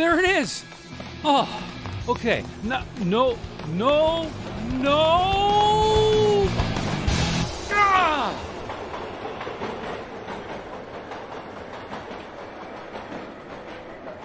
[0.00, 0.64] there it is.
[1.22, 1.46] Oh,
[2.08, 2.42] okay.
[2.64, 3.36] No, no,
[3.74, 4.30] no,
[4.72, 5.69] no.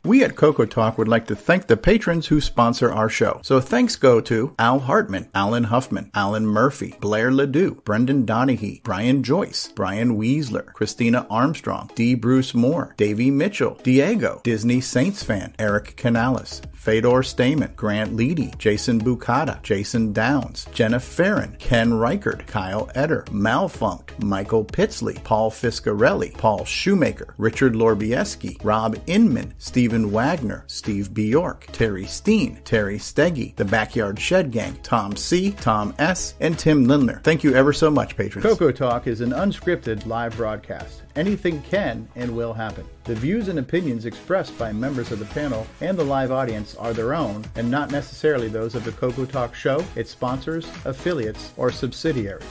[0.06, 3.40] We at Coco Talk would like to thank the patrons who sponsor our show.
[3.42, 9.24] So thanks go to Al Hartman, Alan Huffman, Alan Murphy, Blair Ledoux, Brendan Donaghy, Brian
[9.24, 12.14] Joyce, Brian Weasler, Christina Armstrong, D.
[12.14, 19.00] Bruce Moore, Davey Mitchell, Diego, Disney Saints fan, Eric Canales, Fedor Stamen, Grant Leedy, Jason
[19.00, 26.64] Bucata, Jason Downs, Jenna Farron, Ken Reichard, Kyle Eder, Malfunct, Michael Pitsley, Paul Fiscarelli, Paul
[26.64, 34.20] Shoemaker, Richard Lorbieski, Rob Inman, Stephen Wagner, Steve Bjork, Terry Steen, Terry Steggy, The Backyard
[34.20, 37.20] Shed Gang, Tom C., Tom S., and Tim Lindner.
[37.24, 38.46] Thank you ever so much, patrons.
[38.46, 41.02] Coco Talk is an unscripted live broadcast.
[41.16, 42.86] Anything can and will happen.
[43.06, 46.92] The views and opinions expressed by members of the panel and the live audience are
[46.92, 51.72] their own and not necessarily those of the Coco Talk show, its sponsors, affiliates, or
[51.72, 52.44] subsidiaries.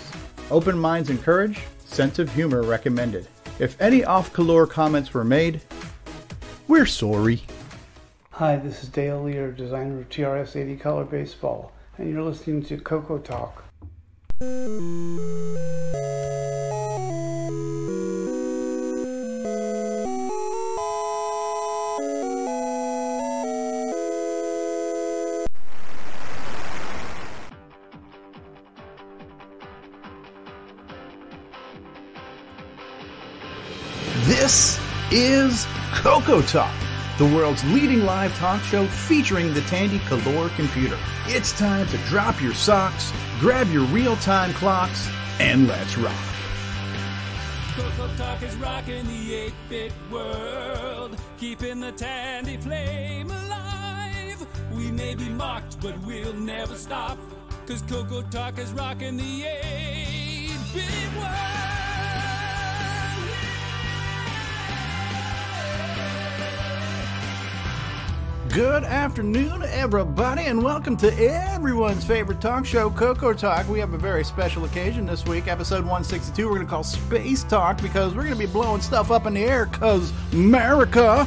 [0.50, 3.28] Open minds encouraged, sense of humor recommended.
[3.58, 5.60] If any off color comments were made,
[6.66, 7.42] we're sorry.
[8.30, 12.78] Hi, this is Dale Lear, designer of TRS 80 Color Baseball, and you're listening to
[12.78, 13.64] Coco Talk.
[34.44, 34.78] This
[35.10, 36.74] is Coco Talk,
[37.16, 40.98] the world's leading live talk show featuring the Tandy Color computer.
[41.26, 45.08] It's time to drop your socks, grab your real time clocks,
[45.40, 46.14] and let's rock.
[47.74, 54.46] Coco Talk is rocking the 8 bit world, keeping the Tandy flame alive.
[54.74, 57.18] We may be mocked, but we'll never stop,
[57.66, 61.13] cause Coco Talk is rocking the 8 bit
[68.54, 73.68] Good afternoon, everybody, and welcome to everyone's favorite talk show, Coco Talk.
[73.68, 76.46] We have a very special occasion this week, episode 162.
[76.46, 79.34] We're going to call Space Talk because we're going to be blowing stuff up in
[79.34, 81.26] the air because America.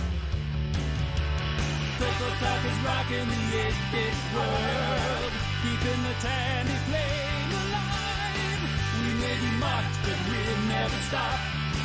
[1.99, 5.31] Coco Talk is rocking the 8 bit world,
[5.63, 8.63] keeping the Tandy flame alive.
[9.03, 11.39] We may be mocked, but we'll never stop,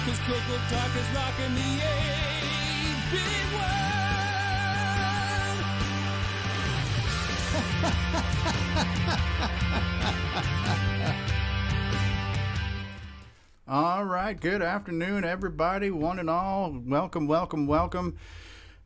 [0.07, 3.82] cause Coco Talk is rocking the 8 bit world.
[13.69, 16.75] All right, good afternoon, everybody, one and all.
[16.87, 18.17] Welcome, welcome, welcome.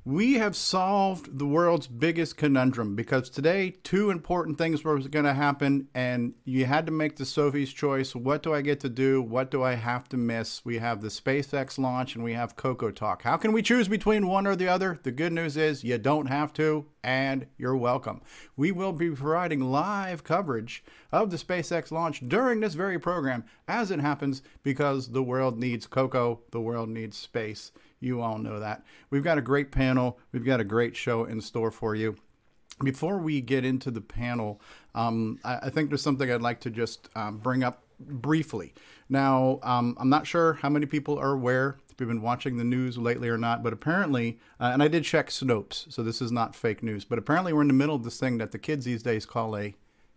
[0.06, 5.34] We have solved the world's biggest conundrum because today two important things were going to
[5.34, 8.14] happen, and you had to make the Sophie's choice.
[8.14, 9.20] What do I get to do?
[9.20, 10.64] What do I have to miss?
[10.64, 13.22] We have the SpaceX launch and we have Coco Talk.
[13.22, 15.00] How can we choose between one or the other?
[15.02, 18.20] The good news is you don't have to, and you're welcome.
[18.56, 23.90] We will be providing live coverage of the SpaceX launch during this very program as
[23.90, 27.72] it happens because the world needs Coco, the world needs space.
[28.00, 28.84] You all know that.
[29.10, 30.18] We've got a great panel.
[30.32, 32.16] We've got a great show in store for you.
[32.82, 34.60] Before we get into the panel,
[34.94, 38.74] um, I, I, think there's something I'd like to just um, bring up briefly.
[39.08, 42.64] Now, um, I'm not sure how many people are aware if you've been watching the
[42.64, 46.30] news lately or not, but apparently, uh, and I did check Snopes, so this is
[46.30, 48.84] not fake news, but apparently we're in the middle of this thing that the kids
[48.84, 49.74] these days call a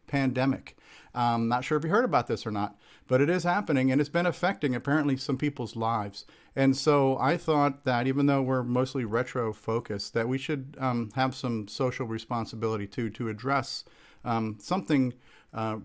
[0.07, 0.75] pandemic.
[1.15, 2.75] Um, not sure if you heard about this or not,
[3.07, 6.25] but it is happening and it's been affecting apparently some people's lives.
[6.55, 11.11] And so I thought that even though we're mostly retro focused, that we should um,
[11.15, 13.85] have some social responsibility too to address
[14.25, 15.13] um, something
[15.53, 15.77] uh,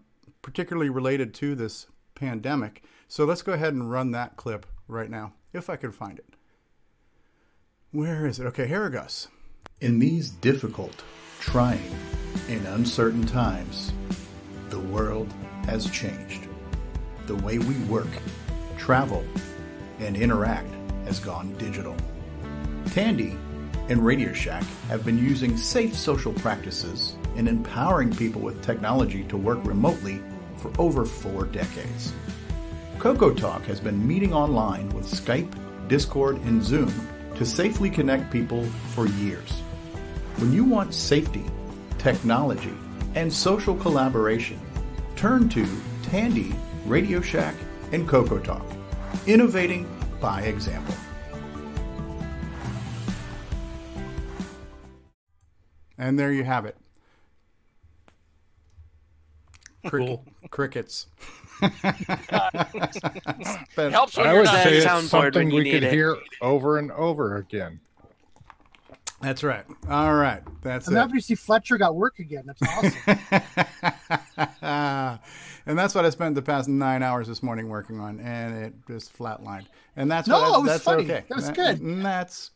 [0.42, 2.82] particularly related to this pandemic.
[3.08, 6.34] So let's go ahead and run that clip right now, if I can find it.
[7.92, 8.46] Where is it?
[8.46, 9.28] Okay, here it goes.
[9.80, 11.04] In these difficult,
[11.40, 11.94] trying,
[12.48, 13.92] and uncertain times,
[14.68, 15.32] the world
[15.66, 16.48] has changed.
[17.26, 18.08] The way we work,
[18.76, 19.24] travel,
[20.04, 20.68] and interact
[21.06, 21.96] has gone digital.
[22.92, 23.36] Tandy
[23.88, 29.36] and Radio Shack have been using safe social practices and empowering people with technology to
[29.36, 30.22] work remotely
[30.56, 32.12] for over four decades.
[32.98, 35.52] Coco Talk has been meeting online with Skype,
[35.88, 36.92] Discord, and Zoom
[37.34, 38.64] to safely connect people
[38.94, 39.50] for years.
[40.36, 41.44] When you want safety,
[41.98, 42.72] technology,
[43.14, 44.60] and social collaboration,
[45.16, 45.66] turn to
[46.04, 46.54] Tandy,
[46.86, 47.54] Radio Shack,
[47.92, 48.64] and Coco Talk,
[49.26, 49.86] innovating
[50.24, 50.94] by example.
[55.98, 56.78] And there you have it.
[59.86, 60.24] Crick- Cool.
[60.50, 61.08] Crickets.
[61.60, 61.74] But-
[63.92, 65.92] Helps when I you're would not say it's soundboard something you we could it.
[65.92, 67.80] hear over and over again.
[69.20, 69.64] That's right.
[69.90, 70.40] All right.
[70.62, 71.00] That's I'm it.
[71.00, 72.44] happy to see Fletcher got work again.
[72.46, 72.62] That's
[74.38, 75.18] awesome.
[75.66, 78.74] and that's what I spent the past nine hours this morning working on, and it
[78.88, 79.66] just flatlined.
[79.96, 81.04] And that's No, what I- it was that's funny.
[81.04, 81.24] okay.
[81.28, 81.80] That was good.
[81.80, 82.50] and that's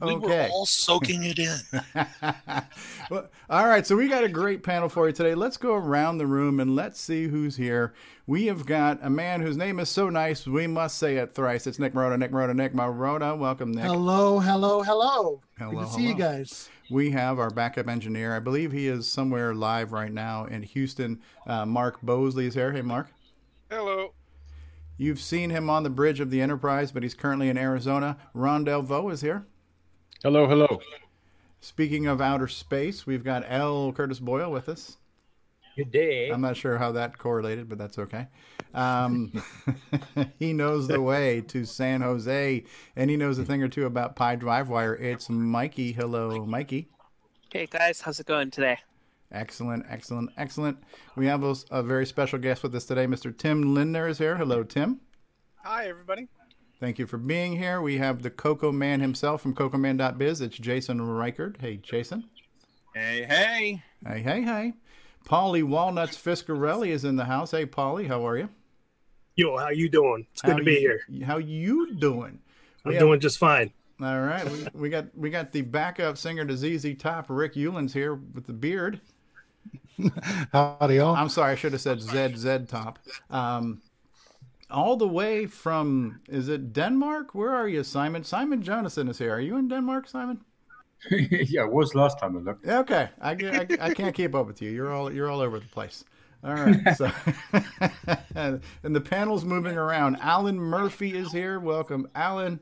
[0.00, 0.48] We were okay.
[0.52, 1.56] all soaking it in.
[3.10, 5.34] Well, all right, so we got a great panel for you today.
[5.34, 7.92] Let's go around the room and let's see who's here.
[8.26, 11.66] We have got a man whose name is so nice we must say it thrice.
[11.66, 12.18] It's Nick Marotta.
[12.18, 12.54] Nick Marotta.
[12.56, 13.36] Nick Marotta.
[13.38, 13.84] Welcome, Nick.
[13.84, 15.42] hello, hello, hello.
[15.58, 16.70] Hello, Good to see you guys.
[16.90, 18.36] We have our backup engineer.
[18.36, 21.20] I believe he is somewhere live right now in Houston.
[21.46, 22.72] Uh, Mark Bosley is here.
[22.72, 23.08] Hey, Mark.
[23.70, 24.12] Hello.
[24.96, 28.16] You've seen him on the bridge of the Enterprise, but he's currently in Arizona.
[28.32, 29.46] Ron Delvaux is here.
[30.22, 30.80] Hello, hello.
[31.60, 33.92] Speaking of outer space, we've got L.
[33.92, 34.98] Curtis Boyle with us.
[35.76, 36.30] Good day.
[36.30, 38.28] I'm not sure how that correlated, but that's okay.
[38.74, 39.32] Um,
[40.38, 44.14] he knows the way to San Jose, and he knows a thing or two about
[44.14, 44.94] Pi Drive Wire.
[44.94, 45.92] It's Mikey.
[45.92, 46.88] Hello, Mikey.
[47.52, 48.78] Hey guys, how's it going today?
[49.32, 50.78] Excellent, excellent, excellent.
[51.16, 53.06] We have a, a very special guest with us today.
[53.06, 53.36] Mr.
[53.36, 54.36] Tim Lindner is here.
[54.36, 55.00] Hello, Tim.
[55.62, 56.28] Hi, everybody.
[56.78, 57.80] Thank you for being here.
[57.80, 60.40] We have the Coco Man himself from CocoMan.biz.
[60.40, 61.60] It's Jason Reichard.
[61.60, 62.24] Hey, Jason.
[62.94, 63.82] Hey, hey.
[64.06, 64.72] Hey, hey, hey.
[65.24, 67.52] Paulie Walnuts Fiscarelli is in the house.
[67.52, 68.48] Hey, Paulie, how are you?
[69.36, 70.26] Yo, how you doing?
[70.32, 71.24] It's good How to be you- here.
[71.26, 72.38] How you doing?
[72.84, 73.72] I'm We have- doing just fine.
[74.02, 77.92] All right, we, we got we got the backup singer to ZZ Top, Rick Ulland's
[77.94, 79.00] here with the beard.
[80.52, 81.14] Howdy, y'all.
[81.14, 82.98] I'm sorry, I should have said ZZ Top.
[83.30, 83.80] Um,
[84.68, 87.36] all the way from is it Denmark?
[87.36, 88.24] Where are you, Simon?
[88.24, 89.32] Simon Jonassen is here.
[89.32, 90.40] Are you in Denmark, Simon?
[91.10, 92.66] yeah, it was last time I looked.
[92.66, 94.70] Okay, I, I, I can't keep up with you.
[94.70, 96.04] You're all you're all over the place.
[96.42, 97.10] All right, so
[98.34, 100.16] and the panel's moving around.
[100.20, 101.58] Alan Murphy is here.
[101.58, 102.60] Welcome, Alan.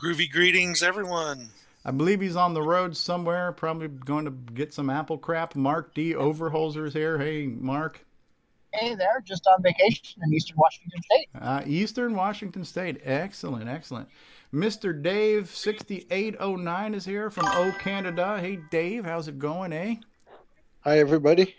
[0.00, 1.48] Groovy greetings, everyone.
[1.84, 5.54] I believe he's on the road somewhere, probably going to get some apple crap.
[5.54, 6.14] Mark D.
[6.14, 7.18] Overholser is here.
[7.18, 8.04] Hey, Mark.
[8.72, 11.28] Hey there, just on vacation in Eastern Washington State.
[11.40, 13.00] Uh, Eastern Washington State.
[13.04, 14.08] Excellent, excellent.
[14.54, 15.02] Mr.
[15.02, 18.38] Dave, 6809 is here from O Canada.
[18.38, 19.96] Hey, Dave, how's it going, eh?
[20.82, 21.56] Hi, everybody.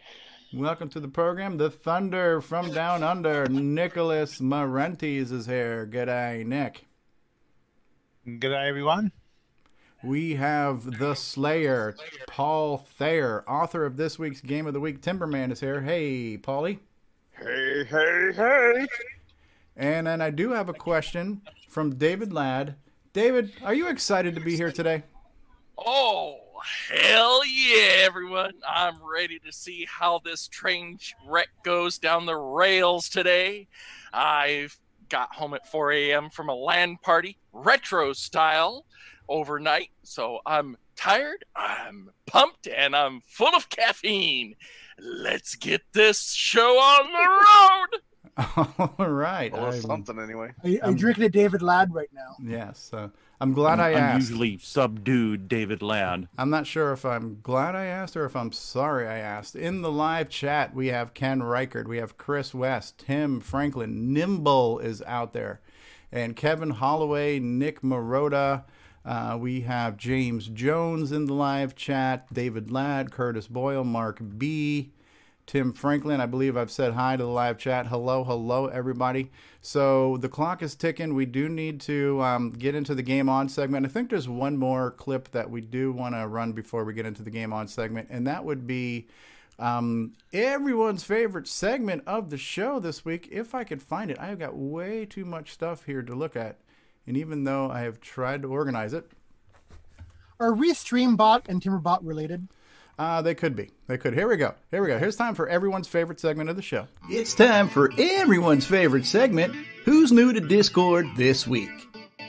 [0.54, 1.58] Welcome to the program.
[1.58, 5.86] The Thunder from Down Under, Nicholas Marentes is here.
[5.86, 6.86] G'day, Nick.
[8.26, 9.12] G'day, everyone.
[10.02, 11.98] We have the Slayer,
[12.28, 15.02] Paul Thayer, author of this week's Game of the Week.
[15.02, 15.82] Timberman is here.
[15.82, 16.80] Hey, Paulie.
[17.38, 18.88] Hey, hey, hey.
[19.76, 22.76] And then I do have a question from David Ladd.
[23.16, 25.02] David, are you excited to be here today?
[25.78, 26.38] Oh,
[26.92, 28.56] hell yeah, everyone.
[28.68, 33.70] I'm ready to see how this train wreck goes down the rails today.
[34.14, 34.78] I've
[35.08, 36.30] got home at 4 a.m.
[36.30, 38.86] from a land party, retro style,
[39.30, 39.92] overnight.
[40.04, 44.56] So I'm tired, I'm pumped, and I'm full of caffeine.
[45.00, 48.02] Let's get this show on the road.
[48.58, 49.52] All right.
[49.54, 50.52] Well, I'm- something anyway.
[50.64, 52.36] Are you, are you Um, drinking a David Ladd right now?
[52.44, 52.92] Yes.
[52.94, 53.10] Uh,
[53.40, 54.30] I'm glad I asked.
[54.30, 56.28] Unusually subdued David Ladd.
[56.38, 59.56] I'm not sure if I'm glad I asked or if I'm sorry I asked.
[59.56, 64.80] In the live chat, we have Ken Reichard, we have Chris West, Tim Franklin, Nimble
[64.80, 65.60] is out there,
[66.12, 68.64] and Kevin Holloway, Nick Marotta.
[69.04, 74.92] Uh, we have James Jones in the live chat, David Ladd, Curtis Boyle, Mark B.
[75.46, 76.22] Tim Franklin.
[76.22, 77.88] I believe I've said hi to the live chat.
[77.88, 79.32] Hello, hello, everybody.
[79.62, 81.14] So the clock is ticking.
[81.14, 83.86] We do need to um, get into the game on segment.
[83.86, 87.06] I think there's one more clip that we do want to run before we get
[87.06, 89.08] into the game on segment, and that would be
[89.60, 93.30] um, everyone's favorite segment of the show this week.
[93.32, 96.36] If I could find it, I have got way too much stuff here to look
[96.36, 96.58] at.
[97.08, 99.12] And even though I have tried to organize it,
[100.40, 102.48] Are Restreambot and Timberbot related?
[102.98, 103.72] Uh, they could be.
[103.88, 104.14] They could.
[104.14, 104.56] Here we go.
[104.72, 104.98] Here we go.
[104.98, 106.88] Here's time for everyone's favorite segment of the show.
[107.10, 111.70] It's time for everyone's favorite segment Who's New to Discord This Week?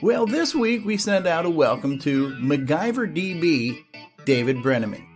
[0.02, 3.82] Well, this week we send out a welcome to MacGyver DB,
[4.24, 5.06] David Brenneman,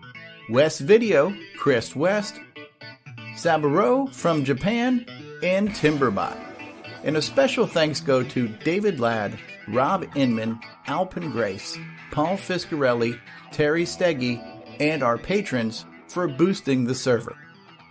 [0.48, 2.38] West Video, Chris West,
[3.36, 5.04] Saburo from Japan,
[5.42, 6.38] and Timberbot.
[7.02, 9.38] And a special thanks go to David Ladd,
[9.68, 11.76] Rob Inman, Alpin Grace,
[12.10, 13.18] Paul Fiscarelli,
[13.52, 14.42] Terry Steggy,
[14.80, 17.36] and our patrons for boosting the server.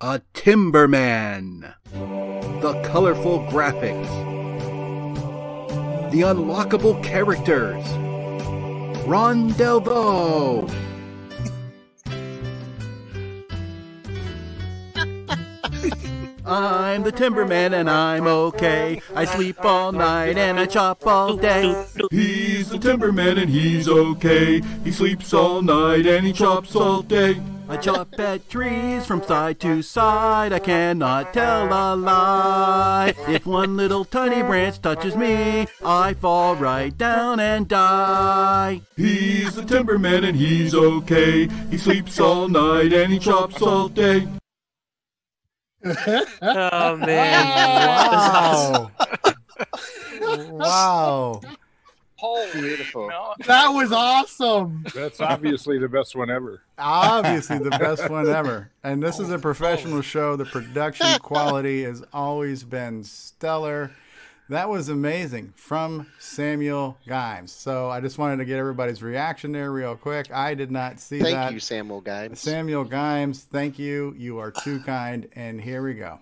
[0.00, 1.74] a Timberman.
[1.92, 4.08] The colorful graphics,
[6.10, 7.84] the unlockable characters.
[9.06, 10.83] Ron Delvaux.
[16.46, 19.00] I'm the Timberman and I'm okay.
[19.14, 21.86] I sleep all night and I chop all day.
[22.10, 24.60] He's the Timberman and he's okay.
[24.84, 27.40] He sleeps all night and he chops all day.
[27.66, 30.52] I chop at trees from side to side.
[30.52, 33.14] I cannot tell a lie.
[33.26, 38.82] If one little tiny branch touches me, I fall right down and die.
[38.98, 41.48] He's the Timberman and he's okay.
[41.70, 44.28] He sleeps all night and he chops all day.
[45.84, 47.46] Oh man!
[48.10, 48.90] Wow!
[50.50, 51.40] wow!
[52.16, 53.10] Holy Beautiful.
[53.46, 54.84] That was awesome.
[54.94, 56.62] That's obviously the best one ever.
[56.78, 58.70] Obviously, the best one ever.
[58.82, 60.00] And this is a oh, professional oh.
[60.00, 60.34] show.
[60.34, 63.90] The production quality has always been stellar.
[64.50, 67.48] That was amazing from Samuel Gimes.
[67.48, 70.30] So I just wanted to get everybody's reaction there real quick.
[70.30, 71.52] I did not see Thank that.
[71.54, 72.40] you, Samuel Guides.
[72.40, 74.14] Samuel Gimes, thank you.
[74.18, 75.28] You are too kind.
[75.34, 76.18] And here we go.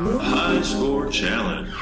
[0.00, 1.74] High score challenge.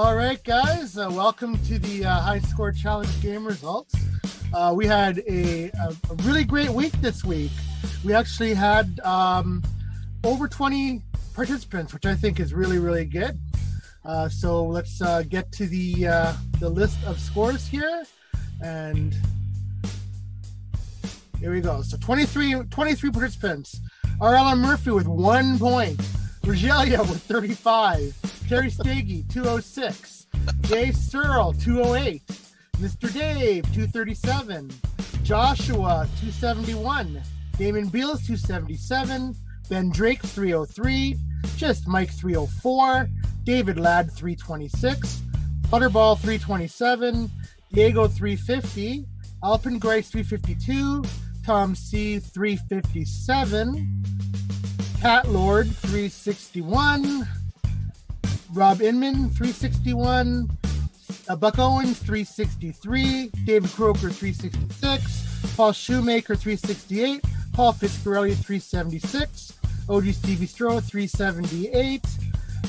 [0.00, 3.96] All right, guys, uh, welcome to the uh, High Score Challenge game results.
[4.54, 7.50] Uh, we had a, a, really great week this week.
[8.04, 9.60] We actually had um,
[10.22, 11.02] over 20
[11.34, 13.40] participants, which I think is really, really good.
[14.04, 18.04] Uh, so let's uh, get to the uh, the list of scores here,
[18.62, 19.16] and
[21.40, 21.82] here we go.
[21.82, 23.80] So 23, 23 participants.
[24.20, 25.98] RLM Murphy with one point.
[26.44, 28.37] Rogelia with 35.
[28.48, 30.26] Terry Stagey, 206.
[30.62, 32.26] Dave Searle, 208.
[32.78, 33.12] Mr.
[33.12, 34.70] Dave, 237.
[35.22, 37.20] Joshua, 271.
[37.58, 39.34] Damon Beals, 277.
[39.68, 41.16] Ben Drake, 303.
[41.58, 43.10] Just Mike, 304.
[43.44, 45.20] David Ladd, 326.
[45.64, 47.30] Butterball, 327.
[47.74, 49.04] Diego, 350.
[49.44, 51.04] Alpin Grace, 352.
[51.44, 54.02] Tom C, 357.
[55.02, 57.28] Cat Lord, 361.
[58.58, 60.50] Rob Inman, 361.
[61.28, 63.30] Uh, Buck Owens, 363.
[63.44, 65.54] David Croker, 366.
[65.56, 67.22] Paul Shoemaker, 368.
[67.52, 69.52] Paul Fiscarelli, 376.
[69.88, 72.04] OG Stevie Stroh, 378.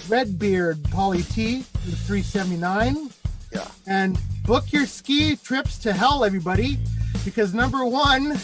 [0.07, 3.09] Redbeard, Paulie T, 379.
[3.51, 3.65] Yeah.
[3.87, 4.15] And
[4.45, 6.77] book your ski trips to hell, everybody,
[7.25, 8.37] because number one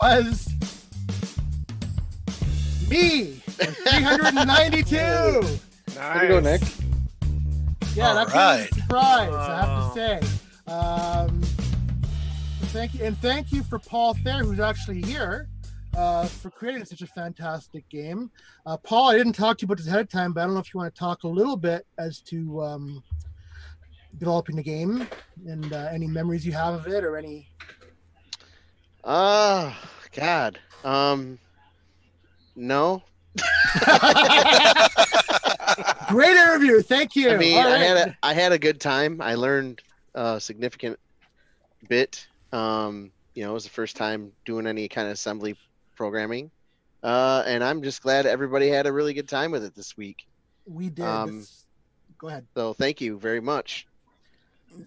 [0.00, 0.48] was
[2.88, 4.96] me, with 392.
[4.96, 6.62] Way to go, Nick.
[7.96, 8.70] Yeah, All that's right.
[8.70, 10.70] a surprise, I have to say.
[10.70, 11.40] Um,
[12.66, 15.48] thank you, and thank you for Paul Thayer, who's actually here,
[15.96, 18.30] uh, for creating such a fantastic game.
[18.66, 20.52] Uh, Paul, I didn't talk to you about this ahead of time, but I don't
[20.52, 23.02] know if you want to talk a little bit as to um,
[24.18, 25.08] developing the game
[25.46, 27.48] and uh, any memories you have of it or any.
[29.04, 29.74] Ah,
[30.12, 30.58] God.
[30.84, 31.38] Um,
[32.56, 33.02] no.
[36.08, 37.30] Great interview, thank you.
[37.30, 39.20] I mean, All I had a I had a good time.
[39.20, 39.82] I learned
[40.14, 40.98] a significant
[41.88, 42.26] bit.
[42.52, 45.56] Um, you know, it was the first time doing any kind of assembly
[45.96, 46.50] programming,
[47.02, 50.26] uh, and I'm just glad everybody had a really good time with it this week.
[50.66, 51.04] we did.
[51.04, 51.62] um, It's-
[52.18, 52.46] Go ahead.
[52.56, 53.86] So thank you very much.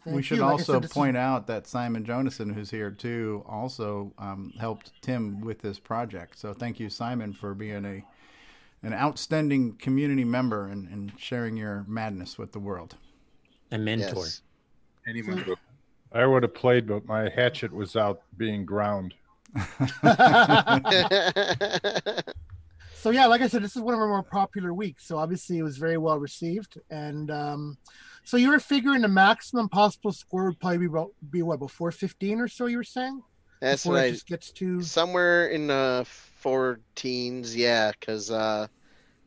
[0.05, 0.43] we should you.
[0.43, 4.51] Like also said, this is- point out that Simon Jonassen, who's here too, also um,
[4.59, 6.39] helped Tim with this project.
[6.39, 8.03] So thank you, Simon, for being a
[8.83, 12.95] an outstanding community member and, and sharing your madness with the world.
[13.71, 14.23] A mentor.
[14.23, 14.41] Yes.
[15.07, 15.57] Anyone would-
[16.11, 19.13] I would have played, but my hatchet was out being ground.
[22.95, 25.05] so yeah, like I said, this is one of our more popular weeks.
[25.05, 27.77] So obviously, it was very well received, and um,
[28.23, 31.71] So you were figuring the maximum possible score would probably be about be what about
[31.71, 32.65] four fifteen or so?
[32.65, 33.21] You were saying
[33.61, 36.05] That's before what it I just gets to somewhere in the
[36.39, 38.67] four teens, yeah, because uh,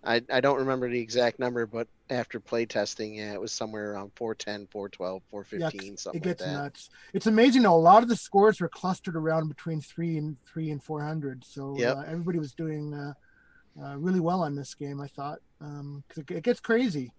[0.04, 3.92] I I don't remember the exact number, but after play testing, yeah, it was somewhere
[3.94, 6.88] around 410, 412, 415, yeah, something it gets like nuts.
[7.12, 7.74] It's amazing though.
[7.74, 11.44] A lot of the scores were clustered around between three and three and four hundred.
[11.44, 11.98] So Yep.
[11.98, 13.12] uh, everybody was doing uh,
[13.82, 15.00] uh, really well on this game.
[15.00, 17.12] I thought because it, it gets crazy.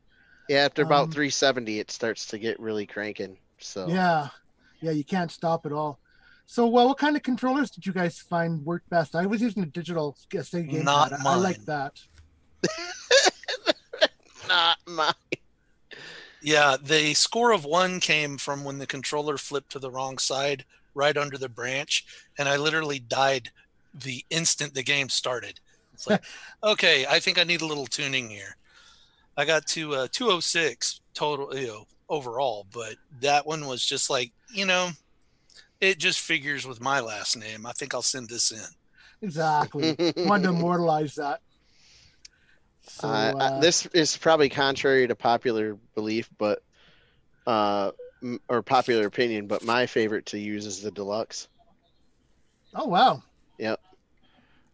[0.48, 3.38] Yeah, after about Um, 370, it starts to get really cranking.
[3.60, 4.30] So Yeah,
[4.82, 6.00] yeah, you can't stop at all.
[6.54, 9.16] So, well, what kind of controllers did you guys find worked best?
[9.16, 10.84] I was using a digital Sega gamepad.
[10.84, 12.00] Not I, I like that.
[14.48, 15.14] not mine.
[16.44, 20.64] Yeah, the score of one came from when the controller flipped to the wrong side
[20.94, 22.06] right under the branch,
[22.38, 23.50] and I literally died
[23.92, 25.60] the instant the game started.
[25.96, 26.22] It's like,
[26.64, 28.58] okay, I think I need a little tuning here.
[29.36, 34.32] I got to uh, 206 total, you know, overall, but that one was just like,
[34.54, 34.92] you know,
[35.84, 37.66] it just figures with my last name.
[37.66, 38.64] I think I'll send this in.
[39.22, 39.96] Exactly.
[40.18, 41.42] Wanted to immortalize that.
[42.84, 46.64] So, uh, uh, this is probably contrary to popular belief, but
[47.46, 51.50] uh, m- or popular opinion, but my favorite to use is the deluxe.
[52.76, 53.22] oh wow.
[53.58, 53.80] Yep.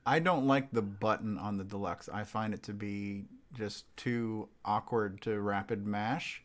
[0.05, 2.07] I don't like the button on the deluxe.
[2.11, 3.25] I find it to be
[3.55, 6.43] just too awkward to rapid mash.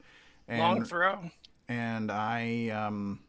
[0.49, 1.30] And, Long throw.
[1.68, 3.21] And I um,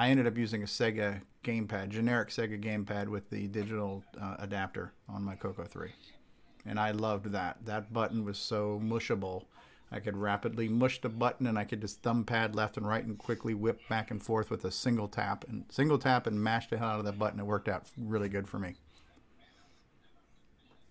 [0.00, 4.94] I ended up using a Sega gamepad, generic Sega gamepad with the digital uh, adapter
[5.10, 5.90] on my Coco 3.
[6.64, 7.58] And I loved that.
[7.66, 9.44] That button was so mushable.
[9.92, 13.04] I could rapidly mush the button and I could just thumb pad left and right
[13.04, 16.70] and quickly whip back and forth with a single tap and single tap and mash
[16.70, 17.38] the hell out of that button.
[17.38, 18.76] It worked out really good for me.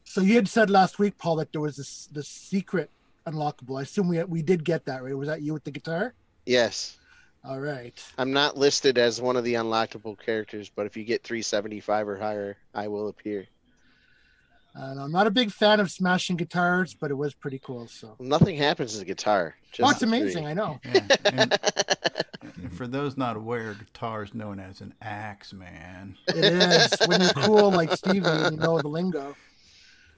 [0.04, 2.92] So you had said last week, Paul, that there was this this secret
[3.26, 3.80] unlockable.
[3.80, 5.18] I assume we we did get that right.
[5.18, 6.14] Was that you with the guitar?
[6.46, 6.99] Yes.
[7.44, 7.98] All right.
[8.18, 12.18] I'm not listed as one of the unlockable characters, but if you get 375 or
[12.18, 13.48] higher, I will appear.
[14.76, 17.88] And I'm not a big fan of smashing guitars, but it was pretty cool.
[17.88, 18.16] So.
[18.20, 19.56] Nothing happens to the guitar.
[19.72, 20.20] Just oh, it's the tree.
[20.20, 20.48] amazing.
[20.48, 20.80] I know.
[20.84, 21.60] Yeah, and-
[22.62, 26.18] and for those not aware, guitar is known as an axe man.
[26.28, 29.36] It is when you're cool like Stevie you know the lingo.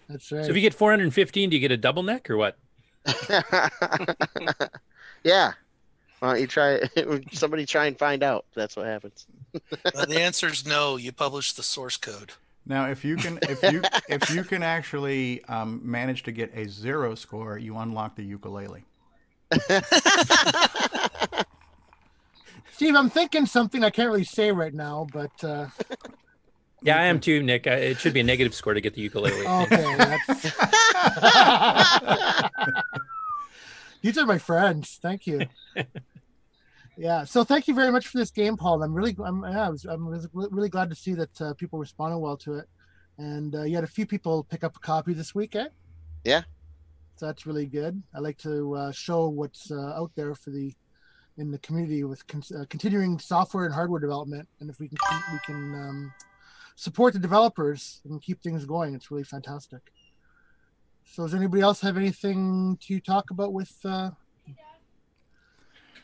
[0.10, 0.44] That's right.
[0.44, 2.58] So if you get 415, do you get a double neck or what?
[5.24, 5.54] yeah.
[6.22, 6.80] Why don't you try?
[7.32, 8.46] Somebody try and find out.
[8.54, 9.26] That's what happens.
[9.84, 10.96] Uh, the answer is no.
[10.96, 12.34] You publish the source code.
[12.64, 16.70] Now, if you can, if you if you can actually um, manage to get a
[16.70, 18.84] zero score, you unlock the ukulele.
[22.74, 25.70] Steve, I'm thinking something I can't really say right now, but uh,
[26.84, 27.66] Yeah, I am too, Nick.
[27.66, 29.48] Uh, It should be a negative score to get the ukulele.
[29.48, 29.96] okay.
[29.98, 30.52] That's...
[34.04, 35.00] These are my friends.
[35.02, 35.42] Thank you.
[36.98, 37.24] Yeah.
[37.24, 38.84] So thank you very much for this game, Paul.
[38.84, 42.20] I'm really, I'm, yeah, I was, I'm really glad to see that uh, people responded
[42.20, 42.66] well to it,
[43.18, 45.68] and uh, you had a few people pick up a copy this week, eh?
[46.24, 46.42] Yeah.
[47.16, 48.02] So that's really good.
[48.14, 50.74] I like to uh, show what's uh, out there for the
[51.38, 54.98] in the community with con- uh, continuing software and hardware development, and if we can
[55.32, 56.14] we can um,
[56.76, 59.92] support the developers and keep things going, it's really fantastic.
[61.06, 63.74] So, does anybody else have anything to talk about with?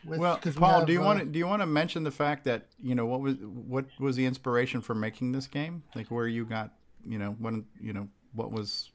[0.07, 1.65] With Well, 'cause we Paul, have, do you uh, want to do you want to
[1.65, 5.47] mention the fact that you know what was what was the inspiration for making this
[5.47, 5.83] game?
[5.95, 6.71] Like where you got
[7.05, 8.89] you know when you know what was.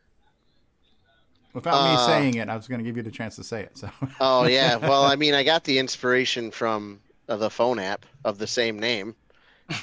[1.53, 3.61] Without me Uh, saying it, I was going to give you the chance to say
[3.61, 3.77] it.
[3.77, 3.90] So.
[4.20, 4.77] Oh yeah.
[4.88, 8.79] Well, I mean, I got the inspiration from uh, the phone app of the same
[8.79, 9.14] name,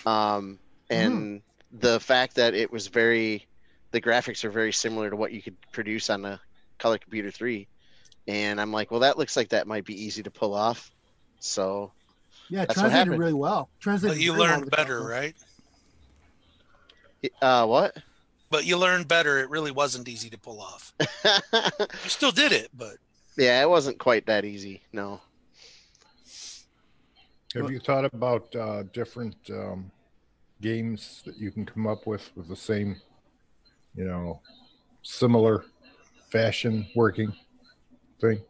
[0.07, 0.57] um,
[0.89, 3.45] and the fact that it was very,
[3.91, 6.41] the graphics are very similar to what you could produce on a
[6.79, 7.67] Color Computer Three,
[8.27, 10.89] and I'm like, well, that looks like that might be easy to pull off.
[11.39, 11.91] So
[12.49, 13.19] Yeah, that's translated happened.
[13.19, 13.69] really well.
[13.79, 14.17] Translated.
[14.17, 15.19] But you very well learned to the better, software.
[15.19, 15.35] right?
[17.41, 17.97] Uh, what?
[18.49, 19.39] But you learned better.
[19.39, 20.93] It really wasn't easy to pull off.
[21.53, 22.95] you still did it, but
[23.37, 24.81] Yeah, it wasn't quite that easy.
[24.93, 25.21] No.
[27.55, 29.91] Have you thought about uh, different um,
[30.61, 32.95] games that you can come up with with the same,
[33.95, 34.39] you know,
[35.01, 35.65] similar
[36.29, 37.33] fashion working
[38.21, 38.41] thing?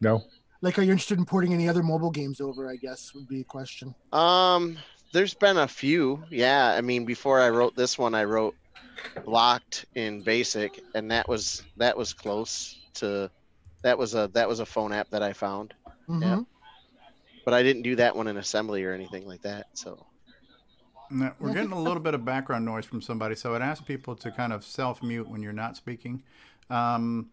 [0.00, 0.22] No.
[0.64, 2.70] Like, are you interested in porting any other mobile games over?
[2.70, 3.94] I guess would be a question.
[4.14, 4.78] Um,
[5.12, 6.24] there's been a few.
[6.30, 8.54] Yeah, I mean, before I wrote this one, I wrote
[9.26, 13.30] Blocked in Basic, and that was that was close to
[13.82, 15.74] that was a that was a phone app that I found.
[16.08, 16.14] Yeah.
[16.36, 16.46] Mhm.
[17.44, 19.66] But I didn't do that one in assembly or anything like that.
[19.74, 20.06] So
[21.10, 24.16] No, we're getting a little bit of background noise from somebody, so I'd ask people
[24.16, 26.22] to kind of self mute when you're not speaking.
[26.70, 27.28] Um,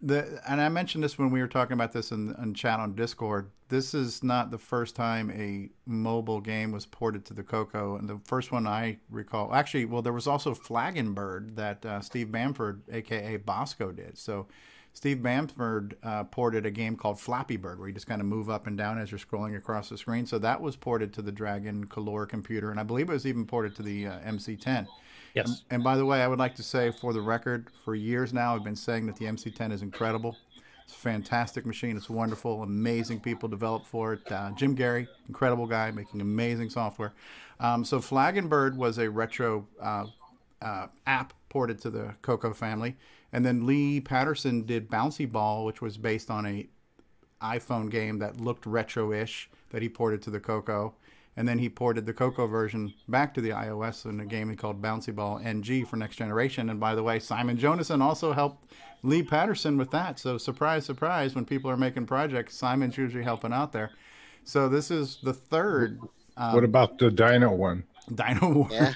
[0.00, 2.94] The and I mentioned this when we were talking about this in, in chat on
[2.94, 3.50] Discord.
[3.68, 8.08] This is not the first time a mobile game was ported to the Coco, and
[8.08, 12.30] the first one I recall, actually, well, there was also Flagon Bird that uh, Steve
[12.30, 14.16] Bamford, aka Bosco, did.
[14.16, 14.46] So
[14.92, 18.48] Steve Bamford uh, ported a game called Flappy Bird, where you just kind of move
[18.48, 20.26] up and down as you're scrolling across the screen.
[20.26, 23.46] So that was ported to the Dragon Color computer, and I believe it was even
[23.46, 24.86] ported to the uh, MC10.
[25.34, 25.62] Yes.
[25.70, 28.54] And, by the way, I would like to say, for the record, for years now,
[28.54, 30.36] I've been saying that the MC10 is incredible.
[30.84, 31.96] It's a fantastic machine.
[31.96, 32.62] It's wonderful.
[32.62, 34.32] Amazing people developed for it.
[34.32, 37.12] Uh, Jim Gerrie, incredible guy, making amazing software.
[37.60, 40.06] Um, so and Bird was a retro uh,
[40.62, 42.96] uh, app ported to the Coco family,
[43.32, 46.66] and then Lee Patterson did Bouncy Ball, which was based on a
[47.42, 50.94] iPhone game that looked retro-ish that he ported to the Coco.
[51.38, 54.56] And then he ported the Coco version back to the iOS in a game he
[54.56, 56.68] called Bouncy Ball NG for Next Generation.
[56.68, 58.72] And by the way, Simon Jonassen also helped
[59.04, 60.18] Lee Patterson with that.
[60.18, 63.92] So surprise, surprise, when people are making projects, Simon's usually helping out there.
[64.42, 66.00] So this is the third.
[66.36, 67.84] Um, what about the Dino one?
[68.14, 68.68] Dino War.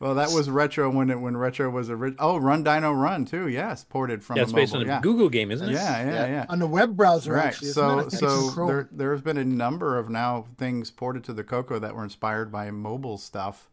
[0.00, 3.24] well, that was retro when it when retro was a ri- oh Run Dino Run
[3.24, 3.48] too.
[3.48, 4.36] Yes, ported from.
[4.36, 5.00] Yeah, a based on a yeah.
[5.00, 5.72] Google game, isn't it?
[5.72, 6.46] Yeah, yeah, yeah.
[6.48, 7.46] On the web browser, Right.
[7.46, 7.68] actually.
[7.68, 8.06] isn't it?
[8.06, 11.78] I So so there there's been a number of now things ported to the Coco
[11.78, 13.68] that were inspired by mobile stuff,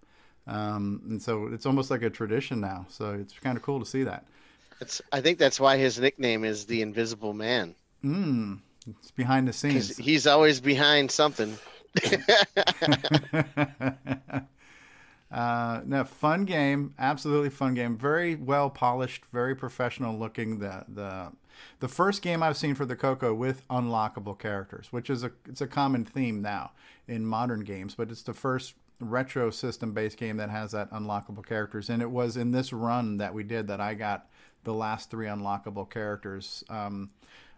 [0.45, 2.85] um, and so it's almost like a tradition now.
[2.89, 4.25] So it's kind of cool to see that.
[4.79, 7.73] It's, I think that's why his nickname is the Invisible Man.
[8.05, 9.97] Mm, it's behind the scenes.
[9.97, 11.57] he's always behind something.
[15.29, 17.97] Uh, no, fun game, absolutely fun game.
[17.97, 20.59] Very well polished, very professional looking.
[20.59, 21.31] The the
[21.79, 25.59] the first game I've seen for the Coco with unlockable characters, which is a it's
[25.59, 26.71] a common theme now
[27.07, 31.45] in modern games, but it's the first retro system based game that has that unlockable
[31.45, 31.89] characters.
[31.89, 34.29] And it was in this run that we did that I got
[34.63, 36.63] the last three unlockable characters.
[36.69, 37.09] Um,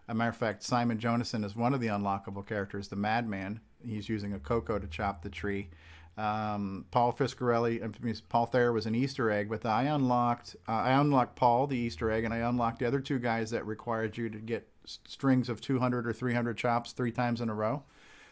[0.08, 3.60] a matter of fact, Simon Jonassen is one of the unlockable characters, the Madman.
[3.86, 5.70] He's using a cocoa to chop the tree.
[6.18, 10.72] Um, Paul Fiscarelli, I mean, Paul Thayer was an Easter egg, but I unlocked uh,
[10.72, 14.18] I unlocked Paul the Easter egg, and I unlocked the other two guys that required
[14.18, 17.84] you to get strings of 200 or 300 chops three times in a row.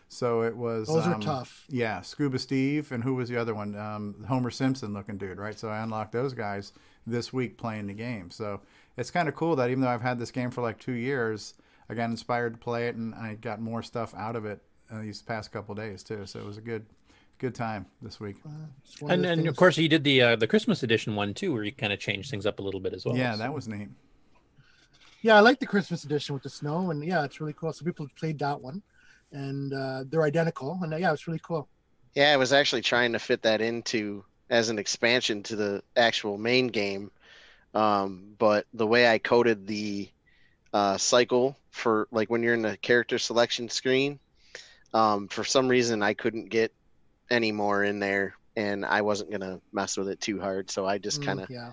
[0.08, 1.64] So it was Those are um, tough.
[1.68, 3.76] Yeah, Scuba Steve, and who was the other one?
[3.76, 5.58] Um, Homer Simpson looking dude, right?
[5.58, 6.72] So I unlocked those guys
[7.06, 8.30] this week playing the game.
[8.30, 8.60] So
[8.96, 11.54] it's kind of cool that even though I've had this game for like two years,
[11.88, 15.00] I got inspired to play it, and I got more stuff out of it uh,
[15.00, 16.26] these past couple days too.
[16.26, 16.86] So it was a good,
[17.38, 18.36] good time this week.
[19.00, 21.52] one And the and of course you did the uh, the Christmas edition one too,
[21.52, 23.16] where you kind of changed things up a little bit as well.
[23.16, 23.88] yeah, that was neat.
[25.22, 27.72] Yeah, I like the Christmas edition with the snow, and yeah, it's really cool.
[27.72, 28.82] So people played that one,
[29.32, 31.68] and uh, they're identical, and uh, yeah, it's really cool.
[32.14, 36.38] Yeah, I was actually trying to fit that into as an expansion to the actual
[36.38, 37.10] main game.
[37.74, 40.08] Um, but the way I coded the
[40.72, 44.18] uh, cycle for like when you're in the character selection screen,
[44.94, 46.72] um, for some reason I couldn't get
[47.30, 50.70] any more in there and I wasn't gonna mess with it too hard.
[50.70, 51.70] So I just Mm, kind of yeah.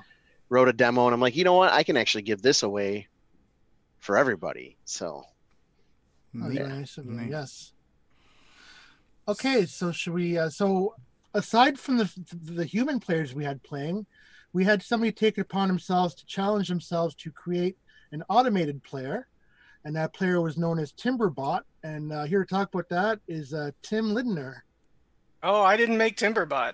[0.49, 1.71] wrote a demo and I'm like, you know what?
[1.71, 3.07] I can actually give this away
[3.99, 4.77] for everybody.
[4.85, 5.23] So
[6.37, 6.57] Oh, Neat.
[6.57, 7.11] very nice of you.
[7.13, 7.29] Neat.
[7.31, 7.71] Yes.
[9.27, 10.37] Okay, so should we?
[10.37, 10.95] Uh, so
[11.33, 12.11] aside from the
[12.43, 14.05] the human players we had playing,
[14.53, 17.77] we had somebody take it upon themselves to challenge themselves to create
[18.11, 19.27] an automated player,
[19.85, 21.61] and that player was known as Timberbot.
[21.83, 24.65] And uh, here to talk about that is uh, Tim Lindner.
[25.43, 26.73] Oh, I didn't make Timberbot.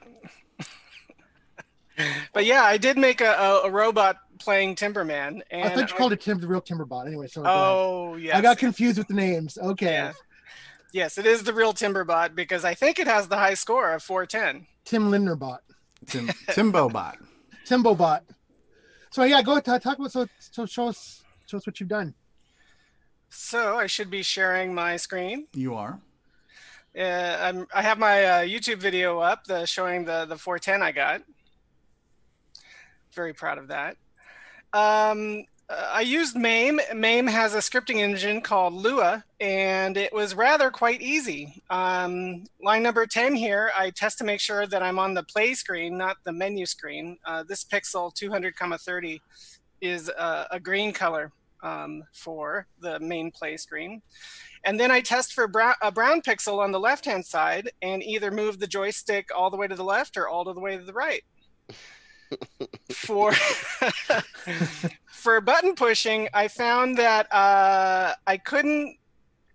[2.34, 5.42] but yeah, I did make a, a, a robot playing Timberman.
[5.52, 7.06] And I thought you called it Tim, the real Timberbot.
[7.06, 7.44] Anyway, so.
[7.46, 8.34] Oh, yes.
[8.34, 9.58] I got confused with the names.
[9.58, 10.14] Okay, Yeah.
[10.94, 14.04] Yes, it is the real Timberbot because I think it has the high score of
[14.04, 14.68] 410.
[14.84, 15.60] Tim Lindnerbot,
[16.06, 17.16] Tim Timbobot.
[17.66, 18.22] Timbobot.
[19.12, 22.14] So yeah, go talk, talk about so so show us show us what you've done.
[23.32, 25.48] So I should be sharing my screen.
[25.54, 26.00] You are.
[26.98, 30.92] Uh, I'm, I have my uh, YouTube video up the, showing the, the 410 I
[30.92, 31.22] got.
[33.14, 33.96] Very proud of that.
[34.74, 36.82] Um, uh, I used MAME.
[36.94, 41.64] MAME has a scripting engine called Lua, and it was rather quite easy.
[41.70, 45.54] Um, line number 10 here, I test to make sure that I'm on the play
[45.54, 47.18] screen, not the menu screen.
[47.26, 49.22] Uh, this pixel 200,30
[49.80, 54.02] is uh, a green color um, for the main play screen.
[54.64, 58.32] And then I test for brown, a brown pixel on the left-hand side and either
[58.32, 60.94] move the joystick all the way to the left or all the way to the
[60.94, 61.24] right.
[62.92, 63.34] for
[65.12, 68.98] for button pushing, I found that uh, I couldn't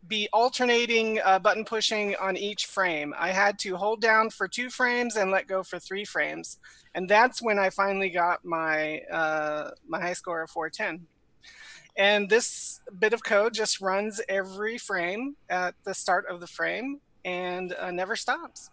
[0.08, 3.14] be alternating uh, button pushing on each frame.
[3.18, 6.58] I had to hold down for two frames and let go for three frames,
[6.94, 11.06] and that's when I finally got my uh, my high score of 410.
[11.96, 17.00] And this bit of code just runs every frame at the start of the frame
[17.24, 18.70] and uh, never stops.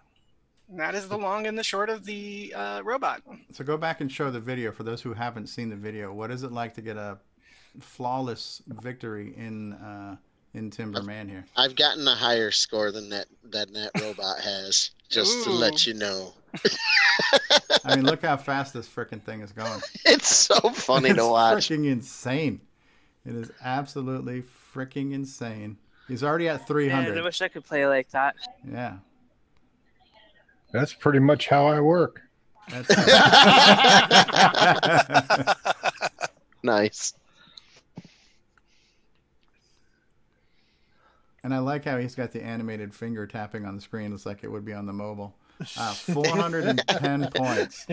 [0.70, 3.22] And that is the long and the short of the uh, robot.
[3.52, 6.14] So go back and show the video for those who haven't seen the video.
[6.14, 7.18] What is it like to get a
[7.80, 10.16] flawless victory in uh,
[10.54, 11.46] in Timberman here?
[11.56, 14.92] I've gotten a higher score than that that that robot has.
[15.10, 16.34] Just to let you know,
[17.86, 19.80] I mean, look how fast this freaking thing is going.
[20.06, 21.70] it's so funny it's to watch.
[21.70, 22.62] Freaking insane!
[23.26, 25.78] It is absolutely freaking insane.
[26.08, 27.10] He's already at 300.
[27.10, 28.36] Man, I wish I could play like that.
[28.70, 28.98] Yeah.
[30.74, 32.22] That's pretty much how I work.
[36.64, 37.14] nice.
[41.44, 44.14] And I like how he's got the animated finger tapping on the screen.
[44.14, 45.36] It's like it would be on the mobile.
[45.78, 47.86] Uh, 410 points.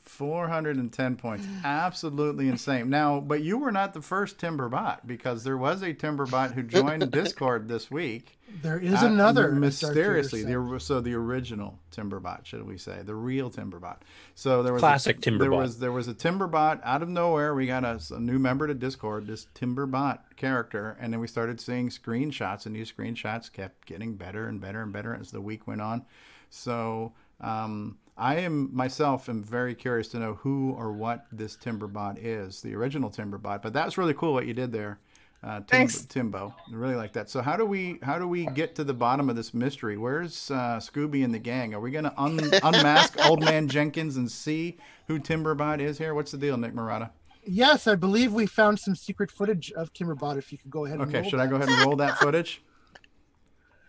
[0.00, 1.46] 410 points.
[1.64, 2.88] Absolutely insane.
[2.88, 7.10] Now, but you were not the first Timberbot because there was a Timberbot who joined
[7.10, 8.38] Discord this week.
[8.62, 10.42] There is another, mysteriously.
[10.44, 13.98] Vader The, so the original Timberbot, should we say, the real Timberbot.
[14.34, 15.56] So there was Classic a, There Timberbot.
[15.56, 17.54] was there was a Timberbot out of nowhere.
[17.54, 21.60] We got a, a new member to Discord, this Timberbot character, and then we started
[21.60, 25.66] seeing screenshots, and these screenshots kept getting better and better and better as the week
[25.66, 26.04] went on.
[26.52, 32.18] So um, I am myself am very curious to know who or what this Timberbot
[32.20, 33.62] is, the original Timberbot.
[33.62, 34.98] But that was really cool what you did there,
[35.42, 36.04] uh, Tim, Thanks.
[36.04, 36.54] Timbo.
[36.70, 37.30] I really like that.
[37.30, 39.96] So how do we how do we get to the bottom of this mystery?
[39.96, 41.72] Where's uh, Scooby and the gang?
[41.72, 44.76] Are we going to un- unmask Old Man Jenkins and see
[45.08, 46.12] who Timberbot is here?
[46.14, 47.10] What's the deal, Nick Marotta?
[47.44, 50.36] Yes, I believe we found some secret footage of Timberbot.
[50.36, 51.00] If you could go ahead.
[51.00, 52.62] and Okay, roll should I go ahead and roll that footage?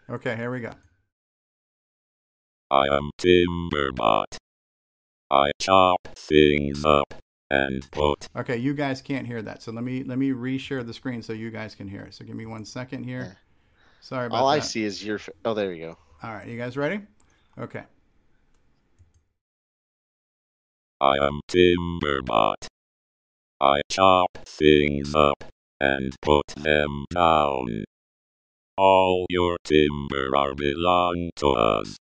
[0.09, 0.71] Okay, here we go.
[2.73, 4.37] I am Timberbot.
[5.29, 7.13] I chop things up
[7.51, 10.91] and put Okay, you guys can't hear that, so let me let me reshare the
[10.91, 12.15] screen so you guys can hear it.
[12.15, 13.37] So give me one second here.
[14.01, 14.55] Sorry about All that.
[14.55, 15.19] I see is your.
[15.45, 15.97] Oh, there you go.
[16.23, 17.01] All right, you guys ready?
[17.59, 17.83] Okay.
[20.99, 22.65] I am Timberbot.
[23.61, 25.43] I chop things up
[25.79, 27.83] and put them down.
[28.75, 31.97] All your timber are belong to us.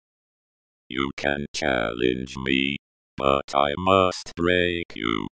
[0.88, 2.76] You can challenge me,
[3.16, 5.28] but I must break you.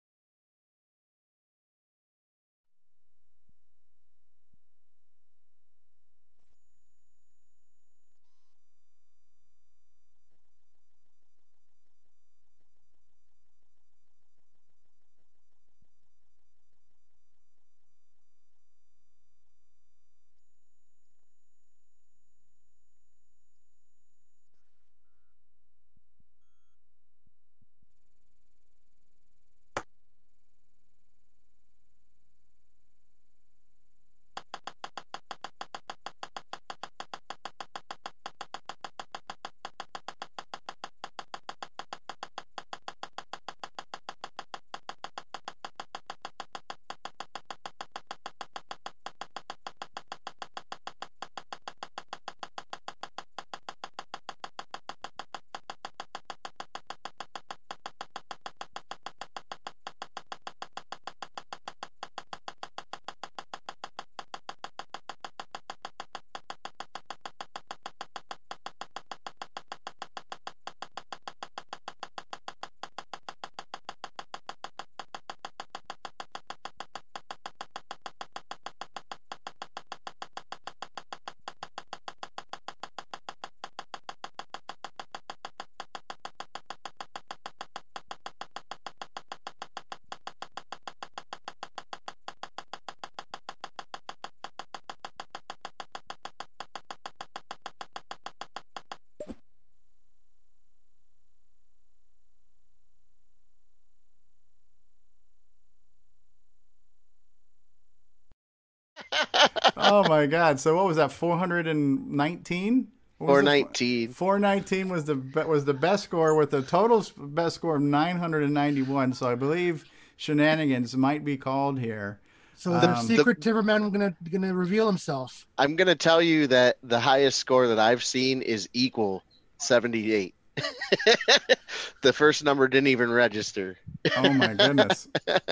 [109.77, 110.59] oh my god!
[110.59, 111.13] So what was that?
[111.13, 112.89] Four hundred and nineteen.
[113.19, 114.11] 419.
[114.13, 118.17] Four nineteen was the was the best score with the total best score of nine
[118.17, 119.13] hundred and ninety one.
[119.13, 119.85] So I believe
[120.17, 122.21] shenanigans might be called here.
[122.57, 125.47] So the Um, secret Timberman gonna gonna reveal himself.
[125.59, 129.23] I'm gonna tell you that the highest score that I've seen is equal
[129.59, 130.35] 78.
[132.03, 133.77] the first number didn't even register.
[134.17, 135.09] Oh my goodness.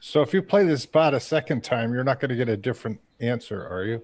[0.00, 2.56] So if you play this bot a second time, you're not going to get a
[2.56, 4.02] different answer, are you?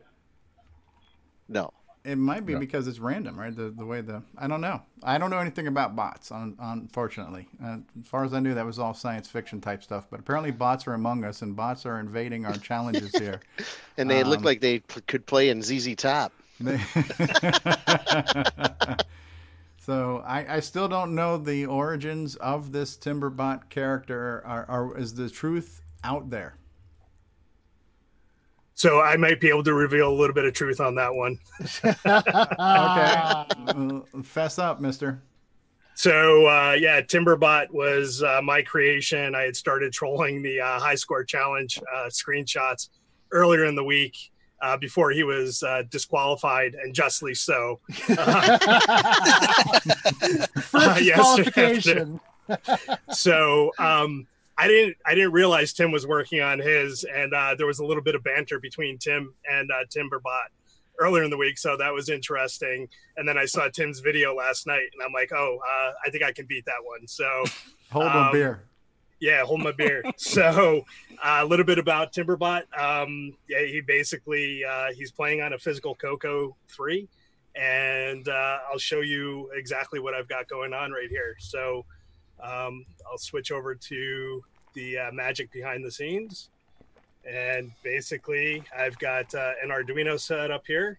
[1.48, 1.72] No.
[2.04, 2.58] It might be Yeah.
[2.58, 3.56] because it's random, right?
[3.56, 4.82] The the way the I don't know.
[5.02, 7.48] I don't know anything about bots, un, unfortunately.
[7.64, 10.06] Uh, as far as I knew, that was all science fiction type stuff.
[10.10, 13.40] But apparently, bots are among us, and bots are invading our challenges here.
[13.96, 16.30] And they look Um, like they p- could play in ZZ Top.
[16.60, 16.78] They-
[19.78, 24.42] so I, I still don't know the origins of this Timberbot character.
[24.44, 26.56] Are, are is the truth out there?
[28.74, 31.38] So I might be able to reveal a little bit of truth on that one.
[33.86, 35.22] Okay, fess up, Mister.
[35.94, 39.34] So uh, yeah, Timberbot was uh, my creation.
[39.34, 42.88] I had started trolling the uh, high score challenge uh, screenshots
[43.30, 44.16] earlier in the week
[44.60, 47.78] uh, before he was uh, disqualified, and justly so.
[47.92, 48.18] First
[51.02, 52.20] yesterday disqualification.
[53.10, 57.66] so um, I didn't I didn't realize Tim was working on his, and uh, there
[57.66, 60.48] was a little bit of banter between Tim and uh, Timberbot
[61.00, 62.88] earlier in the week, so that was interesting.
[63.16, 66.22] And then I saw Tim's video last night, and I'm like, oh, uh, I think
[66.22, 67.06] I can beat that one.
[67.08, 67.44] So
[67.90, 68.62] Hold my um, beer.
[69.20, 70.02] yeah, hold my beer.
[70.16, 70.84] so
[71.22, 72.62] uh, a little bit about Timberbot.
[72.78, 77.08] Um, yeah, he basically uh, he's playing on a physical Coco three,
[77.56, 81.36] and uh, I'll show you exactly what I've got going on right here.
[81.38, 81.84] So
[82.42, 84.42] um, I'll switch over to
[84.74, 86.50] the uh, magic behind the scenes,
[87.28, 90.98] and basically I've got uh, an Arduino set up here.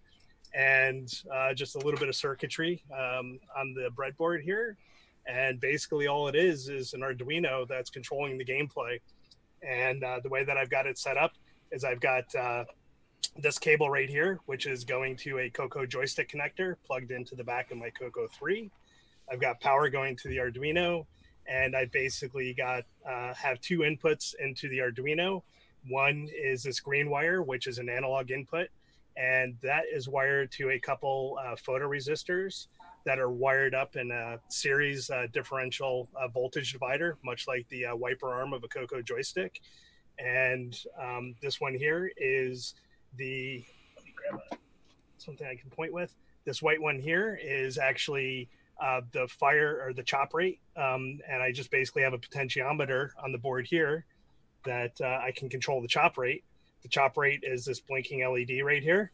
[0.54, 4.78] And uh, just a little bit of circuitry um, on the breadboard here,
[5.26, 8.98] and basically all it is is an arduino that's controlling the gameplay.
[9.62, 11.32] And uh, the way that i've got it set up
[11.72, 12.64] is i've got uh,
[13.38, 17.44] this cable right here which is going to a coco joystick connector plugged into the
[17.44, 18.70] back of my coco 3
[19.30, 21.06] i've got power going to the arduino
[21.48, 25.42] and i basically got uh, have two inputs into the arduino
[25.88, 28.68] one is this green wire which is an analog input
[29.16, 32.66] and that is wired to a couple uh, photoresistors
[33.06, 37.86] that are wired up in a series uh, differential uh, voltage divider, much like the
[37.86, 39.60] uh, wiper arm of a Coco joystick.
[40.18, 42.74] And um, this one here is
[43.16, 43.64] the
[45.18, 46.14] something I can point with.
[46.44, 48.48] This white one here is actually
[48.80, 53.10] uh, the fire or the chop rate, um, and I just basically have a potentiometer
[53.22, 54.04] on the board here
[54.64, 56.44] that uh, I can control the chop rate.
[56.82, 59.12] The chop rate is this blinking LED right here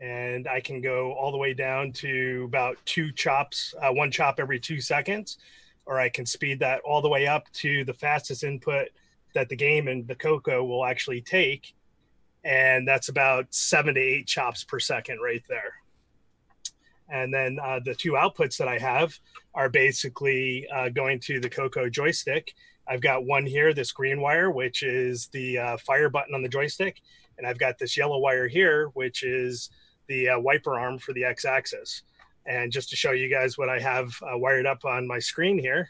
[0.00, 4.38] and I can go all the way down to about two chops, uh, one chop
[4.38, 5.38] every two seconds,
[5.86, 8.88] or I can speed that all the way up to the fastest input
[9.34, 11.74] that the game and the Coco will actually take,
[12.44, 15.74] and that's about seven to eight chops per second right there.
[17.08, 19.18] And then uh, the two outputs that I have
[19.54, 22.54] are basically uh, going to the Coco joystick.
[22.88, 26.48] I've got one here, this green wire, which is the uh, fire button on the
[26.48, 27.00] joystick,
[27.38, 29.70] and I've got this yellow wire here, which is
[30.06, 32.02] the uh, wiper arm for the x-axis.
[32.46, 35.58] And just to show you guys what I have uh, wired up on my screen
[35.58, 35.88] here.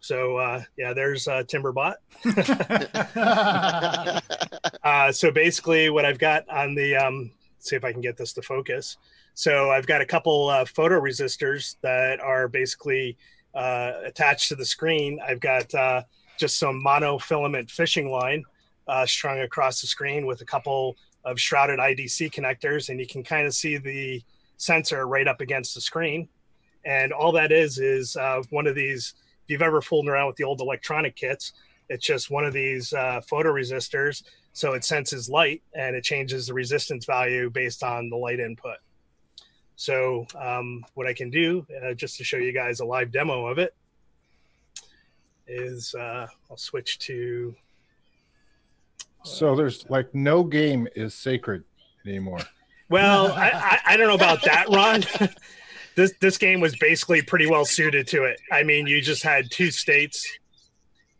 [0.00, 1.94] So uh, yeah, there's uh, Timberbot.
[4.84, 8.32] uh, so basically, what I've got on the um, see if I can get this
[8.34, 8.96] to focus.
[9.34, 13.16] So I've got a couple uh, photo resistors that are basically
[13.54, 15.18] uh, attached to the screen.
[15.26, 16.02] I've got uh,
[16.38, 18.44] just some monofilament fishing line
[18.88, 23.22] uh, strung across the screen with a couple of shrouded IDC connectors, and you can
[23.22, 24.22] kind of see the
[24.56, 26.28] sensor right up against the screen.
[26.84, 29.14] And all that is is uh, one of these.
[29.44, 31.52] If you've ever fooled around with the old electronic kits,
[31.88, 34.22] it's just one of these uh, photoresistors.
[34.52, 38.76] So it senses light and it changes the resistance value based on the light input.
[39.80, 43.46] So um, what I can do, uh, just to show you guys a live demo
[43.46, 43.74] of it,
[45.46, 47.56] is uh, I'll switch to
[49.24, 51.64] So there's like no game is sacred
[52.06, 52.40] anymore.
[52.90, 55.02] Well, I, I, I don't know about that, Ron.
[55.96, 58.38] this this game was basically pretty well suited to it.
[58.52, 60.28] I mean, you just had two states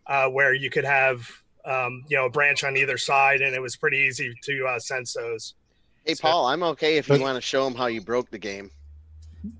[0.06, 1.26] uh, where you could have
[1.64, 4.78] um, you know a branch on either side, and it was pretty easy to uh,
[4.78, 5.54] sense those.
[6.04, 8.70] Hey, Paul, I'm okay if you want to show them how you broke the game.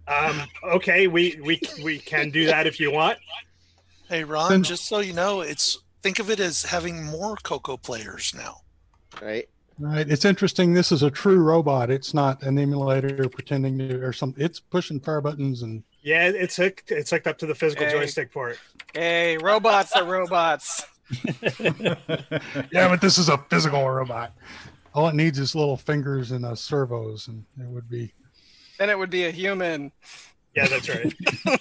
[0.08, 3.18] Um, okay, we we we can do that if you want.
[4.08, 7.76] Hey Ron, Then- just so you know, it's think of it as having more Coco
[7.76, 8.62] players now.
[9.22, 9.48] Right.
[9.78, 10.06] Right.
[10.10, 10.74] It's interesting.
[10.74, 11.90] This is a true robot.
[11.90, 14.44] It's not an emulator pretending to or something.
[14.44, 16.90] It's pushing fire buttons and Yeah, it's hooked.
[16.90, 17.92] It's hooked up to the physical Hey.
[17.92, 18.58] joystick port.
[18.92, 20.84] Hey, robots are robots.
[21.60, 21.94] yeah,
[22.88, 24.32] but this is a physical robot.
[24.94, 28.12] All it needs is little fingers and uh, servos, and it would be
[28.78, 29.92] Then it would be a human.
[30.56, 31.14] Yeah, that's right.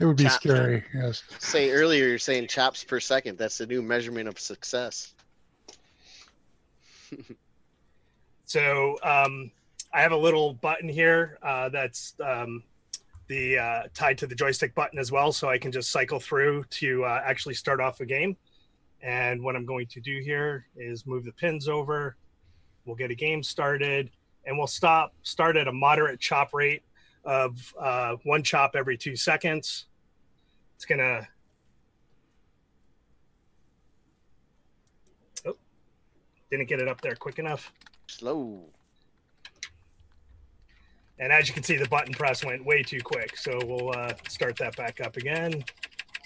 [0.00, 0.84] it would be Chop, scary.
[0.92, 1.22] Yes.
[1.38, 3.38] Say earlier, you're saying chops per second.
[3.38, 5.14] That's the new measurement of success.
[8.46, 9.50] So um,
[9.92, 12.62] I have a little button here uh, that's um,
[13.26, 16.64] the uh, tied to the joystick button as well, so I can just cycle through
[16.70, 18.36] to uh, actually start off a game.
[19.06, 22.16] And what I'm going to do here is move the pins over.
[22.84, 24.10] We'll get a game started,
[24.44, 26.82] and we'll stop start at a moderate chop rate
[27.24, 29.86] of uh, one chop every two seconds.
[30.74, 31.26] It's gonna.
[35.46, 35.56] Oh,
[36.50, 37.72] didn't get it up there quick enough.
[38.08, 38.64] Slow.
[41.20, 43.36] And as you can see, the button press went way too quick.
[43.36, 45.64] So we'll uh, start that back up again.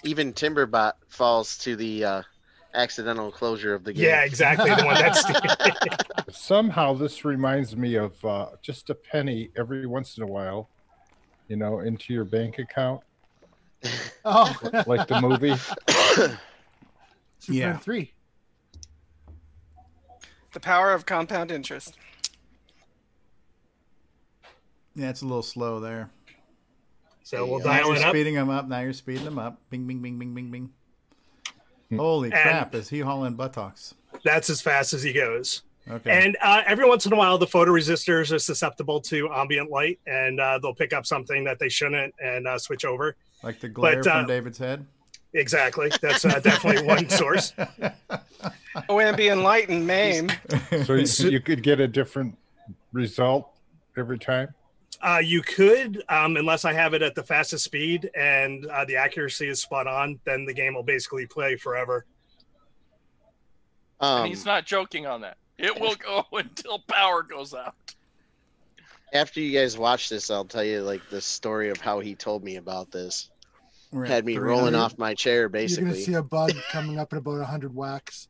[0.03, 2.21] Even Timberbot falls to the uh,
[2.73, 4.05] accidental closure of the game.
[4.05, 4.69] Yeah, exactly.
[4.73, 10.23] The one that's Somehow this reminds me of uh, just a penny every once in
[10.23, 10.69] a while,
[11.47, 13.01] you know, into your bank account.
[14.23, 14.55] Oh.
[14.87, 15.55] like the movie.
[17.39, 17.77] Super Yeah.
[17.77, 18.13] Three.
[20.53, 21.97] The power of compound interest.
[24.95, 26.09] Yeah, it's a little slow there.
[27.23, 28.09] So we'll now dial you're it up.
[28.09, 28.67] speeding them up.
[28.67, 29.61] Now you're speeding them up.
[29.69, 30.69] Bing, bing, bing, bing, bing, bing.
[31.91, 31.97] Hmm.
[31.97, 32.73] Holy And- crap!
[32.75, 33.93] Is he hauling buttocks?
[34.23, 35.63] That's as fast as he goes.
[35.89, 36.11] Okay.
[36.25, 40.39] And uh, every once in a while, the photoresistors are susceptible to ambient light, and
[40.39, 43.15] uh, they'll pick up something that they shouldn't and uh, switch over.
[43.43, 44.85] Like the glare But, uh, from David's head.
[45.33, 45.89] Exactly.
[46.01, 47.53] That's uh, definitely one source.
[48.89, 50.29] OMB enlightened Mame.
[50.85, 52.37] So you, you could get a different
[52.93, 53.49] result
[53.97, 54.53] every time.
[55.01, 58.95] Uh, you could, um, unless I have it at the fastest speed and uh, the
[58.97, 62.05] accuracy is spot on, then the game will basically play forever.
[63.99, 65.37] Um, and he's not joking on that.
[65.57, 67.75] It will go until power goes out.
[69.13, 72.43] After you guys watch this, I'll tell you like the story of how he told
[72.43, 73.29] me about this.
[73.91, 75.83] We're Had me rolling off my chair, basically.
[75.83, 78.29] You're gonna see a bug coming up at about hundred whacks.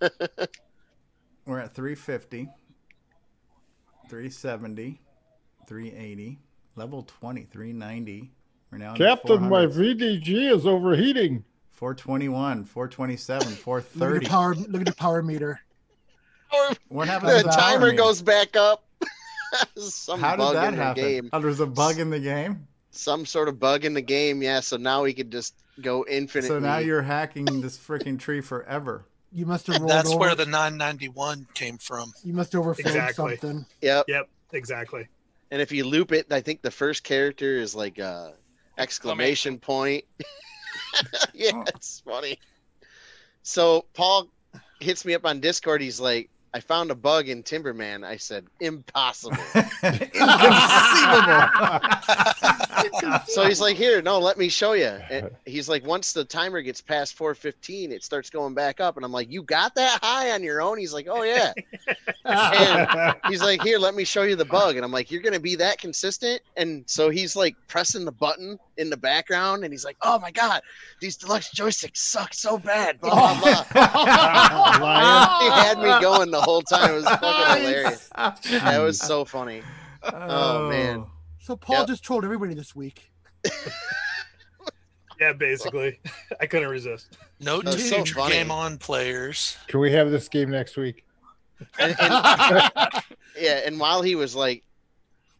[1.46, 2.48] We're at 350,
[4.08, 5.00] 370,
[5.66, 6.38] 380,
[6.76, 8.30] level 20, 390.
[8.70, 11.44] We're now Captain, my VDG is overheating.
[11.72, 14.24] 421, 427, Look at 430.
[14.24, 14.54] the power.
[14.54, 15.60] Look at the power meter.
[16.88, 17.96] What happened to the the timer meter?
[17.98, 18.84] goes back up.
[19.76, 21.02] Some How bug did that in happen?
[21.04, 21.30] game.
[21.32, 22.66] Oh, there's a bug in the game.
[22.90, 24.60] Some sort of bug in the game, yeah.
[24.60, 26.46] So now we could just go infinite.
[26.48, 29.04] So now you're hacking this freaking tree forever.
[29.32, 30.18] You must have rolled That's over.
[30.18, 32.12] where the 991 came from.
[32.24, 33.36] You must have overflowed Exactly.
[33.36, 33.66] something.
[33.82, 34.06] Yep.
[34.08, 35.08] Yep, exactly.
[35.50, 38.34] And if you loop it, I think the first character is like a
[38.78, 40.04] exclamation point.
[41.34, 41.64] yeah, Oh.
[41.68, 42.38] it's funny.
[43.42, 44.28] So Paul
[44.80, 45.80] hits me up on Discord.
[45.80, 48.04] He's like, I found a bug in Timberman.
[48.04, 49.36] I said, impossible.
[53.28, 54.98] so he's like, here, no, let me show you.
[55.10, 58.96] And he's like, once the timer gets past 415, it starts going back up.
[58.96, 60.78] And I'm like, you got that high on your own?
[60.78, 61.52] He's like, oh, yeah.
[62.24, 64.76] and he's like, here, let me show you the bug.
[64.76, 66.42] And I'm like, you're going to be that consistent?
[66.56, 69.64] And so he's like pressing the button in the background.
[69.64, 70.62] And he's like, oh my God,
[71.00, 73.00] these deluxe joysticks suck so bad.
[73.00, 75.38] Blah, blah, blah.
[75.40, 76.90] he had me going the whole time.
[76.90, 78.10] It was fucking hilarious.
[78.16, 79.62] That was so funny.
[80.02, 81.06] Oh, man.
[81.46, 81.86] So Paul Yep.
[81.86, 83.12] just trolled everybody this week.
[85.18, 85.98] Yeah, basically.
[86.42, 87.16] I couldn't resist.
[87.40, 89.56] No That's two so game on players.
[89.66, 91.06] Can we have this game next week?
[91.78, 92.92] And, and-
[93.40, 94.62] yeah, and while he was like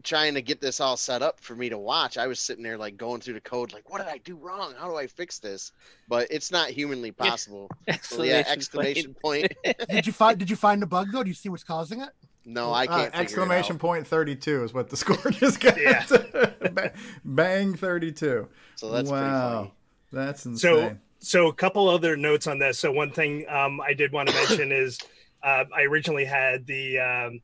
[0.03, 2.79] trying to get this all set up for me to watch, I was sitting there
[2.79, 4.73] like going through the code, like, what did I do wrong?
[4.79, 5.73] How do I fix this?
[6.09, 7.71] But it's not humanly possible.
[8.01, 9.53] So, yeah, exclamation point.
[9.91, 10.39] Did you find?
[10.39, 11.23] Did you find the bug though?
[11.23, 12.09] Do you see what's causing it?
[12.49, 12.99] No, I Uh, can't.
[13.07, 13.81] figure it exclamation out.
[13.81, 15.77] point 32 is what the score just got.
[15.81, 16.05] Yeah.
[16.73, 16.93] Ba-
[17.25, 18.49] Bang 32.
[18.77, 19.59] So that's pretty wow.
[19.59, 19.73] funny.
[20.13, 20.59] That's insane.
[20.61, 22.79] So, so a couple other notes on this.
[22.79, 24.99] So one thing um, I did want to mention is
[25.43, 27.41] uh, I originally had the um,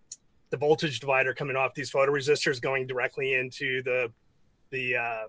[0.51, 4.13] the voltage divider coming off these photoresistors going directly into the
[4.71, 5.25] the uh,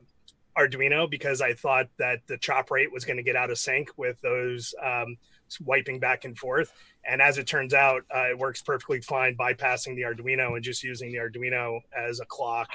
[0.58, 3.90] Arduino because I thought that the chop rate was going to get out of sync
[3.98, 5.18] with those um,
[5.62, 6.72] wiping back and forth.
[7.10, 10.84] And as it turns out, uh, it works perfectly fine bypassing the Arduino and just
[10.84, 12.70] using the Arduino as a clock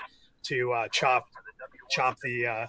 [0.45, 1.27] to uh, chop
[1.91, 2.67] chop the uh,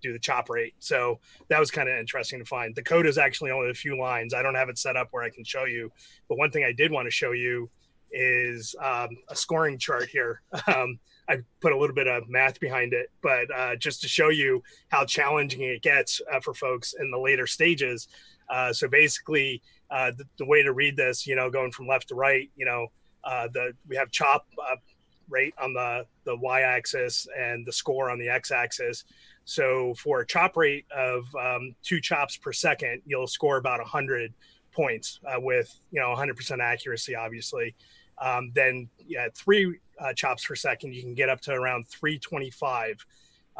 [0.00, 0.74] do the chop rate.
[0.78, 2.74] So that was kind of interesting to find.
[2.74, 4.34] The code is actually only a few lines.
[4.34, 5.92] I don't have it set up where I can show you,
[6.28, 7.68] but one thing I did want to show you
[8.12, 10.42] is um, a scoring chart here.
[10.66, 10.98] Um,
[11.28, 14.62] I put a little bit of math behind it, but uh, just to show you
[14.88, 18.08] how challenging it gets uh, for folks in the later stages.
[18.48, 22.08] Uh, so basically, uh, the, the way to read this, you know, going from left
[22.08, 22.88] to right, you know,
[23.24, 24.76] uh, the we have chop uh,
[25.28, 29.04] rate on the the y-axis and the score on the x-axis.
[29.44, 34.32] So for a chop rate of um, two chops per second, you'll score about 100
[34.72, 37.74] points uh, with you know 100% accuracy, obviously.
[38.18, 43.04] Um, then yeah, three uh, chops per second, you can get up to around 325.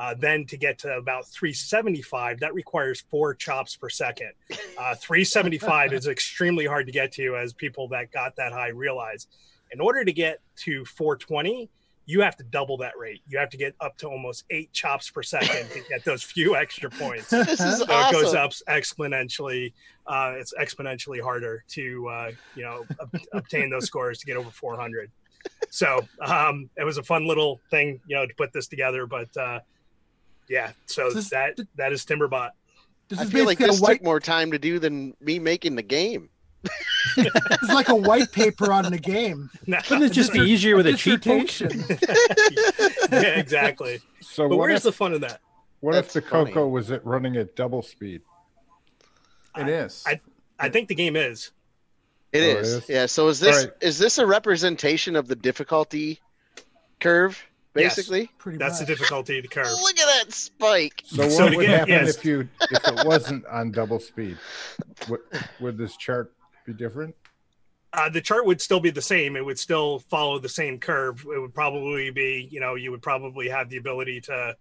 [0.00, 4.32] Uh, then to get to about 375, that requires four chops per second.
[4.78, 9.26] Uh, 375 is extremely hard to get to, as people that got that high realize.
[9.72, 11.68] In order to get to 420,
[12.06, 13.20] you have to double that rate.
[13.28, 16.56] You have to get up to almost eight chops per second to get those few
[16.64, 17.28] extra points.
[17.28, 19.74] This is so it goes up exponentially.
[20.06, 24.50] Uh, it's exponentially harder to uh, you know ob- obtain those scores to get over
[24.50, 25.10] 400.
[25.68, 29.06] So um, it was a fun little thing, you know, to put this together.
[29.06, 29.60] But uh,
[30.50, 32.50] yeah, so that that is Timberbot.
[33.18, 36.28] I feel like this took more time to do than me making the game.
[37.16, 39.50] It's like a white paper on the game.
[39.66, 41.48] Wouldn't it just be easier with a cheat book?
[43.10, 44.00] yeah, exactly.
[44.20, 45.40] So but where's if- the fun in that?
[45.80, 46.52] What That's if the funny.
[46.52, 48.20] Coco was it running at double speed?
[49.56, 50.04] It is.
[50.06, 50.20] I
[50.58, 51.50] I think the game is.
[52.32, 52.68] It Oh, it is.
[52.74, 52.88] is?
[52.88, 53.06] Yeah.
[53.06, 53.72] So is this Alright.
[53.80, 56.20] is this a representation of the difficulty
[57.00, 57.42] curve,
[57.74, 57.94] Yes.
[57.96, 58.30] basically?
[58.56, 59.66] That's the difficulty to curve.
[59.82, 61.02] Look at that spike.
[61.06, 62.16] So what So to would get- happen yes.
[62.16, 64.36] if you if it wasn't on double speed?
[65.08, 65.20] Would,
[65.60, 66.32] would this chart
[66.66, 67.14] be different?
[67.92, 69.36] Uh, the chart would still be the same.
[69.36, 71.24] It would still follow the same curve.
[71.34, 74.54] It would probably be, you know, you would probably have the ability to.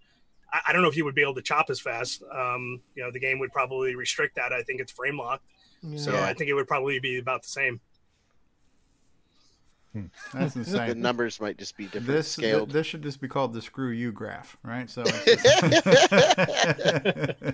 [0.51, 2.24] I, I don't know if you would be able to chop as fast.
[2.36, 4.51] Um, you know, the game would probably restrict that.
[4.51, 5.45] I think it's frame locked,
[5.95, 7.80] so I think it would probably be about the same.
[10.33, 10.87] That's insane.
[10.89, 13.89] The numbers might just be different This th- this should just be called the screw
[13.89, 14.89] you graph, right?
[14.89, 15.03] So.
[15.05, 15.45] it's-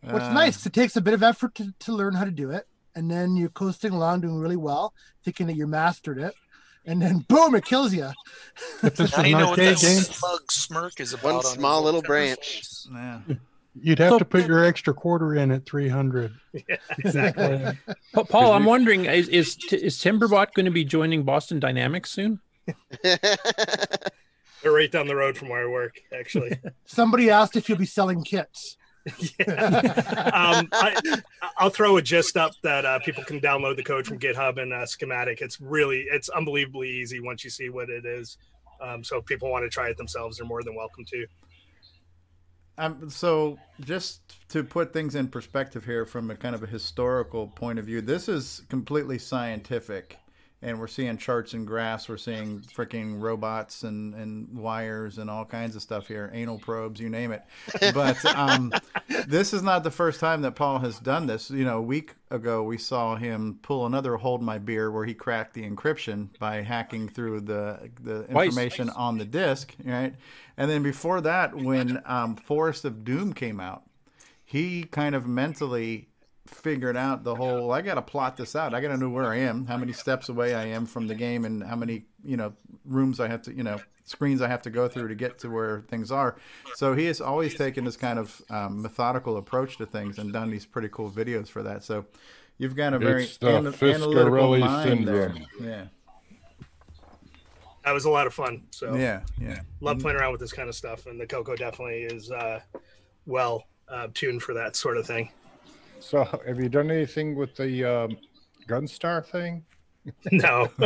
[0.00, 2.50] What's Uh, nice, it takes a bit of effort to, to learn how to do
[2.50, 4.92] it, and then you're coasting along doing really well,
[5.24, 6.34] thinking that you mastered it,
[6.84, 8.10] and then boom, it kills you.
[8.82, 11.34] If Now you know what that game, slug smirk is about.
[11.36, 12.62] One small little branch.
[12.92, 13.20] Yeah.
[13.80, 16.32] you'd have So- to put your extra quarter in at 300.
[16.68, 17.78] Yeah, exactly.
[18.14, 22.40] Pa- Paul, I'm wondering is is, is Timberbot going to be joining Boston Dynamics soon?
[23.02, 26.58] They're right down the road from where I work, actually.
[26.86, 28.76] Somebody asked if you'll be selling kits.
[29.46, 31.20] um, I,
[31.58, 34.72] I'll throw a gist up that uh, people can download the code from GitHub and
[34.72, 35.42] uh, schematic.
[35.42, 38.38] It's really, it's unbelievably easy once you see what it is.
[38.80, 41.26] Um, so if people want to try it themselves, they're more than welcome to.
[42.76, 44.20] Um, so just
[44.50, 48.00] to put things in perspective here from a kind of a historical point of view,
[48.00, 50.18] this is completely scientific.
[50.64, 52.08] And we're seeing charts and graphs.
[52.08, 56.98] We're seeing freaking robots and, and wires and all kinds of stuff here, anal probes,
[56.98, 57.42] you name it.
[57.92, 58.72] But um,
[59.28, 61.50] this is not the first time that Paul has done this.
[61.50, 65.12] You know, a week ago we saw him pull another "Hold My Beer" where he
[65.12, 68.46] cracked the encryption by hacking through the the Twice.
[68.46, 70.14] information on the disk, right?
[70.56, 73.82] And then before that, when um, Forest of Doom came out,
[74.44, 76.08] he kind of mentally
[76.46, 78.74] figured out the whole I got to plot this out.
[78.74, 81.14] I got to know where I am, how many steps away I am from the
[81.14, 82.52] game and how many, you know,
[82.84, 85.48] rooms I have to, you know, screens I have to go through to get to
[85.48, 86.36] where things are.
[86.74, 90.50] So he has always taken this kind of um, methodical approach to things and done
[90.50, 91.82] these pretty cool videos for that.
[91.82, 92.04] So
[92.58, 95.30] you've got a very It's the ana- analytical Fiscarelli mind there.
[95.32, 95.46] syndrome.
[95.62, 95.84] Yeah.
[97.84, 98.64] That was a lot of fun.
[98.70, 99.60] So Yeah, yeah.
[99.80, 101.06] love playing around with this kind of stuff.
[101.06, 102.60] And the Coco definitely is uh,
[103.26, 105.30] well uh, tuned for that sort of thing.
[106.04, 108.16] So have you done anything with the um,
[108.68, 109.64] Gunstar thing?
[110.30, 110.68] No.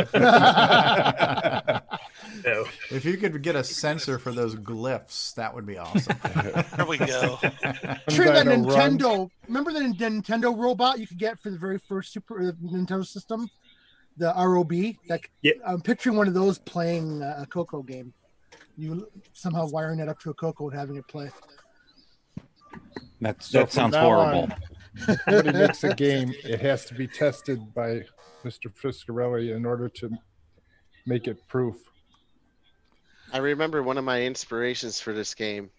[2.45, 2.63] no.
[2.89, 6.15] If you could get a sensor for those glyphs, that would be awesome.
[6.77, 7.37] There we go.
[8.09, 8.97] Sure, that Dino Run.
[8.97, 9.29] Nintendo.
[9.47, 13.49] Remember the Nintendo robot you could get for the very first Super uh, Nintendo system,
[14.15, 14.71] the ROB.
[15.09, 15.53] Like, Yeah.
[15.67, 18.13] I'm picturing one of those playing uh, a Coco game.
[18.77, 21.29] You somehow wiring it up to a Coco and having it play.
[23.19, 24.43] That's, So that from sounds now horrible.
[24.43, 24.55] on,
[24.99, 28.03] Somebody makes a game, it has to be tested by
[28.43, 28.73] Mr.
[28.73, 30.09] Fiscarelli in order to
[31.05, 31.77] make it proof.
[33.31, 35.69] I remember one of my inspirations for this game.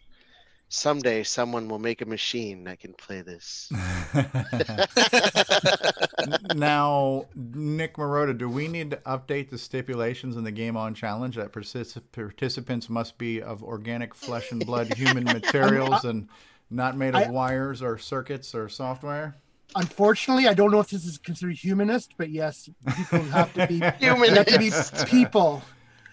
[0.72, 3.72] Someday, someone will make a machine that can play this.
[6.54, 11.34] now, Nick Marotta, do we need to update the stipulations in the Game On Challenge
[11.34, 16.28] that particip- participants must be of organic flesh and blood human materials and
[16.70, 19.36] not made of I- wires or circuits or software?
[19.76, 23.78] Unfortunately, I don't know if this is considered humanist, but yes, people have to be
[23.78, 23.98] they have
[24.46, 25.06] to be Humanist.
[25.06, 25.62] people.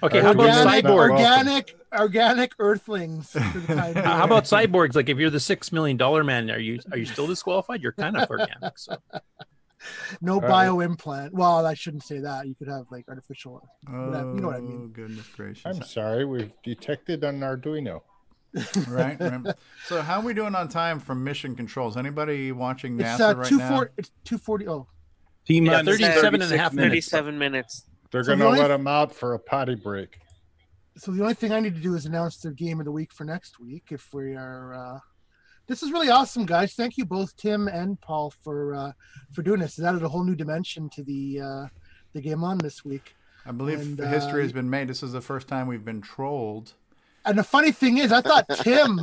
[0.04, 1.10] Okay, how about organic, cyborg?
[1.12, 3.32] organic, organic Earthlings.
[3.32, 3.96] For the time.
[3.96, 4.94] How about cyborgs?
[4.96, 7.82] Like if you're the six million dollar man, are you are you still disqualified?
[7.82, 8.78] You're kind of organic.
[8.78, 8.98] So
[10.22, 11.34] no Uh, bio implant?
[11.34, 12.46] Well, I shouldn't say that.
[12.48, 13.68] You could have like artificial.
[13.88, 14.82] whatever, you know what I mean.
[14.84, 15.66] Oh, goodness gracious.
[15.66, 18.02] I'm sorry, we've detected an Arduino.
[18.88, 19.56] Right, right.
[19.86, 21.98] So, how are we doing on time from mission controls?
[21.98, 23.70] Anybody watching It's NASA uh, right two now?
[23.70, 23.92] forty.
[23.98, 24.68] It's two forty.
[24.68, 24.88] Oh,
[25.46, 27.10] T Yeah, minus 37 and a half minutes.
[27.10, 27.84] 37 minutes.
[28.12, 30.20] They're So going to only- let them out for a potty break.
[30.98, 33.14] So the only thing I need to do is announce the game of the week
[33.14, 33.90] for next week.
[33.92, 35.00] If we are, uh,
[35.68, 36.74] this is really awesome, guys.
[36.74, 38.92] Thank you both, Tim and Paul, for uh,
[39.32, 39.78] for doing this.
[39.78, 41.68] It added a whole new dimension to the uh,
[42.14, 43.16] the game on this week.
[43.46, 44.88] I believe And, history uh, has been made.
[44.90, 46.74] This is the first time we've been trolled.
[47.28, 49.00] And the funny thing is, I thought Tim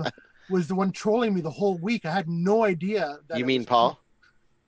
[0.51, 2.05] was the one trolling me the whole week.
[2.05, 3.19] I had no idea.
[3.29, 4.01] That You mean Paul?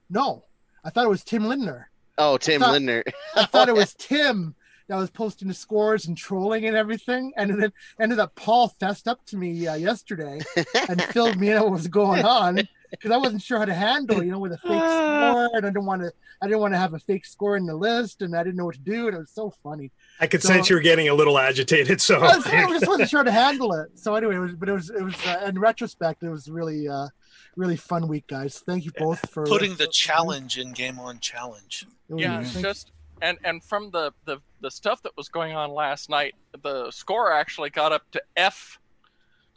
[0.08, 0.44] No,
[0.84, 1.90] I thought it was Tim Lindner.
[2.18, 3.02] Oh, Tim thought- Lindner.
[3.34, 4.54] I thought it was Tim
[4.88, 9.08] that was posting the scores and trolling and everything, and then ended up Paul fessed
[9.08, 10.40] up to me uh, yesterday
[10.88, 13.74] and filled me in on what was going on because I wasn't sure how to
[13.74, 16.12] handle, you know, with a fake score, and I didn't want to,
[16.42, 18.66] I didn't want to have a fake score in the list, and I didn't know
[18.66, 19.90] what to do, and it was so funny.
[20.20, 22.00] I could So- sense you were getting a little agitated.
[22.00, 23.98] So I, was- I just wasn't sure how to handle it.
[23.98, 26.88] So anyway, it was, but it was, it was, uh, in retrospect, it was really,
[26.88, 27.08] uh,
[27.56, 28.58] really fun week, guys.
[28.58, 31.86] Thank you both for Putting the challenge in Game On Challenge.
[32.14, 36.10] yeah it's just and and from the, the the stuff that was going on last
[36.10, 38.78] night the score actually got up to f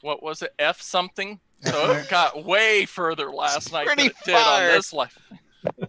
[0.02, 4.16] what was it f something so it got way further last night than pretty it
[4.26, 4.68] did on far.
[4.68, 5.18] this life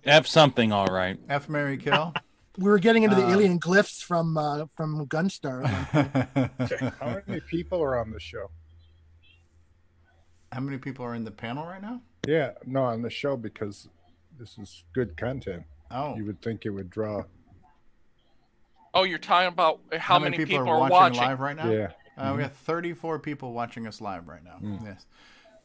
[0.05, 1.16] F something, all right.
[1.29, 2.12] F Mary Kill.
[2.59, 5.64] we were getting into the Uh, alien glyphs from uh, from Gunstar.
[7.01, 8.51] How many people are on the show?
[10.53, 12.01] How many people are in the panel right now?
[12.27, 13.89] Yeah, no, on the show because
[14.39, 15.62] this is good content.
[15.93, 16.16] Oh.
[16.16, 17.23] You would think it would draw.
[18.95, 21.71] oh you're talking about how, many, people, are, watching, live right now?
[21.71, 21.93] Yeah.
[22.18, 22.43] Uh, We Mhm.
[22.43, 24.59] have 34 people watching us live right now.
[24.61, 24.85] Mm.
[24.85, 25.07] Yes.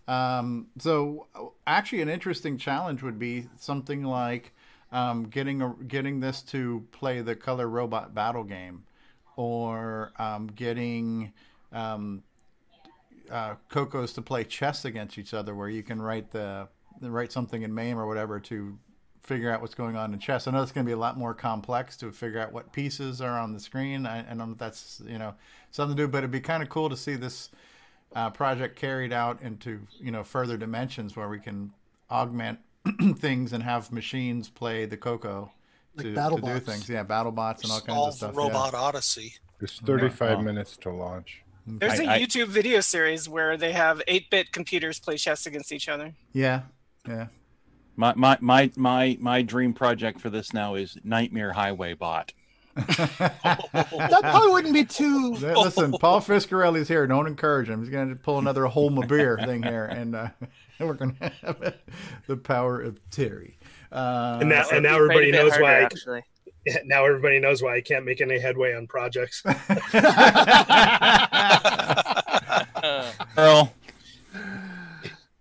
[0.08, 1.28] Um, so
[1.66, 4.54] actually, an interesting challenge would be something like
[4.92, 8.84] um, getting a, getting this to play the color robot battle game,
[9.36, 11.34] or um, getting
[11.72, 12.24] um,
[13.32, 16.68] uh, Cocos to play chess against each other, where you can write the
[17.02, 18.78] write something in MAME or whatever to
[19.22, 20.48] figure out what's going on in chess.
[20.48, 23.22] I know it's going to be a lot more complex to figure out what pieces
[23.22, 24.06] are on the screen.
[24.06, 25.34] I, I know that's you know
[25.72, 27.50] something to do, but it'd be kind of cool to see this
[28.16, 31.72] uh, project carried out into you know further dimensions where we can
[32.12, 32.60] augment
[33.18, 35.52] things and have machines play the Coco
[35.96, 36.88] Like to, to do things.
[36.90, 38.36] Yeah, battle bots and all kinds of Solve stuff.
[38.38, 38.80] Robot yeah.
[38.80, 39.34] Odyssey.
[39.62, 40.42] It's 35 Oh.
[40.42, 41.42] minutes to launch.
[41.66, 45.72] There's a I- I- YouTube video series where they have 8-bit computers play chess against
[45.72, 46.14] each other.
[46.32, 46.64] Yeah,
[47.08, 47.28] yeah.
[47.98, 52.34] My, my my my my dream project for this now is Nightmare Highway Bot.
[52.76, 55.32] that probably wouldn't be too.
[55.40, 57.08] Listen, Paul Fiscarelli's here.
[57.08, 57.80] Don't encourage him.
[57.80, 60.28] He's going to pull another Holm of beer thing here, and uh,
[60.80, 61.74] we're going to have
[62.28, 63.58] the power of Terry.
[63.94, 65.72] Uh, and now, so- and now everybody Quite a bit knows harder, why.
[65.72, 66.24] I, actually.
[66.86, 69.42] now everybody knows why I can't make any headway on projects.
[73.38, 73.72] Earl,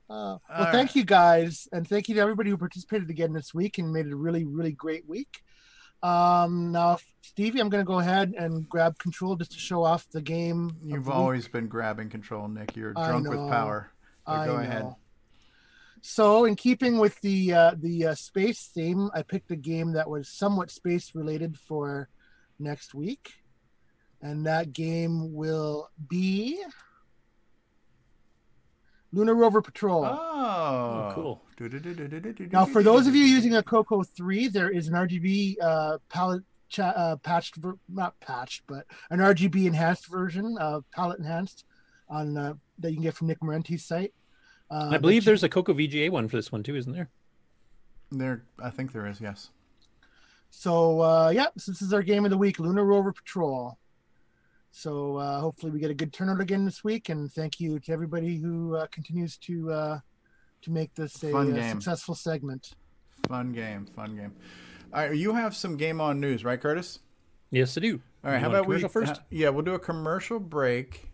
[0.08, 3.78] Uh, well, thank you guys, and thank you to everybody who participated again this week
[3.78, 5.42] and made it a really, really great week.
[6.04, 10.06] Um, now, Stevie, I'm going to go ahead and grab control just to show off
[10.10, 10.76] the game.
[10.84, 12.76] You've always been grabbing control, Nick.
[12.76, 13.90] You're drunk with power.
[14.26, 14.94] But go ahead.
[16.02, 20.10] So, in keeping with the uh, the uh, space theme, I picked a game that
[20.10, 22.10] was somewhat space related for
[22.58, 23.36] next week,
[24.20, 26.62] and that game will be
[29.14, 30.04] Lunar Rover Patrol.
[30.04, 31.42] Oh, cool.
[32.52, 36.42] Now, for those of you using a Coco 3, there is an RGB uh, palette
[36.68, 41.64] cha- uh, patched, ver- not patched, but an RGB enhanced version, uh, palette enhanced,
[42.08, 44.12] on uh, that you can get from Nick Marentes' site.
[44.70, 47.08] Uh, I believe there's a Coco VGA one for this one too, isn't there?
[48.10, 49.20] There, I think there is.
[49.20, 49.50] Yes.
[50.50, 53.78] So uh, yeah, so this is our game of the week, Lunar Rover Patrol.
[54.76, 57.92] So uh, hopefully we get a good turnout again this week, and thank you to
[57.92, 60.00] everybody who uh, continues to uh,
[60.62, 61.70] to make this a, Fun uh game.
[61.80, 62.72] successful segment.
[63.28, 63.86] Fun game.
[63.86, 64.32] Fun game.
[64.92, 66.98] All right, you have some game on news, right, Curtis?
[67.52, 68.00] Yes, I do.
[68.24, 68.38] All right.
[68.38, 68.80] You How about we?
[68.80, 69.20] commercial first?
[69.30, 71.08] yeah, we'll do a commercial break,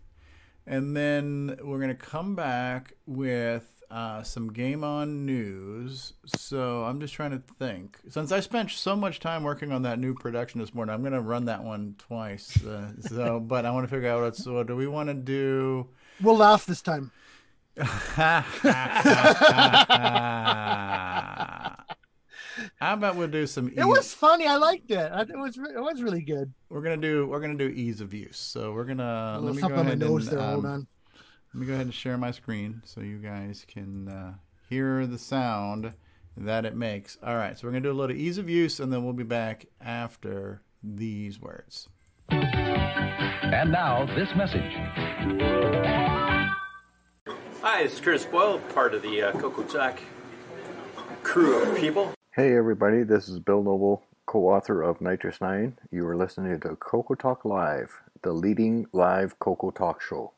[0.65, 6.13] and then we're gonna come back with uh, some game on news.
[6.25, 7.97] So I'm just trying to think.
[8.09, 11.21] Since I spent so much time working on that new production this morning, I'm gonna
[11.21, 12.63] run that one twice.
[12.63, 14.37] Uh, so, but I want to figure out what.
[14.37, 15.87] So, do we want to do?
[16.21, 17.11] We'll laugh this time.
[17.77, 18.43] How
[22.93, 23.71] about we'll do some?
[23.75, 24.45] It was funny.
[24.45, 25.29] I liked it.
[25.29, 26.53] It was it was really good.
[26.69, 28.37] We're gonna do we're gonna do ease of use.
[28.37, 30.39] So we're gonna let me go something on my ahead and there.
[30.39, 30.87] Hold um, on.
[31.53, 34.33] Let me go ahead and share my screen so you guys can uh,
[34.69, 35.91] hear the sound
[36.37, 37.17] that it makes.
[37.21, 39.23] All right, so we're gonna do a little ease of use, and then we'll be
[39.25, 41.89] back after these words.
[42.29, 44.71] And now, this message.
[47.61, 50.01] Hi, it's Chris Boyle, part of the uh, Coco Jack
[51.21, 52.13] crew of people.
[52.33, 55.77] Hey everybody, this is Bill Noble, co author of NitrOS Nine.
[55.91, 60.31] You are listening to Coco Talk Live, the leading live Coco Talk show.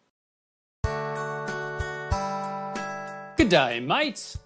[3.43, 4.37] Good day, mates.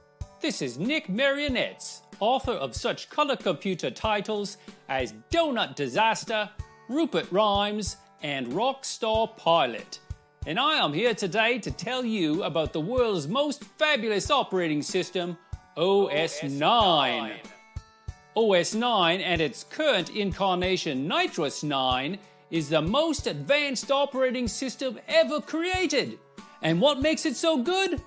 [0.41, 4.57] This is Nick Marentes, author of such color computer titles
[4.89, 6.49] as Donut Disaster,
[6.89, 9.99] Rupert Rhymes, and Rockstar Pilot.
[10.47, 15.37] And I am here today to tell you about the world's most fabulous operating system,
[15.77, 17.33] OS 9.
[18.33, 22.17] OS 9 and its current incarnation, NitrOS 9,
[22.49, 26.17] is the most advanced operating system ever created.
[26.63, 28.01] And what makes it so good?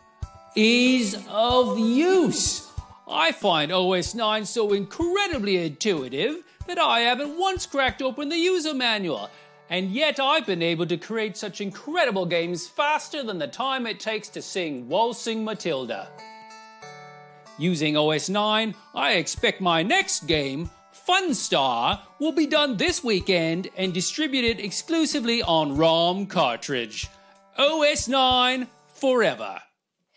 [0.56, 2.68] Ease of use.
[3.06, 8.74] I find OS 9 so incredibly intuitive that I haven't once cracked open the user
[8.74, 9.30] manual.
[9.68, 14.00] And yet I've been able to create such incredible games faster than the time it
[14.00, 16.08] takes to sing Waltzing Matilda.
[17.56, 20.68] Using OS 9, I expect my next game,
[21.08, 27.06] Funstar, will be done this weekend and distributed exclusively on ROM cartridge.
[27.56, 29.60] OS 9 forever.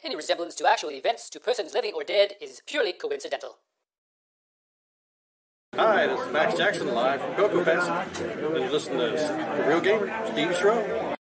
[0.06, 3.60] Any resemblance to actual events to persons living or dead is purely coincidental.
[5.76, 8.22] Hi, this is Max Jackson live from Coco Fest.
[8.22, 11.16] And you listen to The Real Gamer, Steve Schro.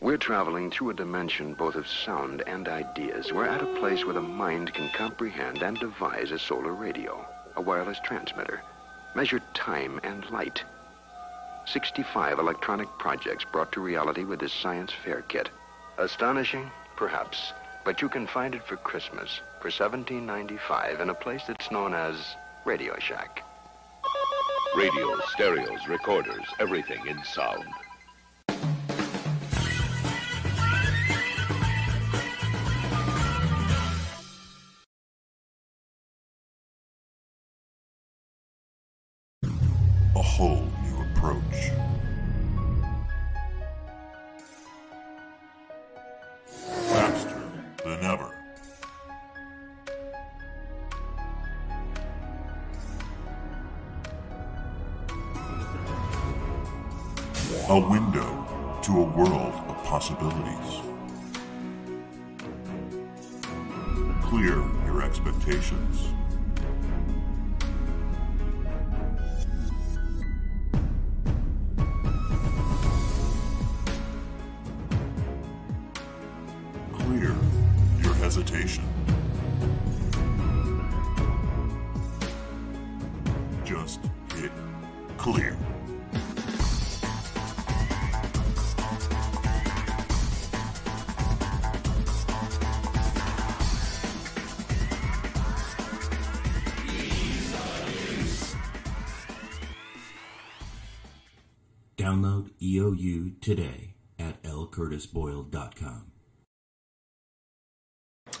[0.00, 3.34] We're traveling through a dimension both of sound and ideas.
[3.34, 7.22] We're at a place where the mind can comprehend and devise a solar radio,
[7.56, 8.62] a wireless transmitter,
[9.14, 10.64] measure time and light.
[11.66, 15.50] 65 electronic projects brought to reality with this science fair kit.
[15.98, 16.70] Astonishing?
[16.96, 17.52] Perhaps.
[17.86, 22.34] But you can find it for Christmas for $17.95 in a place that's known as
[22.64, 23.44] Radio Shack.
[24.76, 27.64] Radios, stereos, recorders, everything in sound.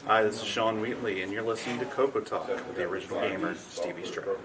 [0.06, 3.56] Hi, this is Sean Wheatley, and you're listening to Coco Talk with the original gamer,
[3.56, 4.38] Stevie Stroke.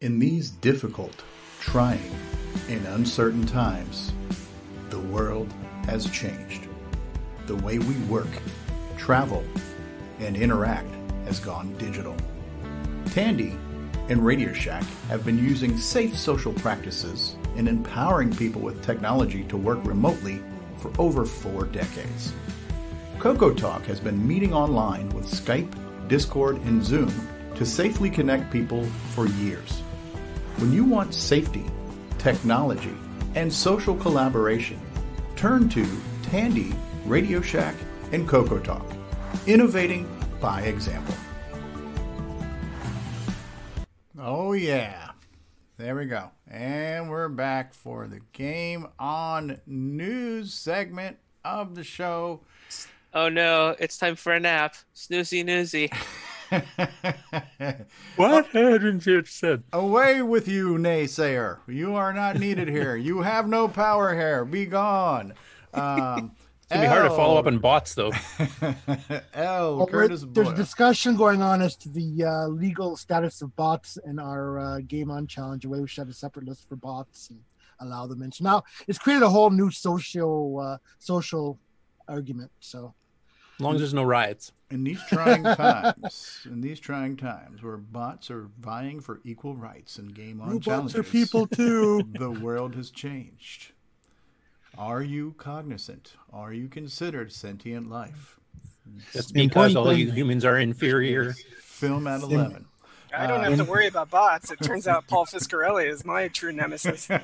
[0.00, 1.22] In these difficult,
[1.60, 2.12] trying,
[2.68, 4.12] and uncertain times,
[4.90, 5.54] the world
[5.84, 6.66] has changed.
[7.46, 8.26] The way we work,
[8.98, 9.44] travel,
[10.18, 10.90] and interact
[11.26, 12.16] has gone digital.
[13.12, 13.56] Tandy
[14.08, 19.56] and Radio Shack have been using safe social practices and empowering people with technology to
[19.56, 20.42] work remotely
[20.78, 22.32] for over four decades.
[23.18, 25.72] Coco Talk has been meeting online with Skype,
[26.08, 27.12] Discord, and Zoom
[27.54, 28.84] to safely connect people
[29.14, 29.80] for years.
[30.56, 31.64] When you want safety,
[32.18, 32.94] technology,
[33.34, 34.80] and social collaboration,
[35.36, 35.86] turn to
[36.22, 36.74] Tandy,
[37.06, 37.74] Radio Shack,
[38.12, 38.84] and Coco Talk,
[39.46, 40.06] innovating
[40.40, 41.14] by example.
[44.18, 45.12] Oh, yeah.
[45.76, 46.30] There we go.
[46.48, 52.40] And we're back for the Game On News segment of the show.
[53.14, 54.74] Oh no, it's time for a nap.
[54.94, 55.90] Snoozy newsy.
[58.16, 59.64] What hadn't you said?
[59.72, 61.58] Away with you, naysayer.
[61.66, 62.94] You are not needed here.
[62.96, 64.44] You have no power here.
[64.44, 65.34] Be gone.
[65.72, 66.32] Um,
[66.66, 67.52] It's gonna be hard to follow up L.
[67.52, 68.10] on bots though.
[69.34, 69.76] L.
[69.76, 70.56] Well, Curtis there's Boyle.
[70.56, 75.10] discussion going on as to the uh, legal status of bots in our uh, game
[75.10, 75.66] on challenge.
[75.66, 77.40] Where we should have a separate list for bots and
[77.80, 78.32] allow them in.
[78.32, 81.58] So now it's created a whole new social uh, social
[82.08, 82.50] argument.
[82.60, 83.03] So As
[83.58, 84.52] long as there's no riots.
[84.70, 89.98] In these trying times, in these trying times where bots are vying for equal rights
[89.98, 92.02] in game on Robots challenges, are people too.
[92.18, 93.72] the world has changed.
[94.76, 96.14] Are you cognizant?
[96.32, 98.40] Are you considered sentient life?
[99.14, 101.34] That's because all you humans are inferior.
[101.60, 102.64] Film at Sim- 11.
[103.16, 104.50] I don't Uh, have to worry about bots.
[104.50, 107.06] It turns out Paul Fiscarelli is my true nemesis.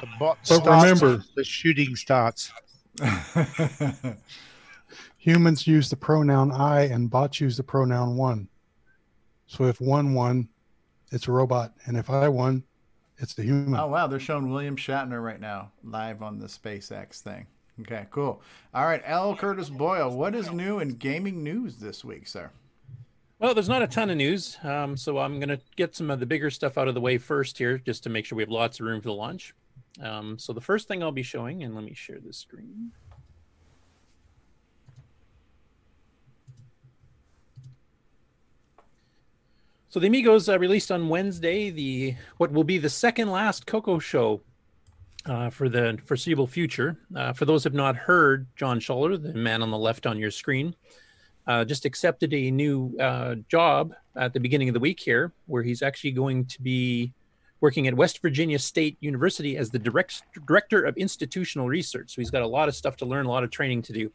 [0.00, 2.52] The bot But stots, remember- the shooting starts.
[5.18, 8.48] Humans use the pronoun I and bots use the pronoun one.
[9.46, 10.48] So if one won,
[11.10, 11.72] it's a robot.
[11.86, 12.64] And if I won,
[13.18, 13.78] it's the human.
[13.78, 17.46] Oh wow, they're showing William Shatner right now live on the SpaceX thing.
[17.80, 18.42] Okay, cool.
[18.72, 19.34] All right, L.
[19.34, 22.50] Curtis Boyle, what is new in gaming news this week, sir?
[23.40, 26.20] Well, there's not a ton of news, um, so I'm going to get some of
[26.20, 28.50] the bigger stuff out of the way first here, just to make sure we have
[28.50, 29.54] lots of room for the launch.
[30.02, 32.92] Um, so the first thing I'll be showing, and let me share the screen.
[39.88, 44.00] So the Amigos uh, released on Wednesday the what will be the second last Coco
[44.00, 44.40] show
[45.26, 46.98] uh, for the foreseeable future.
[47.14, 50.18] Uh, for those who have not heard, John Schuller, the man on the left on
[50.18, 50.74] your screen,
[51.46, 55.62] uh, just accepted a new uh, job at the beginning of the week here, where
[55.62, 57.12] he's actually going to be
[57.60, 62.14] working at West Virginia State University as the direct, director of institutional research.
[62.14, 64.12] So he's got a lot of stuff to learn, a lot of training to do.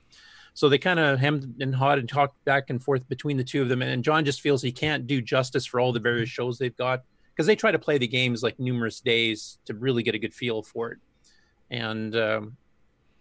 [0.53, 3.61] So they kind of hemmed and hawed and talked back and forth between the two
[3.61, 3.81] of them.
[3.81, 7.03] And John just feels he can't do justice for all the various shows they've got
[7.33, 10.33] because they try to play the games like numerous days to really get a good
[10.33, 10.97] feel for it.
[11.71, 12.57] And um,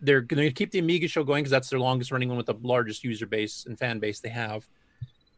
[0.01, 2.47] they're going to keep the Amiga show going because that's their longest running one with
[2.47, 4.67] the largest user base and fan base they have.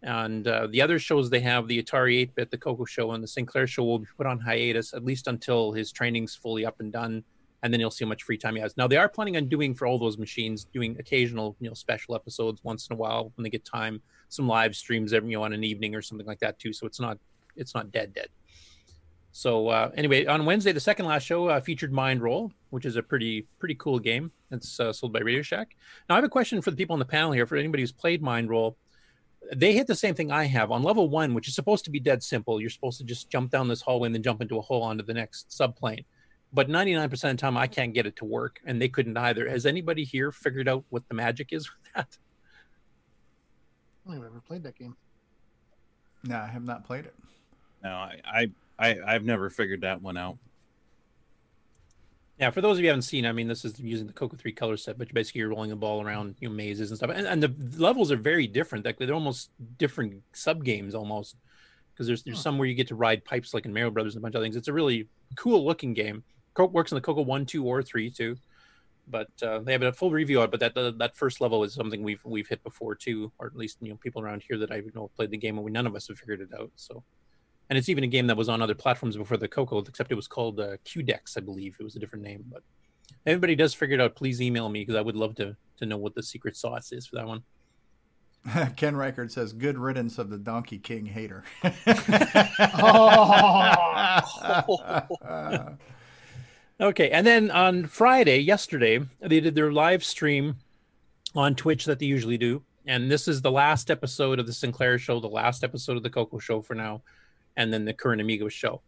[0.03, 3.23] And uh, the other shows they have, the Atari 8 bit, the Coco show, and
[3.23, 6.81] the Sinclair show will be put on hiatus at least until his training's fully up
[6.81, 7.23] and done.
[7.63, 8.75] And then you'll see how much free time he has.
[8.79, 12.15] Now they are planning on doing for all those machines, doing occasional, you know, special
[12.15, 15.45] episodes once in a while when they get time, some live streams every you know
[15.45, 16.73] on an evening or something like that too.
[16.73, 17.19] So it's not
[17.57, 18.29] it's not dead dead.
[19.33, 22.97] So uh, anyway, on Wednesday, the second last show uh, featured Mind Roll, which is
[22.97, 24.33] a pretty pretty cool game.
[24.51, 25.77] It's uh, sold by Radio Shack.
[26.09, 27.47] Now I have a question for the people on the panel here.
[27.47, 28.77] For anybody who's played Mind Roll,
[29.55, 32.01] they hit the same thing I have on level one, which is supposed to be
[32.01, 32.61] dead simple.
[32.61, 35.05] You're supposed to just jump down this hallway and then jump into a hole onto
[35.05, 36.05] the next subplane.
[36.53, 39.49] But 99% of the time, I can't get it to work, and they couldn't either.
[39.49, 42.19] Has anybody here figured out what the magic is with that?
[44.07, 44.97] I don't think I've ever played that game.
[46.25, 47.15] No, I have not played it.
[47.83, 50.39] No, I, I, I I've never figured that one out.
[52.41, 54.51] Yeah, for those of you haven't seen, I mean, this is using the Coco 3
[54.53, 57.11] color set, but basically you're rolling the ball around you know, mazes and stuff.
[57.15, 58.87] And, and the levels are very different.
[58.87, 61.37] Like they're almost different sub games almost.
[61.93, 64.23] Because there's there's some where you get to ride pipes like in Mario Brothers and
[64.23, 64.57] a bunch of things.
[64.57, 66.25] It's a really cool looking game.
[66.55, 68.37] Co- works in the Coco 1, 2, or 3 too.
[69.07, 70.51] But uh, they have a full review on it.
[70.51, 73.57] But that that that first level is something we've we've hit before too, or at
[73.57, 75.71] least you know people around here that I know have played the game, and we
[75.71, 76.71] none of us have figured it out.
[76.77, 77.05] So,
[77.71, 80.17] and it's even a game that was on other platforms before the Coco, except it
[80.17, 81.77] was called uh, QDex, I believe.
[81.79, 82.63] It was a different name, but
[83.09, 85.87] if anybody does figure it out, please email me because I would love to to
[85.87, 87.43] know what the secret sauce is for that one.
[88.77, 91.45] Ken Reichert says, "Good riddance of the Donkey King hater."
[96.81, 100.57] Okay, and then on Friday, yesterday, they did their live stream
[101.35, 104.99] on Twitch that they usually do, and this is the last episode of the Sinclair
[104.99, 107.03] show, the last episode of the Coco show for now,
[107.61, 108.81] and then the current Amigos show.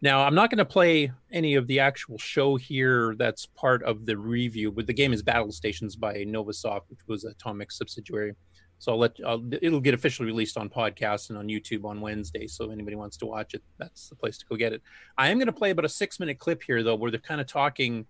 [0.00, 4.06] Now, I'm not going to play any of the actual show here that's part of
[4.06, 8.34] the review, but the game is Battle Stations by Novasoft, which was Atomic subsidiary.
[8.78, 12.46] So I'll let I'll, it'll get officially released on podcast and on YouTube on Wednesday.
[12.46, 14.82] So if anybody wants to watch it, that's the place to go get it.
[15.16, 17.40] I am going to play about a six minute clip here though, where they're kind
[17.40, 18.06] of talking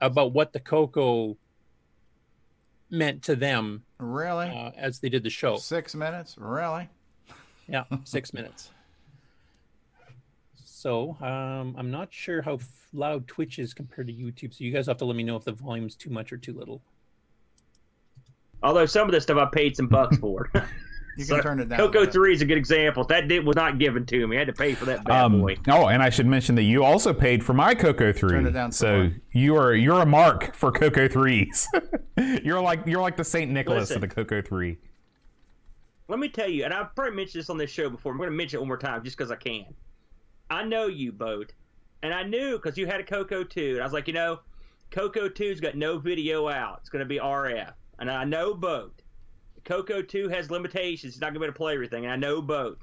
[0.00, 1.36] about what the Coco
[2.90, 3.84] meant to them.
[3.98, 4.48] Really?
[4.48, 5.56] Uh, as they did the show.
[5.56, 6.36] Six minutes?
[6.38, 6.88] Really?
[7.68, 8.70] Yeah, six minutes.
[10.80, 14.54] So um, I'm not sure how f- loud Twitch is compared to YouTube.
[14.54, 16.54] So you guys have to let me know if the volume's too much or too
[16.54, 16.80] little.
[18.62, 20.48] Although some of this stuff I paid some bucks for.
[21.18, 22.06] You can turn it down Coco.
[22.06, 23.04] Three is a good example.
[23.04, 24.36] That did, was not given to me.
[24.36, 25.58] I had to pay for that bad Um, boy.
[25.68, 28.30] oh, and I should mention that you also paid for my Coco three.
[28.30, 29.12] Turn it down so more.
[29.32, 31.68] you are you're a mark for Coco threes.
[32.42, 34.78] you're like you're like the Saint Nicholas of the Coco three.
[36.08, 38.12] Let me tell you, and I've probably mentioned this on this show before.
[38.12, 39.66] I'm going to mention it one more time just because I can.
[40.50, 41.52] I know you, Boat,
[42.02, 43.72] and I knew because you had a Coco 2.
[43.74, 44.40] And I was like, you know,
[44.90, 46.78] Coco 2's got no video out.
[46.80, 47.72] It's going to be RF.
[47.98, 49.02] And I know Boat.
[49.64, 51.12] Coco 2 has limitations.
[51.12, 52.04] It's not going to be able to play everything.
[52.04, 52.80] And I know Boat.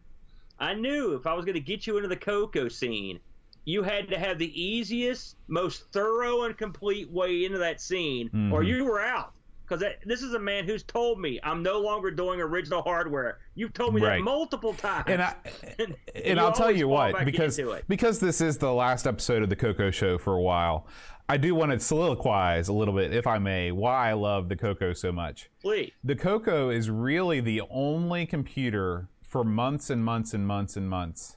[0.60, 3.20] I knew if I was going to get you into the Coco scene,
[3.66, 8.62] you had to have the easiest, most thorough and complete way into that scene, or
[8.64, 8.68] Mhm.
[8.68, 9.34] you were out.
[9.68, 13.40] Because this is a man who's told me I'm no longer doing original hardware.
[13.56, 14.18] You've told me Right.
[14.18, 15.06] that multiple times.
[15.08, 15.36] And I
[15.80, 19.56] and, and I'll tell you what, because because this is the last episode of the
[19.56, 20.88] Coco Show for a while,
[21.30, 24.56] I do want to soliloquize a little bit, if I may, why I love the
[24.56, 25.50] Coco so much.
[25.62, 25.92] Please.
[26.04, 31.36] The Coco is really the only computer for months and months and months and months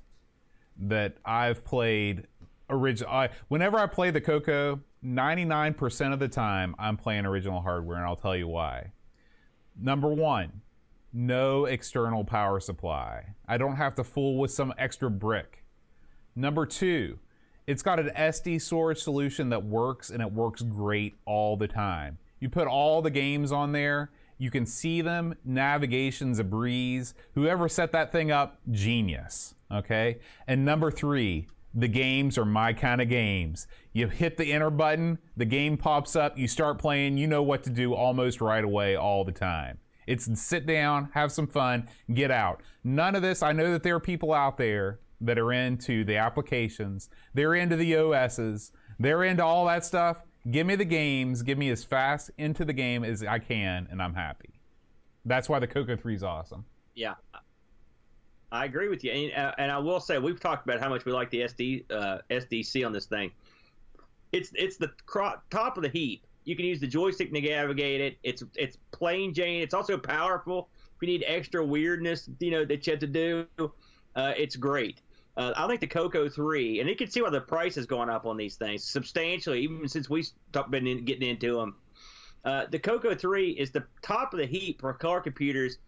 [0.79, 2.29] that I've played
[2.69, 3.11] original.
[3.13, 8.07] I, whenever I play the Coco, 99% of the time I'm playing original hardware, and
[8.07, 8.93] I'll tell you why.
[9.81, 10.61] Number one,
[11.13, 13.25] no external power supply.
[13.49, 15.65] I don't have to fool with some extra brick.
[16.37, 17.19] Number two,
[17.67, 22.19] it's got an SD storage solution that works and it works great all the time.
[22.41, 27.15] You put all the games on there, you can see them, navigation's a breeze.
[27.35, 29.55] Whoever set that thing up, genius.
[29.71, 30.19] Okay?
[30.47, 33.67] And number three, the games are my kind of games.
[33.93, 37.63] You hit the enter button, the game pops up, you start playing, you know what
[37.65, 39.79] to do almost right away all the time.
[40.07, 42.63] It's sit down, have some fun, get out.
[42.83, 46.17] None of this, I know that there are people out there that are into the
[46.17, 50.19] applications, they're into the OSs, they're into all that stuff.
[50.51, 54.03] Give me the games, give me as fast into the game as I can, and
[54.03, 54.55] I'm happy.
[55.27, 56.65] That's why the Coco 3 is awesome.
[56.95, 57.15] Yeah,
[58.53, 61.05] I agree with you, and, uh, and I will say we've talked about how much
[61.05, 63.31] we like the SD uh, SDC on this thing.
[64.33, 66.27] It's it's the cro- top of the heap.
[66.45, 68.19] You can use the joystick to navigate it.
[68.23, 69.63] It's it's plain Jane.
[69.63, 70.69] It's also powerful.
[70.97, 73.47] If you need extra weirdness, you know that you have to do,
[74.17, 75.01] uh, it's great.
[75.37, 78.11] Uh, I think the Coco Three, and you can see why the price has gone
[78.11, 80.29] up on these things substantially, even since we've
[80.71, 81.77] been in, getting into them.
[82.45, 85.79] Uh, the Coco 3 is the top of the heap for car computers,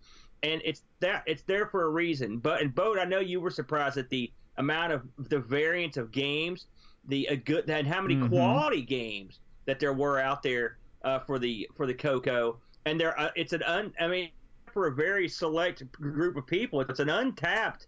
[0.43, 2.39] and it's that it's there for a reason.
[2.39, 6.11] But and Boat, I know you were surprised at the amount of the variance of
[6.11, 6.67] games,
[7.05, 8.29] the a good and how many Mhm.
[8.29, 13.19] quality games that there were out there uh, for the for the Coco, and there
[13.19, 13.95] uh, it's an un.
[13.99, 14.31] I mean,
[14.73, 17.87] for a very select group of people, it's an untapped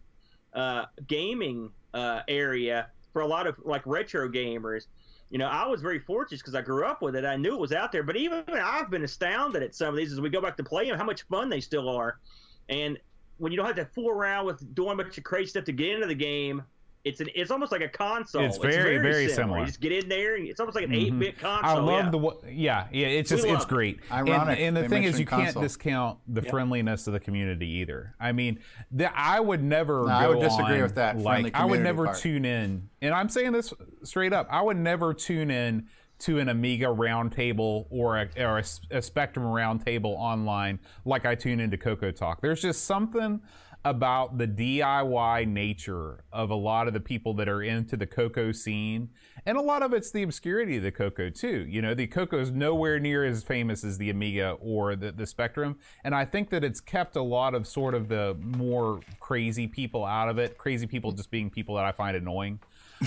[0.52, 4.86] uh, gaming uh, area for a lot of like retro gamers.
[5.30, 7.24] You know, I was very fortunate because I grew up with it.
[7.24, 10.12] I knew it was out there, but even I've been astounded at some of these
[10.12, 12.20] as we go back to play them, how much fun they still are.
[12.68, 12.98] And
[13.38, 15.72] when you don't have to fool around with doing a bunch of crazy stuff to
[15.72, 16.62] get into the game,
[17.04, 18.42] it's an it's almost like a console.
[18.42, 19.60] It's very, very similar.
[19.60, 21.16] You just get in there, and it's almost like an mm-hmm.
[21.16, 21.76] eight bit console.
[21.76, 22.10] I love yeah.
[22.10, 23.06] the wa- yeah yeah.
[23.08, 23.68] It's We just love it's it.
[23.68, 24.00] great.
[24.10, 26.50] And- Ironic, And, the thing is, mentioned you can't discount the Yep.
[26.50, 28.14] friendliness of the community either.
[28.18, 28.58] I mean,
[28.90, 30.04] the, I would never.
[30.04, 32.18] No, I go would disagree on, with that friendly Like I would never part.
[32.18, 34.48] tune in, and I'm saying this straight up.
[34.50, 35.88] I would never tune in
[36.20, 38.64] to an Amiga roundtable or a, or a,
[38.96, 42.40] a Spectrum roundtable online like I tune into Coco Talk.
[42.40, 43.40] There's just something
[43.86, 48.50] about the DIY nature of a lot of the people that are into the Coco
[48.50, 49.10] scene.
[49.44, 51.66] And a lot of it's the obscurity of the Coco too.
[51.68, 55.26] You know, the Coco is nowhere near as famous as the Amiga or the, the
[55.26, 55.76] Spectrum.
[56.02, 60.06] And I think that it's kept a lot of sort of the more crazy people
[60.06, 60.56] out of it.
[60.56, 62.60] Crazy people just being people that I find annoying.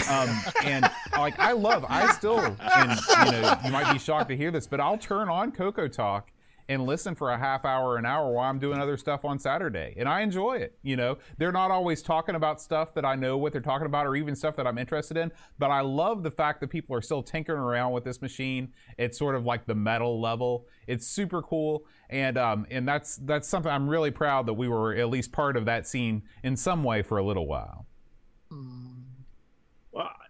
[0.10, 0.30] Um,
[0.64, 4.52] and like I love, I still, and you know, you might be shocked to hear
[4.52, 6.32] this, but I'll turn on Coco Talk
[6.70, 9.94] and listen for a half hour, an hour while I'm doing other stuff on Saturday,
[9.98, 10.78] and I enjoy it.
[10.84, 14.06] You know, they're not always talking about stuff that I know what they're talking about,
[14.06, 15.32] or even stuff that I'm interested in.
[15.60, 18.74] But I love the fact that people are still tinkering around with this machine.
[18.98, 20.68] It's sort of like the metal level.
[20.88, 24.94] It's super cool, and um, and that's that's something I'm really proud that we were
[24.96, 27.86] at least part of that scene in some way for a little while.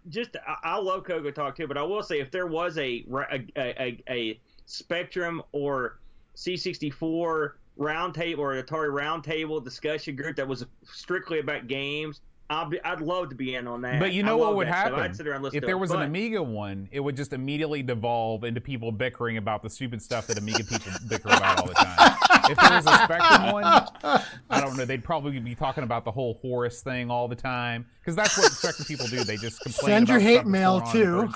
[0.08, 3.04] Just I, I love Coco Talk too, but I will say if there was a
[3.30, 5.98] a, a, a Spectrum or
[6.36, 12.20] C64 roundtable or an Atari roundtable discussion group that was strictly about games,
[12.50, 14.00] I'd be, I'd love to be in on that.
[14.00, 15.78] But you know what would happen I'd sit there and listen if to there it,
[15.78, 16.88] was but- an Amiga one?
[16.90, 20.90] It would just immediately devolve into people bickering about the stupid stuff that Amiga people
[21.08, 22.16] bicker about all the time.
[22.50, 23.64] If there was a Spectrum one,
[24.48, 24.86] I don't know.
[24.86, 28.50] They'd probably be talking about the whole Horus thing all the time because that's what
[28.50, 29.24] Spectrum people do.
[29.24, 31.32] They just complain Send about your hate stuff mail, going on in the too.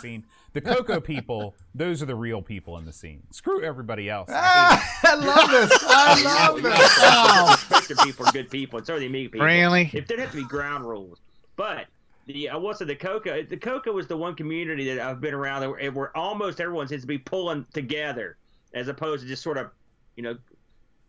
[0.60, 0.84] Current scene.
[0.84, 3.22] The Coco people, those are the real people in the scene.
[3.30, 4.28] Screw everybody else.
[4.30, 5.78] I love this.
[5.82, 6.96] I love this.
[6.96, 9.46] The Spectrum people are good people, and so are the Amiga people.
[9.46, 9.90] Really?
[9.92, 11.20] If there'd have to be ground rules,
[11.56, 11.86] but
[12.26, 15.34] the I will say the Coco, the Coco was the one community that I've been
[15.34, 18.36] around where, where almost everyone seems to be pulling together,
[18.74, 19.70] as opposed to just sort of,
[20.16, 20.36] you know,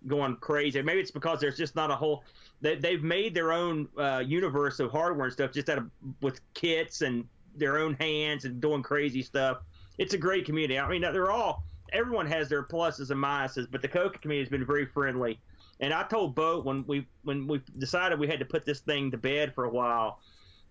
[0.08, 0.82] going crazy.
[0.82, 2.24] Maybe it's because there's just not a whole.
[2.62, 5.89] They, they've made their own uh, universe of hardware and stuff, just out of
[6.22, 7.26] with kits and
[7.56, 9.58] their own hands and doing crazy stuff.
[9.97, 10.80] It's a great community.
[10.80, 14.49] I mean, they're all everyone has their pluses and minuses, but the Coco community has
[14.49, 15.39] been very friendly.
[15.80, 19.12] And I told Bo when we when we decided we had to put this thing
[19.12, 20.20] to bed for a while,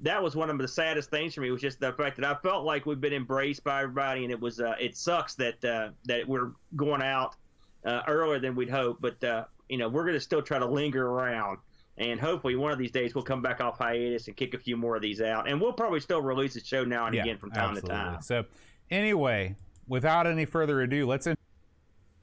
[0.00, 2.34] that was one of the saddest things for me was just the fact that I
[2.42, 5.90] felt like we've been embraced by everybody, and it was uh, it sucks that uh,
[6.04, 7.36] that we're going out
[7.84, 8.98] uh, earlier than we'd hope.
[9.00, 11.58] But uh, you know, we're going to still try to linger around,
[11.98, 14.76] and hopefully one of these days we'll come back off hiatus and kick a few
[14.76, 17.38] more of these out, and we'll probably still release a show now and Yeah, again
[17.38, 17.88] from time absolutely.
[17.90, 18.22] to time.
[18.22, 18.44] So,
[18.90, 19.54] anyway,
[19.88, 21.26] without any further ado, let's.
[21.26, 21.36] In-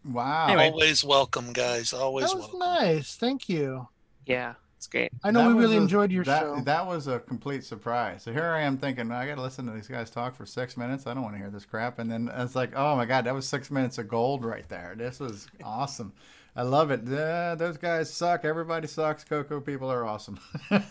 [0.06, 0.58] wow.
[0.58, 1.94] Always welcome, guys.
[1.94, 2.60] Always That was welcome.
[2.60, 3.16] nice.
[3.16, 3.88] Thank you.
[4.26, 5.12] Yeah, it's great.
[5.24, 6.62] I know That we really a- enjoyed your that, show.
[6.64, 8.24] That was a complete surprise.
[8.24, 10.78] So here I am thinking, I got to listen to these guys talk for six
[10.78, 11.08] minutes.
[11.08, 12.00] I don't want to hear this crap.
[12.00, 14.94] And then it's like, oh my God, that was six minutes of gold right there.
[14.98, 16.14] This was awesome.
[16.60, 17.04] I love it.
[17.08, 18.44] Yeah, those guys suck.
[18.44, 19.24] Everybody sucks.
[19.24, 20.38] Coco people are awesome.
[20.70, 20.84] and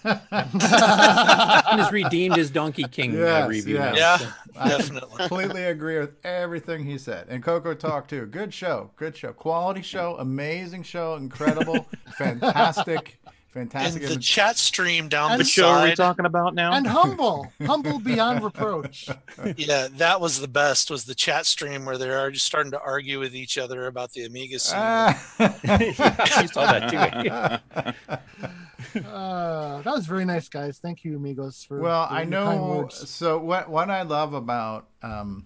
[0.63, 3.75] has redeemed his Donkey King uh, review.
[3.75, 4.25] yes.
[4.57, 4.97] Yeah, so.
[4.97, 7.27] I completely agree with everything he said.
[7.29, 8.25] And Coco Talk too.
[8.25, 8.93] Good show.
[8.97, 9.35] Good show.
[9.35, 10.17] Quality show.
[10.19, 11.17] Amazing show.
[11.17, 11.87] Incredible.
[12.17, 13.19] fantastic.
[13.59, 14.03] Fantastic.
[14.05, 15.97] In the chat stream down And- the Which show are we side.
[15.97, 16.73] talking about now?
[16.73, 19.09] and humble, humble beyond reproach.
[19.57, 20.91] yeah, that was the best.
[20.91, 24.25] Was the chat stream where they're just starting to argue with each other about the
[24.25, 24.79] Amiga scene.
[25.41, 27.63] you saw that
[28.93, 29.01] too.
[29.05, 30.79] Uh, that was very nice, guys.
[30.79, 35.45] Thank you, amigos, for well i know so what what i love about um,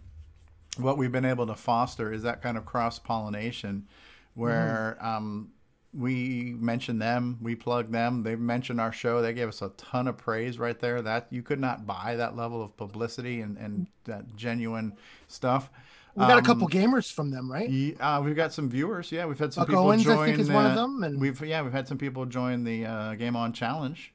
[0.79, 3.87] what we've been able to foster is that kind of cross pollination
[4.35, 5.07] where Mm-hmm.
[5.07, 5.49] um,
[5.95, 10.09] we mention them we plug them they mention our show they gave us a ton
[10.09, 13.87] of praise right there that you could not buy that level of publicity and, and
[14.05, 14.95] that genuine
[15.29, 15.71] stuff
[16.15, 17.69] We got a Um, couple gamers from them, right?
[17.71, 19.11] Ye- uh, we've got some viewers.
[19.11, 21.41] Yeah, we've had some Buck people Owens, I think, is one of them, and- we've
[21.43, 24.13] yeah, we've had some people join the uh, Game On Challenge.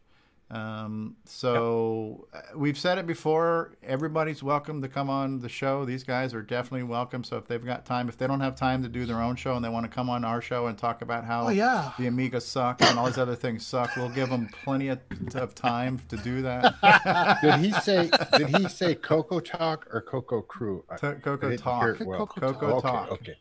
[0.50, 3.74] Um, so uh, we've said it before.
[3.84, 5.84] Everybody's welcome to come on the show.
[5.84, 7.26] These guys are definitely welcome.
[7.26, 9.56] So if they've got time, if they don't have time to do their own show
[9.56, 11.92] and they want to come on our show and talk about how Oh, yeah.
[12.00, 15.00] the Amiga sucks and all these other things suck, we'll give them plenty of,
[15.36, 17.40] of time to do that.
[17.42, 18.10] Did he say?
[18.38, 20.86] Did he say Coco Talk or Coco Crew?
[20.90, 21.98] I- To- I Coco Talk.
[21.98, 22.26] hear well.
[22.26, 23.12] Coco Okay, Talk.
[23.12, 23.36] Okay.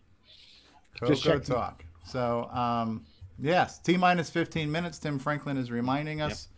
[0.99, 1.43] Coco Just checking.
[1.43, 1.85] Talk.
[2.05, 3.07] So, um,
[3.39, 4.99] yes, T minus 15 minutes.
[4.99, 6.56] Tim Franklin is reminding us Yep,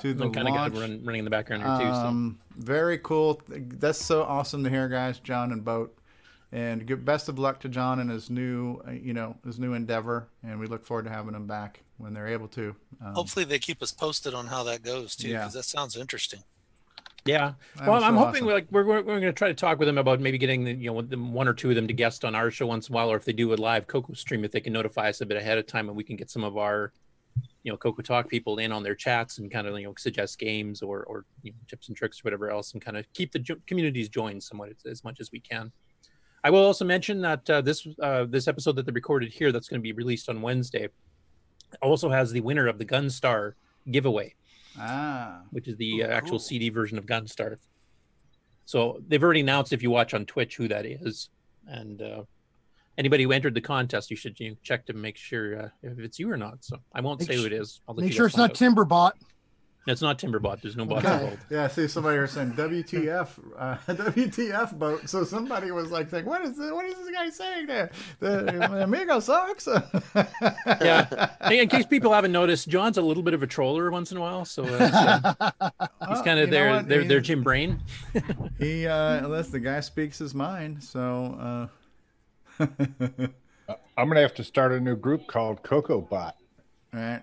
[0.00, 1.94] to the I'm kind of run, running in the background here too.
[1.94, 2.00] So.
[2.00, 3.40] Um, very cool.
[3.48, 5.18] That's so awesome to hear, guys.
[5.18, 5.96] John and Boat,
[6.52, 9.74] and good, best of luck to John and his new, uh, you know, his new
[9.74, 10.28] endeavor.
[10.42, 12.74] And we look forward to having him back when they're able to.
[13.04, 15.38] Um, Hopefully, they keep us posted on how that goes too, Yeah.
[15.40, 16.40] because that sounds interesting.
[17.24, 17.54] Yeah.
[17.76, 18.46] That Well, was I'm hoping awesome.
[18.46, 20.64] we're like we're, we're, we're going to try to talk with them about maybe getting
[20.64, 22.88] the, you know the one or two of them to guest on our show once
[22.88, 25.08] in a while, or if they do a live Coco stream, if they can notify
[25.08, 26.92] us a bit ahead of time, and we can get some of our
[27.64, 30.38] you know Coco Talk people in on their chats and kind of you know suggest
[30.38, 33.32] games or or you know, tips and tricks or whatever else, and kind of keep
[33.32, 35.72] the jo- communities joined somewhat as, as much as we can.
[36.44, 39.68] I will also mention that uh, this uh, this episode that they recorded here, that's
[39.68, 40.88] going to be released on Wednesday,
[41.82, 43.54] also has the winner of the Gunstar
[43.90, 44.34] giveaway
[44.78, 47.56] ah, which is the uh, actual CD version of Gunstar.
[48.66, 51.28] So they've already announced if you watch on Twitch who that is,
[51.66, 52.22] and uh,
[52.98, 55.98] anybody who entered the contest, you should you know, check to make sure uh, if
[55.98, 56.64] it's you or not.
[56.64, 57.80] So I won't Make say who it is.
[57.88, 58.86] I'll Make sure it's not find out.
[58.88, 59.12] Timberbot.
[59.86, 60.62] It's not Timberbot.
[60.62, 61.12] There's no bot Okay.
[61.12, 61.44] involved.
[61.50, 63.28] yeah, see somebody here saying WTF,
[63.58, 65.10] uh, WTF boat.
[65.10, 67.90] So somebody was like saying, "What is this, what is this guy saying there?
[68.18, 69.68] The Amigo sucks."
[70.80, 71.28] Yeah.
[71.46, 74.16] Hey, in case people haven't noticed, John's a little bit of a troller once in
[74.16, 74.46] a while.
[74.46, 75.70] So uh, uh,
[76.08, 76.88] he's kind of know their what?
[76.88, 77.82] their their Jim Brain.
[78.58, 81.66] he uh unless the guy speaks his mind so uh
[83.96, 86.36] I'm gonna have to start a new group called Coco Bot.
[86.92, 87.22] all right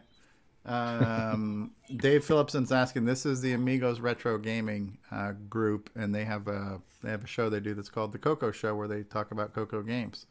[0.64, 6.48] um dave phillipson's asking this is the amigos retro gaming uh group and they have
[6.48, 9.32] a they have a show they do that's called the coco show where they talk
[9.32, 10.28] about coco games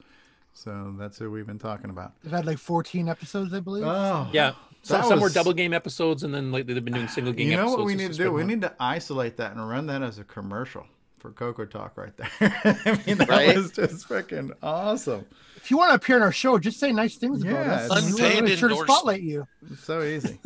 [0.52, 3.84] so that's who we've been talking about They've had like 14 episodes, I believe.
[3.86, 4.54] oh Yeah.
[4.82, 7.50] So, That some were double game episodes, and then lately they've been doing single game.
[7.50, 9.68] you know episodes what we need to to do we need to isolate that and
[9.68, 10.86] run that as a commercial
[11.20, 13.56] for coco talk right there i mean that Right?
[13.56, 17.16] was just freaking awesome If you want to appear on our show, just say nice
[17.16, 17.84] things about us.
[17.90, 19.46] it's- We're Unpaid really sure to spotlight you.
[19.82, 20.38] so easy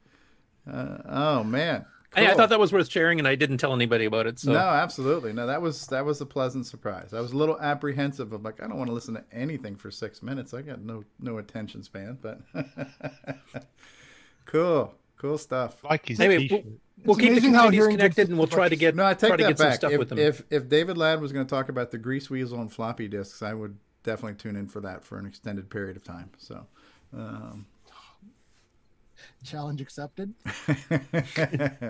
[0.72, 1.84] uh, oh man
[2.14, 4.38] Hey, I thought that was worth sharing, and I didn't tell anybody about it.
[4.38, 5.34] So No, absolutely.
[5.34, 7.12] No, that was that was a pleasant surprise.
[7.12, 9.90] I was a little apprehensive of like I don't want to listen to anything for
[9.90, 10.54] six minutes.
[10.54, 12.40] I got no no attention span, but
[14.46, 15.82] cool, cool stuff.
[15.84, 16.64] Like his Anyway, t-shirt.
[17.04, 18.76] We'll, we'll It's keep the amazing how communities hearing good connected, and we'll try to
[18.76, 19.76] get No, I take try to that get some back.
[19.76, 20.18] stuff If, with them.
[20.18, 23.52] if if David Ladd was going to talk about the Greaseweazle and floppy disks, I
[23.54, 26.30] would definitely tune in for that for an extended period of time.
[26.38, 26.66] So.
[27.14, 27.66] Um,
[29.44, 30.34] Challenge accepted.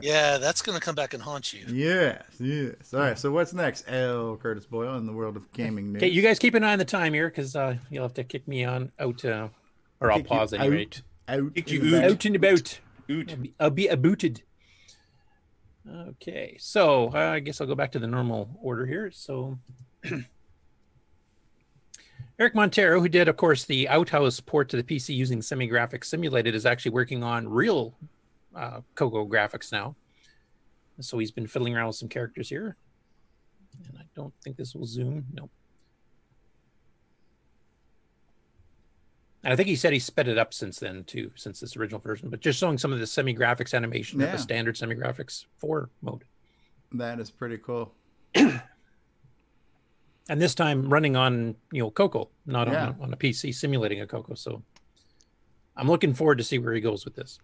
[0.03, 1.65] Yeah, that's going to come back and haunt you.
[1.69, 2.93] Yes, yes.
[2.95, 3.19] All right.
[3.19, 3.85] So what's next?
[3.89, 4.37] L.
[4.37, 6.03] Curtis Boyle in the world of gaming news.
[6.03, 8.25] Okay, you guys keep an eye on the time here because uh, you'll have to
[8.25, 9.49] kick me on out, uh,
[10.01, 10.83] or I'll Kick you pause anyway.
[11.29, 12.11] Out, out, Kick and you about.
[12.11, 12.81] Out and about.
[13.11, 13.31] Oot.
[13.31, 14.43] I'll be, I'll be abooted.
[15.89, 19.11] Okay, so uh, I guess I'll go back to the normal order here.
[19.13, 19.59] So,
[22.39, 26.55] Eric Montero, who did, of course, the Outhouse port to the PC using semi-graphics simulated,
[26.55, 27.95] is actually working on real
[28.55, 29.95] uh, Coco graphics now.
[31.01, 32.77] So he's been fiddling around with some characters here.
[33.89, 35.25] And I don't think this will zoom.
[35.33, 35.51] Nope.
[39.47, 42.01] And I think he said he sped it up since then too, since this original
[42.01, 42.31] version.
[42.31, 44.33] But just showing some of the semi-graphics animation of Yeah.
[44.33, 46.25] the standard semi-graphics 4 mode.
[46.91, 47.95] That is pretty cool.
[48.35, 48.61] and
[50.29, 52.87] this time running on you know Coco, not Yeah.
[52.89, 54.35] on, on a PC simulating a Coco.
[54.35, 54.65] So
[55.77, 57.39] I'm looking forward to see where he goes with this.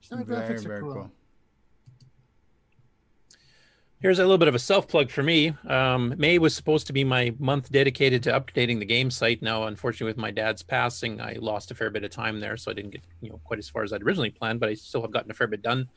[0.00, 0.94] Some Very, graphics are very cool.
[0.94, 1.12] cool.
[4.02, 5.54] Here's a little bit of a self plug for me.
[5.68, 9.40] Um, May was supposed to be my month dedicated to updating the game site.
[9.42, 12.72] Now, unfortunately, with my dad's passing, I lost a fair bit of time there, so
[12.72, 14.58] I didn't get you know quite as far as I'd originally planned.
[14.58, 15.88] But I still have gotten a fair bit done.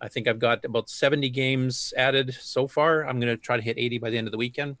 [0.00, 3.06] I think I've got about 70 games added so far.
[3.06, 4.76] I'm going to try to hit 80 by the end of the weekend.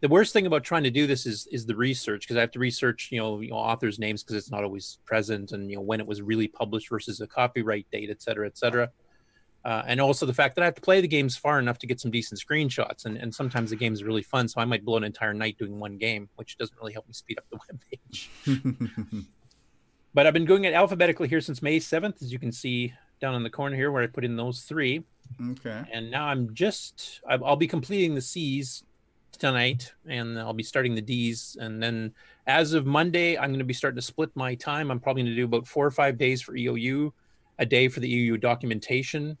[0.00, 2.52] The worst thing about trying to do this is is the research because I have
[2.52, 5.78] to research you know, you know authors' names because it's not always present and you
[5.78, 8.88] know when it was really published versus a copyright date, et cetera, et cetera.
[9.64, 11.86] Uh, and also the fact that I have to play the games far enough to
[11.86, 13.06] get some decent screenshots.
[13.06, 15.56] And, and sometimes the game is really fun, so I might blow an entire night
[15.58, 18.30] doing one game, which doesn't really help me speed up the web page.
[20.12, 23.34] but I've been doing it alphabetically here since May 7th, as you can see down
[23.34, 25.02] in the corner here where I put in those three.
[25.50, 25.82] Okay.
[25.90, 28.84] And now I'm just, I'll be completing the C's
[29.38, 31.56] tonight and I'll be starting the D's.
[31.58, 32.12] And then
[32.46, 34.90] as of Monday, I'm going to be starting to split my time.
[34.90, 37.12] I'm probably going to do about four or five days for EOU,
[37.58, 39.38] a day for the EOU documentation,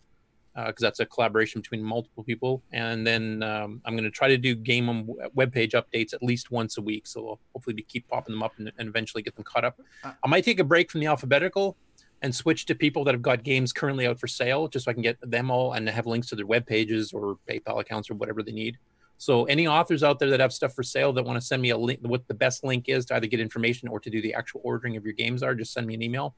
[0.56, 2.62] because that's a collaboration between multiple people.
[2.72, 5.06] And then um, I'm going to try to do game on
[5.36, 7.06] webpage updates at least once a week.
[7.06, 9.80] So I'll hopefully be keep popping them up and, and eventually get them caught up.
[10.04, 11.76] I might take a break from the alphabetical
[12.22, 14.94] and switch to people that have got games currently out for sale, just so I
[14.94, 18.14] can get them all and have links to their web pages or PayPal accounts or
[18.14, 18.78] whatever they need.
[19.18, 21.70] So any authors out there that have stuff for sale that want to send me
[21.70, 24.34] a link, what the best link is to either get information or to do the
[24.34, 26.34] actual ordering of your games are, just send me an email,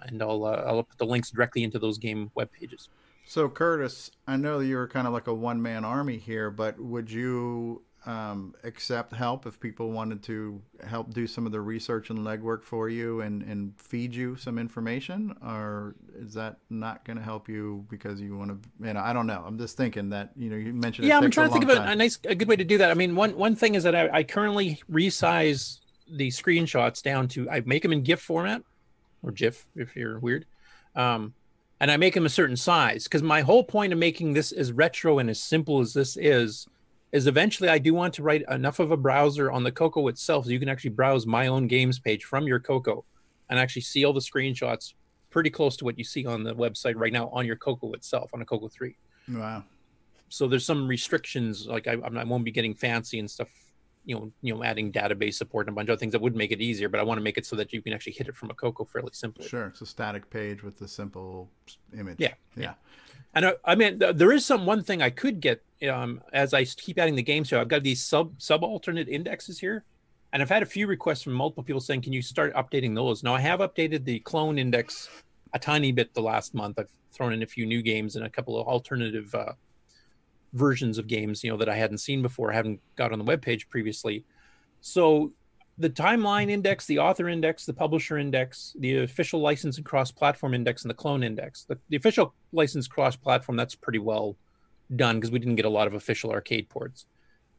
[0.00, 2.88] and I'll uh, I'll put the links directly into those game web pages.
[3.24, 6.78] So Curtis, I know that you're kind of like a one man army here, but
[6.78, 12.10] would you um, accept help if people wanted to help do some of the research
[12.10, 17.16] and legwork for you and, and feed you some information, or is that not going
[17.16, 18.86] to help you because you want to?
[18.86, 19.44] You know, I don't know.
[19.46, 21.06] I'm just thinking that you know you mentioned.
[21.06, 22.78] it yeah, I'm trying to think of a, a nice, a good way to do
[22.78, 22.90] that.
[22.90, 25.78] I mean, one one thing is that I, I currently resize
[26.10, 28.62] the screenshots down to I make them in GIF format
[29.22, 30.44] or GIF if you're weird,
[30.96, 31.34] um,
[31.82, 34.72] and I make them a certain size because my whole point of making this as
[34.72, 36.66] retro and as simple as this is
[37.10, 40.44] is eventually I do want to write enough of a browser on the Coco itself
[40.44, 43.04] so you can actually browse my own games page from your Coco
[43.50, 44.94] and actually see all the screenshots
[45.28, 48.30] pretty close to what you see on the website right now on your Coco itself
[48.32, 48.96] on a Coco 3
[49.28, 49.64] Wow.
[50.28, 53.48] so there's some restrictions like I, I won't be getting fancy and stuff
[54.04, 56.50] you know you know adding database support and a bunch of things that would make
[56.50, 58.36] it easier but i want to make it so that you can actually hit it
[58.36, 61.48] from a Coco fairly simply Sure, it's a static page with a simple
[61.96, 62.16] image.
[62.18, 62.74] Yeah, yeah.
[63.34, 66.52] and I, I mean th- there is some one thing i could get um as
[66.54, 69.84] i keep adding the games here i've got these sub sub alternate indexes here
[70.32, 73.22] and i've had a few requests from multiple people saying can you start updating those
[73.22, 75.08] now i have updated the clone index
[75.54, 78.30] a tiny bit the last month i've thrown in a few new games and a
[78.30, 79.52] couple of alternative uh,
[80.52, 83.68] versions of games you know that i hadn't seen before haven't got on the webpage
[83.68, 84.24] previously.
[84.80, 85.32] So
[85.78, 90.82] the timeline index the author index the publisher index the official license and cross-platform index
[90.82, 91.64] and the clone index.
[91.64, 94.36] The, the official license cross-platform that's pretty well
[94.94, 97.06] done because we didn't get a lot of official arcade ports.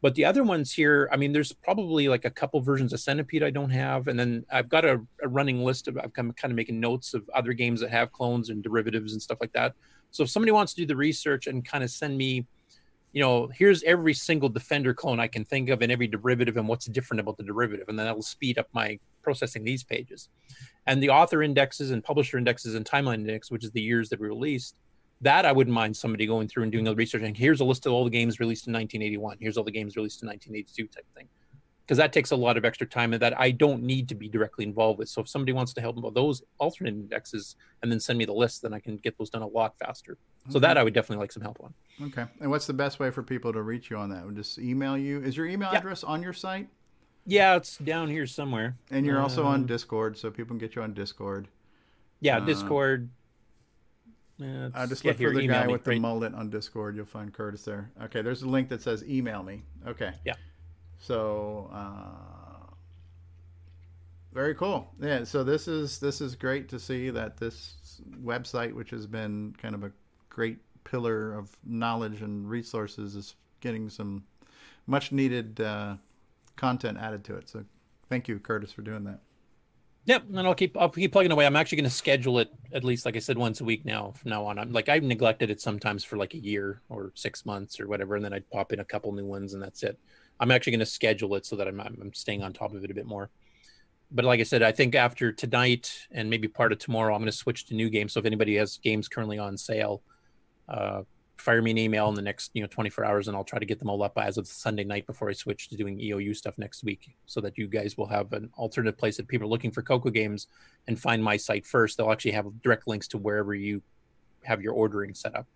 [0.01, 3.41] But the other ones here i mean there's probably like a couple versions of centipede
[3.41, 6.55] i don't have and then i've got a, a running list of i'm kind of
[6.55, 9.73] making notes of other games that have clones and derivatives and stuff like that.
[10.11, 12.45] So if somebody wants to do the research and kind of send me
[13.14, 16.68] you know, here's every single defender clone I can think of and every derivative and
[16.68, 17.88] what's different about the derivative.
[17.88, 20.30] And then that will speed up my processing these pages.
[20.88, 24.19] And the author indexes and publisher indexes and timeline index, which is the years that
[24.19, 24.76] we released,
[25.22, 27.22] that I wouldn't mind somebody going through and doing the research.
[27.22, 29.38] And here's a list of all the games released in 1981.
[29.40, 31.27] Here's all the games released in 1982 type thing.
[31.85, 34.27] Because that takes a lot of extra time and that I don't need to be
[34.27, 35.10] directly involved with.
[35.10, 38.26] So if somebody wants to help me with those alternate indexes and then send me
[38.26, 40.18] the list, then I can get those done a lot faster.
[40.49, 41.73] So that I would definitely like some help on.
[42.07, 42.25] Okay.
[42.41, 44.25] And what's the best way for people to reach you on that?
[44.25, 45.21] Would just email you?
[45.21, 46.67] Is your email address on your site?
[47.25, 48.75] Yeah, it's down here somewhere.
[48.91, 51.47] And you're also on Um, Discord, so people can get you on Discord.
[52.19, 53.09] Yeah, Uh, Discord.
[54.37, 56.95] Yeah, I just yeah, look here, for the guy me, with the mullet on Discord.
[56.97, 57.91] You'll find Curtis there.
[58.03, 59.63] Okay, there's a link that says email me.
[59.87, 60.11] Okay.
[60.25, 60.33] Yeah.
[60.97, 62.73] So uh,
[64.33, 64.89] very cool.
[64.99, 65.23] Yeah.
[65.23, 69.75] So this is this is great to see that this website, which has been kind
[69.75, 69.91] of a
[70.34, 74.23] great pillar of knowledge and resources, is getting some
[74.88, 75.95] much needed uh,
[76.55, 77.47] content added to it.
[77.47, 77.64] So
[78.10, 79.19] thank you, Curtis, for doing that.
[80.05, 81.45] Yep, and I'll keep I'll keep plugging away.
[81.45, 84.11] I'm actually going to schedule it at least, like I said, once a week now
[84.11, 84.60] from now on.
[84.60, 88.15] I'm like I've neglected it sometimes for like a year or six months or whatever,
[88.18, 89.97] and then I'd pop in a couple new ones, and that's it.
[90.41, 92.91] I'm actually going to schedule it so that I'm I'm staying on top of it
[92.91, 93.30] a bit more.
[94.11, 97.31] But like I said, I think after tonight and maybe part of tomorrow, I'm going
[97.31, 98.14] to switch to new games.
[98.14, 100.03] So if anybody has games currently on sale,
[100.69, 101.03] uh,
[101.38, 103.65] fire me an email in the next you know 24 hours and i'll try to
[103.65, 106.57] get them all up as of sunday night before i switch to doing eou stuff
[106.57, 109.72] next week so that you guys will have an alternative place that people are looking
[109.72, 110.48] for coco games
[110.88, 113.81] and find my site first they'll actually have direct links to wherever you
[114.44, 115.48] have your ordering set up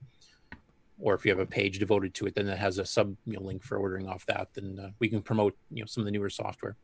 [1.00, 3.34] or if you have a page devoted to it then it has a sub you
[3.34, 6.06] know, link for ordering off that then uh, we can promote you know some of
[6.06, 6.76] the newer software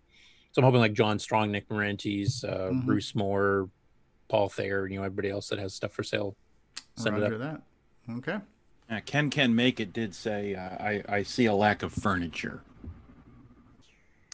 [0.52, 2.86] so i'm hoping like john strong nick Marentes, uh, Mhm.
[2.86, 3.70] bruce moore
[4.30, 6.38] paul thayer you know everybody else that has stuff for sale
[6.95, 7.62] send Roger it up that.
[8.09, 8.38] Okay.
[8.89, 12.61] Uh, Ken Can Make It did say, uh, I, I see a lack of furniture.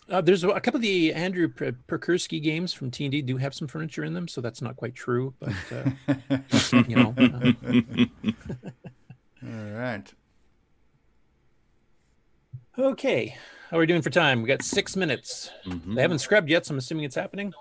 [0.10, 3.68] Uh, there's a couple of the Andrew P- Perkursky games from T&D do have some
[3.68, 5.36] furniture in them, so that's not quite true.
[5.40, 6.38] But uh,
[6.88, 7.52] you know, uh,
[9.44, 10.12] All right.
[12.80, 13.38] okay.
[13.70, 14.42] How are we doing for time?
[14.42, 15.52] We got six minutes.
[15.86, 17.54] They haven't scrubbed yet, so I'm assuming it's happening.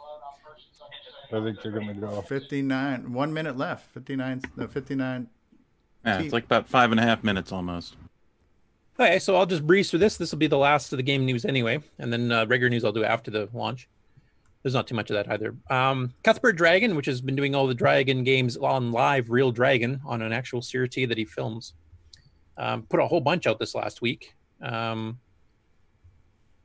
[1.30, 2.22] I think they're gonna go.
[2.22, 3.93] 59, one minute left.
[3.93, 5.28] 59, no, 59.
[6.05, 7.97] Yeah, it's like about five and a half minutes almost.
[9.01, 10.16] Okay, so I'll just breeze through this.
[10.16, 12.85] This will be the last of the game news anyway, and then uh, regular news
[12.85, 13.89] I'll do after the launch.
[14.62, 15.55] There's not too much of that either.
[15.70, 20.01] Um, Cuthbert Dragon, which has been doing all the Dragon games on live, Real Dragon,
[20.05, 21.75] on an actual CRT that he films,
[22.57, 24.35] um, put a whole bunch out this last week.
[24.61, 25.20] Um,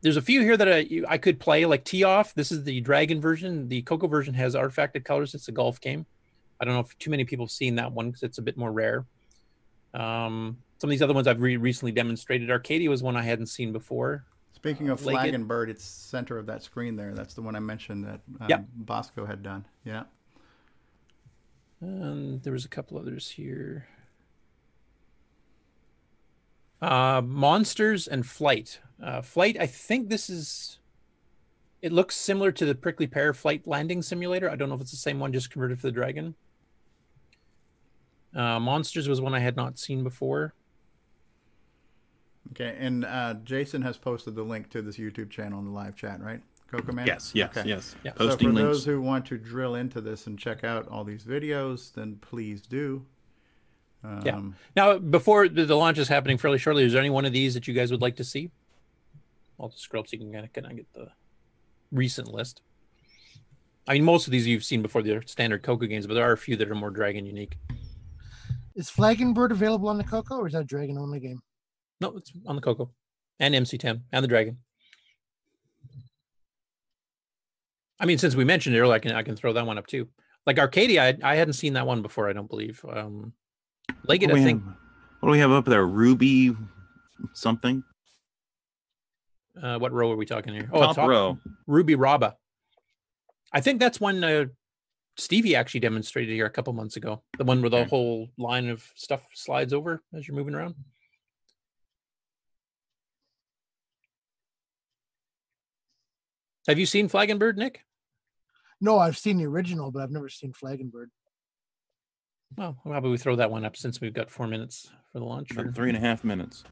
[0.02, 2.34] there's a few here that I, I could play, like Tee Off.
[2.34, 3.70] This is the Dragon version.
[3.70, 5.36] The Coco version has artifacted colors.
[5.36, 6.06] It's a golf game.
[6.60, 8.58] I don't know if too many people have seen that one because it's a bit
[8.58, 9.06] more rare.
[9.94, 12.50] Um, some of these other ones I've re- recently demonstrated.
[12.52, 14.26] Arcadia was one I hadn't seen before.
[14.54, 17.14] Speaking of Flagon Bird, it's center of that screen there.
[17.14, 18.62] That's the one I mentioned that um, Yeah.
[18.76, 19.66] Bosco had done.
[19.84, 20.04] Yeah.
[21.82, 23.88] And there was a couple others here.
[26.82, 28.80] Uh, Monsters and Flight.
[29.02, 30.80] Uh, Flight, I think this is.
[31.82, 34.50] It looks similar to the Prickly Pear Flight Landing Simulator.
[34.50, 36.36] I don't know if it's the same one, just converted for the Dragon.
[38.36, 40.54] Uh, Monsters was one I had not seen before.
[42.52, 45.96] Okay, and uh, Jason has posted the link to this YouTube channel in the live
[45.96, 46.42] chat, right?
[46.70, 47.08] Coco Man?
[47.08, 47.96] Yes, yes, yes.
[48.04, 48.12] Yeah.
[48.18, 48.68] So Posting for links.
[48.68, 52.62] those who want to drill into this and check out all these videos, then please
[52.62, 53.06] do.
[54.04, 54.42] Um, yeah.
[54.76, 57.54] Now, before the, the launch is happening fairly shortly, is there any one of these
[57.54, 58.52] that you guys would like to see?
[59.60, 61.08] I'll just scroll up so you can kind of, kind of get the
[61.92, 62.62] recent list.
[63.88, 65.04] I mean, most of these you've seen before.
[65.04, 67.58] They're standard Coco games, but there are a few that are more Dragon unique.
[68.76, 71.42] Is Flagon Bird available on the Coco, or is that a Dragon only game?
[72.02, 72.92] No, it's on the Coco
[73.40, 74.58] and MC10 and the Dragon.
[78.00, 79.88] I mean, since we mentioned it earlier, I can I can throw that one up
[79.88, 80.08] too.
[80.46, 82.30] Like Arcadia, I, I hadn't seen that one before.
[82.30, 82.84] I don't believe.
[82.92, 83.34] Um,
[84.06, 84.64] Legged, What do I we think.
[84.64, 84.76] have-
[85.20, 85.88] what do we have up there?
[85.88, 86.54] Ruby
[87.34, 87.82] something?
[89.62, 90.68] Uh, what row are we talking here?
[90.74, 91.38] Top row.
[91.66, 92.34] Ruby Robba.
[93.54, 94.46] I think that's one uh,
[95.16, 97.22] Stevie actually demonstrated here a couple months ago.
[97.38, 100.76] The one where the whole line of stuff slides over as you're moving around.
[106.68, 107.82] Have you seen Flagon Bird, Nick?
[108.80, 111.12] No, I've seen the original, but I've never seen Flagon Bird.
[112.58, 115.26] Well, how about we throw that one up since we've got four minutes for the
[115.26, 115.50] launch?
[115.74, 116.64] Three and a half minutes.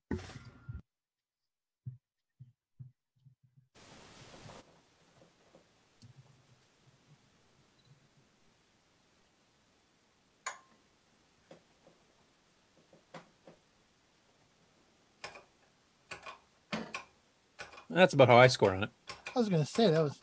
[17.94, 18.90] That's about how I score on it.
[19.36, 20.20] I was gonna say that was.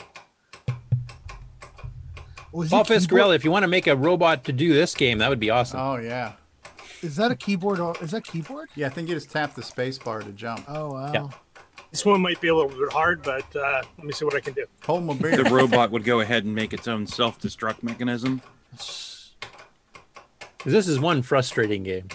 [2.51, 5.19] Was Paul it Fiscarelli, if you want to make a robot to do this game,
[5.19, 5.81] that would be awesome.
[5.81, 6.33] Oh yeah.
[7.03, 8.71] Is that a keyboard or is that keyboard?
[8.75, 10.65] Yeah, I think you just tap the space bar to jump.
[10.67, 11.13] Oh wow.
[11.13, 11.29] Yeah.
[11.91, 14.41] This one might be a little bit hard, but uh, let me see what I
[14.41, 14.67] can do.
[14.85, 15.43] Hold my beer.
[15.43, 18.43] The robot would go ahead and make its own self-destruct mechanism.
[20.65, 22.09] This is one frustrating game.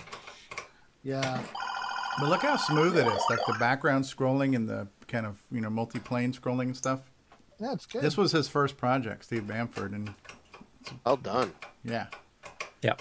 [1.04, 1.42] Yeah.
[2.20, 3.22] But look how smooth it is.
[3.30, 7.00] Like the background scrolling and the kind of you know multi-plane scrolling and stuff.
[7.60, 8.02] That's good.
[8.02, 10.14] This was his first project, Steve Bamford, and
[11.06, 11.54] well done.
[11.86, 12.08] Yeah.
[12.82, 12.96] Yeah.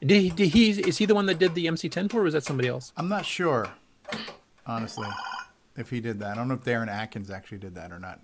[0.00, 2.34] Did he, did he is he the one that did the MC10 tour or was
[2.34, 2.92] that somebody else?
[2.96, 3.68] I'm not sure,
[4.66, 5.08] honestly,
[5.76, 6.32] if he did that.
[6.32, 8.20] I don't know if Darren Atkins actually did that or not.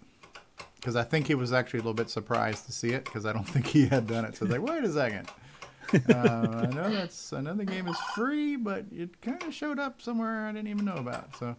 [0.77, 3.33] Because I think he was actually a little bit surprised to see it because I
[3.33, 4.37] don't think he had done it.
[4.37, 5.29] So I was like, wait a second.
[5.95, 9.79] Uh, I know that's I know the game is free, but it kind of showed
[9.79, 11.37] up somewhere I didn't even know about.
[11.37, 11.57] So,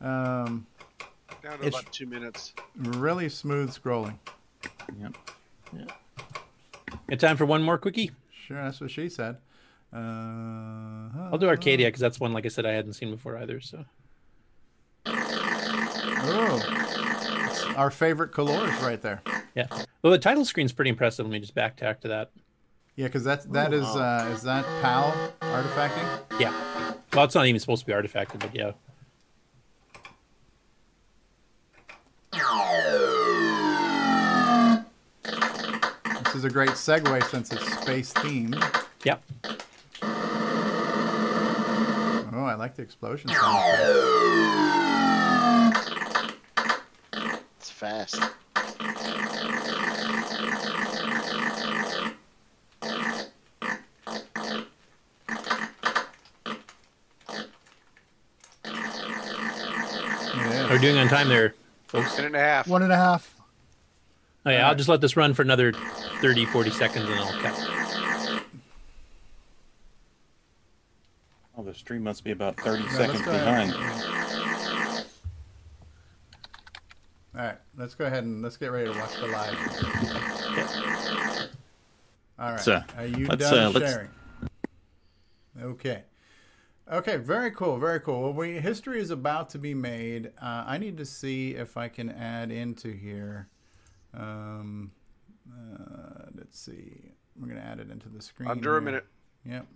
[0.00, 0.66] um,
[1.42, 2.54] Down to it's about two minutes.
[2.76, 4.14] really smooth scrolling.
[5.00, 5.16] Yep.
[5.76, 5.84] Yeah.
[7.10, 8.10] Got time for one more quickie?
[8.32, 9.36] Sure, that's what she said.
[9.92, 9.98] Uh,
[11.30, 13.60] I'll do Arcadia because that's one, like I said, I hadn't seen before either.
[13.60, 13.84] So
[16.30, 19.22] Oh, our favorite colors right there.
[19.54, 19.66] yeah.
[20.02, 21.26] Well, the title screen's pretty impressive.
[21.26, 22.30] Let me just back tack to that.
[22.98, 26.04] Yeah, because that's that is uh, is that PAL artifacting?
[26.40, 26.52] Yeah.
[27.14, 28.72] Well, it's not even supposed to be artifacted, but yeah.
[36.24, 38.60] This is a great segue since it's space themed.
[39.04, 39.22] Yep.
[42.32, 43.62] Oh, I like the explosion sound.
[47.60, 48.20] It's fast.
[60.78, 61.54] Are doing on time there,
[61.88, 62.16] folks?
[62.16, 62.68] Minute and a half.
[62.68, 63.34] One and a half.
[64.46, 65.72] Oh, yeah, I'll just let this run for another
[66.20, 68.40] 30, 40 seconds and I'll cut.
[71.56, 73.70] Oh, the stream must be about 30 Yeah, seconds let's ahead.
[73.72, 75.04] behind.
[77.36, 79.54] All right, let's go ahead and let's get ready to watch the live.
[82.38, 84.08] All right, Let's, uh, are you let's, done uh, let's- sharing?
[85.60, 86.02] Okay.
[86.90, 88.22] Okay, very cool, very cool.
[88.22, 90.32] Well, we, history is about to be made.
[90.40, 93.48] Uh, I need to see if I can add into here.
[94.14, 94.92] Um,
[95.52, 97.12] uh, let's see.
[97.38, 98.50] We're going to add it into the screen.
[98.50, 98.84] Under a here.
[98.84, 99.06] minute.
[99.44, 99.66] Yep.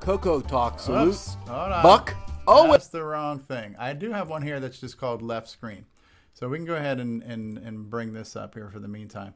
[0.00, 1.16] Coco Talk salute.
[1.46, 1.82] Hold on.
[1.82, 2.14] Buck.
[2.46, 3.76] Oh, that's the wrong thing.
[3.78, 5.86] I do have one here that's just called left screen.
[6.32, 9.34] So we can go ahead and, and, and bring this up here for the meantime.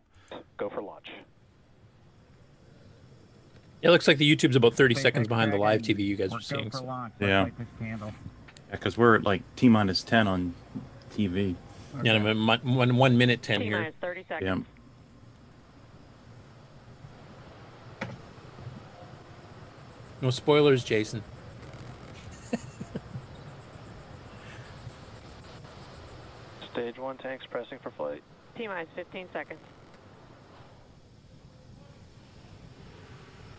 [0.56, 1.06] Go for launch.
[3.80, 6.40] It looks like the YouTube's about 30 seconds behind the live TV you guys are
[6.40, 6.70] seeing.
[6.72, 6.84] So.
[7.20, 7.48] Yeah.
[7.80, 8.10] Yeah,
[8.70, 10.54] because we're at like T minus 10 on
[11.14, 11.54] TV.
[12.02, 13.92] Yeah, I'm at one, one minute 10 here.
[14.00, 14.66] 30 seconds.
[18.02, 18.08] Yeah.
[20.20, 21.22] No spoilers, Jason.
[26.72, 28.22] Stage one tanks pressing for flight.
[28.56, 29.60] T-minus 15 seconds.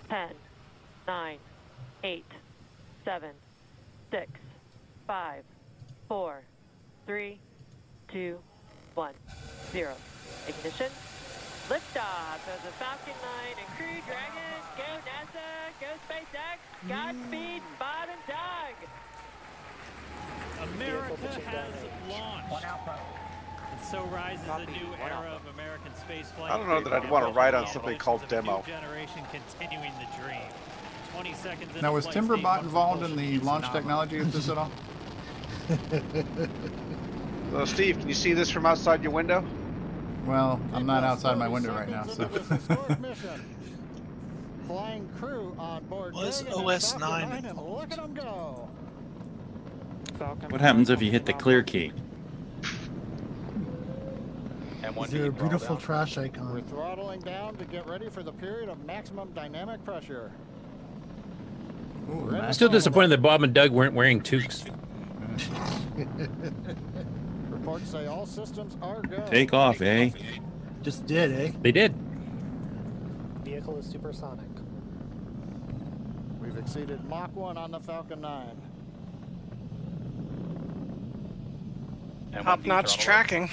[0.10, 0.30] 10,
[1.08, 1.38] 9,
[2.04, 2.26] 8,
[3.06, 3.30] 7,
[4.12, 4.32] 6,
[5.06, 5.44] 5,
[6.08, 6.42] 4,
[7.06, 7.40] 3,
[8.12, 8.40] 2,
[8.96, 9.14] 1,
[9.72, 9.94] 0.
[10.48, 10.92] Ignition.
[11.70, 14.60] Liftoff of the Falcon 9 and Crew Dragon.
[14.76, 15.46] Go NASA.
[15.80, 16.58] Go SpaceX.
[16.88, 18.76] Godspeed, Bob and Doug.
[20.74, 21.76] America has
[22.10, 23.29] launched.
[23.80, 26.50] And so rises a new era of American spaceflight.
[26.50, 28.64] I don't know that I'd want to ride on something called demo.
[28.66, 30.42] Generation continuing the dream.
[31.14, 34.72] 20 seconds Now, into was Timberbot involved in the launch technology of this at all?
[37.52, 39.44] So, Steve, can you see this from outside your window?
[40.26, 42.28] Well, I'm not outside my window right now, so.
[44.68, 46.14] Flying crew on board.
[46.14, 48.70] Was OS 9 9, look at them go.
[50.50, 51.92] What happens if you hit the clear key?
[54.98, 56.54] Is there a beautiful trash icon?
[56.54, 60.32] We're throttling down to get ready for the period of maximum dynamic pressure.
[62.10, 64.66] I'm still disappointed that Bob and Doug weren't wearing toques.
[67.50, 69.24] Reports say all systems are go.
[69.28, 70.10] Take off, eh?
[70.82, 71.52] Just did, eh?
[71.62, 71.94] They did.
[73.44, 74.48] Vehicle is supersonic.
[76.42, 78.62] We've exceeded Mach 1 on the Falcon 9.
[82.44, 83.50] Top notch tracking.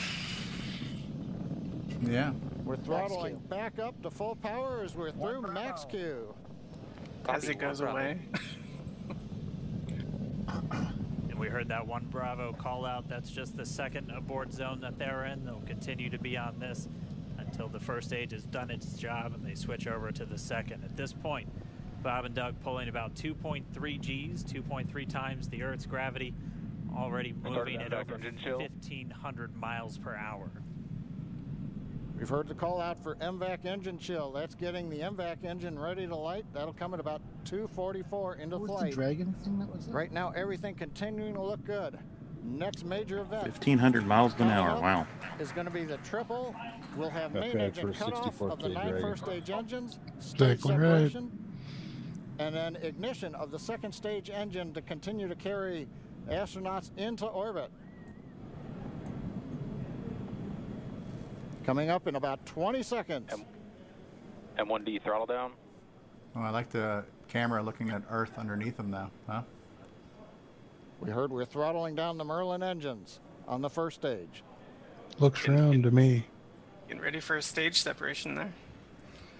[2.02, 2.32] Yeah.
[2.64, 6.34] We're throttling back up to full power as we're through max Q.
[7.28, 8.18] As it goes away.
[11.36, 13.10] And we heard that one Bravo call out.
[13.10, 15.44] That's just the second abort zone that they're in.
[15.44, 16.88] They'll continue to be on this
[17.36, 20.82] until the first stage has done its job and they switch over to the second.
[20.82, 21.46] At this point,
[22.02, 26.32] Bob and Doug pulling about 2.3 Gs, 2.3 times the Earth's gravity,
[26.96, 30.50] already moving at over 1,500 miles per hour.
[32.18, 34.32] We've heard the call out for MVAC engine chill.
[34.32, 36.46] That's getting the MVAC engine ready to light.
[36.54, 38.90] That'll come at about 244 into What was flight.
[38.90, 39.94] the dragon thing that was there?
[39.94, 41.98] Right now, everything continuing to look good.
[42.42, 44.80] Next major event 1,500 miles an hour.
[44.80, 45.06] Wow.
[45.40, 46.54] is going to be the triple.
[46.96, 49.02] We'll have Not main engine for a cutoff of the 64K nine Dragon.
[49.10, 50.88] first stage engines, stage Exactly right.
[51.10, 51.38] separation,
[52.38, 55.88] and then ignition of the second stage engine to continue to carry
[56.30, 57.70] astronauts into orbit.
[61.66, 63.28] Coming up in about 20 seconds.
[64.56, 65.52] M1D throttle down.
[66.36, 69.42] Oh, I like the camera looking at Earth underneath them now, huh?
[71.00, 73.18] We heard we're throttling down the Merlin engines
[73.48, 74.44] on the first stage.
[75.18, 76.26] Looks round to me.
[76.86, 78.52] Getting ready for a stage separation there.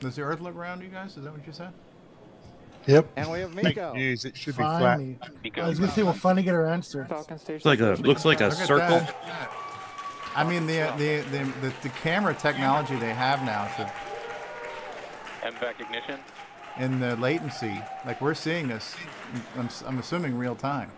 [0.01, 1.17] Does the Earth look round, you guys?
[1.17, 1.73] Is that what you said?
[2.87, 3.09] Yep.
[3.17, 3.95] And we have Fake Miko.
[3.95, 4.25] news.
[4.25, 4.99] It should be flat.
[4.99, 5.19] Finally.
[5.57, 7.07] I was gonna say we'll finally get our answer.
[7.49, 9.07] It's like a looks like a Look at circle.
[10.37, 10.47] That.
[10.47, 13.93] I mean, the, the the, the the camera technology they have now to
[15.43, 16.19] MVAC ignition.
[16.79, 18.95] in the latency, like we're seeing this.
[19.57, 20.91] I'm, I'm assuming real time.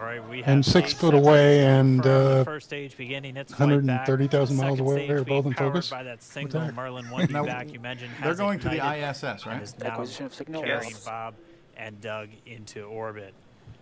[0.00, 3.84] All right, we have And six foot away and uh, first stage beginning its flight
[3.84, 4.06] back.
[4.08, 5.08] 130,000 miles away.
[5.08, 5.90] They're both in focus.
[5.90, 6.70] By that single?
[6.72, 9.54] Merlin 1D Now, vacuum engine they're has going to the ISS, right?
[9.54, 10.62] and is now Acquisition of signal.
[10.62, 11.04] carrying Yes.
[11.04, 11.34] Bob
[11.76, 13.34] and Doug into orbit.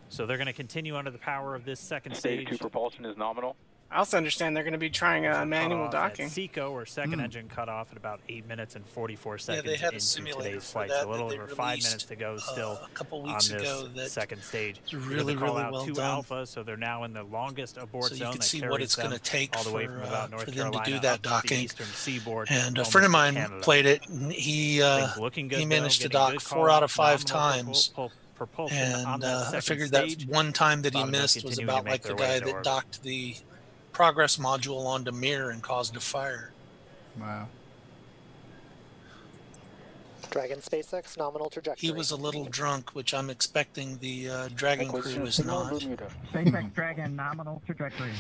[0.09, 2.49] So they're going to continue under the power of this second Stage stage.
[2.51, 3.57] two propulsion is nominal.
[3.89, 6.25] I also understand they're going to be trying uh, manual docking.
[6.27, 7.21] At SECO or second Hmm.
[7.21, 10.05] engine cut off at about eight minutes and 44 Yeah, seconds they had a into
[10.05, 10.89] simulator today's flight.
[10.89, 13.51] that so a little over five minutes to go uh, still a couple on this
[13.53, 14.81] ago that second stage.
[14.85, 16.05] is They're really, gonna call really out well two done.
[16.05, 18.97] alpha, so they're now in the longest abort So you zone can see what it's
[18.97, 21.15] gonna take all the way for, from uh, about North for them to do that
[21.15, 21.61] up the docking.
[21.61, 22.49] eastern seaboard.
[22.51, 23.61] And a friend of mine Canada.
[23.61, 26.83] played it, and he uh, Things looking good, he though, managed to dock four out
[26.83, 27.93] of five nominal times.
[27.97, 31.05] propul- propulsion on And that uh, I second figured that one time that he Bob
[31.05, 32.65] and Doug missed was about like the guy that orbit.
[32.65, 33.37] docked the
[33.93, 36.53] progress module onto Mir and caused a fire.
[37.19, 37.49] Wow.
[40.31, 41.89] Dragon SpaceX nominal trajectory.
[41.89, 45.45] He was a little drunk, which I'm expecting the uh, Dragon crew Acquisition of is
[45.45, 45.73] not.
[46.33, 48.13] SpaceX Dragon nominal trajectory.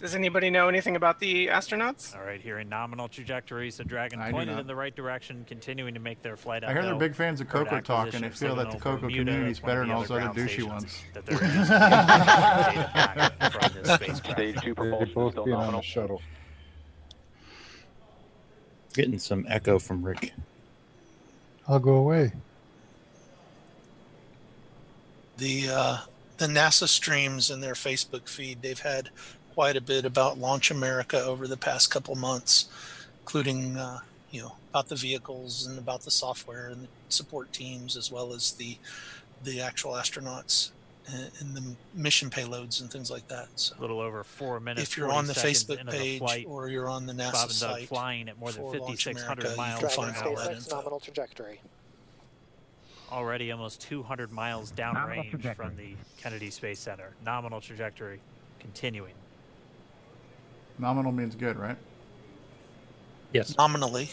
[0.00, 2.16] Does anybody know anything about the astronauts?
[2.16, 5.92] All right, here in nominal trajectory, so Dragon I pointed in the right direction, continuing
[5.92, 8.32] to make their flight I hear they're big fans of Heard Coco Talk, acquisition and
[8.32, 10.00] they feel that the signal Coco Bermuda, community is that's one of better than all
[10.00, 11.02] those other other douchey ones.
[11.12, 11.66] That they're using to
[12.64, 14.38] communicate back from this spacecraft.
[14.38, 15.80] Stage two They're propulsion both still being on nominal.
[15.82, 16.22] the shuttle.
[18.94, 20.32] Getting some echo from Rick.
[21.68, 22.32] I'll go away.
[25.36, 25.98] The uh,
[26.38, 29.10] the NASA streams in their Facebook feed, they've had
[29.54, 32.68] quite a bit about Launch America over the past couple months,
[33.20, 33.98] including uh,
[34.30, 38.32] you know about the vehicles and about the software and the support teams, as well
[38.32, 38.78] as the
[39.44, 40.70] the actual astronauts
[41.12, 41.62] and, and the
[41.94, 43.48] mission payloads and things like that.
[43.56, 44.90] So A little over four minutes.
[44.90, 47.32] if you're on the seconds Facebook into the page flight, or you're on the NASA
[47.32, 50.26] Bob and Doug site flying at more than 5,600 miles you per can Dragon find
[50.26, 51.60] all that SpaceX nominal trajectory.
[53.10, 57.10] already almost 200 miles Nominal downrange from the Kennedy Space Center.
[57.24, 58.20] Nominal trajectory
[58.60, 59.14] continuing.
[60.80, 61.76] Nominal means good, right?
[63.32, 63.56] Yes.
[63.56, 64.10] Nominally,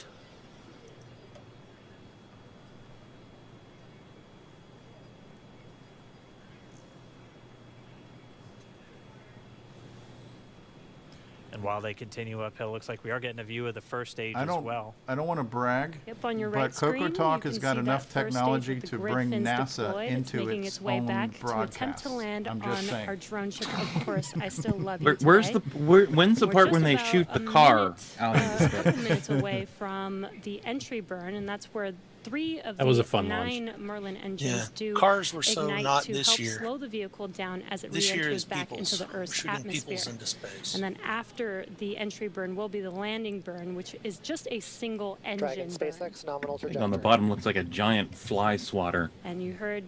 [11.58, 14.12] And while they continue uphill, looks like we are getting a view of the first
[14.12, 14.64] stage I as don't.
[14.64, 14.94] well.
[15.08, 17.78] I don't want to brag, Yep, on your but right Coco screen, Talk has got
[17.80, 20.12] enough that first stage technology with the to bring Griffins NASA deployed.
[20.12, 21.76] Into making its, its way own back to broadcast.
[21.76, 23.10] attempt to land I'm on just saying.
[23.10, 23.68] our drone ship.
[23.96, 25.06] Of course, I still love you.
[25.06, 28.36] Where, where's the where, when's the We're part when they shoot the car minute, out
[28.36, 31.92] uh, a couple minutes away from the entry burn, and that's where
[32.28, 33.54] three of That was the a fun launch.
[33.54, 34.66] nine Merlin engines Yeah.
[34.76, 36.58] do Cars were so ignite not to this help year.
[36.60, 38.92] slow the vehicle down as it This re-enters back people's.
[38.94, 40.14] into the We're Earth's atmosphere.
[40.14, 40.74] into space.
[40.76, 44.60] And then after the entry burn will be the landing burn, which is just a
[44.60, 45.90] single Dragon engine burn.
[45.92, 46.84] SpaceX nominal trajectory.
[46.84, 49.10] on the bottom looks like a giant fly swatter.
[49.24, 49.84] And you heard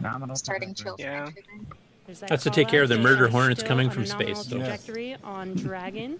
[0.00, 1.04] Nominal Starting trajectory.
[1.06, 1.30] Yeah.
[2.06, 4.56] that That's to call take care of the murder are hornets coming from space, so-
[4.58, 6.18] Trajectory on Dragon.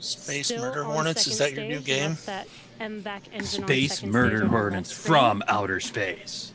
[0.00, 2.16] Space Still Murder Hornets, is that your new game?
[2.26, 2.48] that
[2.80, 6.52] MVAC Space murder stage on the left hornets from outer space.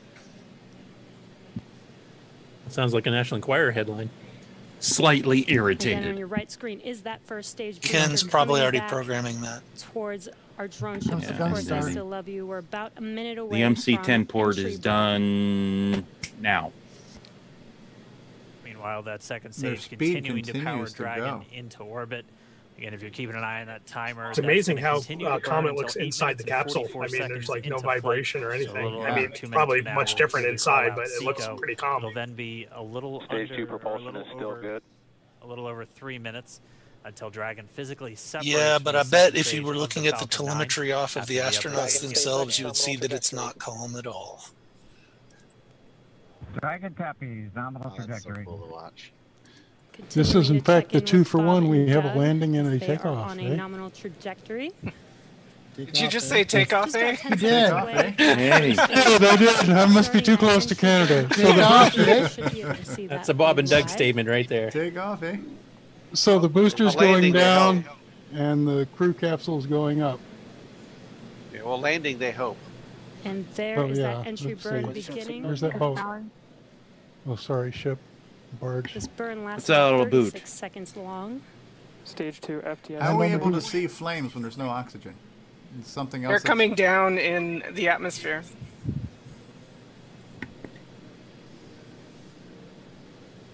[2.70, 4.10] Sounds like a National Enquirer headline.
[4.80, 7.80] Slightly Again, on your right screen is that first stage.
[7.80, 9.62] Ken's probably already programming that.
[9.78, 11.22] Towards our drone ship.
[11.22, 12.46] Yeah, of course, I still love you.
[12.46, 13.62] We're about a minute away.
[13.62, 14.82] The MC10 port is burn.
[14.82, 16.06] done
[16.42, 16.72] now.
[18.66, 22.26] Meanwhile, that second stage speed continuing to power continues to Dragon into orbit.
[22.84, 25.40] Again, if you're keeping an eye on that timer, It's amazing how continue uh, to
[25.40, 26.86] burn Comet looks inside the capsule.
[26.94, 28.02] I mean, there's like no into flight.
[28.02, 28.84] vibration or So anything.
[28.84, 31.48] little I mean, two minutes probably from now, much we'll different inside, but it looks
[31.56, 32.00] pretty calm.
[32.00, 34.62] It'll then be a little Stage under, two or a propulsion little is still over,
[34.62, 34.84] good.
[35.44, 36.60] A little over three minutes
[37.06, 38.54] until Dragon physically separates.
[38.54, 41.38] Yeah, but I bet if you were looking the at the telemetry off of the
[41.38, 44.44] astronauts Dragon themselves, you would see that it's not calm at all.
[46.60, 48.46] Dragon copies nominal trajectory.
[50.10, 51.70] This is in fact the two for one.
[51.70, 53.58] We have a landing and a takeoff, on a right?
[53.58, 54.72] nominal trajectory.
[55.76, 57.18] Did you just say takeoff, Just eh?
[57.30, 57.70] You did.
[57.72, 58.16] away.
[58.20, 58.74] Hey.
[58.74, 59.70] Yeah, they did.
[59.72, 61.28] I must be too close to Canada.
[61.34, 62.28] So Take the, off, eh?
[62.28, 64.70] Should be able to see That's a Bob and Doug statement right there.
[64.70, 65.38] Take off, eh?
[66.14, 67.86] so the booster's going down.
[68.34, 70.20] and the crew capsule's going up.
[71.52, 72.58] Yeah, well, landing, they hope.
[73.26, 75.12] And there is Oh, yeah, that entry let's burn see.
[75.12, 75.44] beginning.
[75.44, 75.98] Where's that boat?
[77.28, 77.98] Oh, sorry, ship,
[78.60, 78.94] barge.
[78.94, 80.32] This burn lasts It's out about of boot.
[80.34, 81.42] 36 seconds long.
[82.06, 83.00] Stage two FTS.
[83.00, 85.14] How are we able to see flames when there's no oxygen?
[85.80, 86.30] It's something else.
[86.32, 88.44] They're that's- coming down in the atmosphere.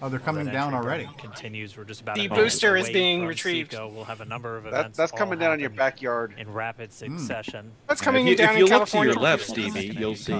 [0.02, 1.08] Oh, they're coming That down already.
[1.18, 1.76] Continues.
[1.76, 3.72] We're just about The booster is being retrieved.
[3.72, 3.88] Seco.
[3.88, 4.96] We'll have a number of That, events.
[4.96, 6.34] that's coming down in your backyard.
[6.38, 7.18] in rapid hmm.
[7.18, 7.70] succession.
[7.86, 10.16] That's Yeah, coming if you, down if you in look to your left, Stevie, you'll
[10.16, 10.32] see.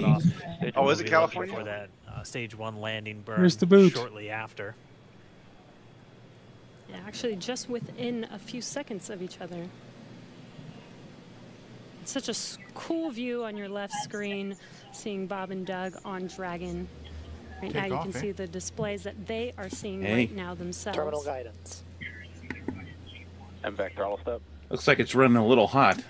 [0.74, 1.54] Oh, is it California?
[1.54, 1.90] For that
[2.20, 3.40] uh, stage one landing burn.
[3.40, 3.94] Where's the boot?
[3.94, 4.74] Shortly after.
[6.88, 9.66] Yeah, actually, just within a few seconds of each other.
[12.02, 14.56] It's such a s- cool view on your left screen,
[14.92, 16.88] seeing Bob and Doug on Dragon.
[17.62, 18.20] Right now, you off, can eh?
[18.20, 20.14] see the displays that they are seeing Hey.
[20.14, 20.96] right now themselves.
[20.96, 21.84] Terminal guidance.
[23.62, 24.40] MVAC throttle step.
[24.70, 26.02] Looks like it's running a little hot.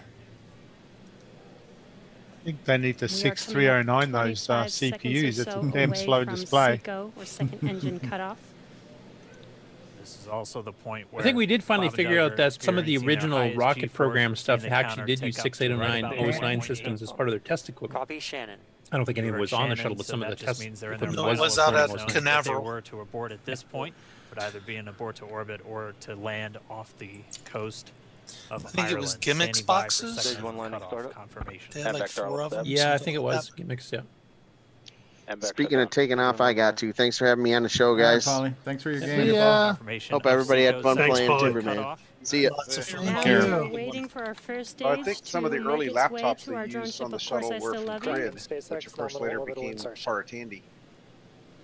[2.40, 3.06] I think they need to
[3.54, 5.38] We are coming up 6309 those uh, 25 seconds or CPUs.
[5.46, 6.76] It's a damn slow display.
[6.76, 8.38] Seco, or second engine cutoff.
[10.00, 12.54] This is also the point where I think we did finally Bob figure out that
[12.62, 16.02] some of the experiencing their original rocket program stuff actually did use up to right
[16.02, 16.64] 6809 OS 9 1.8.
[16.66, 17.98] systems as part of their test equipment.
[17.98, 18.58] Copy Shannon.
[18.90, 20.22] I don't think any of We're it at was on the shuttle, but so some
[20.22, 21.98] of the test means they're in their equipment final was was out at most of
[22.00, 22.02] zones.
[22.02, 22.04] it.
[22.08, 22.64] If they Canaveral.
[22.64, 23.94] were to abort at this point,
[24.30, 27.10] would either be an abort to orbit or to land off the
[27.44, 27.99] coast of
[28.50, 30.14] I think it was GIMIX standing boxes.
[30.16, 31.14] second Stage one landing cutoff startup.
[31.14, 31.68] Confirmation.
[31.72, 32.64] They had like four of them.
[32.66, 33.92] Yeah, I think it was GIMIX.
[33.92, 34.00] Yeah.
[35.42, 36.92] Speaking of taking off, I got to.
[36.92, 38.24] Thanks for having me on the show, All right, guys.
[38.24, 38.52] Polly.
[38.64, 39.16] Thanks for your Yeah.
[39.16, 39.34] game.
[39.34, 39.66] Yeah.
[39.68, 41.52] Confirmation Hope everybody had fun second playing Paulie.
[41.62, 41.98] Timberman.
[42.24, 42.50] See ya.
[42.56, 43.04] Lots of fun.
[43.06, 43.40] Now care.
[43.46, 46.22] we're waiting for our first stage I think some of the early make its way
[46.22, 47.04] laptops they used ship.
[47.04, 48.02] on the shuttle were from love.
[48.02, 50.04] Grid, which of course later became insertion.
[50.04, 50.62] part of Tandy.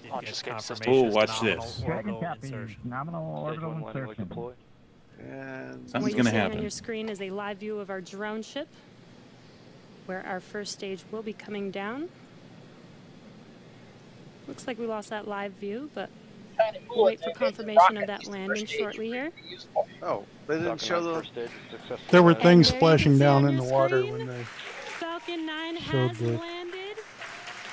[0.02, 0.76] Did Launch get escape system.
[0.86, 1.82] confirmation Oh, watch this.
[1.84, 4.56] Dragon orbital Nominal orbital one landing leg insertion.
[5.18, 5.32] Deploy.
[5.32, 8.00] And What Something's you're gonna seeing on your screen is a live view of our
[8.00, 8.68] drone ship,
[10.06, 12.08] where our first stage will be coming down.
[14.48, 16.08] Looks like we lost that live view, but
[16.88, 19.32] we'll wait for confirmation of that landing shortly here.
[20.02, 21.14] oh, they didn't show the.
[21.14, 21.50] first stage.
[22.10, 24.18] There were things splashing down in the water screen.
[24.18, 24.44] when they.
[25.00, 26.65] Falcon 9 Showed has the- landed.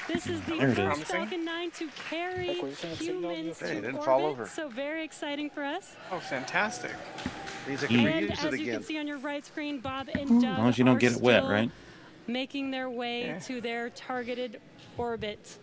[0.08, 1.08] This is the There first is.
[1.08, 4.46] Falcon 9 to carry Look, we're seeing signal humans Hey, to didn't orbit, fall over.
[4.48, 5.96] so very exciting for us.
[6.12, 6.92] Oh, fantastic.
[7.68, 8.12] Means they can Mm.
[8.12, 8.74] And as it you again.
[8.76, 11.00] can see on your right screen, Bob and Doug As long as you don't are
[11.00, 11.72] get it wet, still right?
[12.28, 13.40] Making their way Yeah.
[13.40, 14.60] to their targeted
[14.98, 15.58] orbit.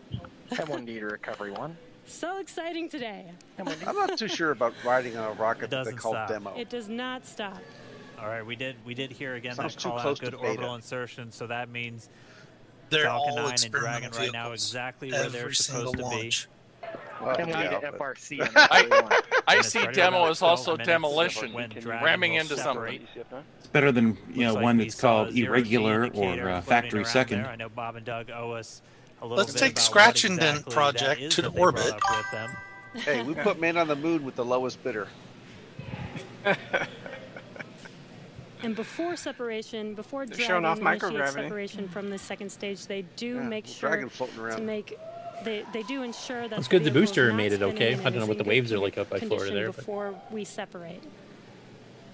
[0.50, 1.76] M1D to recovery one.
[2.06, 3.26] So exciting today.
[3.58, 6.28] I'm not too sure about riding on a rocket that they call stop.
[6.28, 6.54] demo.
[6.56, 7.58] It does not stop.
[8.18, 11.30] All right, we did we did hear again Sounds that call out good orbital insertion,
[11.30, 12.08] so that means
[12.90, 16.04] They're Falcon all 9 and Dragon right now exactly where they're supposed single to be.
[16.04, 16.48] launch.
[17.20, 18.50] Well, M1D yeah, to FRC.
[18.56, 21.54] I, I see demo about as also demolition,
[21.84, 23.06] ramming into something.
[23.58, 26.60] It's better than you know like one that's called a zero G irregular or uh,
[26.62, 27.42] factory second.
[27.42, 27.50] there.
[27.50, 28.82] I know Bob and Doug owe us
[29.20, 31.92] a little Let's bit take Scratch and Dent exactly that project to the orbit.
[31.92, 32.50] up with them.
[32.94, 35.08] Hey, we put man on the moon with the lowest bidder.
[38.62, 43.36] And before separation, before They're Dragon off initiates separation from the second stage, they do
[43.36, 44.98] Yeah, make sure Dragon floating to make
[45.44, 47.94] they, they do ensure that It's good the booster not made it okay.
[47.94, 50.14] I don't know what the waves are like up by Florida condition there, but- Before
[50.30, 51.02] we separate.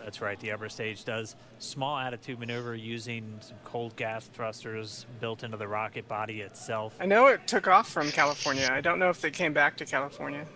[0.05, 0.39] That's right.
[0.39, 5.67] The upper stage does small attitude maneuver using some cold gas thrusters built into the
[5.67, 6.97] rocket body itself.
[7.01, 8.69] I know it took off from California.
[8.71, 10.47] I don't know if they came back to California.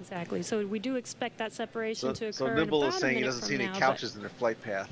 [0.00, 0.42] Exactly.
[0.42, 3.00] So we do expect that separation So, to occur so in Nimble about is a
[3.00, 4.88] saying he minute doesn't see any now, couches in their flight path.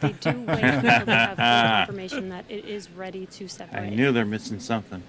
[0.00, 3.80] They do wait until we have full confirmation that it is ready to separate.
[3.80, 5.02] I knew they're missing something.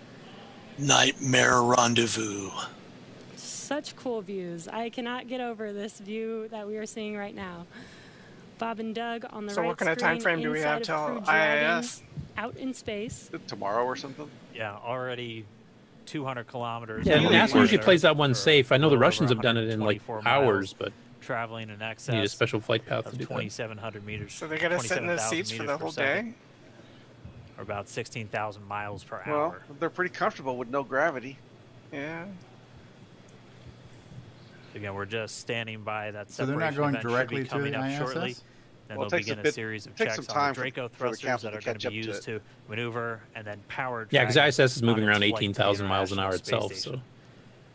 [0.78, 2.50] Nightmare rendezvous.
[3.36, 4.68] Such cool views.
[4.68, 7.66] I cannot get over this view that we are seeing right now.
[8.58, 10.58] Bob and Doug on the So right what kind of time screen frame do we
[10.58, 12.04] inside have of till Crew IIS?
[12.38, 13.30] Out in space.
[13.48, 14.30] Tomorrow or something?
[14.54, 15.46] Yeah, already
[16.06, 17.06] 200 kilometers.
[17.08, 18.72] Yeah, out NASA of usually plays that one safe.
[18.72, 21.80] I know the Russians have done it in like 124 hours, miles, but traveling in
[21.80, 23.30] you excess need a special flight path to of do that.
[23.30, 24.34] 2,700 meters.
[24.34, 26.34] So they gotta sit in the seats for the whole second, day?
[27.58, 29.50] Or about 16,000 miles per Well, hour.
[29.70, 31.38] Well, they're pretty comfortable with no gravity.
[31.92, 32.26] Yeah.
[34.74, 37.50] Again, we're just standing by that So they're not going event should directly be to
[37.50, 37.98] coming the up ISS?
[37.98, 38.36] shortly.
[38.88, 40.50] Then Well, it they'll takes a begin a, bit- series of checks some on time
[40.50, 42.42] the for- Draco for the thrusters that are going to be up to used to
[42.70, 44.08] maneuver and then power.
[44.12, 46.84] Yeah, because ISS is moving around flight to the 18,000 miles an hour itself, Space
[46.84, 47.04] so Station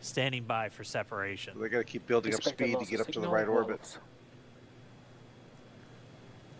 [0.07, 1.61] standing by for separation.
[1.61, 3.99] They got to keep building up speed to get up to the right orbit.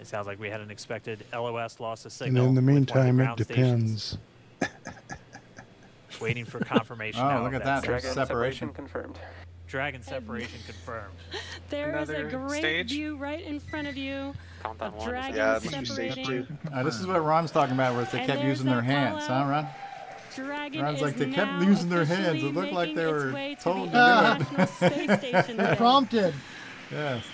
[0.01, 2.43] It sounds like we had an expected LOS loss of signal.
[2.43, 4.18] And in the meantime, it depends.
[6.20, 7.20] Waiting for confirmation.
[7.20, 7.82] oh, look at that!
[7.82, 8.27] Dragon separation.
[8.27, 9.18] separation confirmed.
[9.66, 11.14] Dragon separation confirmed.
[11.68, 12.90] There Another is a great stage?
[12.90, 14.32] view right in front of you.
[14.62, 16.59] Countdown of dragons yeah, separating.
[16.73, 19.44] Uh, this is what Ron's talking about, where they and kept using their hands, huh,
[19.47, 19.66] Ron?
[20.36, 22.42] Dragon sounds like they kept losing their heads.
[22.42, 25.76] It looked like they were told to do it.
[25.78, 26.34] Prompted.
[26.90, 27.24] Yes.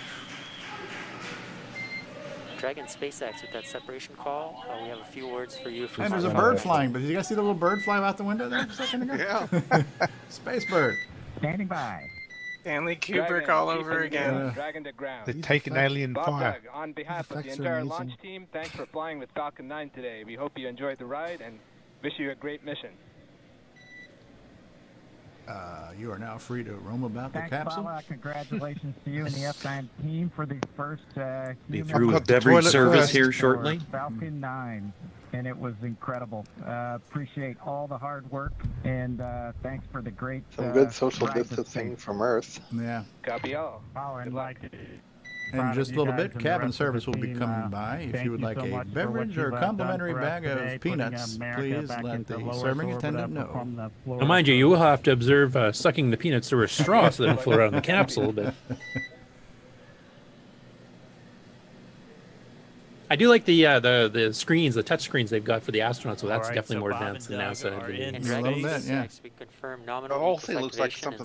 [2.57, 4.63] Dragon SpaceX with that separation call.
[4.69, 5.89] Uh, we have a few words for you.
[5.97, 8.15] And there's a bird flying, but did you guys see the little bird fly out
[8.15, 9.49] the window there a second ago?
[9.51, 9.83] yeah.
[10.29, 10.97] Space bird.
[11.39, 12.09] Standing by.
[12.61, 14.33] Stanley Kubrick Dragon, all over again.
[14.33, 15.25] Uh, dragon to ground.
[15.25, 16.51] They take an alien Bob fire.
[16.53, 20.23] Doug, on behalf of the entire launch team, thanks for flying with Falcon 9 today.
[20.23, 21.59] We hope you enjoyed the ride and
[22.03, 22.89] Wish you a great mission.
[25.47, 27.83] Uh, you are now free to roam about Thanks, the capsule.
[27.83, 32.21] Paula, congratulations to you and the F9 team for the first uh, Be through a
[32.21, 33.79] beverage service here shortly.
[33.91, 34.93] Falcon 9,
[35.33, 36.45] and it was incredible.
[36.65, 38.53] Uh, appreciate all the hard work,
[38.83, 40.43] and uh, thanks for the great.
[40.55, 42.59] Some good uh, social distancing from Earth.
[42.73, 43.03] Yeah.
[43.21, 43.81] Copy all.
[43.93, 44.57] Power and light.
[45.53, 48.09] In just a little bit, cabin service will be coming by.
[48.11, 52.53] If you would like a beverage or a complimentary bag of peanuts, please let the
[52.59, 53.91] serving attendant know.
[54.05, 57.09] Now, mind you, you will have to observe uh, sucking the peanuts through a straw
[57.09, 58.31] so they don't float out the capsule.
[58.31, 58.55] But
[63.11, 65.79] I do like the uh, the the screens, the touch screens they've got for the
[65.79, 66.21] astronauts.
[66.21, 67.89] So that's right, definitely so more advanced than NASA.
[67.89, 69.07] In, in, in, in, in, in, in, in, in,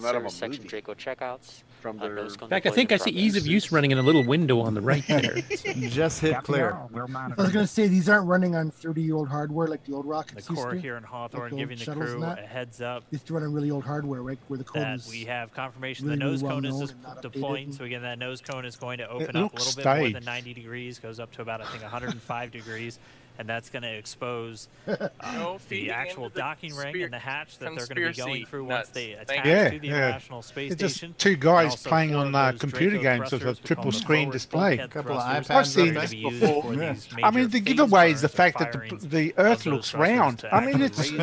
[0.02, 2.18] in, in, in, from their.
[2.18, 4.74] In fact, I think I see ease of use running in a little window on
[4.74, 5.36] the right there.
[5.88, 6.72] Just hit clear.
[6.94, 10.46] I was going to say these aren't running on 30-year-old hardware like the old rockets.
[10.46, 13.04] The core here in Hawthorne like giving the crew a heads up.
[13.12, 14.38] It's running really old hardware, right?
[14.48, 15.08] Where the code is.
[15.08, 17.72] We have confirmation really the nose well cone is just deploying.
[17.72, 19.94] So again, that nose cone is going to open up a little tight.
[19.94, 22.98] bit more than 90 degrees, goes up to about I think 105 degrees
[23.38, 27.74] and that's going to expose uh, no the actual docking ring and the hatch that
[27.76, 28.88] they're going to be going through nuts.
[28.88, 29.94] once they attack yeah, to the yeah.
[29.94, 31.10] International Space it's Station.
[31.10, 34.80] Just two guys playing on computer games with a triple screen display.
[34.80, 36.74] I've seen this before.
[36.74, 36.96] Yeah.
[37.22, 40.44] I mean, the giveaway is the fact that the, the Earth looks round.
[40.50, 41.18] I mean, it's over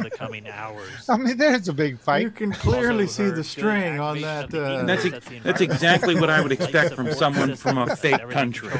[0.00, 0.88] the coming hours.
[1.08, 2.22] I mean, there's a big fake.
[2.22, 4.54] You can clearly see the string on that.
[4.54, 4.84] Uh,
[5.42, 8.70] that's exactly what I would expect from someone from a fake country.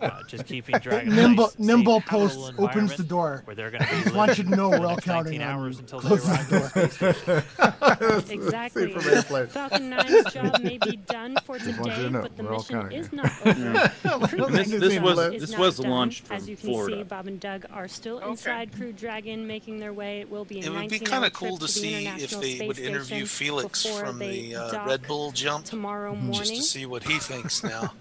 [0.00, 3.42] Uh, just keeping Dragon nimble nimble post opens the door.
[3.44, 6.14] Where they're going to be want you to know we're all counting hours until they
[6.14, 8.24] arrive the door.
[8.30, 8.92] exactly.
[8.92, 14.50] Falcon 9's job may be done for today, but the mission is not over.
[14.50, 16.96] this, this was this was launched from As you can Florida.
[16.96, 18.30] see, Bob and Doug are still okay.
[18.30, 20.20] inside Crew Dragon, making their way.
[20.20, 20.60] It will be.
[20.60, 24.56] it would be kind of cool to, see if they would interview Felix from the
[24.56, 27.92] uh, Red Bull jump tomorrow morning, just to see what he thinks now.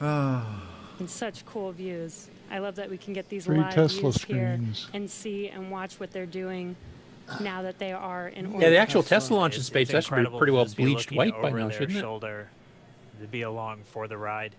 [1.00, 2.28] In such cool views.
[2.50, 4.84] I love that we can get these live Tesla views screens.
[4.84, 6.76] here and see and watch what they're doing
[7.40, 8.62] now that they are in orbit.
[8.62, 11.40] Yeah, the actual Tesla, Tesla launch in space, that should be pretty well bleached white
[11.42, 12.48] by now, shouldn't shoulder,
[13.18, 13.22] it?
[13.22, 14.54] To be along for the ride.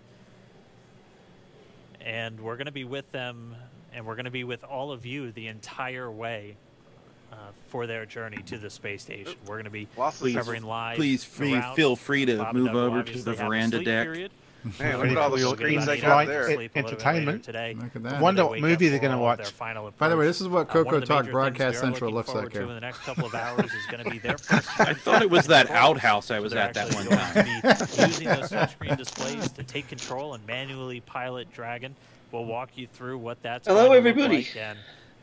[2.00, 3.56] And we're going to be with them,
[3.92, 6.56] and we're going to be with all of you the entire way.
[7.30, 7.36] Uh,
[7.66, 9.34] for their journey to the space station.
[9.44, 10.96] We're going to be please, covering live.
[10.96, 14.06] Please free, feel free to Bob move over to the veranda deck.
[14.06, 14.30] Period.
[14.80, 16.50] Man, look at all the screens I got there.
[16.74, 17.44] Entertainment.
[17.44, 17.76] Today.
[17.78, 18.20] Look at that.
[18.20, 19.56] Wonder what movie they're going to watch.
[19.98, 22.62] By the way, this is what uh, Coco uh, Talk Broadcast Central looks like here.
[22.62, 25.30] In the next couple of hours is going to be their first I thought it
[25.30, 27.46] was that outhouse I was at that one time.
[28.08, 31.94] Using those touchscreen displays to take control and manually pilot Dragon.
[32.32, 33.66] We'll walk you through what that's.
[33.66, 34.38] Hello, everybody.
[34.38, 34.78] Like and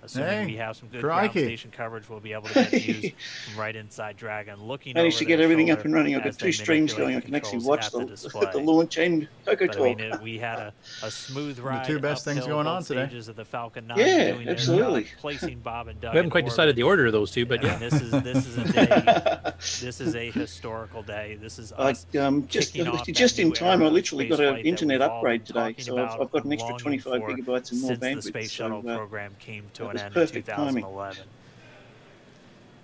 [0.05, 1.33] assuming hey, we have some good crikey.
[1.33, 3.11] ground station coverage, we'll be able to get views
[3.57, 4.61] right inside Dragon.
[4.63, 6.15] Looking, I managed to get everything up and running.
[6.15, 7.15] I've got two streams going.
[7.15, 9.27] I can actually watch the, the, the launch end.
[9.47, 10.73] I mean, it, we had a,
[11.03, 11.85] a smooth ride.
[11.85, 13.03] The two best things going on today.
[13.15, 15.07] Of the Falcon 9 yeah, absolutely.
[15.19, 16.13] placing Bob and Doug.
[16.13, 16.51] We haven't quite orbit.
[16.51, 17.77] decided the order of those two, but yeah, yeah.
[17.77, 19.51] this is this is a day.
[19.81, 21.37] this is a historical day.
[21.41, 22.75] This is us um, just
[23.07, 23.81] just in time.
[23.83, 27.81] I literally got an internet upgrade today, so I've, got an extra 25 gigabytes and
[27.81, 28.15] more bandwidth.
[28.15, 31.15] The space shuttle uh, program came to an end in 2011.
[31.15, 31.29] Timing.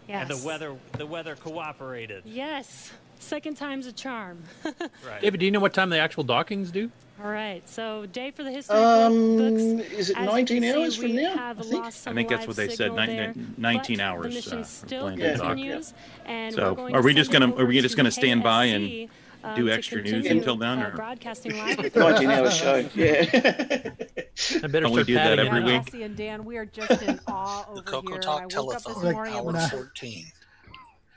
[0.07, 0.29] Yes.
[0.29, 2.23] And the weather, the weather cooperated.
[2.25, 2.91] Yes.
[3.19, 4.43] Second time's a charm.
[4.65, 5.21] right.
[5.21, 6.89] David, do you know what time the actual dockings do?
[7.23, 7.67] All right.
[7.69, 9.91] So day for the history um, books.
[9.91, 11.49] Is it 19 hours see, from now?
[11.49, 12.93] I think, I think that's what they said.
[12.93, 14.51] 19, 19 hours.
[14.51, 15.93] Uh, still continues,
[16.25, 16.31] yeah.
[16.31, 19.09] and so are we just gonna are we just gonna stand by and
[19.43, 21.77] um, do extra news until then, uh, or- broadcasting live.
[21.83, 22.49] with God, you them.
[22.51, 22.75] show.
[22.95, 23.21] Yeah.
[24.63, 25.85] I better Don't we start do that padding every week?
[25.85, 28.19] Cassie and Dan, we are just in awe over Coco here.
[28.21, 30.25] Talk I woke up this Telethon, morning and hour was 14.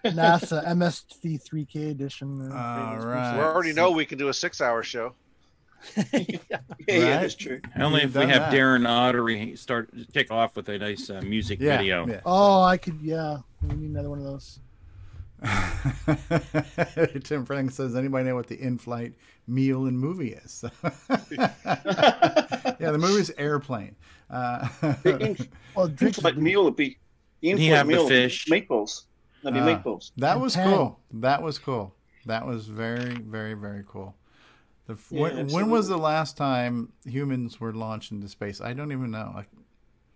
[0.04, 2.52] NASA MST3K edition.
[2.52, 3.38] uh, All We right.
[3.38, 5.14] already know we can do a six-hour show.
[5.96, 6.36] yeah,
[6.88, 7.60] yeah, that's true.
[7.78, 8.52] Only We've if we have that.
[8.54, 12.06] Darren Ottery start kick off with a nice uh, music Yeah, video.
[12.06, 12.20] yeah.
[12.24, 12.98] Oh, I could.
[13.02, 14.60] Yeah, we need another one of those.
[17.24, 19.14] Tim Frank says, anybody know what the in-flight
[19.46, 20.64] meal and movie is?
[21.30, 21.50] yeah,
[22.78, 23.96] the movie's Airplane.
[24.30, 24.68] Uh,
[25.74, 26.98] well, in-flight meal would be
[27.40, 28.46] the in-flight meal would be fish?
[28.46, 29.02] meatballs.
[29.42, 30.12] That'd be Ah, meatballs.
[30.16, 31.00] That was And cool.
[31.12, 31.94] That was cool.
[32.26, 34.14] That was very, very, very cool.
[34.86, 38.60] The, Yeah, when, when was the last time humans were launched into space?
[38.62, 39.32] I don't even know.
[39.34, 39.48] Like,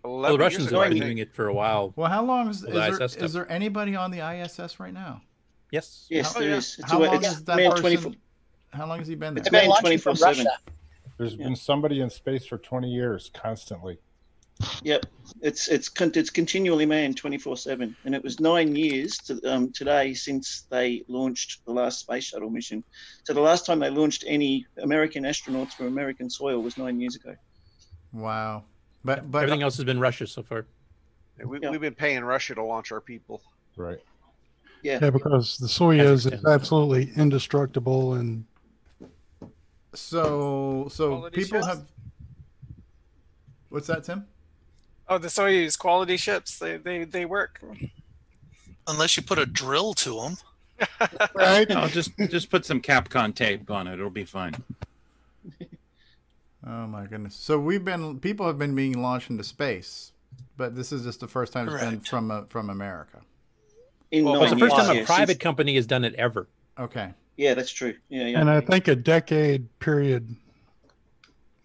[0.03, 1.93] Well, the Russians have been doing it for a while.
[1.95, 3.23] well, how long is, is, the there, ISS stuff.
[3.25, 5.21] is there anybody on the ISS right now?
[5.71, 6.07] Yes.
[6.09, 6.77] Yes, How- there is.
[6.79, 7.81] It's how a- long it's has that person?
[7.81, 8.11] 24
[8.71, 9.41] How long has he been there?
[9.41, 10.45] It's manned 24/7.
[11.17, 13.99] There's been somebody in space for 20 years constantly.
[14.83, 15.05] Yep,
[15.41, 19.71] it's it's it's continually manned twenty four seven, and it was nine years to, um,
[19.71, 22.83] today since they launched the last space shuttle mission.
[23.23, 27.15] So the last time they launched any American astronauts from American soil was nine years
[27.15, 27.35] ago.
[28.11, 28.65] Wow.
[29.03, 30.65] But but Everything else has been Russia so far.
[31.43, 33.41] We, We've been paying Russia to launch our people.
[33.77, 33.99] Right.
[34.81, 34.99] Yeah.
[35.01, 38.45] Yeah, because the Soyuz is absolutely indestructible and
[39.93, 41.67] So so Quality people ships?
[41.67, 41.85] have.
[43.69, 44.25] What's that, Tim?
[45.07, 46.59] Oh, the Soyuz quality ships.
[46.59, 47.61] They they they work.
[48.87, 50.37] Unless you put a drill to them.
[51.35, 51.67] Right.
[51.67, 53.93] No, just just put some Capcom tape on it.
[53.93, 54.53] It'll be fine.
[56.69, 57.35] Oh my goodness!
[57.35, 60.11] So we've been people have been being launched into space,
[60.55, 63.21] but this is just the first time it's been from uh, from America.
[64.11, 66.47] In Well, it's the first years, time a private since- company has done it ever.
[66.79, 67.13] Okay.
[67.37, 67.95] yeah, that's true.
[68.09, 68.39] Yeah, yeah.
[68.39, 70.35] and I think a decade period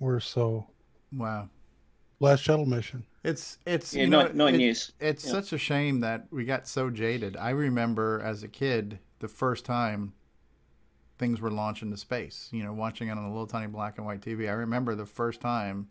[0.01, 0.67] or so.
[1.13, 1.49] Wow.
[2.21, 3.05] Last shuttle mission.
[3.23, 4.93] It's it's Yeah, you know, nine- nine it- years.
[5.01, 5.33] It's Yeah.
[5.33, 7.37] such a shame that we got so jaded.
[7.37, 10.13] I remember as a kid the first time
[11.19, 12.49] things were launched into space.
[12.53, 14.49] You know, watching it on a little tiny black and white TV.
[14.49, 15.89] I remember the first time,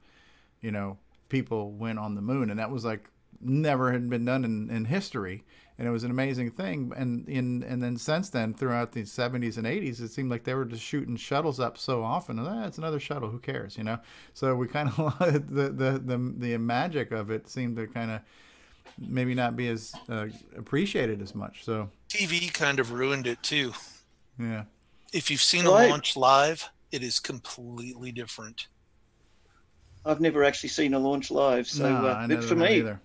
[0.61, 0.97] you know,
[1.29, 3.09] people went on the moon, and that was like
[3.41, 5.43] never had been done in, in history.
[5.77, 6.93] And it was an amazing thing.
[6.95, 10.53] And in and then since then, throughout the seventies and eighties, it seemed like they
[10.53, 12.37] were just shooting shuttles up so often.
[12.39, 13.29] Ah, it's another shuttle.
[13.29, 13.75] Who cares?
[13.77, 13.99] You know.
[14.33, 18.21] So we kind of the, the the the magic of it seemed to kind of
[18.99, 21.63] maybe not be as uh, appreciated as much.
[21.63, 23.73] So TV kind of ruined it too.
[24.39, 24.65] yeah.
[25.13, 25.87] If you've seen Right.
[25.87, 28.67] a launch live, it is completely different.
[30.05, 32.99] I've never actually seen a launch live, so no, uh, I never for me, either.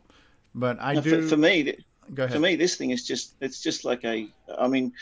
[0.54, 1.22] But I no, do.
[1.22, 1.76] for, for me,
[2.14, 2.34] Go ahead.
[2.34, 4.26] for me, this thing is just it's just like a.
[4.58, 4.92] I mean,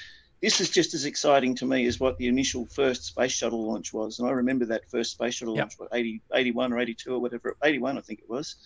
[0.43, 3.95] this is just as exciting to me as what the initial first space shuttle launch
[3.95, 5.63] was, and I remember that first space shuttle Yep.
[5.63, 8.57] launch, what 80, 81 or eighty two or whatever, eighty one I think it was,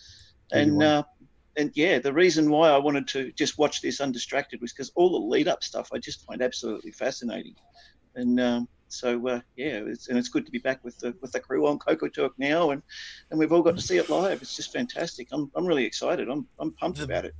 [0.51, 1.03] and uh,
[1.55, 5.11] and yeah, the reason why I wanted to just watch this undistracted was because all
[5.11, 7.55] the lead up stuff I just find absolutely fascinating,
[8.15, 8.39] and.
[8.39, 11.39] Um, so uh, yeah, it's, and it's good to be back with the with the
[11.39, 12.83] crew on Coco Talk now, and,
[13.29, 14.41] and we've all got to see it live.
[14.41, 15.29] It's just fantastic.
[15.31, 16.29] I'm, I'm really excited.
[16.29, 17.33] I'm I'm pumped about it.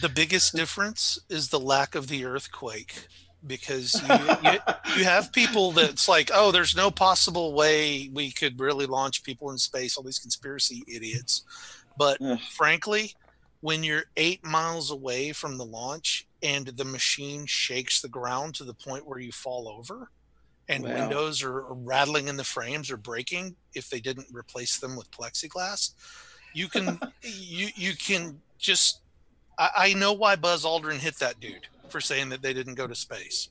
[0.00, 3.06] The biggest difference is the lack of the earthquake
[3.46, 4.58] because you, you,
[4.96, 9.50] you have people that's like, oh, there's no possible way we could really launch people
[9.50, 11.42] in space, all these conspiracy idiots.
[11.98, 12.18] But
[12.52, 13.14] frankly,
[13.60, 18.64] when you're eight miles away from the launch and the machine shakes the ground to
[18.64, 20.10] the point where you fall over
[20.68, 20.94] and Wow.
[20.94, 25.92] windows are rattling in the frames or breaking if they didn't replace them with plexiglass,
[26.52, 29.00] you can you you can just
[29.58, 32.86] I, I know why Buzz Aldrin hit that dude for saying that they didn't go
[32.86, 33.48] to space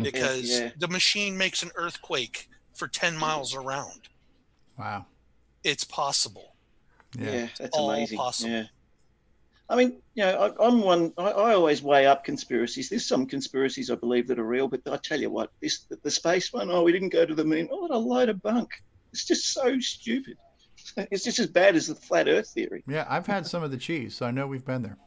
[0.00, 0.70] because yeah.
[0.78, 4.08] the machine makes an earthquake for 10 miles around.
[4.78, 5.06] Wow.
[5.64, 6.54] It's possible.
[7.18, 8.18] Yeah, that's all amazing.
[8.18, 8.50] possible.
[8.50, 8.64] Yeah.
[9.68, 11.12] I mean, you know, I, I'm one.
[11.16, 12.88] I, I always weigh up conspiracies.
[12.90, 15.96] There's some conspiracies I believe that are real, but I tell you what, this the,
[16.02, 16.70] the space one.
[16.70, 17.68] Oh, we didn't go to the moon.
[17.72, 18.70] Oh, what a load of bunk!
[19.12, 20.36] It's just so stupid.
[21.10, 22.82] It's just as bad as the flat Earth theory.
[22.88, 24.98] Yeah, I've had some of the cheese, so I know we've been there.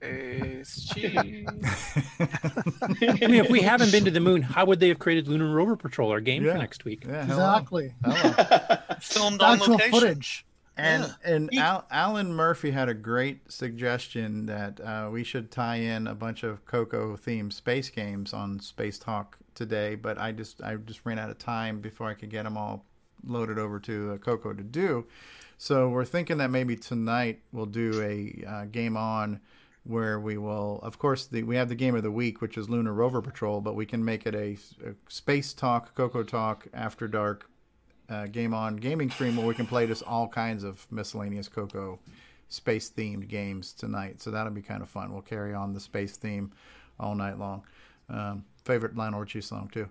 [0.00, 1.44] It's cheese.
[1.48, 5.52] I mean, if we haven't been to the moon, how would they have created Lunar
[5.52, 6.52] Rover Patrol, our game Yeah.
[6.52, 7.04] for next week?
[7.06, 7.56] Yeah, hello.
[7.56, 7.94] Exactly.
[9.00, 9.90] Filmed on location.
[9.90, 10.46] footage.
[10.76, 16.06] And and Al, Alan Murphy had a great suggestion that uh, we should tie in
[16.06, 20.76] a bunch of Coco themed space games on Space Talk today, but I just I
[20.76, 22.84] just ran out of time before I could get them all
[23.24, 25.06] loaded over to uh, Coco to do.
[25.58, 29.40] So we're thinking that maybe tonight we'll do a uh, game on
[29.84, 32.68] where we will, of course, the, we have the game of the week, which is
[32.68, 37.06] Lunar Rover Patrol, but we can make it a, a Space Talk, Coco Talk, After
[37.06, 37.48] Dark
[38.08, 41.98] uh, game on gaming stream where we can play just all kinds of miscellaneous Coco
[42.48, 44.22] space themed games tonight.
[44.22, 45.12] So that'll be kind of fun.
[45.12, 46.52] We'll carry on the space theme
[46.98, 47.64] all night long.
[48.08, 49.88] Um, favorite Lionel Richie song too.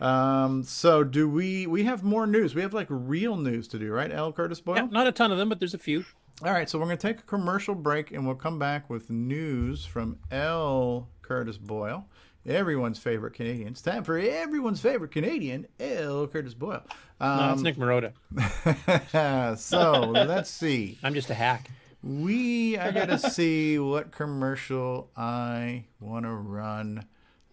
[0.00, 1.66] Um, so do we?
[1.66, 2.54] We have more news.
[2.54, 4.12] We have like real news to do, right?
[4.12, 4.32] L.
[4.32, 4.76] Curtis Boyle.
[4.76, 6.04] Yeah, not a ton of them, but there's a few.
[6.42, 9.08] All right, so we're going to take a commercial break and we'll come back with
[9.08, 11.08] news from L.
[11.22, 12.04] Curtis Boyle,
[12.46, 13.68] everyone's favorite Canadian.
[13.68, 16.26] It's time for everyone's favorite Canadian, L.
[16.26, 16.82] Curtis Boyle.
[17.20, 18.12] no, it's Nick Marotta.
[19.58, 20.98] so let's see.
[21.02, 21.70] I'm just a hack.
[22.02, 27.04] We, I got to see what commercial I want to run.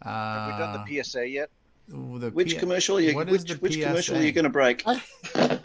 [0.02, 1.50] Uh, Have we done the PSA yet?
[1.88, 2.98] The Which P- commercial?
[2.98, 4.84] Are you, what which the which commercial are you going to break?
[4.86, 5.02] I,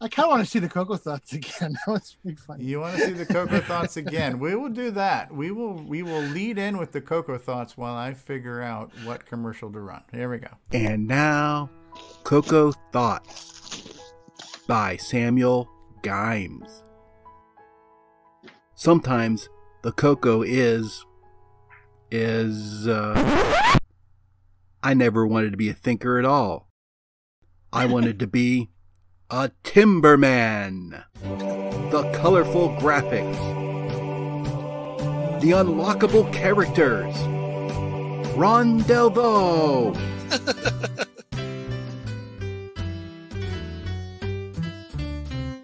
[0.00, 1.76] I kind of want to see the Cocoa Thoughts again.
[1.86, 2.64] That was pretty funny.
[2.64, 4.38] You want to see the Cocoa Thoughts again?
[4.38, 5.32] We will do that.
[5.32, 9.24] We will we will lead in with the Cocoa Thoughts while I figure out what
[9.24, 10.02] commercial to run.
[10.12, 10.48] Here we go.
[10.72, 11.70] And now,
[12.24, 14.12] Cocoa Thoughts
[14.66, 15.68] by Samuel
[16.02, 16.82] Gimes.
[18.74, 19.48] Sometimes
[19.82, 21.04] the cocoa is.
[22.10, 22.88] is.
[22.88, 23.78] Uh,
[24.82, 26.68] I never wanted to be a thinker at all.
[27.72, 28.68] I wanted to be
[29.30, 31.02] a Timberman.
[31.90, 33.38] The colorful graphics,
[35.40, 37.16] the unlockable characters.
[38.36, 39.96] Ron Delvaux.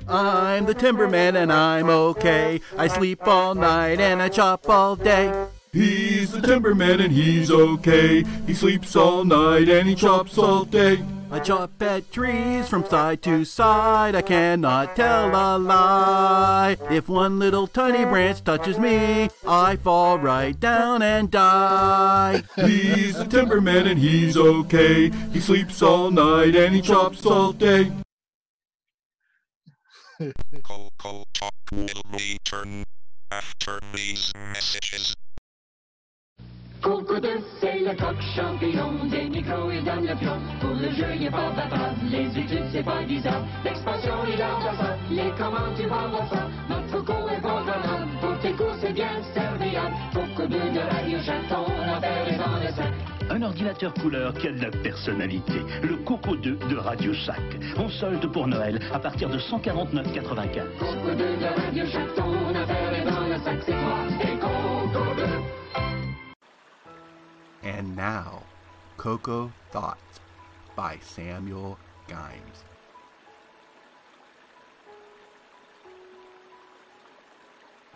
[0.08, 2.60] I'm the Timberman and I'm okay.
[2.76, 5.46] I sleep all night and I chop all day.
[5.72, 8.24] He's the Timberman and he's okay.
[8.46, 11.04] He sleeps all night and he chops all day.
[11.32, 14.16] I chop at trees from side to side.
[14.16, 16.76] I cannot tell a lie.
[16.90, 22.42] If one little tiny branch touches me, I fall right down and die.
[22.56, 25.10] He's the Timberman and he's okay.
[25.32, 27.92] He sleeps all night and he chops all day.
[30.64, 32.82] Coco Talk will return
[33.30, 35.14] after these messages.
[36.82, 37.28] Coco de
[37.60, 40.36] c'est le coq champignon, des micros et donne le pion.
[40.60, 43.44] Pour le jeu, il est pas bavard, les études, c'est pas bizarre.
[43.64, 46.48] L'expansion, il adore ça, les commandes, tu vas voir ça.
[46.70, 49.94] Notre Coco est bon bonhomme, pour tes cours, c'est bien serviable.
[50.14, 52.92] Coco 2 de Radio Chaton, l'affaire est dans le sac.
[53.28, 55.62] Un ordinateur couleur qui a de la personnalité.
[55.82, 57.36] Le Coco 2 de Radio Shack.
[57.76, 60.64] En solde pour Noël à partir de 149,95.
[60.78, 65.59] Coco 2 de Radio Chaton, l'affaire est dans le sac, c'est toi et Coco 2.
[67.62, 68.42] And now,
[68.96, 70.20] Coco Thoughts
[70.74, 71.78] by Samuel
[72.08, 72.64] Gimes.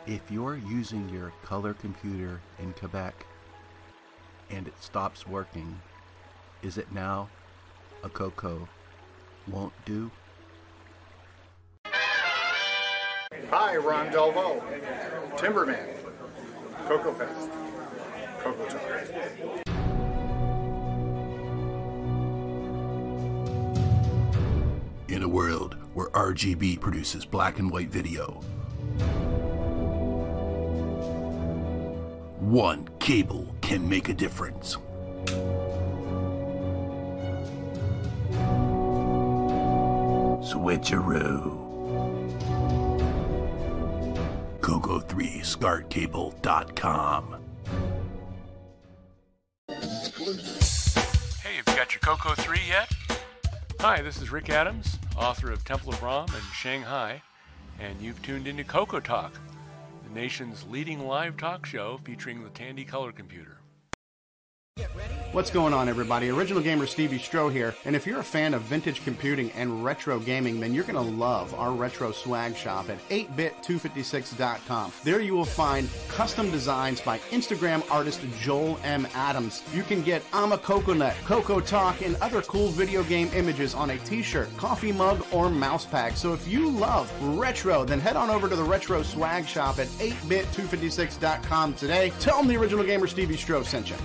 [0.06, 3.24] If you're using your color computer in Quebec
[4.50, 5.80] and it stops working,
[6.62, 7.30] is it now
[8.02, 8.68] a Coco
[9.48, 10.10] won't do?
[13.50, 14.62] Hi, Ron Delvaux,
[15.38, 15.78] Timberman,
[16.86, 17.48] Coco Fest,
[25.08, 28.42] In a world where RGB produces black and white video,
[32.40, 34.76] one cable can make a difference.
[40.44, 41.64] Switcheroo.
[44.60, 47.43] Coco3ScartCable.com.
[53.86, 57.20] Hi, this is Rick Adams, author of Temple of ROM and Shanghai,
[57.78, 59.38] and you've tuned into Coco Talk,
[60.04, 63.58] the nation's leading live talk show featuring the Tandy color computer.
[65.34, 66.30] What's going on, everybody?
[66.30, 67.74] Original Gamer Stevie Stroh here.
[67.84, 71.00] And if you're a fan of vintage computing and retro gaming, then you're going to
[71.00, 74.92] love our retro swag shop at 8bit256.com.
[75.02, 79.08] There you will find custom designs by Instagram artist Joel M.
[79.12, 79.64] Adams.
[79.74, 83.90] You can get I'm a Coconut, Coco Talk, and other cool video game images on
[83.90, 86.16] a t shirt, coffee mug, or mouse pad.
[86.16, 89.88] So if you love retro, then head on over to the retro swag shop at
[89.88, 92.12] 8bit256.com today.
[92.20, 93.96] Tell them the Original Gamer Stevie Stroh sent you.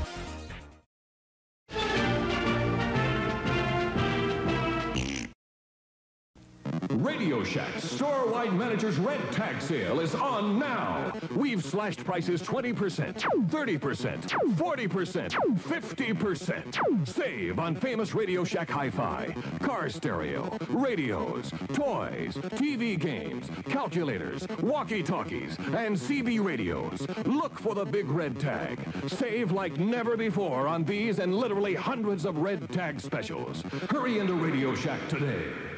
[7.50, 11.12] Shack store-wide manager's red tag sale is on now.
[11.36, 12.76] We've slashed prices 20%,
[13.16, 17.08] 30%, 40%, 50%.
[17.08, 25.98] Save on famous Radio Shack hi-fi, car stereo, radios, toys, TV games, calculators, walkie-talkies, and
[25.98, 27.08] CB radios.
[27.26, 28.80] Look for the big red tag.
[29.08, 33.64] Save like never before on these and literally hundreds of red tag specials.
[33.90, 35.69] Hurry into Radio Shack today.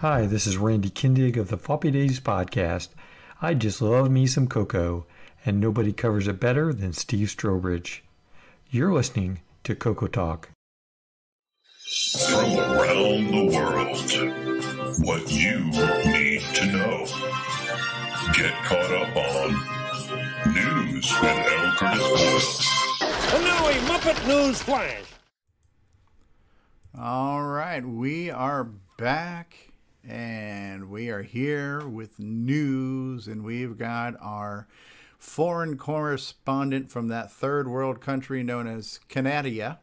[0.00, 2.90] Hi, this is Randy Kindig of the Floppy Days podcast.
[3.42, 5.06] I just love me some cocoa,
[5.44, 8.02] and nobody covers it better than Steve Strobridge.
[8.70, 10.50] You're listening to Coco Talk.
[12.28, 13.98] from around the world.
[15.04, 15.64] What you
[16.12, 17.04] need to know.
[18.34, 19.50] Get caught up on
[20.54, 21.72] News with L.
[21.76, 22.70] Curtis
[23.00, 23.34] Boyle.
[23.34, 25.02] And now a Muppet News Flash.
[26.96, 28.62] All right, we are
[28.96, 29.67] back
[30.08, 34.66] and we are here with news, and we've got our
[35.18, 39.78] foreign correspondent from that third world country known as Canada.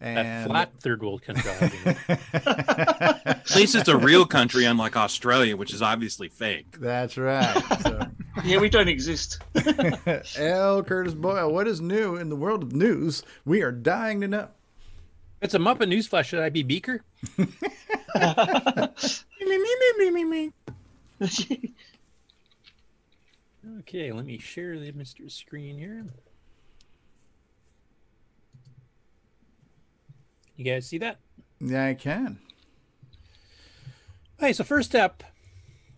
[0.00, 1.50] That And flat third world country.
[2.32, 6.78] At least it's a real country, unlike Australia, which is obviously fake.
[6.78, 7.62] That's right.
[7.82, 8.06] So,
[8.44, 9.40] Yeah, we don't exist.
[10.38, 10.82] L.
[10.84, 13.24] Curtis Boyle, what is new in the world of news?
[13.44, 14.48] We are dying to know.
[15.40, 16.24] It's a Muppet newsflash.
[16.24, 17.02] Should I be Beaker?
[23.80, 25.30] Okay, let me share the Mr.
[25.30, 26.06] Screen here.
[30.56, 31.18] You guys see that?
[31.60, 32.38] Yeah, I can.
[34.40, 35.22] Okay, so first up,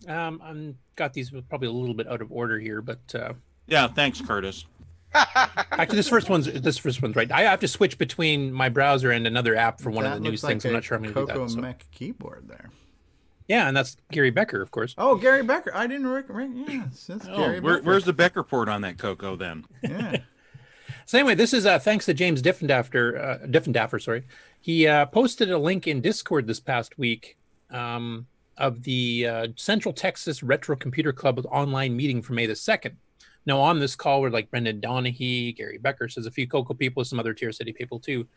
[0.07, 3.33] um, I'm got these probably a little bit out of order here, but uh,
[3.67, 4.65] Yeah, thanks, Curtis.
[5.13, 7.31] Actually, this first one's this first one's right.
[7.31, 10.29] I have to switch between my browser and another app for one That of the
[10.29, 10.65] news like things.
[10.65, 11.51] I'm not sure I'm going to do Coco that.
[11.51, 12.69] so- Mech keyboard there.
[13.47, 14.95] Yeah, and that's Gary Becker, of course.
[14.97, 15.71] Oh, Gary Becker.
[15.75, 16.69] I didn't recognize.
[16.69, 19.65] Yes, that's Oh, Gary where, where's the Becker port on that Coco then?
[19.81, 20.17] Yeah.
[21.07, 23.19] So anyway, this is uh, thanks to James Diffendaffer.
[23.43, 24.23] Uh, Diffendaffer, sorry,
[24.61, 27.37] he uh, posted a link in Discord this past week
[27.69, 28.27] um,
[28.57, 32.95] of the uh, Central Texas Retro Computer Club online meeting for May the second.
[33.45, 37.03] Now, on this call were like Brendan Donahue, Gary Becker, says a few Coco people,
[37.03, 38.27] some other Tier City people too.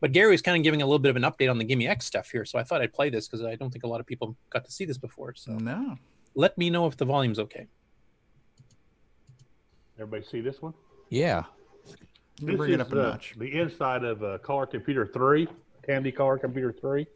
[0.00, 2.04] But Gary was kind of giving a little bit of an update on the GIME-X
[2.04, 4.06] stuff here, so I thought I'd play this because I don't think a lot of
[4.06, 5.32] people got to see this before.
[5.36, 5.96] So no,
[6.34, 7.68] let me know if the volume's okay.
[9.98, 10.74] Everybody see this one?
[11.08, 11.44] Yeah.
[12.40, 13.34] This bring it is up a the, notch.
[13.38, 15.46] the inside of uh, Color Computer 3,
[15.86, 17.06] Tandy Color Computer 3.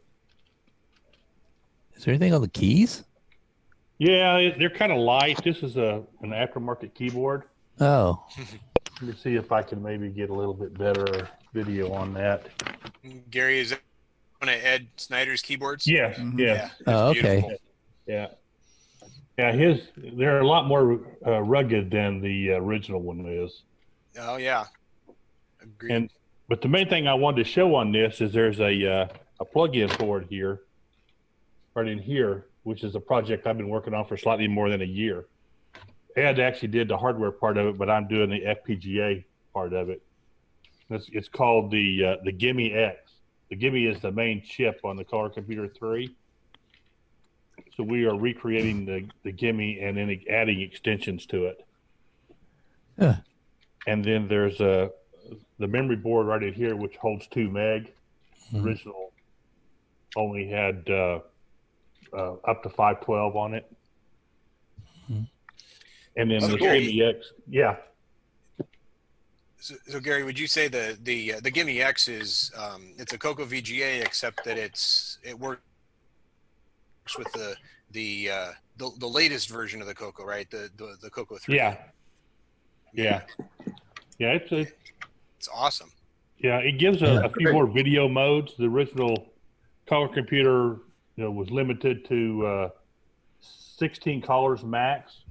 [1.95, 3.03] Is there anything on the keys?
[3.99, 5.43] Yeah, they're kind of light.
[5.43, 7.43] This is a an aftermarket keyboard.
[7.79, 8.23] Oh.
[9.01, 12.47] Let me see if I can maybe get a little bit better video on that.
[13.31, 13.79] Gary, is it
[14.39, 15.85] one of Ed Snyder's keyboards?
[15.87, 16.71] Yes, yes.
[16.79, 17.21] Yeah, Oh, okay.
[17.21, 17.51] beautiful.
[18.07, 18.27] Yeah.
[19.37, 23.61] Yeah, his they're a lot more uh, rugged than the original one is.
[24.19, 24.65] Oh yeah.
[25.61, 25.91] Agreed.
[25.91, 26.09] And
[26.49, 29.07] but the main thing I wanted to show on this is there's a uh,
[29.39, 30.61] a plug-in for it here,
[31.75, 34.81] right in here, which is a project I've been working on for slightly more than
[34.81, 35.25] a year.
[36.17, 39.23] Ed actually did the hardware part of it, but I'm doing the FPGA
[39.53, 40.01] part of it.
[40.89, 43.13] It's, it's called the uh, the GIME-X.
[43.49, 46.13] The GIME is the main chip on the Color Computer 3.
[47.77, 51.65] So we are recreating the, the GIME and then adding extensions to it.
[52.99, 53.15] Huh.
[53.87, 54.91] And then there's a
[55.57, 57.93] the memory board right in here, which holds two meg.
[58.51, 59.13] The Original
[60.17, 61.19] only had uh,
[62.13, 63.71] uh, up to 512 on it.
[65.09, 66.87] And then Oh, the Gary.
[66.91, 67.75] GIME-X, yeah,
[69.59, 73.17] So, so Gary, would you say the the uh, the GIME-X is um, it's a
[73.19, 75.61] Coco VGA except that it's it works
[77.17, 77.55] with the
[77.91, 80.49] the uh, the, the latest version of the Coco, right?
[80.49, 81.55] The the, the Coco three.
[81.57, 81.77] yeah,
[82.93, 83.21] yeah,
[84.17, 84.31] yeah.
[84.33, 84.61] It's a,
[85.37, 85.91] It's awesome.
[86.39, 88.53] Yeah, it gives a, a few more video modes.
[88.57, 89.27] The original
[89.87, 90.77] color computer,
[91.17, 92.69] you know, was limited to uh,
[93.41, 95.23] 16 colors max,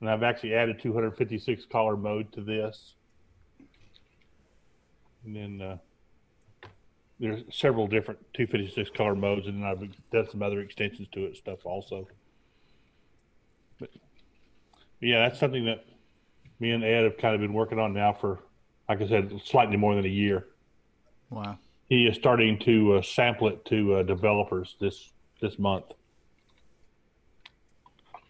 [0.00, 2.94] and I've actually added 256 color mode to this.
[5.24, 5.76] And then uh,
[7.18, 9.80] there's several different 256 color modes, and then I've
[10.10, 12.06] done some other extensions to it stuff also.
[13.78, 13.90] But
[15.00, 15.84] yeah, that's something that
[16.58, 18.40] me and Ed have kind of been working on now for,
[18.88, 20.46] like I said, slightly more than a year.
[21.30, 21.58] Wow.
[21.94, 25.84] He is starting to uh, sample it to uh, developers this this month.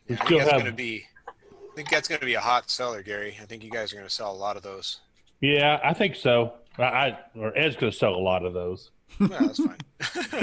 [0.06, 1.06] We I think still that's have, going to be.
[1.26, 3.38] I think that's going to be a hot seller, Gary.
[3.40, 5.00] I think you guys are going to sell a lot of those.
[5.40, 6.52] yeah, I think so.
[6.76, 8.90] I, I or Ed's going to sell a lot of those.
[9.18, 9.78] Yeah, that's fine.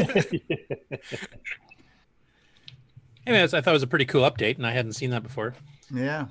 [3.28, 5.54] Anyways, I thought it was a pretty cool update, and I hadn't seen that before.
[5.94, 6.26] Yeah.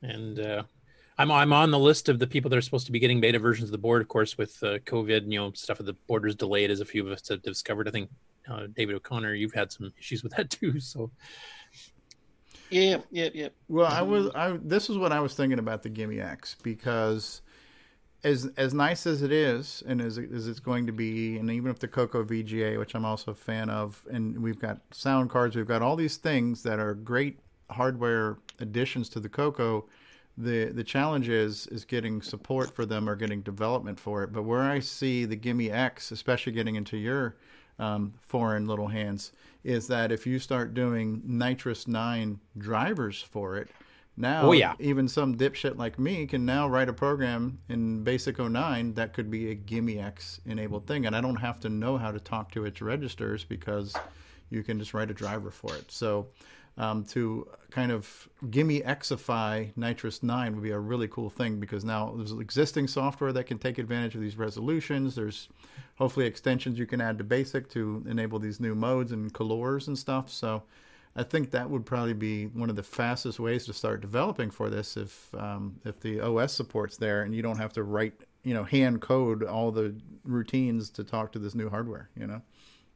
[0.00, 0.62] And uh,
[1.18, 3.38] I'm I'm on the list of the people that are supposed to be getting beta
[3.38, 4.00] versions of the board.
[4.00, 7.04] Of course, with uh, COVID, you know, stuff of the borders delayed, as a few
[7.04, 7.88] of us have discovered.
[7.88, 8.10] I think
[8.48, 10.78] uh, David O'Connor, you've had some issues with that too.
[10.78, 11.10] So
[12.70, 13.48] Yeah, yeah, yeah.
[13.68, 17.42] Well, I was I this is what I was thinking about the GIME-X because
[18.24, 21.70] as as nice as it is and as, as it's going to be and even
[21.70, 25.54] if the Coco VGA which I'm also a fan of and we've got sound cards
[25.54, 27.38] we've got all these things that are great
[27.70, 29.86] hardware additions to the Coco
[30.38, 34.32] the the challenge is is getting support for them or getting development for it.
[34.32, 37.36] But where I see the GIME-X, especially getting into your
[37.78, 39.32] um, foreign little hands,
[39.64, 43.68] is that if you start doing NitrOS Nine drivers for it,
[44.16, 44.74] now Oh, yeah.
[44.78, 49.50] even some dipshit like me can now write a program in BASIC09 that could be
[49.50, 52.80] a GIME-X enabled thing, and I don't have to know how to talk to its
[52.80, 53.94] registers because
[54.50, 55.90] you can just write a driver for it.
[55.90, 56.28] So
[56.78, 61.84] um, to kind of gimme Xify NitrOS 9 would be a really cool thing because
[61.84, 65.16] now there's existing software that can take advantage of these resolutions.
[65.16, 65.48] There's
[65.96, 69.98] hopefully extensions you can add to BASIC to enable these new modes and colors and
[69.98, 70.30] stuff.
[70.30, 70.62] So
[71.16, 74.70] I think that would probably be one of the fastest ways to start developing for
[74.70, 78.14] this if um, if the OS supports there and you don't have to write
[78.44, 82.08] you know hand code all the routines to talk to this new hardware.
[82.16, 82.42] You know.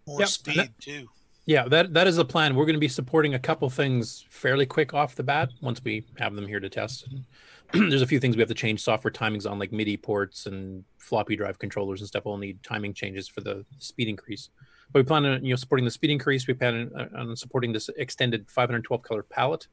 [0.07, 1.09] More Yep, speed too.
[1.45, 2.55] Yeah, that that is the plan.
[2.55, 6.07] We're going to be supporting a couple things fairly quick off the bat once we
[6.19, 7.09] have them here to test.
[7.73, 10.85] There's a few things we have to change software timings on, like MIDI ports and
[10.99, 12.25] floppy drive controllers and stuff.
[12.27, 14.51] We'll need timing changes for the speed increase.
[14.93, 16.47] But we plan on you know supporting the speed increase.
[16.47, 19.67] We plan on, supporting this extended 512 color palette,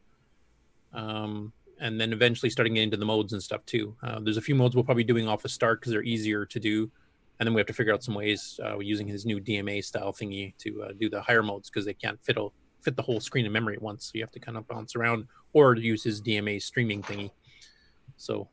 [0.93, 3.95] um, and then eventually starting getting into the modes and stuff too.
[4.01, 6.47] Uh, there's a few modes we'll probably be doing off the start because they're easier
[6.47, 6.89] to do
[7.39, 10.13] and then we have to figure out some ways uh, using his new DMA style
[10.13, 12.37] thingy to uh, do the higher modes because they can't fit
[12.81, 14.05] fit the whole screen in memory at once.
[14.05, 17.31] So you have to kind of bounce around or use his DMA streaming thingy.
[18.17, 18.47] So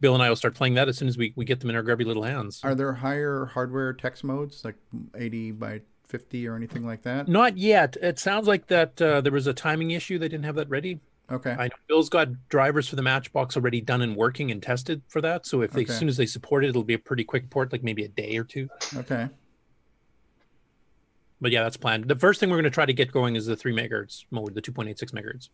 [0.00, 1.76] Bill and I will start playing that as soon as we, we get them in
[1.76, 2.60] our grubby little hands.
[2.62, 4.76] Are there higher hardware text modes like
[5.14, 7.28] 80 by 50 or anything like that?
[7.28, 7.96] Not yet.
[8.02, 10.18] It sounds like that uh, there was a timing issue.
[10.18, 11.00] They didn't have that ready.
[11.30, 11.50] Okay.
[11.58, 15.20] I know Bill's got drivers for the Matchbox already done and working and tested for
[15.22, 15.44] that.
[15.44, 15.92] So if they, Okay.
[15.92, 18.08] as soon as they support it, it'll be a pretty quick port, like maybe a
[18.08, 18.68] day or two.
[18.96, 19.28] Okay.
[21.40, 22.08] But yeah, that's planned.
[22.08, 24.54] The first thing we're going to try to get going is the three megahertz mode,
[24.54, 25.48] the 2.86 megahertz.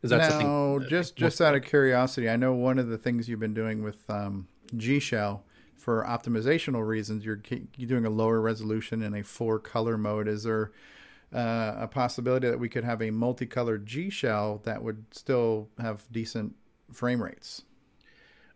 [0.00, 0.46] Because that's the thing.
[0.48, 3.54] now, uh, just just out of curiosity, I know one of the things you've been
[3.54, 5.44] doing with um, G Shell
[5.76, 7.40] for optimizational reasons, you're,
[7.76, 10.26] you're doing a lower resolution in a four color mode.
[10.26, 10.72] Is there
[11.34, 16.04] uh, a possibility that we could have a multicolored G Shell that would still have
[16.12, 16.54] decent
[16.92, 17.62] frame rates?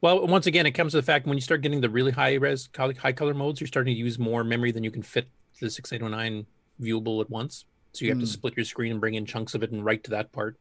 [0.02, 2.34] Well, once again, it comes to the fact when you start getting the really high
[2.34, 5.28] res, high color modes, you're starting to use more memory than you can fit
[5.60, 6.46] the 6809
[6.80, 7.64] viewable at once.
[7.92, 8.30] So you have to Hmm.
[8.30, 10.56] split your screen and bring in chunks of it and write to that part.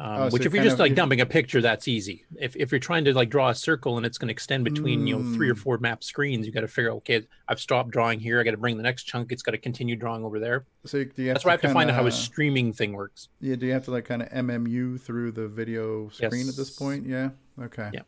[0.00, 2.24] Um, Oh, which, you if you're just of- like dumping a picture, that's easy.
[2.40, 5.06] If, if you're trying to like draw a circle and it's going to extend between
[5.06, 5.60] you know three or Hmm.
[5.60, 8.40] four map screens, you got to figure out okay, I've stopped drawing here.
[8.40, 9.30] I got to bring the next chunk.
[9.30, 10.64] It's got to continue drawing over there.
[10.86, 12.72] So you- do you have That's why I have to find out how a streaming
[12.72, 13.28] thing works.
[13.42, 16.70] Yeah, do you have to like kind of MMU through the video screen at this
[16.70, 17.06] point?
[17.06, 17.30] Yeah.
[17.60, 17.90] Okay.
[17.92, 18.00] Yeah.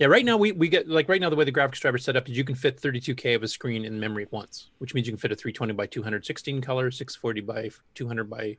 [0.00, 2.04] Yeah, right now we, we get like right now the way the graphics driver is
[2.04, 4.94] set up is you can fit 32k of a screen in memory at once, which
[4.94, 8.56] means you can fit a 320 by 216 color, 640 by 200 by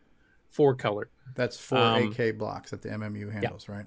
[0.49, 1.09] 4 color.
[1.35, 3.85] That's four Um, AK blocks that the MMU handles, right?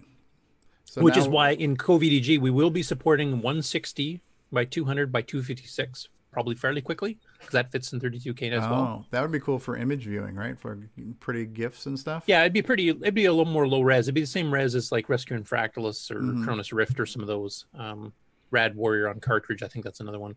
[0.84, 4.20] So which is why in CoVDG we will be supporting 160
[4.52, 9.06] by 200 by 256 probably fairly quickly because that fits in 32k as oh, well.
[9.10, 10.58] that would be cool for image viewing, right?
[10.58, 10.78] For
[11.20, 12.24] pretty gifs and stuff.
[12.26, 12.88] Yeah, it'd be pretty.
[12.88, 14.06] It'd be a little more low res.
[14.06, 16.44] It'd be the same res as like Rescue and Fractalus or Mhm.
[16.44, 17.66] Koronis Rift or some of those.
[17.74, 18.12] Um,
[18.50, 20.36] Rad Warrior on cartridge, I think that's another one.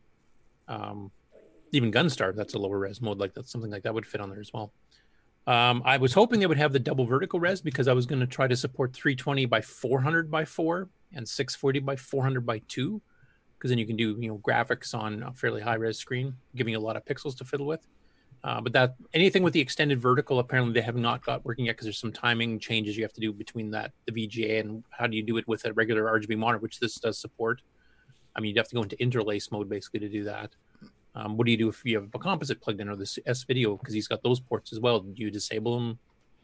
[0.68, 1.12] Um,
[1.72, 3.18] even Gunstar, that's a lower res mode.
[3.18, 4.74] Like that's something like that would fit on there as well.
[5.48, 8.20] Um, I was hoping they would have the double vertical res because I was going
[8.20, 13.02] to try to support 320 by 400 by 4 and 640 by 400 by 2
[13.58, 16.74] because then you can do you know graphics on a fairly high res screen, giving
[16.74, 17.88] you a lot of pixels to fiddle with.
[18.44, 21.72] Uh, but that anything with the extended vertical, apparently they have not got working yet
[21.72, 25.08] because there's some timing changes you have to do between that the VGA and how
[25.08, 27.62] do you do it with a regular RGB monitor, which this does support.
[28.36, 30.52] I mean, you'd have to go into interlace mode basically to do that.
[31.16, 33.44] Um, what do you do if you have a composite plugged in or this S
[33.44, 35.00] video because he's got those ports as well?
[35.00, 35.98] Do you disable them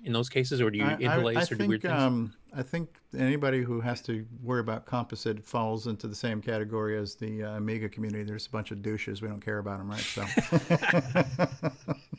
[0.04, 2.04] in those cases, or do you I, I- interlace I or do weird think things?
[2.04, 6.98] um, I think anybody who has to worry about composite falls into the same category
[6.98, 8.24] as the uh, Amiga community.
[8.24, 9.22] There's a bunch of douches.
[9.22, 10.00] We don't care about them, right?
[10.00, 10.26] So.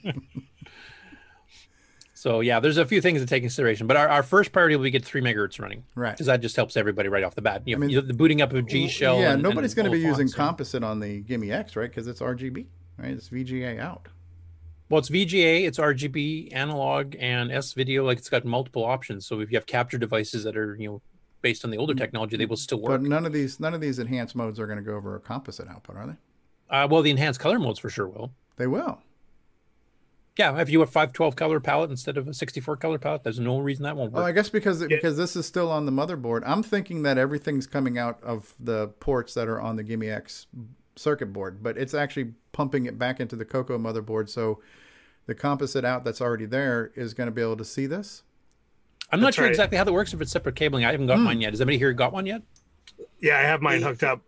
[2.22, 4.76] So yeah, there's a few things to take into consideration, but our, our first priority
[4.76, 6.12] will be get three megahertz running, Right.
[6.12, 7.62] Because that just helps everybody right off the bat.
[7.66, 9.18] You know, you know, the booting up of G shell.
[9.18, 11.90] yeah, and- nobody's going to be using so- composite on the GIME-X, right?
[11.90, 12.66] Because it's RGB,
[12.96, 13.10] right?
[13.10, 14.06] It's VGA out.
[14.88, 18.04] Well, it's VGA, it's RGB, analog, and S video.
[18.04, 19.26] Like it's got multiple options.
[19.26, 21.02] So if you have capture devices that are you know
[21.40, 23.00] based on the older technology, they will still work.
[23.00, 25.20] But none of these none of these enhanced modes are going to go over a
[25.20, 26.76] composite output, are they?
[26.76, 28.30] Uh, well, the enhanced color modes for sure will.
[28.58, 29.00] They will.
[30.38, 33.58] Yeah, if you have 512 color palette instead of a 64 color palette, there's no
[33.58, 34.30] reason that won't Well, work.
[34.30, 37.98] I guess because because this is still on the motherboard, I'm thinking that everything's coming
[37.98, 40.46] out of the ports that are on the GIME-X
[40.96, 44.30] circuit board, but it's actually pumping it back into the Coco motherboard.
[44.30, 44.60] So
[45.26, 48.22] the composite out that's already there is going to be able to see this.
[49.10, 49.50] I'm not sure right.
[49.50, 50.14] exactly how that works.
[50.14, 51.24] If it's separate cabling, I haven't got Hmm.
[51.24, 51.52] mine yet.
[51.52, 52.40] Has anybody here got one yet?
[53.20, 54.22] Yeah, I have mine hooked up.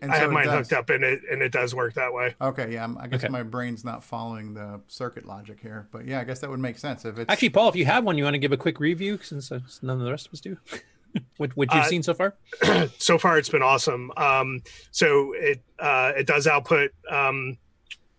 [0.00, 2.34] And I so have mine hooked up, and it and it does work that way.
[2.40, 3.32] Okay, yeah, I'm, I guess Okay.
[3.32, 6.78] my brain's not following the circuit logic here, but yeah, I guess that would make
[6.78, 8.78] sense if it's Actually, Paul, if you have one, you want to give a quick
[8.78, 10.56] review since uh, none of the rest of us do.
[11.38, 12.34] what what you've Uh, seen so far?
[12.98, 14.60] so far it's been awesome um
[14.90, 17.56] so it uh it does output um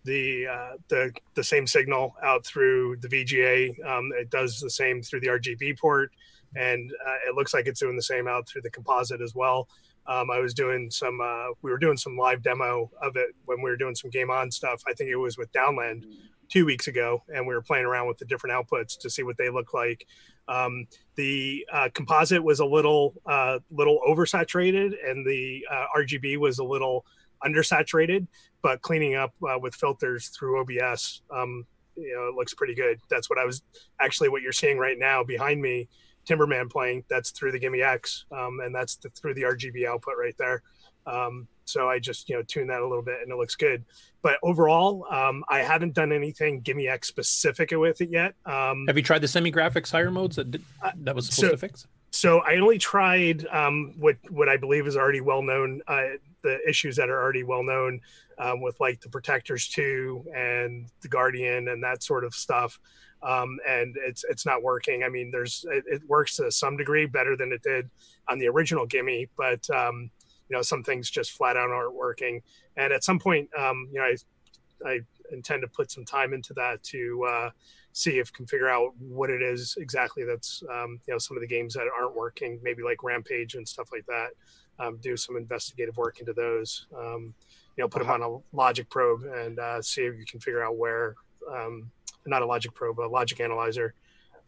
[0.04, 5.02] the uh the the same signal out through the vga um it does the same
[5.02, 6.10] through the rgb port
[6.56, 9.68] and uh, it looks like it's doing the same out through the composite as well
[10.10, 13.62] um, I was doing some, uh, we were doing some live demo of it when
[13.62, 14.82] we were doing some game on stuff.
[14.88, 16.04] I think it was with Downland
[16.48, 19.38] two weeks ago, and we were playing around with the different outputs to see what
[19.38, 20.04] they look like.
[20.48, 26.58] Um, the uh, composite was a little, uh, little oversaturated, and the uh, RGB was
[26.58, 27.06] a little
[27.46, 28.26] undersaturated.
[28.62, 31.64] But cleaning up uh, with filters through OBS, um,
[31.96, 32.98] you know, it looks pretty good.
[33.08, 33.62] That's what I was
[34.00, 35.88] actually what you're seeing right now behind me.
[36.30, 37.04] Timberman playing.
[37.08, 40.62] That's through the GIME-X, um, and that's the, through the RGB output right there.
[41.06, 43.84] Um, so I just you know tune that a little bit, and it looks good.
[44.22, 48.34] But overall, um, I haven't done anything GIME-X specific with it yet.
[48.44, 50.62] Um, Have you tried the semi graphics higher modes that did,
[50.96, 51.86] that was supposed so- to fix?
[52.12, 56.02] so I only tried um, what what I believe is already well known, uh,
[56.42, 58.00] the issues that are already well known
[58.38, 62.78] um, with like the Protectors two and the Guardian and that sort of stuff.
[63.22, 65.04] Um, and it's it's not working.
[65.04, 67.90] I mean, there's it, it works to some degree better than it did
[68.28, 70.10] on the original GIME, but um,
[70.48, 72.42] you know some things just flat out aren't working.
[72.76, 75.00] And at some point, um, you know, I I
[75.32, 77.50] intend to put some time into that to uh,
[77.92, 81.40] see if can figure out what it is exactly that's um, you know some of
[81.40, 84.30] the games that aren't working, maybe like Rampage and stuff like that.
[84.78, 86.86] Um, do some investigative work into those.
[86.96, 87.34] Um,
[87.76, 90.64] you know, put them on a logic probe and uh, see if you can figure
[90.64, 91.14] out where,
[91.50, 91.90] um,
[92.26, 93.94] not a logic probe, a logic analyzer,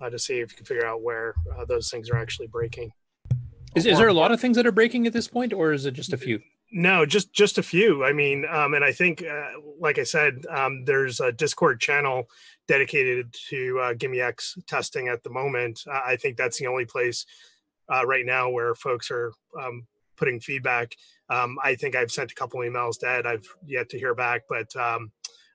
[0.00, 2.92] uh, to see if you can figure out where uh, those things are actually breaking.
[3.74, 5.86] Is, is there a lot of things that are breaking at this point, or is
[5.86, 6.40] it just a few?
[6.74, 8.04] No, just just a few.
[8.04, 12.28] I mean, um, and I think, uh, like I said, um, there's a Discord channel
[12.66, 15.82] dedicated to uh, GIME-X testing at the moment.
[15.86, 17.26] Uh, I think that's the only place
[17.92, 19.86] uh, right now where folks are um,
[20.16, 20.96] putting feedback.
[21.28, 23.26] Um, I think I've sent a couple emails to Ed.
[23.26, 25.12] I've yet to hear back, but um,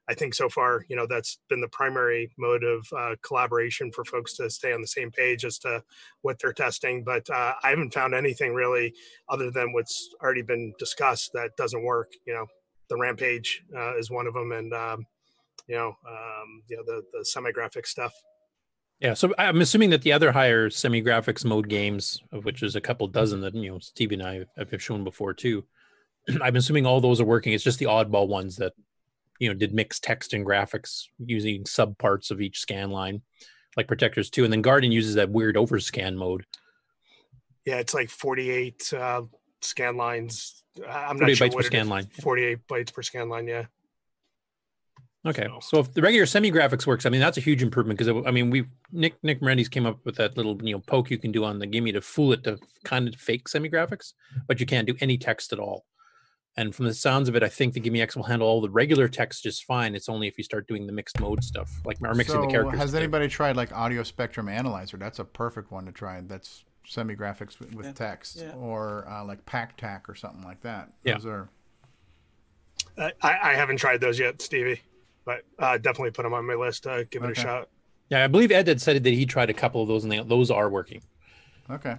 [0.10, 4.06] I think so far, you know, that's been the primary mode of uh, collaboration for
[4.06, 5.84] folks to stay on the same page as to
[6.22, 7.04] what they're testing.
[7.04, 8.94] But uh, I haven't found anything really
[9.28, 12.12] other than what's already been discussed that doesn't work.
[12.26, 12.46] You know,
[12.90, 15.06] the Rampage uh, is one of them, and um,
[15.68, 18.14] you know, um, you know, the the semi graphic stuff.
[19.00, 22.76] Yeah, so I'm assuming that the other higher semi graphics mode games, of which there's
[22.76, 25.66] a couple dozen that you know Steve and I have shown before too.
[26.42, 27.54] I'm assuming all those are working.
[27.54, 28.74] It's just the oddball ones that
[29.40, 33.22] you know did mixed text and graphics using sub parts of each scan line,
[33.76, 36.46] like Protectors too and then garden uses that weird overscan mode.
[37.66, 39.24] Yeah, it's like 48 uh,
[39.62, 40.64] scan lines.
[40.88, 42.08] I'm not sure bytes per what it scan line.
[42.22, 43.48] 48 bytes per scan line.
[43.48, 43.66] Yeah.
[45.26, 48.24] Okay, so if the regular semi graphics works, I mean that's a huge improvement because
[48.26, 51.18] I mean we Nick Nick Marentes came up with that little you know poke you
[51.18, 54.14] can do on the GIME to fool it to kind of fake semi graphics,
[54.48, 55.86] but you can't do any text at all.
[56.58, 59.08] And from the sounds of it, I think the GIME-X will handle all the regular
[59.08, 59.94] text just fine.
[59.94, 62.52] It's only if you start doing the mixed mode stuff, like or mixing the So,
[62.52, 62.80] characters.
[62.80, 63.04] Has together.
[63.04, 64.98] anybody tried like Audio Spectrum Analyzer?
[64.98, 66.20] That's a perfect one to try.
[66.22, 68.54] That's semi graphics with, with Yeah, text, yeah.
[68.54, 70.92] or uh, like PackTac or something like that.
[71.04, 71.14] Yeah.
[71.14, 71.50] Those are
[72.98, 74.82] Uh, I, I haven't tried those yet, Stevie,
[75.26, 76.88] but uh, definitely put them on my list.
[76.88, 77.70] Uh, give it a shot.
[78.10, 80.24] Yeah, I believe Ed had said that he tried a couple of those and they,
[80.24, 81.04] those are working.
[81.70, 81.98] okay.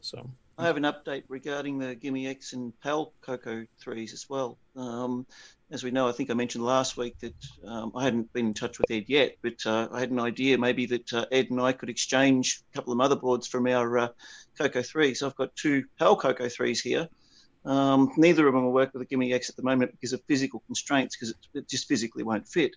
[0.00, 0.28] So
[0.60, 4.58] I have an update regarding the GIME-X and PAL Coco 3s as well.
[4.74, 5.24] Um,
[5.70, 8.54] as we know, I think I mentioned last week that um, I hadn't been in
[8.54, 11.60] touch with Ed yet, but uh, I had an idea maybe that uh, Ed and
[11.60, 14.08] I could exchange a couple of motherboards from our uh,
[14.58, 15.24] Coco 3s.
[15.24, 17.08] I've got two PAL Coco 3s here.
[17.64, 20.64] Um, neither of them will work with the GIME-X at the moment because of physical
[20.66, 22.74] constraints, because it, it just physically won't fit.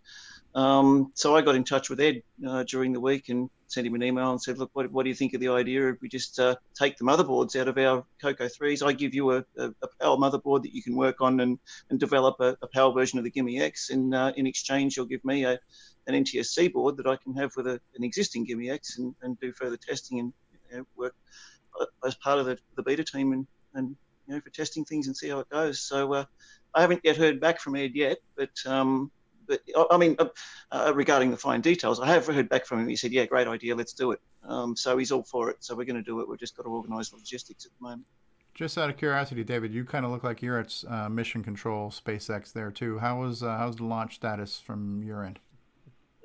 [0.54, 3.96] Um, so I got in touch with Ed uh, during the week and sent him
[3.96, 6.10] an email and said, "Look, what, what do you think of the idea if we
[6.10, 8.84] just uh, take the motherboards out of our Coco threes?
[8.84, 11.58] I give you a, a, a PAL motherboard that you can work on and,
[11.90, 15.24] and develop a, a PAL version of the GIME-X, and uh, in exchange, you'll give
[15.24, 15.60] me a
[16.08, 19.78] an NTSC board that I can have with an existing GIME-X and, and do further
[19.78, 20.34] testing and
[20.72, 21.16] you know, work
[21.80, 23.96] uh, as part of the, the beta team and, and
[24.28, 26.26] you know for testing things and see how it goes." So uh,
[26.74, 29.12] I haven't yet heard back from Ed yet, but um,
[29.52, 30.28] but I mean, uh,
[30.72, 32.88] uh, regarding the fine details, I have heard back from him.
[32.88, 35.58] He said, "Yeah, great idea, let's do it." Um, so he's all for it.
[35.60, 36.30] So we're going to do it.
[36.30, 38.06] We've just got to organise logistics at the moment.
[38.54, 41.90] Just out of curiosity, David, you kind of look like you're at uh, Mission Control
[41.90, 43.00] SpaceX there too.
[43.00, 45.40] How was uh, how's the launch status from your end?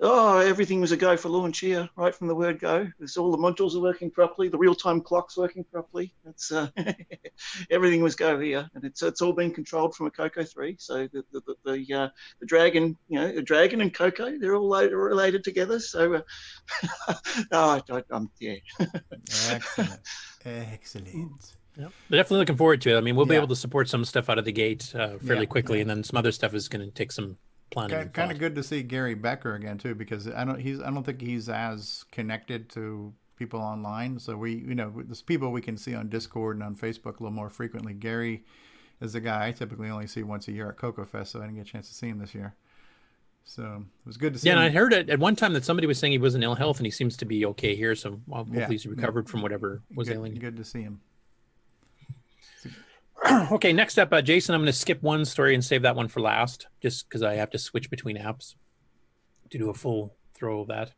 [0.01, 2.87] Oh, everything was a go for launch here, right from the word go.
[3.01, 6.15] It's all the modules are working properly, the real-time clock's working properly.
[6.27, 6.69] It's uh,
[7.71, 10.77] everything was go here, and it's it's all been controlled from a Coco three.
[10.79, 12.09] So the the the, the, uh,
[12.41, 15.81] the dragon, you know, the dragon and Coco, they're all related together.
[15.81, 17.15] So, uh,
[17.53, 18.57] oh, I, I, I'm yeah.
[19.51, 20.01] Excellent.
[20.45, 21.55] Excellent.
[21.79, 21.93] Yep.
[22.09, 22.97] But definitely looking forward to it.
[22.97, 25.43] I mean, we'll be able to support some stuff out of the gate uh, fairly
[25.43, 27.37] Yeah, quickly, and then some other stuff is going to take some
[27.71, 28.09] planning.
[28.11, 31.05] Kind, of good to see Gary Becker again too, because I don't he's I don't
[31.05, 34.19] think he's as connected to people online.
[34.19, 37.23] So we you know there's people we can see on Discord and on Facebook a
[37.23, 37.93] little more frequently.
[37.95, 38.45] Gary
[39.01, 41.57] is the guy I typically only see once a year at CoCoFest, so I didn't
[41.57, 42.55] get a chance to see him this year.
[43.45, 44.49] So it was good to see.
[44.49, 46.43] Yeah, and I heard it at one time that somebody was saying he was in
[46.43, 47.95] ill health, and he seems to be okay here.
[47.95, 48.91] So well, hopefully Yeah, he's yeah.
[48.93, 50.33] recovered from whatever was good, ailing.
[50.33, 50.39] him.
[50.41, 51.01] Good to see him.
[53.53, 54.55] okay, next up, uh, Jason.
[54.55, 57.35] I'm going to skip one story and save that one for last, just because I
[57.35, 58.55] have to switch between apps
[59.51, 60.93] to do a full throw of that.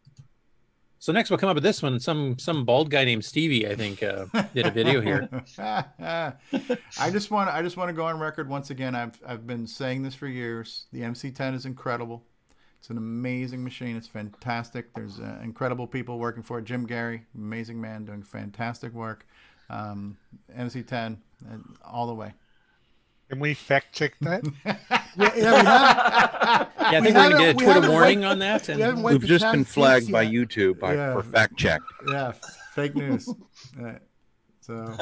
[1.01, 2.01] So next we'll come up with this one.
[2.01, 5.28] Some some bald guy named Stevie, I think, uh, did a video here.
[5.59, 8.97] I just want I just want to go on record once again.
[8.97, 10.86] I've I've been saying this for years.
[10.93, 12.24] The MC10 is incredible.
[12.81, 13.97] It's an amazing machine.
[13.97, 14.93] It's fantastic.
[14.95, 16.65] There's uh, incredible people working for it.
[16.65, 19.27] Jim Gerrie, amazing man, doing fantastic work.
[19.70, 20.16] Um,
[20.57, 21.16] MC10, uh,
[21.85, 22.35] all the way.
[23.28, 24.43] Can we fact check that?
[25.16, 25.65] Yeah, yeah, we have.
[25.66, 28.69] Yeah, I think we're going to get a Twitter warning wiped- on that.
[28.69, 30.32] we And haven't We've just been flagged by yet.
[30.48, 31.15] YouTube by, Yeah.
[31.15, 31.81] for fact check.
[32.09, 32.32] Yeah,
[32.74, 33.28] fake news.
[33.82, 33.94] Uh,
[34.60, 34.94] so.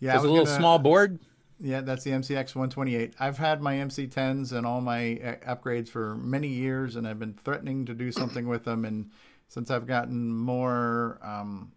[0.00, 1.18] Yeah, I There's a little gonna- small board.
[1.60, 3.14] Yeah, that's the MCX 128.
[3.20, 7.34] I've had my MC10s and all my uh, upgrades for many years, and I've been
[7.34, 8.84] threatening to do something with them.
[8.84, 9.10] And
[9.48, 11.72] since I've gotten more um,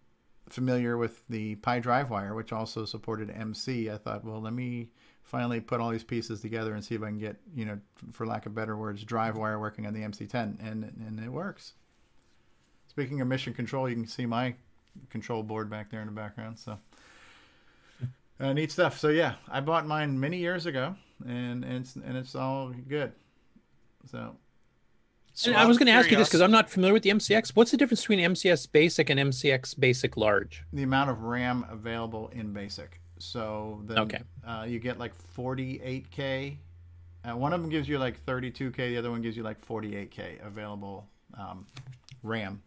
[0.49, 4.89] familiar with the PyDriveWire, which also supported MC, I thought, well, let me
[5.23, 7.79] finally put all these pieces together and see if I can get, you know,
[8.11, 11.73] for lack of better words, drive wire working on the MC10, and and it works.
[12.87, 14.55] Speaking of mission control, you can see my
[15.09, 16.57] control board back there in the background.
[16.59, 16.77] So.
[18.39, 18.99] Uh, neat stuff.
[18.99, 20.95] So yeah, I bought mine many years ago,
[21.25, 23.11] and and it's, and it's all good.
[24.11, 24.35] So
[25.45, 27.49] And I was going to ask you this because I'm not familiar with the MCX.
[27.55, 30.63] What's the difference between MCX Basic and MCX Basic Large?
[30.73, 32.99] the amount of RAM available in BASIC.
[33.19, 34.21] So then Okay.
[34.45, 36.57] uh, you get like 48k.
[37.23, 38.75] Uh, one of them gives you like 32k.
[38.75, 41.07] The other one gives you like 48k available
[41.37, 41.65] um,
[42.23, 42.61] RAM.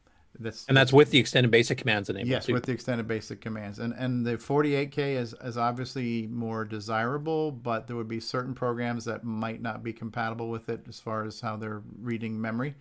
[0.69, 2.29] And that's with the extended basic commands enabled.
[2.29, 2.55] Yes, too.
[2.55, 7.87] with the extended basic commands, and and the 48k is is obviously more desirable, but
[7.87, 11.41] there would be certain programs that might not be compatible with it as far as
[11.41, 12.75] how they're reading memory.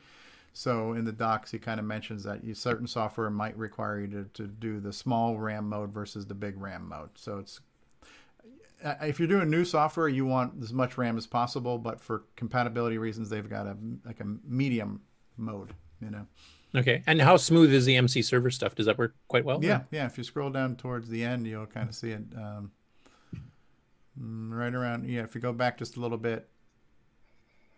[0.53, 4.07] So in the docs, he kind of mentions that you, certain software might require you
[4.07, 7.10] to, to do the small RAM mode versus the big RAM mode.
[7.15, 7.60] So it's
[8.84, 12.23] uh, if you're doing new software, you want as much RAM as possible, but for
[12.36, 13.76] compatibility reasons, they've got a
[14.06, 15.02] like a medium
[15.38, 15.73] mode.
[16.02, 16.26] You know.
[16.75, 17.03] Okay.
[17.07, 18.75] And how smooth is the MC server stuff?
[18.75, 19.59] Does that work quite well?
[19.63, 20.05] Yeah, yeah.
[20.05, 22.71] If you scroll down towards the end, you'll kind of see it um,
[24.21, 25.09] mm, right around.
[25.09, 26.47] Yeah, if you go back just a little bit.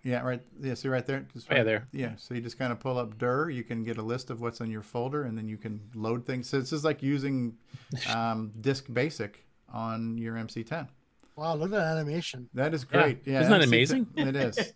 [0.03, 0.41] Yeah, right.
[0.59, 1.27] Yeah, see right there.
[1.31, 1.87] Just Oh, yeah, there.
[1.91, 3.49] Yeah, so you just kind of pull up dir.
[3.51, 6.25] You can get a list of what's in your folder, and then you can load
[6.25, 6.49] things.
[6.49, 7.55] So this is like using
[8.13, 10.87] um, Disk Basic on your MC10.
[11.35, 12.49] Wow, look at that animation.
[12.55, 13.19] That is great.
[13.25, 14.07] Yeah, Isn't that MC10 amazing?
[14.17, 14.73] It is.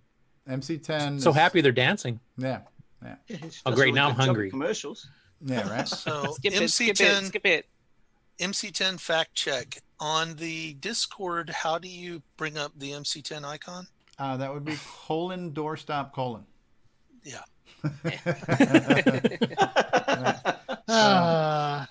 [0.48, 1.20] MC10.
[1.20, 2.18] So is- happy they're dancing.
[2.36, 2.60] Yeah,
[3.04, 3.16] yeah.
[3.66, 3.94] Oh, great.
[3.94, 4.50] Now I'm hungry.
[4.50, 5.08] Commercials.
[5.44, 5.88] Yeah, right.
[5.88, 7.66] So Skip it, MC10, skip it, skip it.
[8.40, 11.50] MC10 fact check on the Discord.
[11.50, 13.86] How do you bring up the MC10 icon?
[14.18, 14.76] Uh, that would be
[15.06, 16.44] colon doorstop colon.
[17.24, 17.42] Yeah.
[20.86, 21.88] Ah,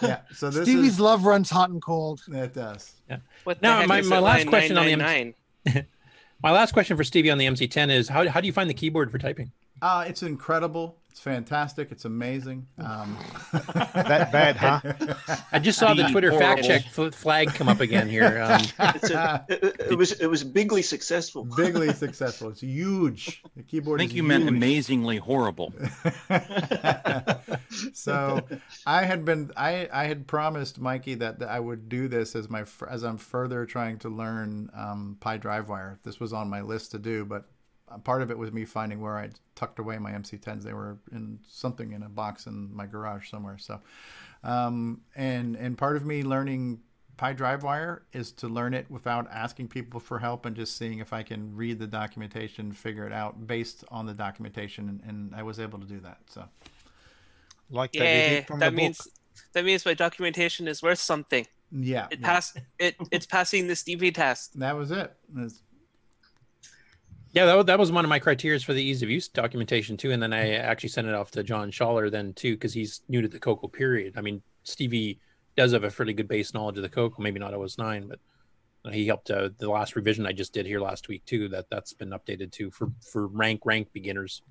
[0.00, 0.20] Yeah.
[0.34, 2.22] So this Stevie's is love runs hot and cold.
[2.28, 2.92] it does.
[3.08, 3.18] Yeah.
[3.44, 5.86] What Now, my, my last question on the 999?
[6.42, 8.74] my last question for Stevie on the MC10 is how, how do you find the
[8.74, 9.52] keyboard for typing?
[9.82, 10.96] Uh, it's incredible.
[11.10, 11.92] It's fantastic.
[11.92, 12.66] It's amazing.
[12.78, 13.18] Um,
[13.92, 14.80] That bad, huh?
[15.52, 18.40] I just saw the Be Twitter fact check flag come up again here.
[18.42, 18.62] Um,
[18.94, 21.44] It's a, it, it was it was bigly successful.
[21.44, 22.48] Bigly successful.
[22.48, 23.42] It's huge.
[23.56, 23.62] The keyboard.
[23.62, 23.98] I keyboard.
[24.00, 25.74] think is you meant amazingly horrible.
[27.92, 28.40] so
[28.86, 32.48] I had been I I had promised Mikey that, that I would do this as
[32.48, 35.98] my as I'm further trying to learn um, PyDriveWire.
[36.04, 37.44] This was on my list to do, but
[37.98, 40.62] part of it was me finding where I tucked away my MC10s.
[40.62, 43.58] They were in something in a box in my garage somewhere.
[43.58, 43.80] So,
[44.44, 46.80] um, and and part of me learning
[47.18, 51.22] PyDriveWire is to learn it without asking people for help and just seeing if I
[51.22, 55.60] can read the documentation, figure it out based on the documentation, and, and I was
[55.60, 56.18] able to do that.
[56.30, 56.44] So.
[57.70, 59.12] Like that Yeah, did from that the means book.
[59.54, 61.46] that means my documentation is worth something.
[61.70, 62.26] Yeah, It yeah.
[62.26, 62.58] passed.
[62.78, 64.58] It it's passing the Stevie test.
[64.58, 65.14] That was it.
[65.36, 65.62] It's-
[67.32, 70.12] Yeah, that, that was one of my criteria for the ease of use documentation too.
[70.12, 73.22] And then I actually sent it off to John Schaller then too, because he's new
[73.22, 74.14] to the Coco period.
[74.16, 75.18] I mean, Stevie
[75.56, 78.18] does have a fairly good base knowledge of the Coco, maybe not OS nine, but
[78.92, 81.48] he helped uh, the last revision I just did here last week too.
[81.48, 84.42] That that's been updated too for for rank rank beginners.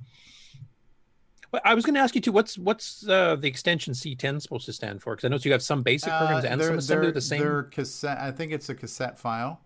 [1.52, 2.32] Well, I was going to ask you too.
[2.32, 5.16] What's what's uh, the extension C10 supposed to stand for?
[5.16, 7.42] Because I know you have some basic programs Uh, and some assembly they're- the same.
[7.42, 8.20] They're cassette.
[8.20, 9.60] I think it's a cassette file.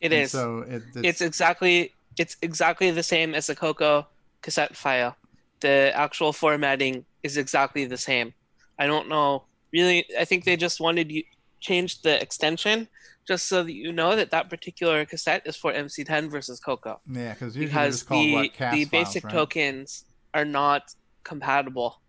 [0.00, 0.30] It And is.
[0.30, 4.06] So it, it's, exactly it's exactly the same as the Coco
[4.42, 5.16] cassette file.
[5.60, 8.34] The actual formatting is exactly the same.
[8.78, 10.06] I don't know really.
[10.18, 11.22] I think they just wanted you
[11.60, 12.88] change the extension
[13.26, 17.00] just so that you know that that particular cassette is for MC10 versus Coco.
[17.10, 19.32] Yeah, because just called, the what, the files, basic right?
[19.32, 20.94] tokens are not
[21.24, 22.00] compatible.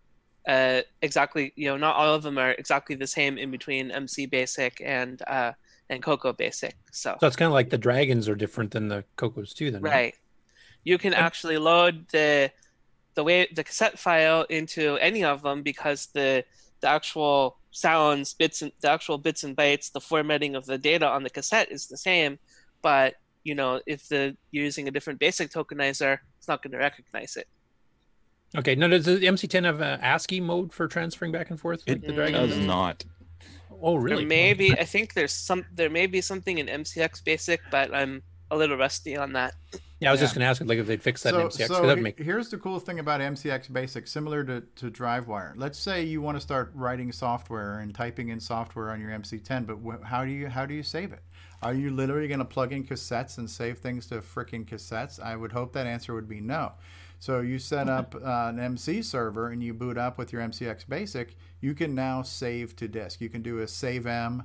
[0.47, 4.27] Uh, exactly, you know, not all of them are exactly the same in between MC
[4.27, 5.51] Basic and uh,
[5.89, 6.75] and Coco Basic.
[6.91, 9.71] So so it's kind of like the dragons are different than the Cocos too.
[9.71, 10.15] Then right,
[10.83, 12.51] you can actually load the
[13.15, 16.43] the way the cassette file into any of them because the
[16.81, 21.07] the actual sounds bits and the actual bits and bytes the formatting of the data
[21.07, 22.39] on the cassette is the same
[22.81, 26.77] but you know if the you're using a different basic tokenizer it's not going to
[26.77, 27.47] recognize it
[28.55, 28.75] Okay.
[28.75, 31.83] Now, does the MC10 have a ASCII mode for transferring back and forth?
[31.87, 33.03] Like It the Dragon does not.
[33.81, 34.23] Oh, really?
[34.23, 34.71] There may be.
[34.73, 35.65] I think there's some.
[35.73, 39.55] There may be something in MCX Basic, but I'm a little rusty on that.
[39.99, 41.67] Yeah, I was just going to ask, like, if they'd fix that in MCX.
[41.69, 45.53] 'cause So make here's the cool thing about MCX Basic, similar to, to DriveWire.
[45.55, 49.65] Let's say you want to start writing software and typing in software on your MC10,
[49.65, 51.21] but wh- how do you how do you save it?
[51.63, 55.19] Are you literally going to plug in cassettes and save things to freaking cassettes?
[55.19, 56.73] I would hope that answer would be no.
[57.19, 58.19] So you set up uh,
[58.49, 61.35] an MC server and you boot up with your MCX Basic.
[61.61, 63.21] You can now save to disk.
[63.21, 64.43] You can do a save M,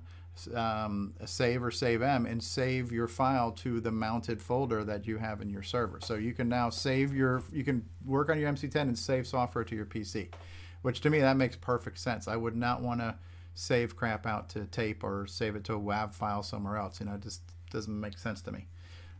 [0.55, 5.07] um, a save or save M, and save your file to the mounted folder that
[5.07, 6.01] you have in your server.
[6.01, 9.65] So you can now save your, you can work on your MC10 and save software
[9.65, 10.33] to your PC,
[10.81, 12.27] which to me that makes perfect sense.
[12.27, 13.17] I would not want to
[13.55, 17.01] save crap out to tape or save it to a WAV file somewhere else.
[17.01, 18.67] You know, it just doesn't make sense to me.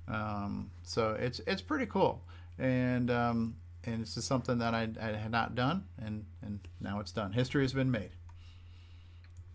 [0.09, 2.25] Um, so it's it's pretty cool,
[2.63, 7.01] and um, and it's just something that I, I had not done, and and now
[7.01, 7.33] it's done.
[7.33, 8.11] History has been made.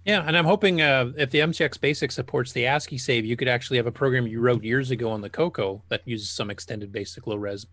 [0.05, 3.49] Yeah, and I'm hoping uh, if the MCX Basic supports the ASCII save, you could
[3.49, 6.91] actually have a program you wrote years ago on the Coco that uses some extended
[6.93, 7.65] basic low res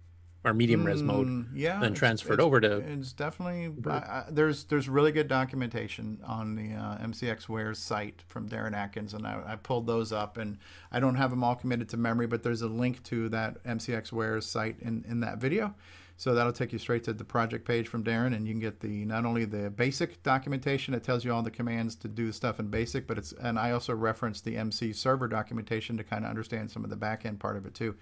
[0.44, 2.76] or medium res mode, Mm, yeah, then transferred it's- over to.
[2.78, 8.22] It's definitely I, I, there's there's really good documentation on the uh, MCX Wares site
[8.26, 10.58] from Darren Atkins, and I, I pulled those up, and
[10.92, 14.12] I don't have them all committed to memory, but there's a link to that MCX
[14.12, 15.74] Wares site in in that video.
[16.16, 18.78] So that'll take you straight to the project page from Darren, and you can get
[18.78, 22.60] the not only the basic documentation that tells you all the commands to do stuff
[22.60, 26.30] in basic, but it's and I also reference the MC server documentation to kind of
[26.30, 27.96] understand some of the back end part of it too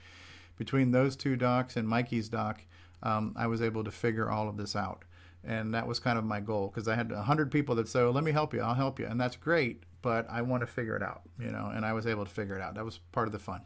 [0.63, 2.61] between those two docs and Mikey's doc,
[3.03, 5.05] um, I was able to figure all of this out.
[5.43, 8.11] And that was kind of my goal because I had 100 people that said, oh,
[8.13, 9.07] let me help you, I'll help you.
[9.07, 12.07] And that's great, but I want to figure it out, you know, and I was
[12.07, 12.77] able to figure it out.
[12.77, 13.63] That was part of the fun.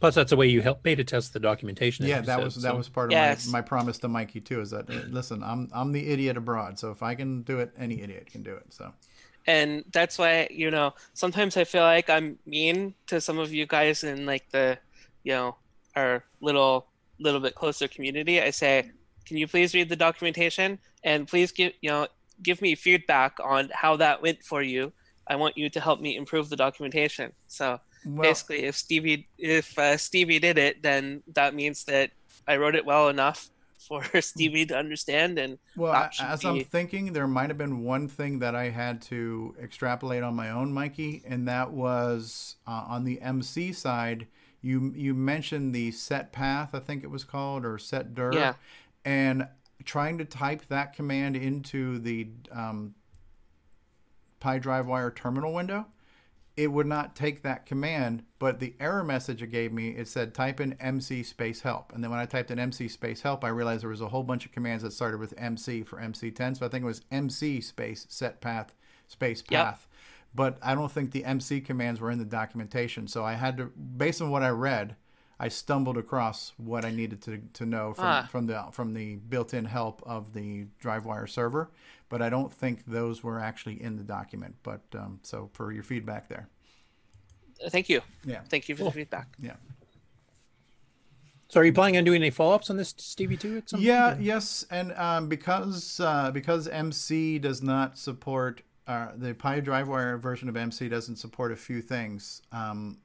[0.00, 2.06] Plus, that's the way you help beta test the documentation.
[2.06, 3.46] as Yeah, that said, was that was part of Yes.
[3.46, 4.60] my, my promise to Mikey too.
[4.62, 7.72] Is that uh, listen, I'm I'm the idiot abroad, so if I can do it,
[7.78, 8.64] any idiot can do it.
[8.70, 8.92] So
[9.46, 13.64] and that's why you know sometimes I feel like I'm mean to some of you
[13.64, 14.76] guys in like the
[15.22, 15.56] you know
[15.96, 16.86] our little
[17.18, 18.40] little bit closer community.
[18.40, 18.90] I say,
[19.26, 22.06] can you please read the documentation and please give you know
[22.42, 24.92] give me feedback on how that went for you.
[25.28, 27.32] I want you to help me improve the documentation.
[27.46, 32.10] So Well- basically, if Stevie if uh, Stevie did it, then that means that
[32.48, 33.48] I wrote it well enough
[33.88, 37.50] for Stevie to understand and Well, that a- should as be- I'm thinking, there might
[37.50, 41.70] have been one thing that I had to extrapolate on my own, Mikey, and that
[41.72, 44.26] was uh, on the MC side.
[44.62, 48.54] You you mentioned the set path, I think it was called, or set dir, Yeah.
[49.04, 49.48] and
[49.84, 52.94] trying to type that command into the um,
[54.40, 55.86] PyDriveWire terminal window.
[56.56, 60.34] It would not take that command, but the error message it gave me, it said
[60.34, 61.92] type in MC space help.
[61.94, 64.22] And then when I typed in MC space help, I realized there was a whole
[64.22, 66.58] bunch of commands that started with MC for MC10.
[66.58, 68.74] So I think it was MC space set path
[69.08, 69.60] space Yep.
[70.36, 70.36] Path.
[70.36, 73.06] But I don't think the MC commands were in the documentation.
[73.08, 74.96] So I had to, based on what I read,
[75.40, 78.28] I stumbled across what I needed to, to know from, Ah.
[78.30, 81.70] from the from the built-in help of the DriveWire server,
[82.08, 84.54] but I don't think those were actually in the document.
[84.62, 86.48] But um, so for your feedback there,
[87.70, 88.00] Thank you.
[88.24, 88.40] Yeah.
[88.48, 88.90] Thank you for Cool.
[88.90, 89.28] the feedback.
[89.40, 89.54] yeah,
[91.48, 94.10] So, are you planning on doing any follow-ups on this Stevie too at some yeah,
[94.14, 94.22] point?
[94.22, 100.56] yes, and um, because uh, because MC does not support uh, the PyDriveWire version of
[100.56, 102.42] MC doesn't support a few things.
[102.52, 102.98] Um,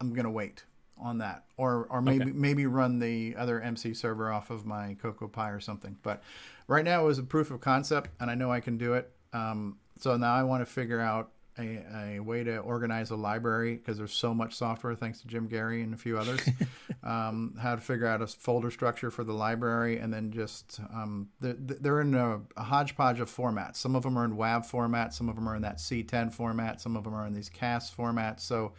[0.00, 0.64] I'm gonna wait
[0.96, 2.32] on that, or or maybe Okay.
[2.32, 5.96] maybe run the other MC server off of my CocoPi or something.
[6.02, 6.22] But
[6.66, 9.10] right now it was a proof of concept, and I know I can do it.
[9.32, 13.76] Um, so now I want to figure out a, a way to organize a library
[13.76, 16.40] because there's so much software thanks to Jim Gerrie and a few others.
[17.02, 21.28] um, how to figure out a folder structure for the library, and then just um,
[21.40, 23.76] they're, they're in a, a hodgepodge of formats.
[23.76, 26.80] Some of them are in WAV format, some of them are in that C10 format,
[26.80, 28.40] some of them are in these CAS formats.
[28.40, 28.72] So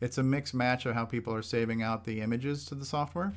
[0.00, 3.32] it's a mixed match of how people are saving out the images to the software.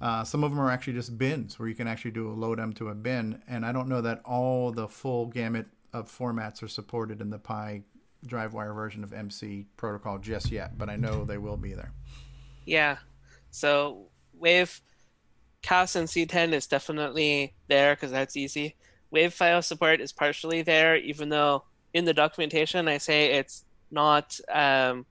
[0.00, 2.58] Uh, some of them are actually just bins where you can actually do a load
[2.58, 3.42] them to a bin.
[3.48, 7.38] And I don't know that all the full gamut of formats are supported in the
[7.38, 7.82] Pi
[8.26, 11.92] DriveWire version of MC protocol just yet, but I know they will be there.
[12.64, 12.98] Yeah.
[13.50, 14.80] So Wave
[15.62, 18.76] CAS and C10 is definitely there because that's easy.
[19.10, 21.64] Wave file support is partially there, even though
[21.94, 25.06] in the documentation I say it's not um,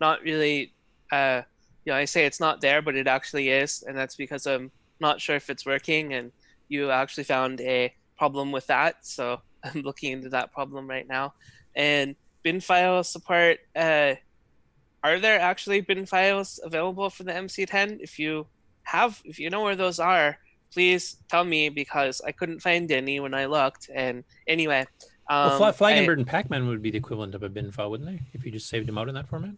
[0.00, 0.72] not really
[1.12, 1.42] uh,
[1.84, 4.70] you know I say it's not there, but it actually is, and that's because I'm
[5.00, 6.14] not sure if it's working.
[6.14, 6.32] And
[6.68, 11.34] you actually found a problem with that, so I'm looking into that problem right now.
[11.76, 12.16] And
[12.48, 13.58] bin file support.
[13.76, 14.14] Uh,
[15.04, 17.98] are there actually bin files available for the MC10?
[18.00, 18.46] If you
[18.84, 20.38] have, if you know where those are,
[20.72, 23.90] please tell me because I couldn't find any when I looked.
[23.94, 24.86] And anyway,
[25.28, 27.48] um, well, Fla- Flag and I- Bird and Pac-Man would be the equivalent of a
[27.50, 28.20] bin file, wouldn't they?
[28.32, 29.54] If you just saved them out in that format.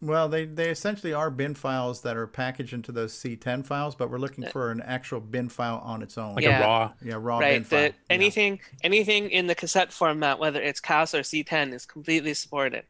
[0.00, 4.10] Well, they, they essentially are bin files that are packaged into those C10 files, but
[4.10, 6.36] we're looking for an actual bin file on its own.
[6.36, 6.60] Like yeah.
[6.60, 6.92] A raw.
[7.02, 7.66] Yeah, raw bin right.
[7.66, 7.88] file.
[7.88, 12.84] The, anything, anything in the cassette format, whether it's CAS or C10, is completely supported.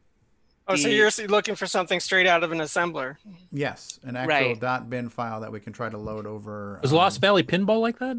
[0.67, 3.15] Oh, so you're looking for something straight out of an assembler.
[3.51, 4.59] Yes, an actual Right.
[4.59, 6.79] dot bin file that we can try to load over.
[6.83, 8.17] Was um, Lost Valley Pinball like that?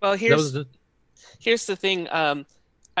[0.00, 0.66] Well, here's was the-
[1.38, 2.08] here's the thing.
[2.10, 2.46] Um,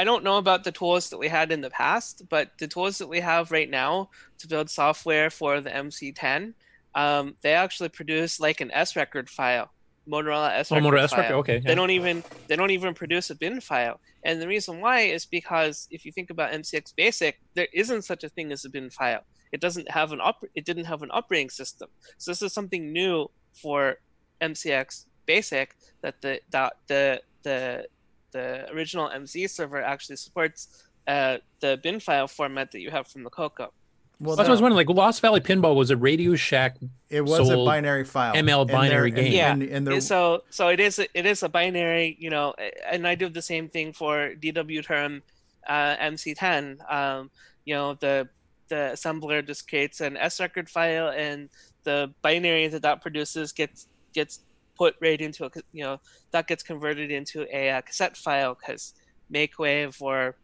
[0.02, 2.98] I don't know about the tools that we had in the past, but the tools
[2.98, 4.08] that we have right now
[4.40, 6.54] to build software for the MC10,
[6.96, 9.70] um, they actually produce like an S record file,
[10.12, 13.30] Motorola S Oh, record Motorola S record, okay, They don't even they don't even produce
[13.30, 17.38] a bin file, and the reason why is because if you think about MCX Basic,
[17.54, 19.22] there isn't such a thing as a bin file.
[19.52, 22.92] It doesn't have an op- it didn't have an operating system, so this is something
[22.92, 23.98] new for
[24.42, 27.86] MCX Basic that the that the the
[28.32, 33.24] the original MC server actually supports uh, the bin file format that you have from
[33.24, 33.72] the Coco.
[34.20, 34.86] Well, That's what I was wondering.
[34.86, 36.76] Like Lost Valley Pinball was a Radio Shack.
[37.10, 38.34] It was a binary file.
[38.34, 39.32] ML And there- binary and- game.
[39.32, 42.54] Yeah, and- and there- so so it is a, it is a binary, you know,
[42.90, 45.22] and I do the same thing for DW term
[45.66, 46.78] uh, MC10.
[46.92, 47.30] Um,
[47.64, 48.28] you know, the
[48.68, 51.48] the assembler just creates an S record file, and
[51.84, 54.38] the binary that that produces gets gets
[54.82, 55.96] put right into a you know
[56.32, 58.94] that gets converted into a, uh cassette file because
[59.32, 60.36] MakeWave or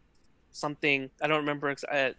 [0.53, 1.75] something I don't remember.
[1.91, 2.11] Uh,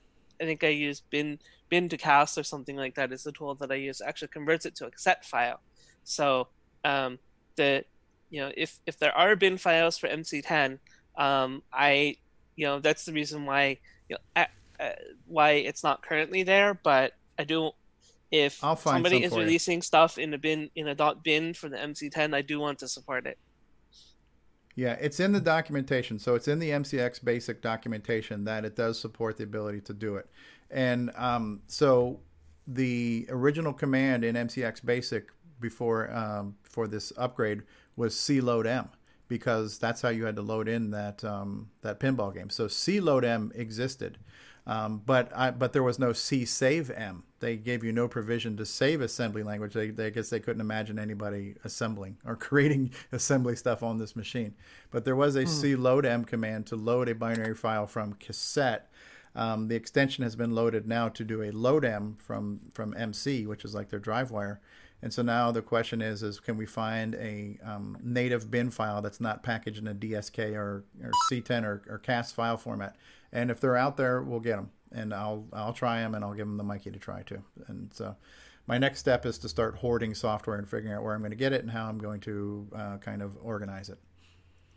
[0.41, 1.39] I think I use bin
[1.69, 4.01] bin to cast or something like that is the tool that I use.
[4.01, 5.59] Actually converts it to a cassette file.
[6.03, 6.48] So
[6.83, 7.19] um,
[7.56, 7.83] the
[8.30, 10.80] you know if if there are bin files for MC10,
[11.17, 12.17] um, I
[12.56, 13.77] you know that's the reason why
[14.09, 16.73] you know uh, uh, why it's not currently there.
[16.73, 17.72] But I do
[18.32, 19.45] if somebody some is for you.
[19.45, 22.80] releasing stuff in a bin in a dot bin for the MC10, I do want
[22.80, 23.38] to support it.
[24.75, 26.19] Yeah, it's in the documentation.
[26.19, 30.16] So it's in the MCX basic documentation that it does support the ability to do
[30.16, 30.30] it.
[30.72, 32.22] And um, so
[32.66, 37.64] the original command in MCX basic before um, for this upgrade
[37.95, 38.90] was cload m
[39.27, 42.49] because that's how you had to load in that um, that pinball game.
[42.49, 44.17] So cload m existed.
[44.67, 47.23] Um, but I, but there was no C save M.
[47.39, 49.73] They gave you no provision to save assembly language.
[49.73, 54.15] They, they I guess they couldn't imagine anybody assembling or creating assembly stuff on this
[54.15, 54.53] machine.
[54.91, 55.47] But there was a Hmm.
[55.47, 58.91] C load M command to load a binary file from cassette.
[59.35, 63.47] Um, the extension has been loaded now to do a load M from from MC,
[63.47, 64.59] which is like their drive wire.
[65.01, 69.01] And so now the question is, is can we find a um, native bin file
[69.01, 72.97] that's not packaged in a DSK or, or C10 or, or CAS file format?
[73.32, 74.72] And if they're out there, we'll get them.
[74.91, 77.43] And I'll I'll try them, and I'll give them the Mikey to try too.
[77.67, 78.16] And so,
[78.66, 81.38] my next step is to start hoarding software and figuring out where I'm going to
[81.38, 83.99] get it and how I'm going to uh, kind of organize it.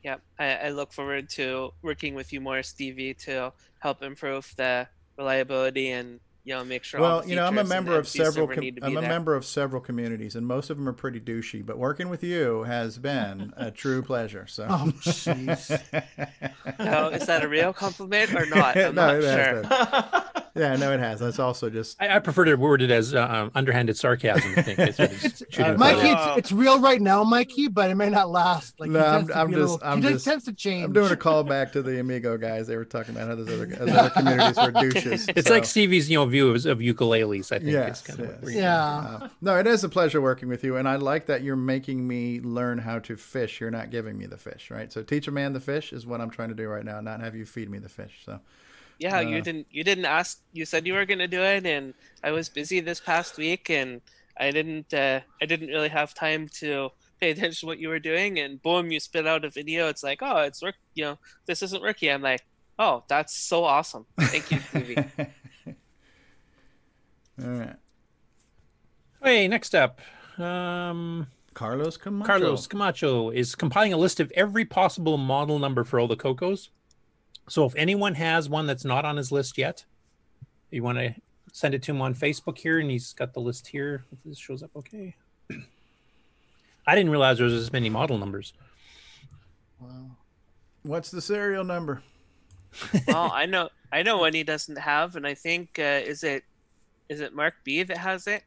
[0.03, 4.89] Yep, I, I look forward to working with you more, Stevie, to help improve the
[5.17, 7.01] reliability and you know make sure.
[7.01, 8.47] all Well, the you know, I'm a member of several.
[8.49, 9.09] Com- need to be I'm a there.
[9.11, 11.65] member of several communities, and most of them are pretty douchey.
[11.65, 14.47] But working with you has been a true pleasure.
[14.47, 14.67] So.
[14.69, 15.71] Oh, jeez.
[15.93, 16.01] No,
[16.79, 18.77] oh, is that a real compliment or not?
[18.77, 20.42] I'm No, not sure.
[20.63, 21.21] Yeah, no, it has.
[21.21, 22.01] That's also just.
[22.01, 24.53] I, I prefer to word it as uh, um, underhanded sarcasm.
[24.55, 28.11] I think it's, it's shooting Mikey, it's, it's real right now, Mikey, but it may
[28.11, 28.79] not last.
[28.79, 30.85] Like no, I'm, I'm just, little- I'm he just, tends to change.
[30.85, 32.67] I'm doing a callback to the Amigo guys.
[32.67, 35.29] They were talking about how those other, those other communities were douches.
[35.29, 37.51] It's so- like Stevie's, you know, view of, of ukuleles.
[37.51, 37.71] I think.
[37.71, 38.43] Yes, is kind yes.
[38.43, 41.43] where you- Uh, no, it is a pleasure working with you, and I like that
[41.43, 43.59] you're making me learn how to fish.
[43.59, 44.93] You're not giving me the fish, right?
[44.93, 47.21] So teach a man the fish is what I'm trying to do right now, not
[47.21, 48.21] have you feed me the fish.
[48.27, 48.39] So
[49.03, 51.95] Yeah, you Uh, didn't you didn't ask you said you were gonna do it and
[52.23, 54.01] I was busy this past week and
[54.39, 56.91] I didn't uh, I didn't really have time to
[57.21, 59.89] pay attention to what you were doing and boom you spit out a video.
[59.89, 62.11] It's like oh it's work you know this isn't working.
[62.11, 62.43] I'm like
[62.79, 64.07] oh that's so awesome.
[64.19, 64.97] Thank you Stevie.
[67.43, 67.77] All right,
[69.23, 70.01] Hey, next up,
[70.39, 72.27] um, Carlos Camacho.
[72.27, 76.71] Carlos Camacho is compiling a list of every possible model number for all the Cocos.
[77.49, 79.85] So if anyone has one that's not on his list yet,
[80.71, 81.15] you want to
[81.53, 84.05] send it to him on Facebook here, and he's got the list here.
[84.13, 85.15] If this shows up okay.
[86.87, 88.53] I didn't realize there was this many model numbers.
[89.81, 90.17] Wow.
[90.83, 92.03] What's the serial number?
[93.07, 96.43] well I know I know one he doesn't have and I think uh, is it
[97.09, 98.45] is it Mark B that has it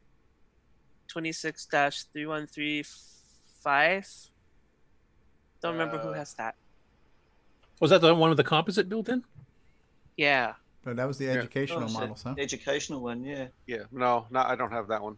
[1.08, 4.06] 26 3135
[5.62, 6.56] don't remember who Uh, has that
[7.80, 9.24] Was that the one with the composite built in?
[10.16, 12.34] yeah No, that was the educational Oh, so models, huh?
[12.34, 13.48] the Educational one, yeah.
[13.66, 15.16] Yeah, no, no, I don't have that one.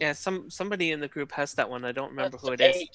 [0.00, 1.84] Yeah, some somebody in the group has that one.
[1.84, 2.88] I don't remember who it is.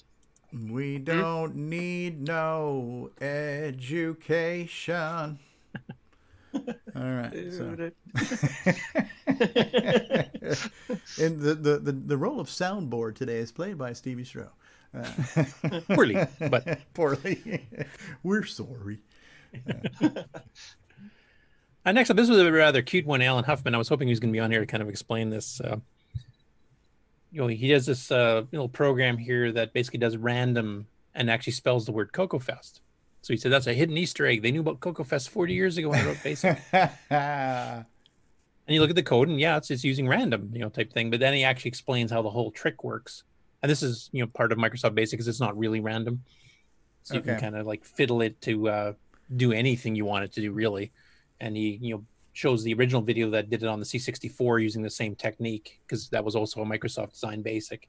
[0.53, 1.03] We hmm?
[1.03, 4.19] don't need no education.
[6.53, 6.63] All
[6.95, 7.33] right.
[7.51, 7.63] So.
[11.21, 14.49] and the, the, the, the role of soundboard today is played by Stevie Stroh.
[15.87, 16.17] Poorly,
[16.49, 17.67] but- poorly.
[18.23, 18.99] We're sorry.
[21.85, 23.73] Uh, next up, this was a rather cute one, Alan Huffman.
[23.73, 25.61] I was hoping he was going to be on here to kind of explain this.
[25.61, 25.77] Uh,
[27.31, 31.53] you know, he does this uh, little program here that basically does random and actually
[31.53, 32.81] spells the word CoCoFest.
[33.21, 34.41] So he said that's a hidden Easter egg.
[34.41, 36.57] They knew about CoCoFest 40 years ago when I wrote Basic.
[36.71, 37.85] and
[38.67, 41.09] you look at the code, and yeah, it's it's using random, you know, type thing.
[41.09, 43.23] But then he actually explains how the whole trick works.
[43.61, 46.23] And this is, you know, part of Microsoft Basic because it's not really random.
[47.03, 48.93] So you can kind of like fiddle it to uh,
[49.35, 50.91] do anything you want it to do, really.
[51.39, 52.03] And he, you know,
[52.33, 56.09] shows the original video that did it on the C64 using the same technique because
[56.09, 57.87] that was also a Microsoft Design Basic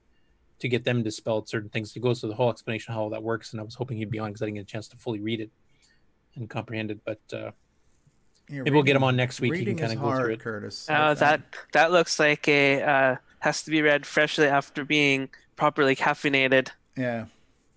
[0.61, 1.93] to get them to spell certain things.
[1.93, 3.97] He goes through the whole explanation of how all that works, and I was hoping
[3.99, 5.51] he'd be on because I didn't get a chance to fully read it
[6.35, 7.01] and comprehend it.
[7.05, 7.51] But uh,
[8.49, 9.55] Yeah, maybe we'll get him on next week.
[9.55, 10.41] He can kind is of go through it.
[10.41, 10.87] Curtis.
[10.89, 15.95] Oh, that that looks like a uh, has to be read freshly after being properly
[15.95, 16.69] caffeinated.
[16.97, 17.27] Yeah.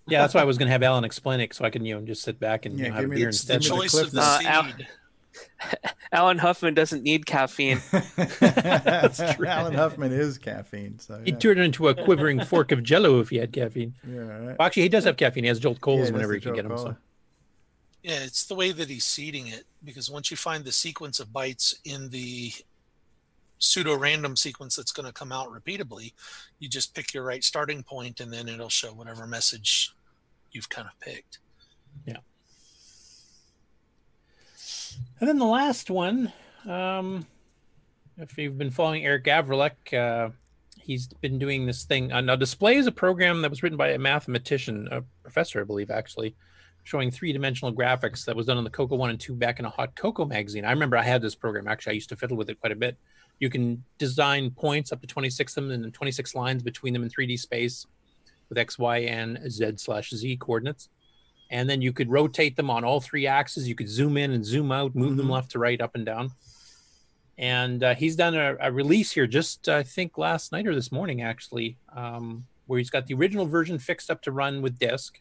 [0.08, 1.94] Yeah, that's why I was going to have Alan explain it so I can, you
[1.94, 3.62] know, just sit back and you know, have a beer the- instead.
[3.62, 4.88] the Choice of the Uh, Al- seed.
[6.12, 7.80] Alan Huffman doesn't need caffeine.
[8.40, 9.46] That's true.
[9.46, 10.98] Alan Huffman is caffeine.
[10.98, 13.94] So He'd turn it into a quivering fork of jello if he had caffeine.
[14.06, 14.58] Yeah, right.
[14.58, 15.44] Well, actually, he does have caffeine.
[15.44, 16.76] He has Jolt Yeah, Colas he whenever he the can get them.
[16.78, 16.96] So.
[18.02, 21.28] Yeah, it's the way that he's seeding it because once you find the sequence of
[21.28, 22.52] bytes in the
[23.62, 26.12] pseudo random sequence that's going to come out repeatably,
[26.58, 29.94] you just pick your right starting point and then it'll show whatever message
[30.50, 31.38] you've kind of picked.
[32.06, 32.16] Yeah.
[35.20, 36.32] And then the last one,
[36.68, 37.26] um,
[38.18, 40.30] if you've been following Eric Gavriluk, uh,
[40.80, 42.12] he's been doing this thing.
[42.12, 45.64] Uh, now, Display is a program that was written by a mathematician, a professor, I
[45.64, 46.34] believe, actually,
[46.82, 49.64] showing three dimensional graphics that was done on the Coco 1 and 2 back in
[49.64, 50.64] a Hot CoCo magazine.
[50.64, 51.68] I remember I had this program.
[51.68, 52.98] Actually, I used to fiddle with it quite a bit.
[53.42, 57.02] You can design points up to 26 of them and then 26 lines between them
[57.02, 57.86] in 3D space
[58.48, 60.88] with X, Y, and Z slash Z coordinates
[61.52, 63.68] and then you could rotate them on all three axes.
[63.68, 66.30] You could zoom in and zoom out, move them left to right, up and down.
[67.36, 70.90] And uh, he's done a, a release here just I think last night or this
[70.90, 75.20] morning actually, um, where he's got the original version fixed up to run with disk.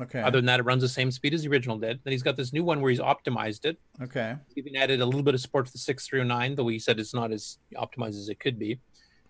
[0.00, 0.20] Okay.
[0.20, 2.00] Other than that, it runs the same speed as the original did.
[2.02, 3.78] Then he's got this new one where he's optimized it.
[4.00, 4.36] Okay.
[4.48, 7.12] He's even added a little bit of support for the 6309, though he said it's
[7.12, 8.78] not as optimized as it could be.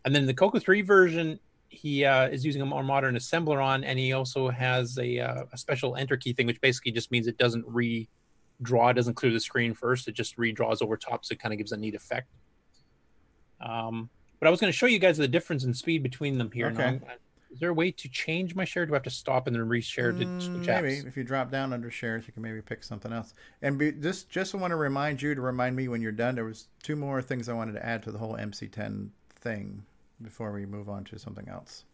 [0.04, 3.82] And then the Coco 3 version, he uh, is using a more modern assembler on,
[3.82, 7.26] and he also has a, uh, a special enter key thing, which basically just means
[7.26, 11.32] it doesn't redraw, it doesn't clear the screen first, it just redraws over top, so
[11.32, 12.28] it kind of gives a neat effect.
[13.60, 16.50] Um, but I was going to show you guys the difference in speed between them
[16.52, 16.68] here.
[16.68, 17.00] Okay.
[17.52, 18.86] Is there a way to change my share?
[18.86, 21.50] Do I have to stop and then reshare to Mm, switch maybe if you drop
[21.50, 23.34] down under shares, you can maybe pick something else.
[23.60, 26.34] And be, just just want to remind you to remind me when you're done.
[26.34, 29.84] There was two more things I wanted to add to the whole MC10 thing
[30.20, 31.84] before we move on to something else.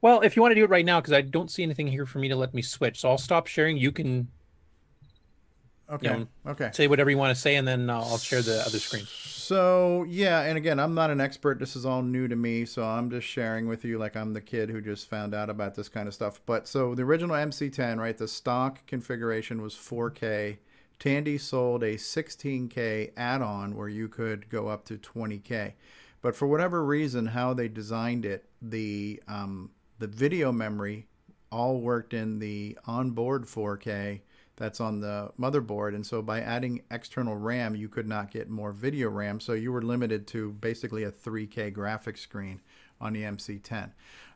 [0.00, 2.06] Well, if you want to do it right now, because I don't see anything here
[2.06, 3.76] for me to let me switch, so I'll stop sharing.
[3.76, 4.28] You can
[5.90, 6.70] Okay, okay.
[6.74, 9.04] Say whatever you want to say, and then uh, I'll share the other screen.
[9.06, 11.58] So yeah, and again, I'm not an expert.
[11.58, 14.42] This is all new to me, so I'm just sharing with you like I'm the
[14.42, 16.42] kid who just found out about this kind of stuff.
[16.44, 18.18] But so the original MC10, right?
[18.18, 20.58] The stock configuration was 4K.
[20.98, 25.72] Tandy sold a 16K add-on where you could go up to 20K.
[26.20, 31.06] But for whatever reason, how they designed it, the um, the video memory
[31.50, 34.20] all worked in the onboard 4K
[34.58, 35.94] that's on the motherboard.
[35.94, 39.40] And so by adding external RAM, you could not get more video RAM.
[39.40, 42.60] So you were limited to basically a 3K graphics screen
[43.00, 43.92] on the MC10.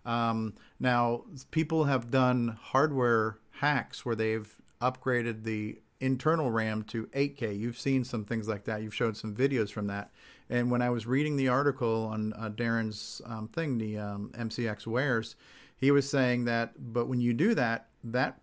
[0.07, 7.59] Um, now, people have done hardware hacks where they've upgraded the internal RAM to 8K.
[7.59, 8.83] You've seen some things like that.
[8.83, 10.10] You've showed some videos from that.
[10.49, 14.86] And when I was reading the article on uh, Darren's um, thing, the um, MCX
[14.86, 15.34] Wares,
[15.76, 18.42] he was saying that, but when you do that, that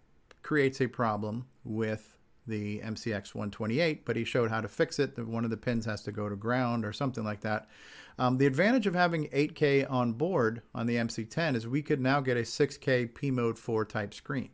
[0.49, 5.13] creates a problem with the MCX 128, but he showed how to fix it.
[5.13, 7.69] That one of the pins has to go to ground or something like that.
[8.17, 12.19] Um, the advantage of having 8K on board on the MC10 is we could now
[12.19, 14.49] get a 6K P Mode 4 type screen.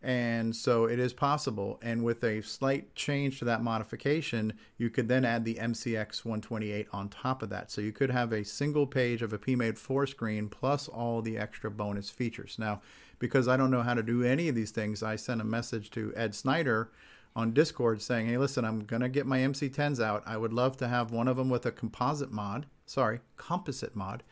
[0.00, 1.80] And so it is possible.
[1.82, 6.86] And with a slight change to that modification, you could then add the MCX 128
[6.92, 7.72] on top of that.
[7.72, 11.22] So you could have a single page of a P Mode 4 screen plus all
[11.22, 12.54] the extra bonus features.
[12.56, 12.82] Now,
[13.24, 15.90] because I don't know how to do any of these things, I sent a message
[15.92, 16.90] to Ed Snyder
[17.34, 20.22] on Discord saying, hey, listen, I'm going to get my MC10s out.
[20.26, 22.66] I would love to have one of them with a composite mod.
[22.84, 24.24] Sorry, composite mod.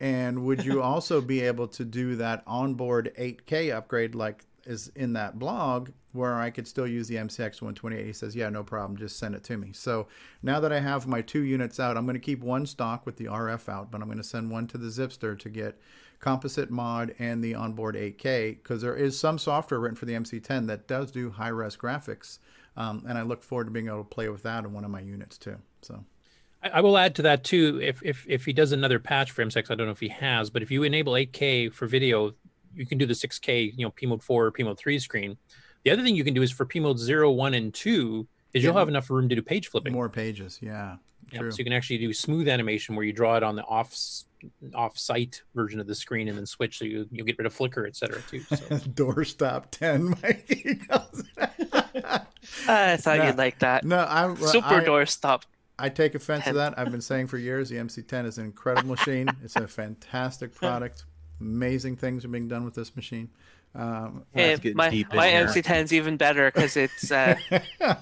[0.00, 5.12] And would you also be able to do that onboard 8K upgrade like is in
[5.12, 8.06] that blog where I could still use the MCX 128.
[8.06, 8.96] He says, yeah, no problem.
[8.96, 9.74] Just send it to me.
[9.74, 10.08] So
[10.42, 13.18] now that I have my two units out, I'm going to keep one stock with
[13.18, 15.78] the RF out, but I'm going to send one to the Zipster to get
[16.20, 20.66] composite mod and the onboard 8K because there is some software written for the MC10
[20.66, 22.38] that does do high res graphics.
[22.76, 24.90] Um, and I look forward to being able to play with that in one of
[24.90, 25.56] my units too.
[25.82, 26.04] So.
[26.60, 27.80] I will add to that too.
[27.80, 30.50] If if if he does another patch for MCX, I don't know if he has,
[30.50, 32.34] but if you enable 8K for video,
[32.74, 35.36] you can do the 6K, you know, P mode 4 or P mode 3 screen.
[35.84, 38.62] The other thing you can do is for P mode 0, 1, and 2 is
[38.62, 38.70] Yeah.
[38.70, 39.92] you'll have enough room to do page flipping.
[39.92, 40.96] More pages, yeah.
[41.32, 41.50] Yep, True.
[41.52, 43.94] So you can actually do smooth animation where you draw it on the off
[44.74, 47.52] off site version of the screen and then switch so you you get rid of
[47.52, 48.40] flicker, et cetera, too.
[48.40, 48.56] So.
[48.56, 50.80] Doorstop 10, Mikey.
[52.68, 53.84] I thought No, you'd like that.
[53.84, 55.42] No, I'm Super I- doorstop.
[55.80, 56.76] I take offense to that.
[56.76, 59.28] I've been saying for years the MC10 is an incredible machine.
[59.44, 61.04] It's a fantastic product.
[61.40, 63.28] Amazing things are being done with this machine.
[63.76, 67.36] Um, Hey, my my MC10's even better because it's uh,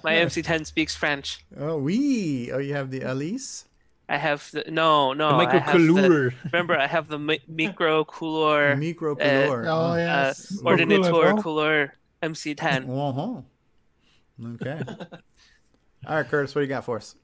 [0.02, 1.44] my MC10 speaks French.
[1.58, 2.50] Oh, we.
[2.50, 3.66] Oh, you have the Alice.
[4.08, 5.30] I have the no no.
[5.38, 8.76] The I have the- remember, I have the mi- micro cooler.
[8.86, 9.66] Micro couleur.
[9.66, 10.60] Oh, Uh, yes.
[10.64, 11.42] Ordinator Couleur.
[11.42, 12.88] cooler MC10.
[12.88, 13.42] Uh-huh.
[14.54, 14.80] Okay.
[16.06, 17.16] All right, Curtis, what do you got for us?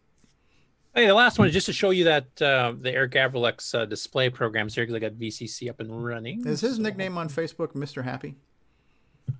[0.95, 3.87] Hey, the last one is just to show you that uh, the Eric Avrilex uh,
[3.87, 6.47] display programs here because I got VCC up and running.
[6.47, 8.03] Is his nickname on Facebook Mr.
[8.05, 8.35] Happy?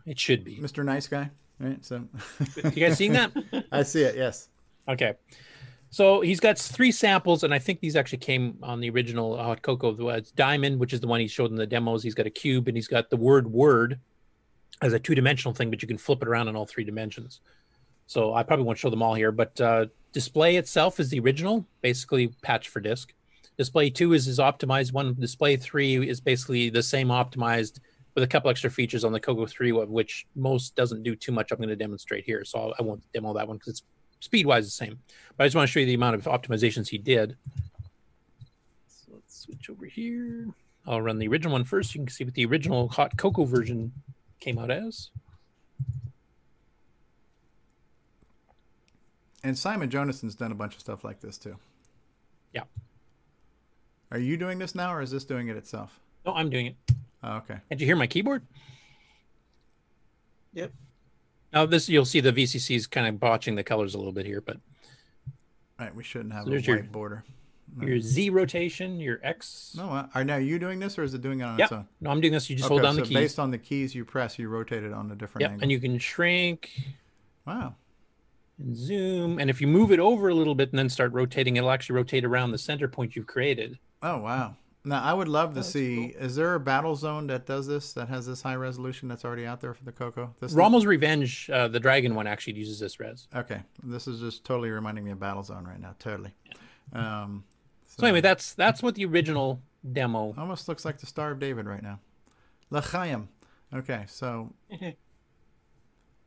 [0.07, 0.57] It should be.
[0.59, 0.85] Mr.
[0.85, 1.31] Nice Guy.
[1.59, 1.85] Right.
[1.85, 2.05] So.
[2.65, 3.33] You guys seeing that?
[3.73, 4.17] I see it.
[4.17, 4.49] Yes.
[4.89, 5.15] Okay.
[5.93, 9.43] So he's got three samples, and I think these actually came on the original uh,
[9.43, 10.17] Hot CoCo.
[10.17, 12.03] It's Diamond, which is the one he showed in the demos.
[12.03, 14.01] He's got a cube, and he's got the word word
[14.81, 17.41] as a two dimensional thing, but you can flip it around in all three dimensions.
[18.07, 21.67] So I probably won't show them all here, but uh, display itself is the original,
[21.83, 23.13] basically patch for disk.
[23.59, 25.13] Display two is his optimized one.
[25.21, 27.81] Display three is basically the same optimized
[28.15, 31.33] with a couple extra features on the Coco 3, of which most doesn't do too
[31.33, 31.51] much.
[31.51, 33.83] I'm going to demonstrate here, so I won't demo that one because it's
[34.23, 35.01] speed wise the same.
[35.37, 37.37] But I just want to show you the amount of optimizations he did.
[38.87, 40.47] So let's switch over here.
[40.87, 41.95] I'll run the original one first.
[41.95, 43.93] You can see what the original Hot CoCo version
[44.41, 45.11] came out as.
[49.45, 51.57] And Simon Jonassen's done a bunch of stuff like this too.
[52.53, 52.63] Yeah.
[54.13, 55.99] Are you doing this now, or is this doing it itself?
[56.25, 56.77] No, I'm doing it.
[57.25, 57.57] Oh, okay.
[57.71, 58.43] Did you hear my keyboard?
[60.53, 60.73] Yep.
[61.53, 64.27] Now this you'll see the VCC is kind of botching the colors a little bit
[64.27, 64.57] here, but
[65.79, 67.25] All right, we shouldn't have So a white your- border.
[67.81, 69.75] your Z rotation, your X.
[69.77, 71.67] No, uh, are now you doing this, or is it doing it on Yep.
[71.67, 71.89] its own?
[72.01, 72.49] No, I'm doing this.
[72.51, 73.15] You just Okay, hold down the so keys.
[73.17, 75.63] Based on the keys you press, you rotate it on a different Yep, angle.
[75.63, 76.71] and you can shrink.
[77.47, 77.75] Wow.
[78.59, 81.57] And zoom, and if you move it over a little bit and then start rotating,
[81.57, 83.79] it'll actually rotate around the center point you've created.
[84.03, 84.57] Oh wow!
[84.85, 86.07] Now I would love to see.
[86.07, 87.93] Is there a battle zone that does this?
[87.93, 90.35] That has this high resolution that's already out there for the Coco?
[90.41, 93.29] This Rommel's Revenge, uh, the dragon one, actually uses this res.
[93.35, 95.95] Okay, this is just totally reminding me of Battle Zone right now.
[96.01, 96.33] Totally.
[96.93, 97.45] Um,
[97.87, 99.61] So anyway, that's that's what the original
[99.93, 100.35] demo.
[100.37, 102.01] almost looks like the Star of David right now.
[102.71, 103.29] L'chaim.
[103.75, 104.53] Okay, so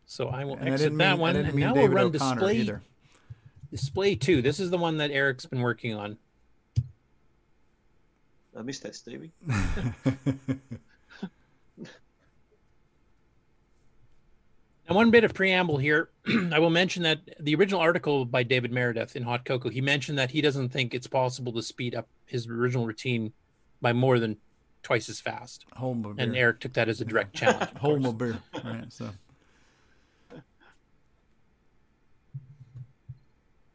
[0.05, 1.89] So I will And I exit didn't that mean- I one, didn't and now David
[1.89, 2.81] we'll run O'Connor display either.
[3.71, 4.41] display two.
[4.41, 6.17] This is the one that Eric's been working on.
[8.55, 9.31] Uh, I missed that, Stevie.
[14.87, 16.09] Now, one bit of preamble here.
[16.51, 20.17] I will mention that the original article by David Meredith in Hot CoCo, he mentioned
[20.19, 23.33] that he doesn't think it's possible to speed up his original routine
[23.81, 24.37] by more than
[24.83, 25.65] twice as fast.
[25.73, 26.41] Hold my And beer.
[26.43, 27.63] Eric took that as a direct challenge.
[27.71, 28.35] of Hold my course.
[28.53, 28.63] beer.
[28.63, 29.09] Right, so.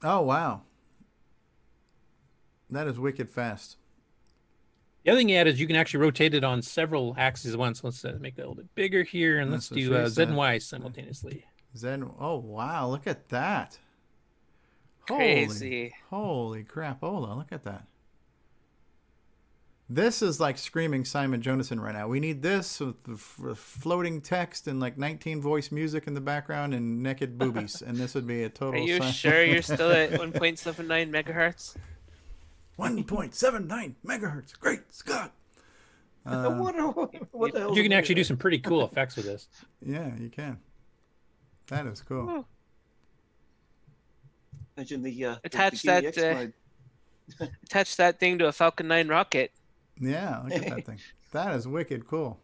[0.03, 0.63] Oh wow,
[2.71, 3.77] that is wicked fast.
[5.05, 7.59] The other thing you add is you can actually rotate it on several axes at
[7.59, 7.83] once.
[7.83, 10.37] Let's uh, make that a little bit bigger here, and let's do uh, Z and.
[10.37, 11.47] Y simultaneously.
[11.77, 12.11] Zen.
[12.19, 13.79] Oh wow, look at that.
[15.07, 15.95] Crazy.
[16.11, 17.03] Holy, holy crap!
[17.03, 17.87] Ola, look at that.
[19.93, 22.07] This is like screaming Simon Jonassen right now.
[22.07, 26.21] We need this with the f- floating text and like 19 voice music in the
[26.21, 28.81] background and naked boobies, and this would be a total.
[28.81, 29.07] Are total.
[29.07, 31.75] you Si- sure you're still at 1.79 megahertz?
[32.81, 34.59] 1.79 megahertz.
[34.59, 35.33] Great Scott.
[36.27, 36.75] Um, what,
[37.33, 37.75] what the hell?
[37.75, 39.49] You can actually do some pretty cool effects with this.
[39.81, 40.59] Yeah, you can.
[41.69, 42.45] That is cool.
[44.77, 46.19] Imagine the uh, Attach the that.
[47.41, 49.51] Uh, attach that thing to a Falcon 9 rocket.
[49.99, 50.99] Yeah, look at that thing.
[51.33, 52.39] That is wicked cool.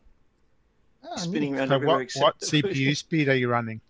[1.16, 3.82] spinning around So everywhere what, except what CPU speed are you running?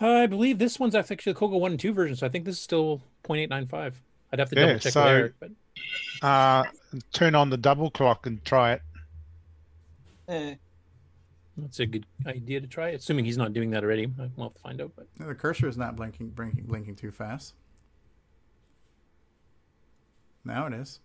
[0.00, 2.44] Uh, I believe this one's actually the Coco 1 and 2 version, so I think
[2.44, 3.94] this is still 0.895.
[4.32, 5.50] I'd have to Yeah, double check so- with but
[6.26, 6.64] Uh,
[7.12, 8.82] turn on the double clock and try it.
[10.28, 10.54] Yeah.
[11.58, 14.06] that's a good idea to try, assuming he's not doing that already.
[14.06, 14.92] We'll have to find out.
[14.96, 17.54] But Yeah, The cursor is not blinking, blinking, blinking too fast.
[20.44, 21.00] Now it is.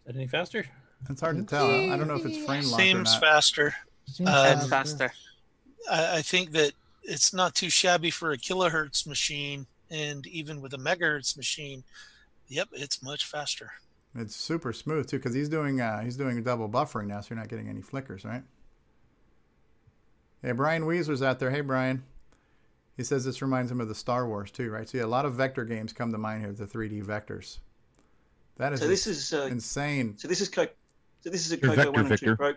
[0.00, 0.64] is that any faster?
[1.08, 1.66] It's hard to tell.
[1.70, 3.20] I don't know if it's frame locked or Seems not.
[3.20, 3.74] faster.
[4.12, 5.12] Seems Um, faster.
[5.90, 6.72] I, I think that
[7.02, 11.84] it's not too shabby for a kilohertz machine, and even with a megahertz machine,
[12.48, 13.72] yep, it's much faster.
[14.14, 17.38] It's super smooth too, because he's doing uh, he's doing double buffering now, so you're
[17.38, 18.42] not getting any flickers, right?
[20.42, 21.50] Hey, Brian Weezer's out there.
[21.50, 22.02] Hey, Brian.
[22.96, 24.88] He says this reminds him of the Star Wars too, right?
[24.88, 26.52] So yeah, a lot of vector games come to mind here.
[26.52, 27.58] The 3D vectors.
[28.56, 30.16] That is So this is uh, insane.
[30.18, 30.66] So this is Co-
[31.20, 32.54] so this is a Coco one and two pro-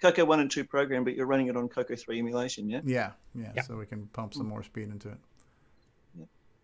[0.00, 2.80] Coco one and two program, but you're running it on Coco three emulation, yeah.
[2.84, 3.62] Yeah, yeah.
[3.62, 5.18] So we can pump some more speed into it.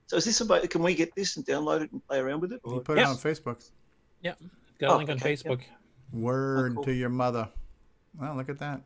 [0.07, 0.69] So is this about?
[0.71, 2.61] Can we get this and download it and play around with it?
[2.65, 2.81] He Or?
[2.81, 3.69] put it on Facebook.
[4.23, 4.33] Yeah,
[4.81, 5.37] got a Oh, link on okay, yeah.
[5.37, 5.61] Facebook.
[6.15, 6.85] Word Oh, cool.
[6.85, 7.49] to your mother.
[8.19, 8.81] Well, look at that.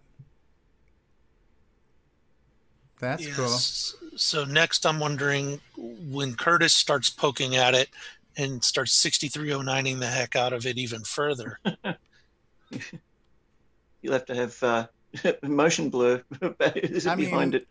[2.99, 3.45] That's cool.
[3.47, 3.95] Yes.
[4.17, 7.89] So next, I'm wondering when Curtis starts poking at it
[8.37, 11.59] and starts 6309ing the heck out of it even further.
[14.03, 14.87] You'll have to have uh,
[15.43, 16.23] motion blur
[16.61, 17.67] I mean, behind it.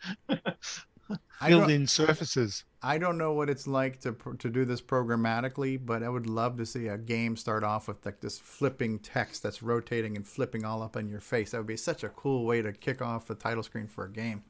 [1.41, 2.63] I don't- Built-in surfaces.
[2.83, 6.57] I don't know what it's like to to do this programmatically, but I would love
[6.57, 10.65] to see a game start off with like this flipping text that's rotating and flipping
[10.65, 11.51] all up in your face.
[11.51, 14.11] That would be such a cool way to kick off the title screen for a
[14.11, 14.43] game.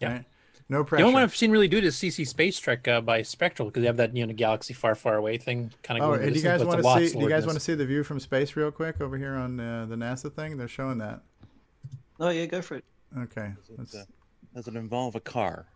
[0.00, 0.12] Yeah.
[0.12, 0.24] Right?
[0.68, 3.22] No The only one I've seen really do it is CC Space Trek uh, by
[3.22, 6.08] Spectral because they have that you know galaxy far, far away thing kind of.
[6.08, 7.16] Oh, going and do you guys want to see?
[7.16, 9.60] Do you guys want to see the view from space real quick over here on
[9.60, 10.56] uh, the NASA thing?
[10.56, 11.22] They're showing that.
[12.18, 12.84] Oh yeah, go for it.
[13.16, 13.52] Okay.
[13.76, 13.94] Let's,
[14.54, 15.66] Does it involve a car?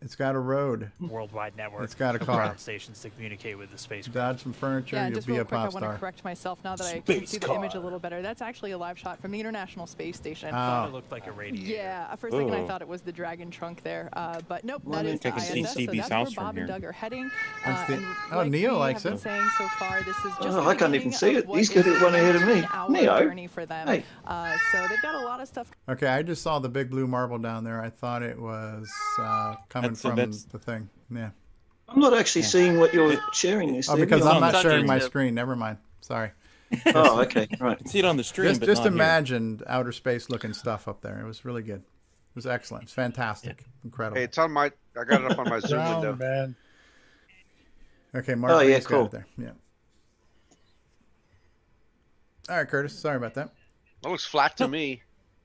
[0.00, 0.90] It's got a road.
[1.00, 2.36] worldwide network It's got a car.
[2.36, 4.06] ground stations to communicate with the space.
[4.06, 4.94] Dodge some furniture.
[4.96, 6.92] Yeah, you'll just be real a quick, I want to correct myself now that I
[7.00, 8.22] can Space see the image a little better.
[8.22, 10.50] That's actually a live shot from the International Space Station.
[10.54, 10.84] Oh.
[10.86, 11.66] It looked like a radiator.
[11.72, 12.66] Yeah, for a second I Oh.
[12.66, 15.62] thought it was the Dragon trunk there, uh, but nope, Well, that I the see
[15.62, 15.74] ISS.
[15.74, 16.68] So that's where Bob and.
[16.68, 17.30] Doug are heading.
[17.64, 19.18] That's Uh, the- and oh, like Neil likes it.
[19.18, 21.46] saying so far, this is just Oh, I can't even see it.
[21.46, 22.60] what He's is got it one ahead of me.
[22.60, 23.18] an hour Neo.
[23.20, 23.88] journey for them.
[23.88, 24.04] Hey.
[24.26, 27.06] Uh, so they've got a lot of stuff Okay, I just saw the big blue
[27.06, 27.80] marble down there.
[27.82, 29.56] I thought it was uh,
[29.96, 30.88] coming That's- from that's- the thing.
[31.14, 31.30] Yeah.
[31.88, 33.88] I'm not actually seeing what you're sharing this.
[33.88, 35.34] Oh, because I'm not sharing my screen.
[35.34, 35.78] Never mind.
[36.00, 36.30] Sorry.
[36.94, 37.88] Oh, okay, right.
[37.88, 38.92] See it on the stream, Just, but just not here.
[38.92, 41.18] imagine outer space looking stuff up there.
[41.18, 41.80] It was really good.
[41.80, 42.84] It was excellent.
[42.84, 43.64] It's fantastic.
[43.84, 44.18] Incredible.
[44.18, 44.66] Hey, it's on my.
[44.94, 46.16] I got it up on my Zoom Brown window.
[46.16, 46.56] man.
[48.14, 48.52] Okay, Mark.
[48.52, 49.06] Oh, yeah, Reed's got cool.
[49.06, 49.26] it there.
[49.38, 49.50] Yeah.
[52.50, 52.98] All right, Curtis.
[52.98, 53.50] Sorry about that.
[54.02, 55.02] That looks flat to me.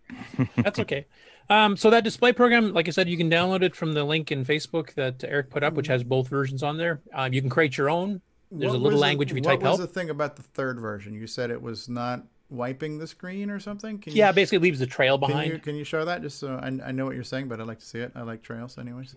[0.57, 1.05] That's okay.
[1.49, 4.31] Um, so that display program, like I said, you can download it from the link
[4.31, 7.01] in Facebook that Eric put up, which has both versions on there.
[7.13, 8.21] Um, you can create your own.
[8.51, 9.89] There's What a little was the- language if you type what type was help.
[9.89, 11.13] the thing about the third version?
[11.13, 13.97] You said it was not wiping the screen or something.
[13.99, 15.63] Can Yeah, you, basically leaves the trail Can you, behind.
[15.63, 17.79] can you show that just so I, I know what you're saying, but I'd like
[17.79, 18.11] to see it.
[18.15, 19.15] I like trails, anyways.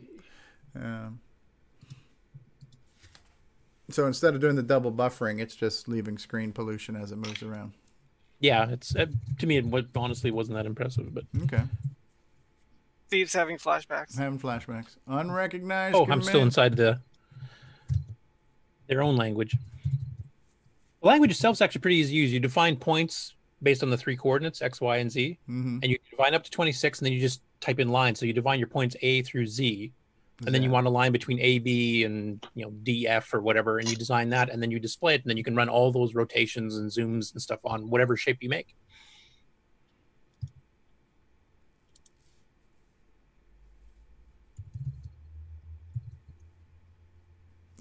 [0.74, 1.20] Um,
[3.90, 7.42] So instead of doing the double buffering, it's just leaving screen pollution as it moves
[7.42, 7.72] around.
[8.40, 9.06] Yeah, it's uh,
[9.38, 9.64] to me it
[9.94, 11.62] honestly wasn't that impressive, but Okay.
[13.07, 14.18] Steve's having flashbacks.
[14.18, 14.97] Having flashbacks.
[15.07, 15.94] Unrecognized.
[15.94, 17.01] oh, I'm still inside the
[18.89, 19.57] their own language.
[21.02, 22.33] The language itself is actually pretty easy to use.
[22.33, 25.81] You define points based on the three coordinates x, y, and z, Mhm.
[25.83, 28.18] and you define up to 26, and then you just type in lines.
[28.20, 29.93] So you define your points A through Z,
[30.44, 33.41] and then you want a line between A, B, and you know D, F, or
[33.41, 35.68] whatever, and you design that, and then you display it, and then you can run
[35.68, 38.75] all those rotations and zooms and stuff on whatever shape you make.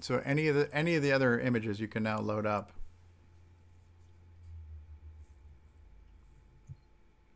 [0.06, 2.70] So any of the any of the other images you can now load up.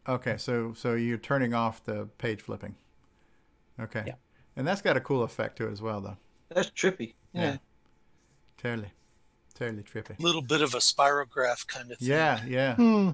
[0.08, 2.76] Okay, so so you're turning off the page flipping.
[3.80, 4.04] Okay.
[4.06, 4.14] Yeah.
[4.54, 6.16] And that's got a cool effect to it as well though.
[6.48, 7.14] That's trippy.
[7.32, 7.56] Yeah.
[8.56, 8.92] Totally.
[9.54, 10.16] Totally trippy.
[10.16, 12.08] A little bit of a spirograph kind of thing.
[12.08, 12.76] Yeah, yeah.
[12.76, 13.10] Hmm.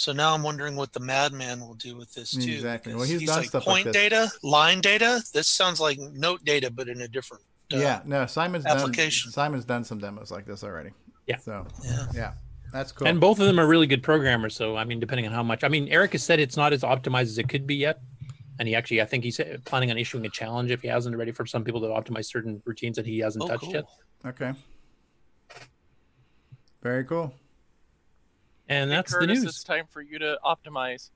[0.00, 2.52] So now I'm wondering what the madman will do with this too.
[2.52, 2.94] Exactly.
[2.94, 3.92] Well, he's done like stuff like point this.
[3.94, 5.22] data, line data.
[5.34, 7.44] This sounds like note data, but in a different.
[7.74, 9.28] uh, yeah, no, Simon's application.
[9.28, 10.90] done Simon's done some demos like this already.
[11.26, 11.36] Yeah.
[11.36, 12.06] So yeah.
[12.14, 12.32] Yeah.
[12.72, 13.08] That's cool.
[13.08, 14.56] And both of them are really good programmers.
[14.56, 15.64] So I mean, depending on how much.
[15.64, 18.00] I mean, Eric has said it's not as optimized as it could be yet.
[18.58, 21.14] And he actually, I think he's uh, planning on issuing a challenge if he hasn't
[21.14, 23.72] already for some people to optimize certain routines that he hasn't Oh, touched cool.
[23.72, 23.84] yet.
[24.26, 24.52] Okay.
[26.82, 27.34] Very cool.
[28.70, 29.44] And Hey, that's Curtis, the news.
[29.56, 31.10] It's time for you to optimize.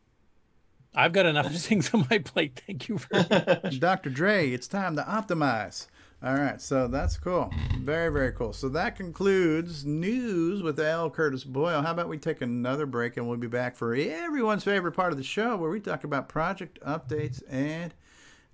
[0.95, 2.61] I've got enough things on my plate.
[2.67, 3.25] Thank you very
[3.63, 3.81] much.
[3.81, 4.11] Dr.
[4.11, 5.87] Dre, it's time to optimize.
[6.23, 7.53] All right, so that's cool.
[7.79, 8.53] Very, very cool.
[8.55, 11.11] So that concludes news with L.
[11.11, 11.83] Curtis Boyle.
[11.83, 15.19] How about we take another break and we'll be back for everyone's favorite part of
[15.19, 17.95] the show where we talk about project updates and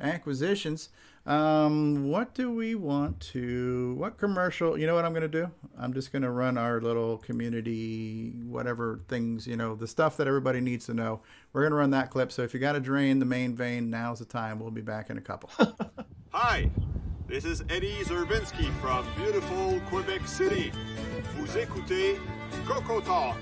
[0.01, 0.89] acquisitions.
[1.27, 5.51] Um, what do we want to, what commercial, you know what I'm going to do?
[5.79, 10.27] I'm just going to run our little community, whatever things, you know, the stuff that
[10.27, 11.21] everybody needs to know.
[11.53, 12.33] We're going to run that clip.
[12.33, 14.59] So if you got to drain the main vein, now's the time.
[14.59, 15.51] We'll be back in a couple.
[16.33, 16.71] Hi,
[17.29, 20.73] this is Eddie Zerbinsky from beautiful Quebec City.
[21.37, 22.19] Vous écoutez
[22.67, 23.37] Coco Talk.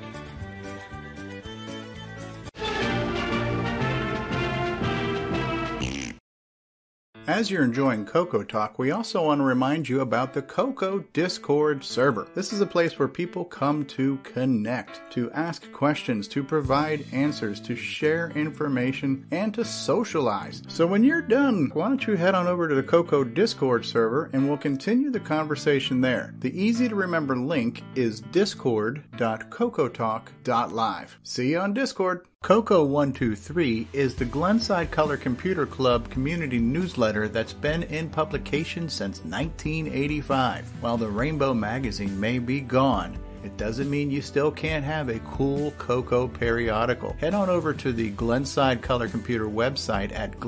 [7.28, 11.84] As you're enjoying Coco Talk, we also want to remind you about the Coco Discord
[11.84, 12.26] server.
[12.34, 17.60] This is a place where people come to connect, to ask questions, to provide answers,
[17.60, 20.62] to share information, and to socialize.
[20.68, 24.30] So when you're done, why don't you head on over to the Coco Discord server
[24.32, 26.32] and we'll continue the conversation there.
[26.38, 31.18] The easy to remember link is discord.cocotalk.live.
[31.24, 32.24] See you on Discord.
[32.42, 39.18] Coco 123 is the Glenside Color Computer Club community newsletter that's been in publication since
[39.18, 40.66] 1985.
[40.80, 45.18] While the Rainbow magazine may be gone, it doesn't mean you still can't have a
[45.20, 47.14] cool Coco periodical.
[47.14, 50.38] Head on over to the Glenside Color Computer website at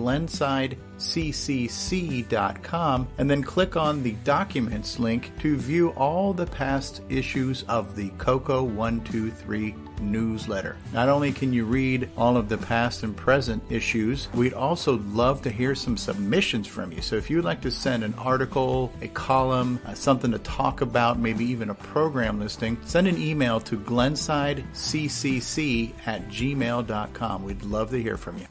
[1.00, 7.96] glensideccc.com and then click on the Documents link to view all the past issues of
[7.96, 10.76] the Coco 123 newsletter.
[10.92, 15.42] Not only can you read all of the past and present issues, we'd also love
[15.42, 17.02] to hear some submissions from you.
[17.02, 21.18] So if you'd like to send an article, a column, uh, something to talk about,
[21.18, 27.44] maybe even a program listing, send an email to glensidecc at gmail.com.
[27.44, 28.46] We'd love to hear from you.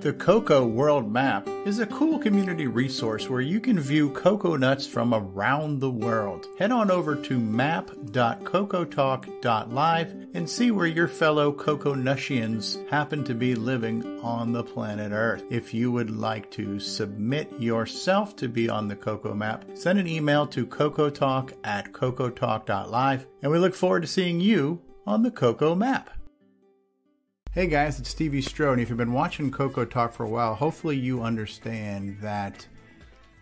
[0.00, 4.86] The Coco World Map is a cool community resource where you can view cocoa nuts
[4.86, 6.46] from around the world.
[6.58, 13.54] Head on over to map.cocotalk.live and see where your fellow Cocoa Nushians happen to be
[13.54, 15.44] living on the planet Earth.
[15.50, 20.06] If you would like to submit yourself to be on the Coco Map, send an
[20.06, 25.74] email to cocotalk at cocotalk.live and we look forward to seeing you on the Coco
[25.74, 26.08] Map.
[27.52, 28.74] Hey guys, it's Stevie Strode.
[28.74, 32.64] and If you've been watching Coco Talk for a while, hopefully you understand that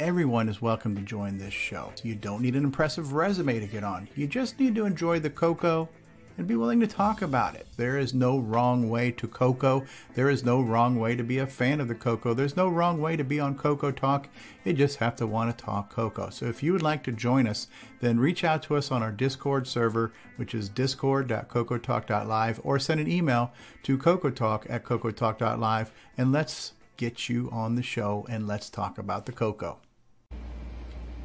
[0.00, 1.92] everyone is welcome to join this show.
[2.02, 4.08] You don't need an impressive resume to get on.
[4.16, 5.90] You just need to enjoy the Coco
[6.38, 7.66] and be willing to talk about it.
[7.76, 9.84] There is no wrong way to Coco.
[10.14, 12.32] There is no wrong way to be a fan of the Coco.
[12.32, 14.28] There's no wrong way to be on Coco Talk.
[14.64, 16.30] You just have to want to talk Coco.
[16.30, 17.66] So if you would like to join us,
[18.00, 23.10] then reach out to us on our Discord server, which is discord.cocotalk.live, or send an
[23.10, 23.52] email
[23.82, 29.26] to cocotalk at cocotalk.live, and let's get you on the show and let's talk about
[29.26, 29.78] the Coco.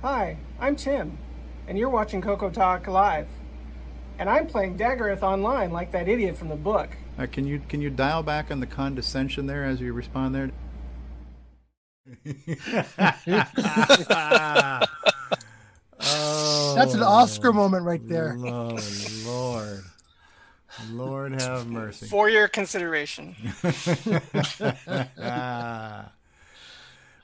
[0.01, 1.17] Hi, I'm Tim,
[1.67, 3.27] and you're watching Coco Talk Live.
[4.19, 6.90] And I'm playing Daggorath online like that idiot from the book.
[7.17, 10.51] Uh, can you can you dial back on the condescension there as you respond there?
[16.00, 16.00] oh,
[16.75, 18.38] That's an Oscar moment right there.
[18.40, 18.77] Oh
[19.25, 19.83] Lord,
[20.92, 22.08] Lord have mercy.
[22.08, 23.35] For your consideration.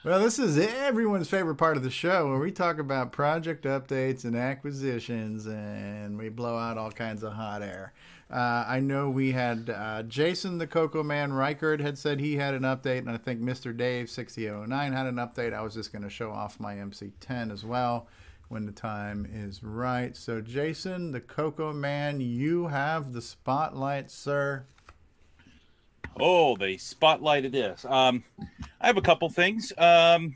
[0.03, 4.23] well, this is everyone's favorite part of the show where we talk about project updates
[4.23, 7.93] and acquisitions and we blow out all kinds of hot air.
[8.31, 12.53] Uh, I know we had uh, Jason the Coco Man Reichard had said he had
[12.53, 13.75] an update, and I think Mr.
[13.75, 15.53] Dave 6009 had an update.
[15.53, 18.07] I was just going to show off my MC10 as well
[18.47, 20.15] when the time is right.
[20.15, 24.65] So, Jason the Coco Man, you have the spotlight, sir.
[26.19, 27.85] Oh, they spotlighted this.
[27.85, 28.23] Um,
[28.81, 29.71] I have a couple things.
[29.77, 30.35] Um,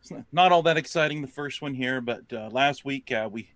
[0.00, 3.48] it's not- all that exciting, the first one here, but uh, last week uh, we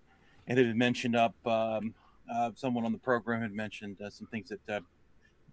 [0.47, 1.35] it had been mentioned up.
[1.45, 1.93] Um,
[2.33, 4.59] uh, someone on the program had mentioned uh, some things that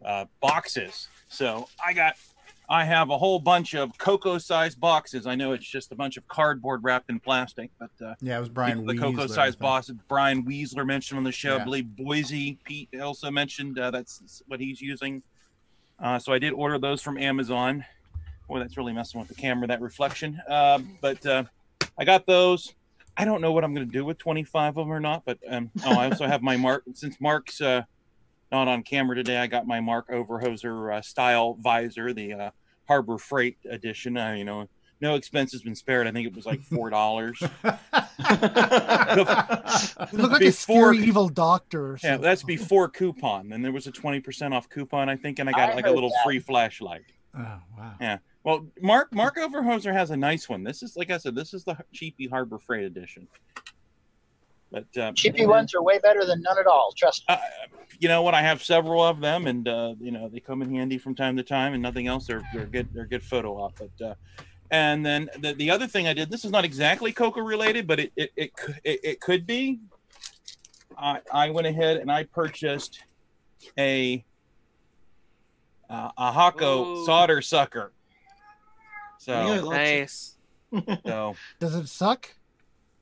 [0.02, 1.08] uh, uh, boxes.
[1.28, 2.14] So I got,
[2.68, 5.26] I have a whole bunch of cocoa-sized boxes.
[5.26, 8.40] I know it's just a bunch of cardboard wrapped in plastic, but uh, Yeah, it
[8.40, 9.96] was Brian the Weasler, cocoa-sized boxes.
[10.08, 11.56] Brian Weasler mentioned on the show.
[11.56, 11.62] Yeah.
[11.62, 15.22] I believe Boise Pete also mentioned uh, that's what he's using.
[15.98, 17.84] Uh, so I did order those from Amazon.
[18.48, 20.40] Boy, that's really messing with the camera, that reflection.
[20.48, 21.44] Uh, but uh,
[21.98, 22.74] I got those.
[23.16, 25.24] I don't know what I'm going to do with 25 of them or not.
[25.24, 26.84] But um, oh, I also have my Mark.
[26.92, 27.82] Since Mark's uh,
[28.52, 32.50] not on camera today, I got my Mark Overholser uh, style visor, the uh,
[32.86, 34.16] Harbor Freight edition.
[34.16, 34.68] You know,
[35.00, 36.06] no expense has been spared.
[36.06, 37.42] I think it was like four dollars.
[38.18, 41.98] You look like a scary evil doctor.
[42.02, 42.22] Yeah, something.
[42.22, 43.48] that's before coupon.
[43.48, 45.90] Then there was a 20% off coupon, I think, and I got I like a
[45.90, 46.24] little that.
[46.24, 47.04] free flashlight.
[47.36, 47.94] Oh wow.
[48.00, 48.18] Yeah.
[48.42, 50.64] Well, Mark Mark Overholser has a nice one.
[50.64, 53.28] This is like I said, this is the cheapy Harbor Freight edition.
[54.70, 56.92] But uh, Cheapy ones are way better than none at all.
[56.96, 57.36] Trust me.
[58.00, 58.34] you know what?
[58.34, 61.36] I have several of them, and uh, you know they come in handy from time
[61.36, 61.74] to time.
[61.74, 62.88] And nothing else, they're they're good.
[62.92, 63.78] They're good photo op.
[63.78, 64.14] But uh,
[64.70, 66.30] and then the, the other thing I did.
[66.30, 68.52] This is not exactly Coco related, but it it it,
[68.84, 69.80] it, it could be.
[70.96, 73.04] I I went ahead and I purchased
[73.78, 74.24] a
[75.88, 77.92] uh, a Hakko solder sucker.
[79.18, 80.36] So Yeah, nice.
[81.04, 82.30] So Does it suck?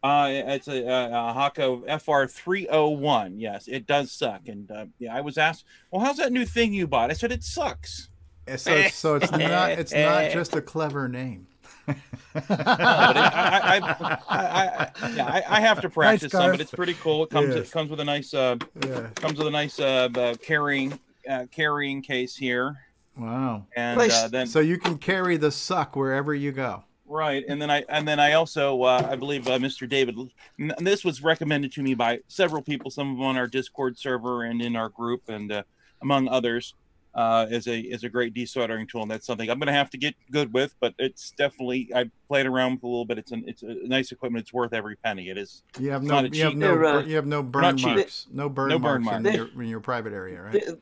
[0.03, 3.39] uh, it's a, a, a Hakko FR three hundred one.
[3.39, 4.49] Yes, it does suck.
[4.49, 7.11] And uh, yeah, I was asked, well, how's that new thing you bought?
[7.11, 8.11] I said it sucks.
[8.57, 11.47] So, so it's not it's not just a clever name.
[11.87, 11.95] No,
[12.35, 16.71] but it, I, I, I, I, yeah, I, I have to practice some, but it's
[16.71, 17.25] pretty cool.
[17.25, 17.69] It comes Yes.
[17.69, 19.09] it comes with a nice uh, Yeah.
[19.17, 20.99] comes with a nice uh, uh, carrying
[21.29, 22.77] uh, carrying case here.
[23.17, 23.67] Wow.
[23.77, 26.85] And uh, then so you can carry the suck wherever you go.
[27.07, 29.89] Right, and then I and then I also uh, I believe uh, Mr.
[29.89, 30.17] David.
[30.59, 33.99] And this was recommended to me by several people, some of them on our Discord
[33.99, 35.63] server and in our group, and uh,
[36.03, 36.75] among others,
[37.15, 39.91] uh, is a is a great desoldering tool, and that's something I'm going to have
[39.91, 40.75] to get good with.
[40.81, 43.19] But it's definitely I played around with a little bit.
[43.19, 44.43] It's an it's a nice equipment.
[44.43, 45.29] It's worth every penny.
[45.29, 45.63] It is.
[45.79, 47.97] You have no you have no uh, you have no Not burn cheap.
[47.97, 48.27] marks.
[48.33, 50.53] No burn No burn marks in your, in your private area, right?
[50.53, 50.77] They're,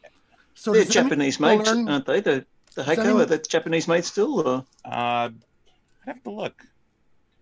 [0.55, 2.21] So they're does that mean Japanese people made, learn- aren't they?
[2.21, 4.41] The the Does that are they Japanese made still?
[4.49, 4.65] Or?
[4.85, 5.31] Uh, I
[6.07, 6.63] have to look.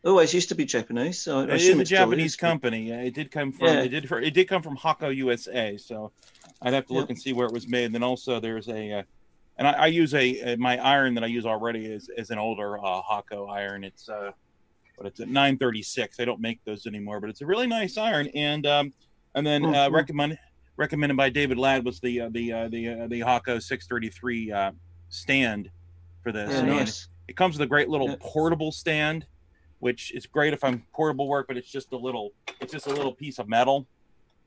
[0.04, 2.88] Always used to be Japanese, so I It is a Japanese company.
[2.88, 3.82] Yeah, It did come from Yeah.
[3.82, 5.76] it did it did come from Hakko USA.
[5.76, 6.10] So
[6.62, 7.10] I'd have to look Yep.
[7.10, 7.86] and see where it was made.
[7.86, 9.02] And then also there's a, uh,
[9.58, 12.38] and I, I use a, uh my iron that I use already is, is an
[12.38, 13.84] older uh, Hakko iron.
[13.84, 14.32] It's uh,
[14.96, 16.16] but it's a 936.
[16.16, 18.28] They don't make those anymore, but it's a really nice iron.
[18.28, 18.92] And um,
[19.34, 19.92] and then uh, Mhm.
[19.92, 20.38] recommend
[20.76, 24.72] recommended by David Ladd was the uh, the uh, the uh, the Hakko 633 uh,
[25.08, 25.70] stand
[26.22, 26.50] for this.
[26.50, 27.08] Yeah, nice.
[27.28, 28.16] It comes with a great little Yeah.
[28.20, 29.26] portable stand,
[29.78, 32.90] which is great if I'm portable work, but it's just a little it's just a
[32.90, 33.86] little piece of metal.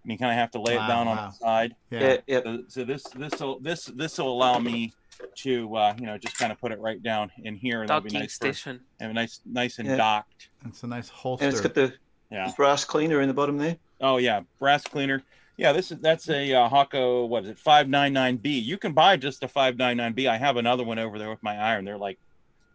[0.04, 1.76] And you kind of have to lay Wow, it down on the side.
[1.90, 2.18] Yeah.
[2.28, 4.94] Yeah, So, so this this will this this will allow me
[5.38, 8.02] to uh, you know just kind of put it right down in here, and that'll
[8.02, 8.38] be Docking nice.
[8.38, 8.82] For, station.
[9.00, 9.96] and nice nice and Yeah.
[9.96, 10.50] docked.
[10.66, 11.46] It's a nice holster.
[11.46, 11.68] And holster.
[11.68, 11.94] it's got
[12.30, 12.52] the Yeah.
[12.58, 13.78] brass cleaner in the bottom there.
[14.02, 15.24] Oh yeah, brass cleaner.
[15.56, 17.30] Yeah, this is that's a uh, Hakko.
[17.30, 17.60] What is it?
[17.60, 18.60] Five nine nine B.
[18.60, 20.28] You can buy just a five nine nine B.
[20.28, 21.86] I have another one over there with my iron.
[21.86, 22.20] They're like,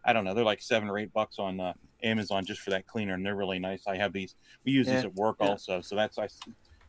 [0.03, 2.87] I don't know, they're like seven or eight bucks on uh, Amazon just for that
[2.87, 3.85] cleaner, and they're really nice.
[3.85, 4.33] I have these.
[4.65, 5.49] We use these at work yeah.
[5.49, 6.27] also, so that's I.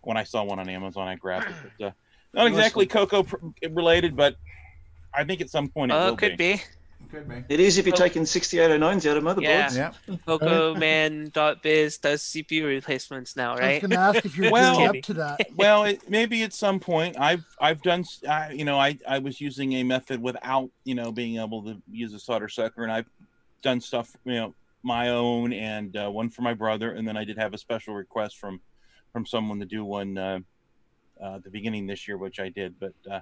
[0.03, 1.55] When I saw one on Amazon, I grabbed it.
[1.79, 1.91] But, uh,
[2.33, 3.07] not exactly one.
[3.07, 3.27] cocoa
[3.71, 4.37] related, but
[5.13, 6.61] I think at some point it Oh, will could be.
[7.11, 7.45] Could be.
[7.49, 7.99] It is if you're Oh.
[7.99, 9.75] taking 6809s out of motherboards.
[9.77, 9.93] Yeah.
[10.07, 10.17] Yeah.
[10.27, 13.81] Pocoman.biz does CPU replacements now, I was right?
[13.81, 15.41] going to ask if you're Well- well, up to that.
[15.57, 19.19] well, it, maybe at some point I've I've done s- I, you know I I
[19.19, 22.93] was using a method without you know being able to use a solder sucker, and
[22.93, 23.09] I've
[23.63, 27.25] done stuff you know my own and uh, one for my brother, and then I
[27.25, 28.61] did have a special request from
[29.13, 30.39] from someone to do one uh,
[31.23, 32.75] uh, at the beginning this year, which I did.
[32.79, 33.21] But uh,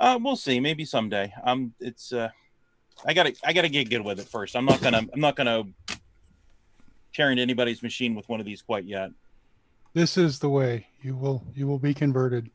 [0.00, 0.60] Uh, we'll see.
[0.60, 1.32] Maybe someday.
[1.44, 2.28] Um, it's uh,
[3.06, 4.56] I gotta I gotta get good with it first.
[4.56, 5.64] I'm not gonna I'm not gonna
[7.12, 9.10] tear into anybody's machine with one of these quite yet.
[9.92, 12.50] This is the way you will you will be converted.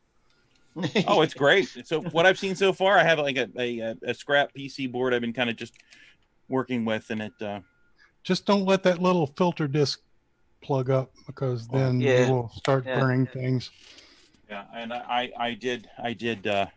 [1.07, 1.67] oh, it's great.
[1.85, 5.13] So what I've seen so far, I have like a a, a scrap PC board.
[5.13, 5.73] I've been kind of just
[6.47, 7.33] working with, and it.
[7.41, 7.59] Uh,
[8.23, 10.01] Just don't let that little filter disc
[10.61, 12.27] plug up because then Yeah.
[12.27, 12.99] you will start Yeah.
[12.99, 13.71] burning things.
[14.49, 16.47] yeah, and I I did I did.
[16.47, 16.67] uh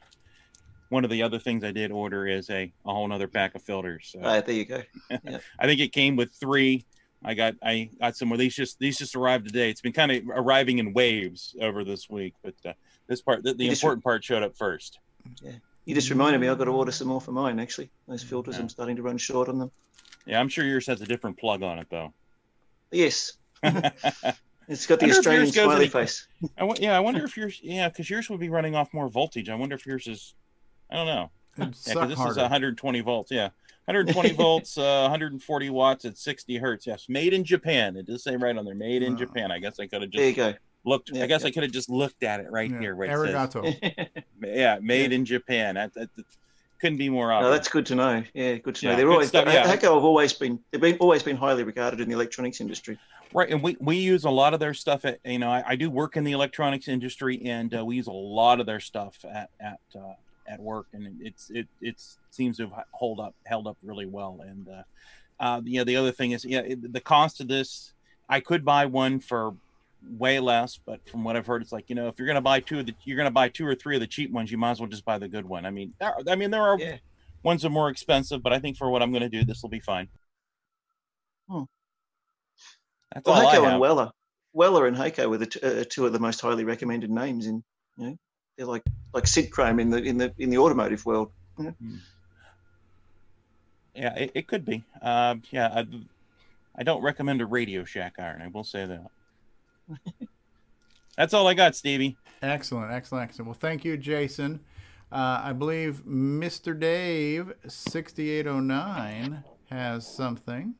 [0.88, 3.62] one of the other things I did order is a, a whole nother pack of
[3.62, 4.10] filters.
[4.12, 4.20] So.
[4.22, 4.82] Ah, there you go.
[5.24, 5.38] Yeah.
[5.58, 6.84] I think it came with three.
[7.24, 8.36] I got I got some more.
[8.36, 9.70] These just these just arrived today.
[9.70, 12.74] It's been kind of arriving in waves over this week, but uh,
[13.06, 14.98] this part the, the You just- important part showed up first.
[15.42, 15.52] Yeah.
[15.86, 17.90] You just reminded me I've got to order some more for mine actually.
[18.06, 19.70] Those filters I'm starting to run short on them.
[20.26, 22.12] Yeah, I'm sure yours has a different plug on it though.
[22.90, 23.32] Yes.
[24.68, 26.26] it's got the I wonder if Australian yours goes smiley face.
[26.56, 29.08] I w- yeah, I wonder if yours yeah, because yours would be running off more
[29.08, 29.48] voltage.
[29.48, 30.34] I wonder if yours is
[30.90, 31.30] I don't know.
[31.58, 32.30] It'd Yeah, 'cause this harder.
[32.32, 33.30] is 120 volts.
[33.30, 33.48] Yeah,
[33.84, 36.86] 120 volts, uh, 140 watts at 60 hertz.
[36.86, 37.96] Yes, made in Japan.
[37.96, 39.50] It does say right on there, made in Japan.
[39.52, 40.54] I guess I could have just There you go.
[40.84, 41.10] looked.
[41.14, 41.48] I guess yeah.
[41.48, 42.96] I could have just looked at it right Yeah, here.
[42.96, 43.80] Where it arigato.
[43.82, 45.74] says, yeah, made in Japan.
[45.76, 46.24] That, that, that
[46.80, 47.52] couldn't be more No, obvious.
[47.52, 48.22] that's good to know.
[48.34, 48.90] Yeah, good to know.
[48.92, 49.64] Yeah, They're good always stuff, yeah.
[49.64, 52.98] Hakko have always been they've been always been highly regarded in the electronics industry.
[53.34, 55.76] Right, and we, we use a lot of their stuff at you know I, I
[55.76, 59.24] do work in the electronics industry, and uh, we use a lot of their stuff
[59.24, 60.14] at at uh,
[60.46, 64.40] at work, and it's it it seems to have hold up held up really well.
[64.42, 64.82] And uh,
[65.40, 67.94] uh, you know the other thing is yeah it, the cost of this
[68.28, 69.54] I could buy one for
[70.18, 72.60] way less, but from what I've heard, it's like you know if you're gonna buy
[72.60, 74.72] two of the you're gonna buy two or three of the cheap ones, you might
[74.72, 75.64] as well just buy the good one.
[75.64, 76.78] I mean there, I mean there are
[77.42, 79.70] ones that are more expensive, but I think for what I'm gonna do, this will
[79.70, 80.08] be fine.
[81.48, 81.62] Hmm.
[83.14, 83.72] That's Well, all I Hakko have.
[83.72, 84.10] and Weller,
[84.52, 87.62] Weller and Hakko were the t- uh, two of the most highly recommended names in
[87.96, 88.18] you know
[88.56, 88.82] they're like
[89.12, 91.30] like Sidchrome in the in the in the automotive world.
[91.58, 91.74] you know?
[93.94, 94.84] Yeah, it, it could be.
[95.02, 95.86] Uh, yeah, I,
[96.76, 98.40] I don't recommend a Radio Shack iron.
[98.40, 99.06] I will say that.
[101.16, 102.16] That's all I got, Stevie.
[102.40, 103.48] Excellent, excellent, excellent.
[103.48, 104.60] Well, thank you, Jason.
[105.10, 106.78] Uh, I believe Mr.
[106.78, 110.74] Dave sixty eight oh nine has something.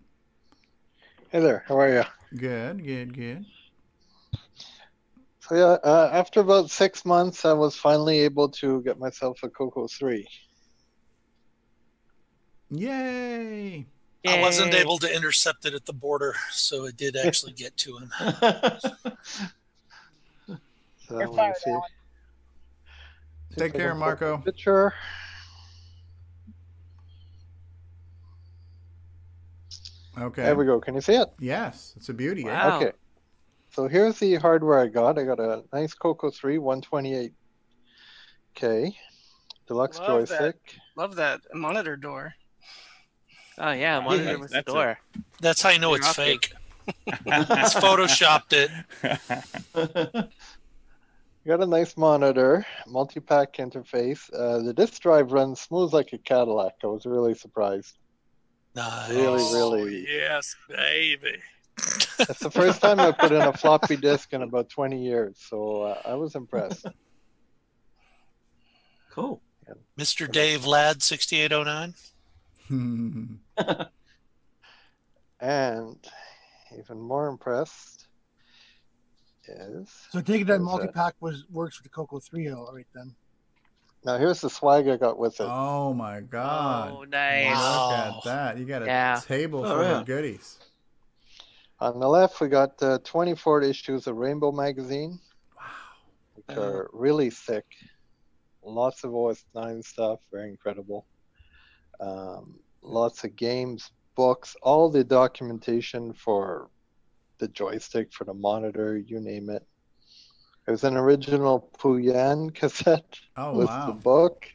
[1.33, 2.05] Hey there, how are you?
[2.36, 3.47] Good, good, good.
[5.41, 9.49] So yeah, uh, after about six months, I was finally able to get myself a
[9.49, 10.27] Coco Three.
[12.69, 13.86] Yay!
[14.27, 17.97] I wasn't able to intercept it at the border, so it did actually get to
[17.97, 18.12] him.
[21.09, 21.77] So let me see.
[23.57, 24.36] Take See if I care, Marco.
[24.36, 24.93] post Picture.
[30.18, 30.42] Okay.
[30.42, 30.78] There we go.
[30.81, 31.28] Can you see it?
[31.39, 32.44] Yes, it's a beauty.
[32.47, 32.76] eh?
[32.76, 32.92] Okay.
[33.70, 35.18] So here's the hardware I got.
[35.18, 37.32] I got a nice Coco 3 128K
[39.66, 40.39] deluxe Love joystick.
[40.39, 40.57] that.
[40.97, 42.34] Love that monitor door.
[43.58, 44.99] Oh yeah, monitor with the that's a- door.
[45.41, 46.52] That's how you know it's fake.
[47.07, 48.70] it's photoshopped it.
[51.47, 54.32] Got a nice monitor, multi-pack interface.
[54.32, 56.74] Uh, the disk drive runs smooth like a Cadillac.
[56.84, 57.97] I was really surprised.
[58.75, 59.10] Nice.
[59.10, 60.07] Really, really.
[60.09, 61.36] Yes, baby.
[62.18, 65.83] It's the first time I put in a floppy disk in about 20 years, so
[65.83, 66.86] uh, I was impressed.
[69.10, 69.42] Cool.
[69.99, 70.31] Mr.
[70.31, 71.94] Dave Ladd, 6809.
[75.41, 75.97] and
[76.78, 78.07] even more impressed
[79.47, 82.73] is So take it that is, uh, multi-pack was works with the Coco 3 all
[82.75, 83.15] right then.
[84.05, 85.47] Now here's the swag I got with it.
[85.48, 86.92] Oh my God!
[86.92, 87.56] Oh, nice.
[87.56, 88.58] Look at that!
[88.58, 89.20] You got a Yeah.
[89.24, 90.00] table Oh, full yeah.
[90.00, 90.58] of goodies.
[91.81, 95.18] On the left, we got uh, 24 issues of Rainbow magazine,
[95.56, 95.64] Wow!
[96.34, 97.64] which are really thick.
[98.62, 101.06] Lots of OS 9 stuff, very incredible.
[101.98, 106.70] Um, lots of games, books, all the documentation for
[107.39, 109.66] the joystick, for the monitor, you name it.
[110.66, 113.86] There's an original Pooyan cassette Oh, with wow.
[113.86, 114.47] the book.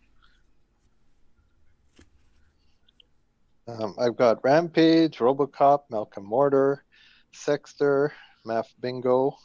[3.68, 6.84] Um, I've got Rampage, Robocop, Malcolm Mortar,
[7.34, 8.14] Sexter,
[8.46, 9.36] Math Bingo,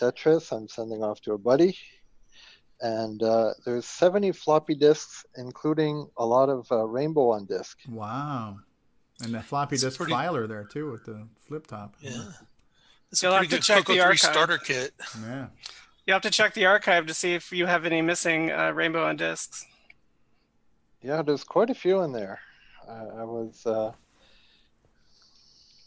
[0.00, 0.50] Tetris.
[0.52, 1.78] I'm sending off to a buddy.
[2.80, 7.78] And uh, there's 70 floppy disks, including a lot of uh, Rainbow on disk.
[7.88, 8.58] Wow!
[9.20, 11.96] And the floppy It's disk pretty- filer there too with the flip top.
[12.00, 12.24] Yeah.
[13.10, 14.18] It's You'll a have pretty to good check Coco the 3 archive.
[14.18, 14.92] starter kit.
[15.22, 15.46] Yeah.
[16.06, 19.06] You have to check the archive to see if you have any missing uh, rainbow
[19.06, 19.64] on discs.
[21.02, 22.40] Yeah, there's quite a few in there.
[22.88, 23.64] I, I was.
[23.66, 23.92] Uh,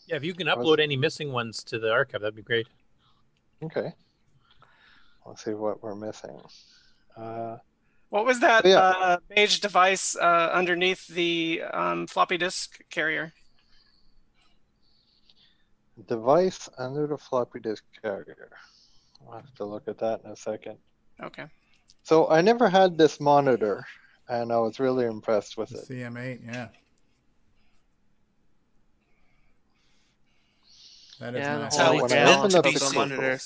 [0.08, 2.42] Yeah, if you can I was- upload any missing ones to the archive, that'd be
[2.42, 2.68] great.
[3.64, 3.94] Okay.
[5.26, 6.40] Let's see what we're missing.
[7.16, 7.58] Uh,
[8.10, 8.80] What was that Yeah.
[8.80, 13.34] uh, beige device uh, underneath the um, floppy disk carrier?
[16.08, 18.50] Device under the floppy disk carrier.
[19.28, 20.78] I'll have to look at that in a second.
[21.22, 21.46] Okay.
[22.04, 23.86] So I never had this monitor,
[24.28, 25.88] and I was really impressed with it.
[25.88, 26.68] CM8, yeah.
[31.20, 31.78] That is Yeah, nice.
[31.78, 33.38] the holy when I grail opened to up the digital Coco-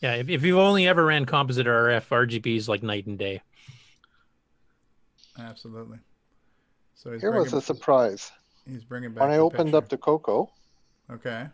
[0.00, 3.40] Yeah, if, if you've only ever ran composite RF, RGB is like night and day.
[5.38, 5.98] Absolutely.
[6.94, 8.30] So he's Here was a surprise.
[8.66, 9.76] he's bringing back When I the opened picture.
[9.78, 10.52] up the Coco,
[11.10, 11.46] Okay.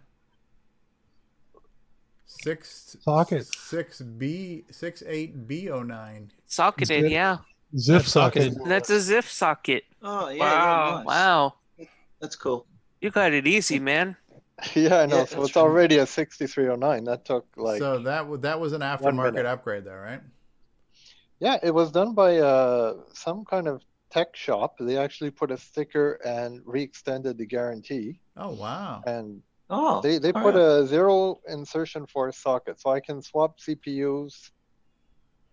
[2.42, 3.46] Six Socket.
[3.46, 6.30] six B six eight B oh nine.
[6.46, 7.38] Socketed, yeah.
[7.78, 8.42] Zip That's socket.
[8.52, 8.68] socketed.
[8.68, 9.84] That's a zip socket.
[10.02, 10.86] Oh yeah, wow.
[10.88, 11.06] yeah, nice.
[11.06, 11.54] Wow.
[12.20, 12.66] That's cool.
[13.00, 14.16] You got it easy, man.
[14.74, 15.18] yeah, I know.
[15.18, 17.04] Yeah, so that's it's already a 6309.
[17.04, 20.20] That took like so that w- that was an aftermarket upgrade though, right?
[21.40, 24.76] Yeah, it was done by uh, some kind of tech shop.
[24.78, 29.02] They actually put a sticker and re-extended the guarantee, Oh wow.
[29.06, 30.82] and Oh, they they put right.
[30.82, 34.34] a zero insertion force socket, so I can swap CPUs.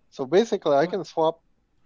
[0.09, 1.39] So basically, I can swap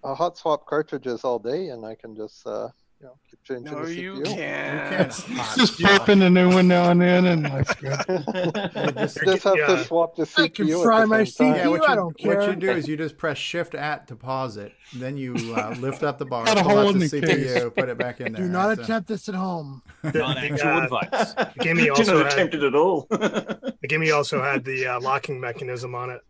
[0.04, 2.70] uh, hot swap cartridges all day, and I can just uh,
[3.02, 4.26] you know keep changing No, the you CPU.
[4.26, 5.12] can't.
[5.58, 7.98] Just popping a new one now and then, and that's good.
[8.98, 9.66] just, just have Yeah.
[9.68, 10.44] to swap the CPU.
[10.44, 11.62] I can fry my same time.
[11.64, 12.38] Yeah, what I you, don't care.
[12.40, 14.72] what you do is you just press Shift at to pause it.
[14.94, 17.22] Then you uh, lift up the bar, Got a pull hole out in the the
[17.22, 18.44] CPU, put it back in there.
[18.44, 18.78] Do not right?
[18.78, 19.82] So- attempt this at home.
[20.04, 21.34] Non-actual advice.
[21.60, 23.08] Gimme Do also not had, attempt it at all.
[23.10, 26.22] the Gimme also had the uh, locking mechanism on it.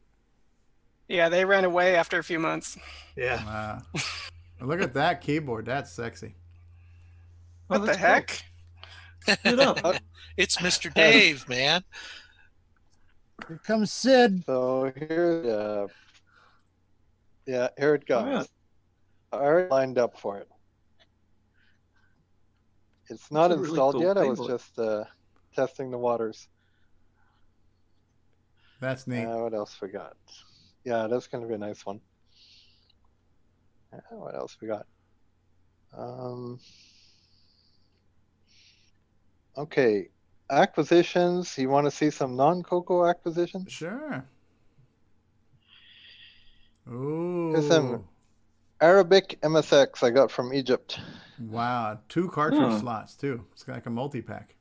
[1.07, 2.77] Yeah, they ran away after a few months.
[3.15, 3.43] Yeah.
[3.45, 3.81] Wow.
[4.61, 5.65] Look at that keyboard.
[5.67, 6.35] That's sexy.
[7.69, 8.07] Oh, What the that's cool.
[8.07, 9.43] heck?
[9.43, 9.95] Good up.
[10.37, 10.93] It's Mr.
[10.93, 11.81] Dave, man.
[13.47, 14.43] Here comes Sid.
[14.45, 15.87] So here, uh,
[17.47, 18.23] yeah, here it goes.
[18.25, 18.47] Alright.
[19.31, 20.49] I already lined up for it.
[23.09, 24.17] It's not That's a really installed cool yet.
[24.17, 24.59] I was keyboard.
[24.59, 25.03] just uh,
[25.55, 26.49] testing the waters.
[28.81, 29.23] That's neat.
[29.25, 30.17] Uh, what else we got?
[30.83, 32.01] Yeah, that's gonna be a nice one.
[33.93, 34.85] Uh, what else we got?
[35.97, 36.59] Um,
[39.57, 40.09] okay,
[40.49, 41.57] acquisitions.
[41.57, 43.71] You want to see some non-Coco acquisitions?
[43.71, 44.25] Sure.
[46.91, 47.51] Ooh.
[47.53, 48.03] Here's some
[48.79, 50.99] Arabic MSX I got from Egypt.
[51.39, 51.99] Wow.
[52.09, 52.79] Two cartridge Hmm.
[52.79, 53.45] slots too.
[53.53, 54.55] It's like a multi-pack.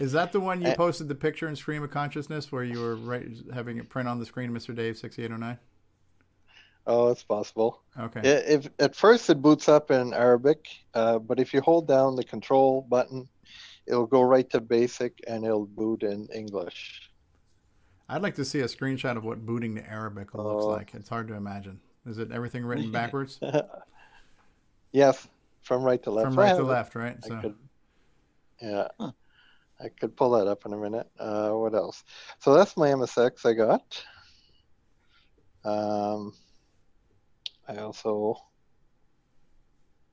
[0.00, 2.96] Is that the one you posted the picture in Stream of Consciousness where you were
[2.96, 4.74] right, having it print on the screen, Mr.
[4.74, 5.56] Dave, 6809?
[6.86, 7.82] Oh, it's possible.
[7.98, 8.20] Okay.
[8.22, 12.14] Yeah, if at first it boots up in Arabic, uh, but if you hold down
[12.16, 13.26] the control button,
[13.86, 17.10] it'll go right to basic and it'll boot in English.
[18.08, 20.68] I'd like to see a screenshot of what booting to Arabic looks Oh.
[20.68, 20.94] like.
[20.94, 21.80] It's hard to imagine.
[22.04, 23.40] Is it everything written backwards?
[24.92, 25.26] yes,
[25.62, 26.28] from right to left.
[26.34, 27.16] From I right to left, right?
[27.24, 27.54] I So could,
[28.60, 31.08] yeah, I could pull that up in a minute.
[31.18, 32.04] Uh, what else?
[32.40, 34.04] So that's my MSX I got.
[35.64, 36.34] Um,
[37.68, 38.36] I also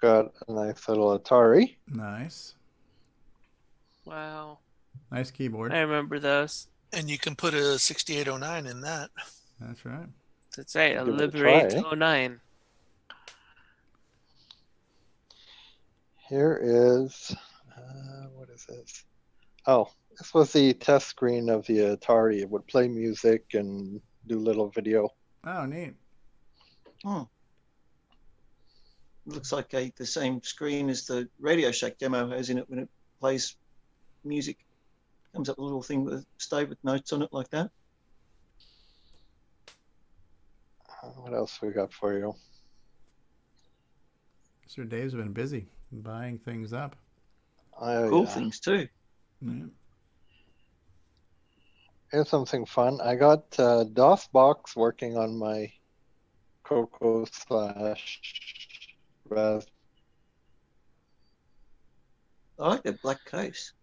[0.01, 1.75] got a nice little Atari.
[1.87, 2.55] nice.
[4.05, 4.59] Wow.
[5.11, 5.73] Nice keyboard.
[5.73, 6.67] I remember those.
[6.93, 9.09] And you can put a 6809 in that.
[9.59, 10.07] That's right.
[10.55, 10.97] That's right.
[10.97, 12.39] A Give it Liberate 09.
[16.27, 17.35] Here is,
[17.77, 19.03] uh, what is this?
[19.67, 22.39] Oh, this was the test screen of the Atari.
[22.39, 25.09] It would play music and do little video.
[25.45, 25.93] Oh, neat.
[27.03, 27.23] Hmm.
[29.25, 32.79] Looks like a, the same screen as the Radio Shack demo has in it when
[32.79, 33.55] it plays
[34.23, 34.57] music.
[35.33, 37.69] Comes up a little thing with stay with notes on it like that.
[41.03, 42.35] Uh, What else we got for you?
[44.67, 46.95] Sir Dave's been busy buying things up.
[47.79, 48.29] Oh, cool yeah.
[48.29, 48.87] things too.
[49.41, 49.65] Yeah.
[52.11, 52.99] Here's something fun.
[53.01, 55.71] I got uh, DOSBox working on my
[56.63, 58.19] Coco slash
[59.31, 59.65] Raz.
[62.59, 63.73] I like the black case.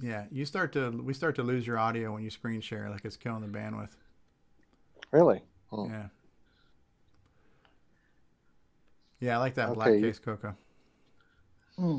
[0.00, 3.04] Yeah, you start to we start to lose your audio when you screen share, like
[3.04, 3.94] it's killing the bandwidth.
[5.12, 5.42] Really?
[5.70, 5.90] Hmm.
[5.90, 6.06] Yeah.
[9.20, 10.56] Yeah, I like that black case Coco.
[11.76, 11.98] Hmm.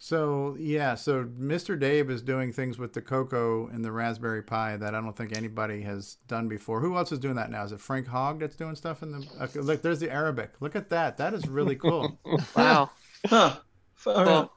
[0.00, 1.78] So yeah, so Mr.
[1.78, 5.36] Dave is doing things with the Coco and the Raspberry Pi that I don't think
[5.36, 6.80] anybody has done before.
[6.80, 7.64] Who else is doing that now?
[7.64, 9.26] Is it Frank Hogg that's doing stuff in the?
[9.42, 10.52] Okay, look, there's the Arabic.
[10.60, 11.16] Look at that.
[11.16, 12.18] That is really cool.
[12.56, 12.90] Wow.
[13.26, 13.56] Huh.
[14.06, 14.52] Well,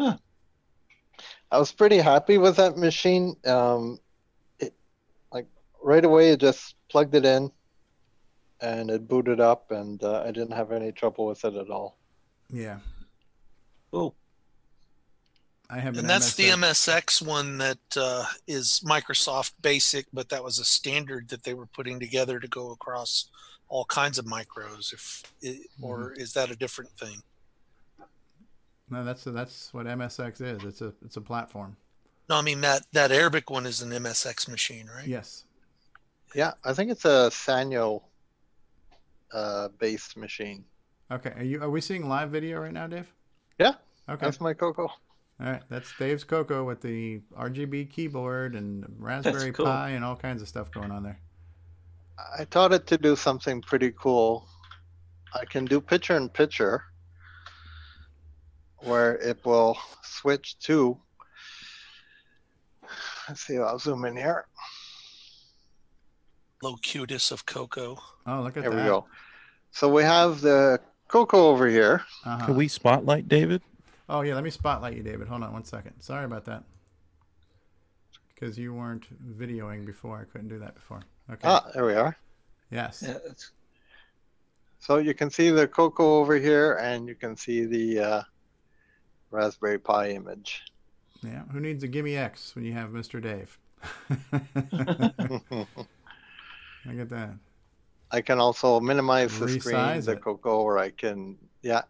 [0.00, 0.20] out.
[1.50, 3.36] I was pretty happy with that machine.
[3.46, 4.00] Um,
[4.58, 4.74] it,
[5.32, 5.46] like
[5.82, 7.52] right away it just plugged it in,
[8.60, 11.96] and it booted up, and uh, I didn't have any trouble with it at all.
[12.50, 12.78] Yeah.
[13.92, 14.14] Oh.
[15.70, 17.20] I have an And that's the MSX.
[17.20, 21.66] MSX one that uh, is Microsoft Basic, but that was a standard that they were
[21.66, 23.28] putting together to go across
[23.68, 24.94] all kinds of micros.
[24.94, 27.22] If it, or is that a different thing?
[28.90, 30.64] No, that's that's what MSX is.
[30.64, 31.76] It's a it's a platform.
[32.30, 35.06] No, I mean that that Arabic one is an MSX machine, right?
[35.06, 35.44] Yes.
[36.34, 38.02] Yeah, I think it's a Sanyo
[39.32, 40.64] uh, based machine.
[41.10, 41.32] Okay.
[41.36, 43.12] Are you are we seeing live video right now, Dave?
[43.58, 43.74] Yeah.
[44.08, 44.24] Okay.
[44.24, 44.90] That's my Coco.
[45.40, 49.66] All right, that's Dave's Coco with the RGB keyboard and Raspberry cool.
[49.66, 51.20] Pi and all kinds of stuff going on there.
[52.36, 54.48] I taught it to do something pretty cool.
[55.32, 56.82] I can do picture in picture
[58.78, 60.98] where it will switch to.
[63.28, 64.46] Let's see, I'll zoom in here.
[66.62, 67.96] Locutus of Coco.
[68.26, 68.76] Oh, look at There that.
[68.76, 69.06] There we go.
[69.70, 72.02] So we have the Coco over here.
[72.24, 72.46] Uh-huh.
[72.46, 73.62] Can we spotlight David?
[74.08, 75.28] Oh yeah, let me spotlight you, David.
[75.28, 75.94] Hold on one second.
[76.00, 76.64] Sorry about that.
[78.34, 79.06] Because you weren't
[79.38, 81.02] videoing before, I couldn't do that before.
[81.30, 81.40] Okay.
[81.48, 82.16] Ah, there we are.
[82.70, 83.02] Yes.
[83.06, 83.18] Yeah,
[84.78, 88.22] So you can see the Coco over here, and you can see the uh,
[89.30, 90.62] Raspberry Pi image.
[91.22, 91.42] Yeah.
[91.50, 93.20] Who needs a GIME-X when you have Mr.
[93.20, 93.58] Dave?
[96.88, 97.30] I get that.
[98.10, 100.22] I can also minimize the screen, Resize the it.
[100.22, 101.82] Coco, or I can, yeah,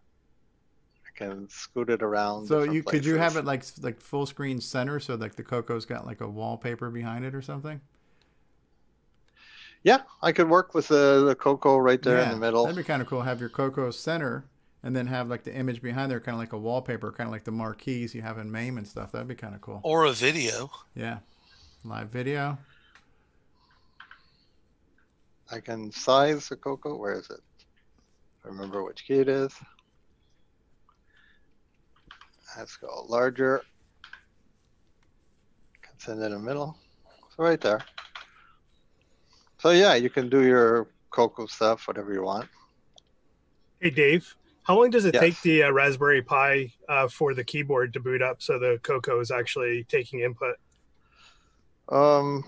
[1.07, 2.47] I can scoot it around.
[2.47, 5.45] So different you could you have it like like full screen center, so like the
[5.45, 7.81] Coco's got like a wallpaper behind it or something?
[9.85, 12.65] Yeah, I could work with the the Coco right there in the middle.
[12.65, 13.23] That'd be kind of cool.
[13.23, 14.45] Have your Coco center,
[14.83, 17.33] and then have like the image behind there, kind of like a wallpaper, kind of
[17.33, 19.13] like the marquees you have in MAME and stuff.
[19.13, 19.81] That'd be kind of cool.
[19.85, 20.71] Or a video.
[20.97, 21.19] Yeah,
[21.85, 22.59] live video.
[25.51, 26.97] I can size the Coco.
[26.97, 27.41] Where is it?
[28.45, 29.53] I Remember which key it is.
[32.57, 33.63] Let's go larger.
[35.83, 36.77] Can send it in the middle.
[37.37, 37.81] So right there.
[39.59, 42.49] So yeah, you can do your Coco stuff, whatever you want.
[43.81, 45.23] Hey, Dave, how long does it Yes.
[45.23, 49.21] take the uh, Raspberry Pi uh, for the keyboard to boot up so the Coco
[49.21, 50.57] is actually taking input?
[51.91, 52.45] Um,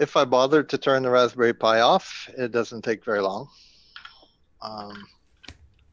[0.00, 3.48] if I bother to turn the Raspberry Pi off, it doesn't take very long.
[4.62, 5.06] Um,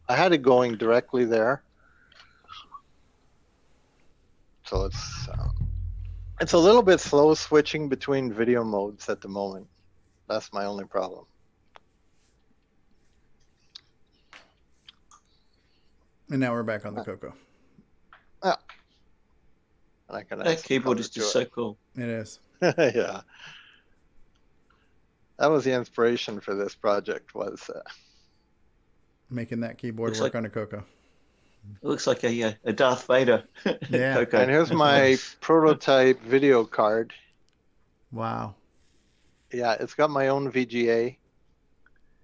[0.08, 1.64] I had it going directly there,
[4.66, 5.50] so it's uh,
[6.40, 9.67] it's a little bit slow switching between video modes at the moment.
[10.27, 11.25] That's my only problem.
[16.30, 17.34] And now we're back on the Coco.
[18.43, 18.56] Yeah.
[20.09, 21.77] And I can That keyboard is just so cool.
[21.95, 22.40] It is.
[22.61, 23.22] yeah.
[25.38, 27.81] That was the inspiration for this project was uh,
[29.30, 30.83] Making that keyboard work like- on a Coco.
[31.81, 33.43] It looks like a, uh, a Darth Vader.
[33.89, 34.14] Yeah.
[34.14, 34.38] Coco.
[34.38, 37.11] And here's my prototype video card.
[38.11, 38.53] Wow.
[39.51, 41.17] Yeah, it's got my own VGA.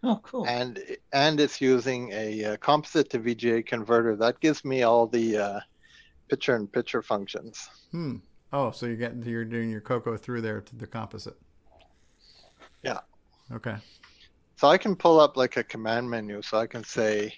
[0.03, 0.45] Oh, cool.
[0.48, 0.80] And
[1.11, 4.15] and it's using a uh, composite to VGA converter.
[4.15, 5.59] That gives me all the uh,
[6.30, 7.67] picture-in-picture functions.
[7.91, 8.17] Hmm.
[8.53, 11.38] Oh, so you're getting you're doing your Coco through there to the composite.
[12.84, 13.00] Yeah.
[13.53, 13.76] Okay.
[14.58, 16.42] So I can pull up like a command menu.
[16.42, 17.34] So I can say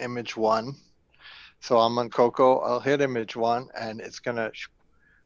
[0.00, 0.74] image one.
[1.60, 2.58] So I'm on Coco.
[2.58, 4.68] I'll hit image one, and it's gonna sh-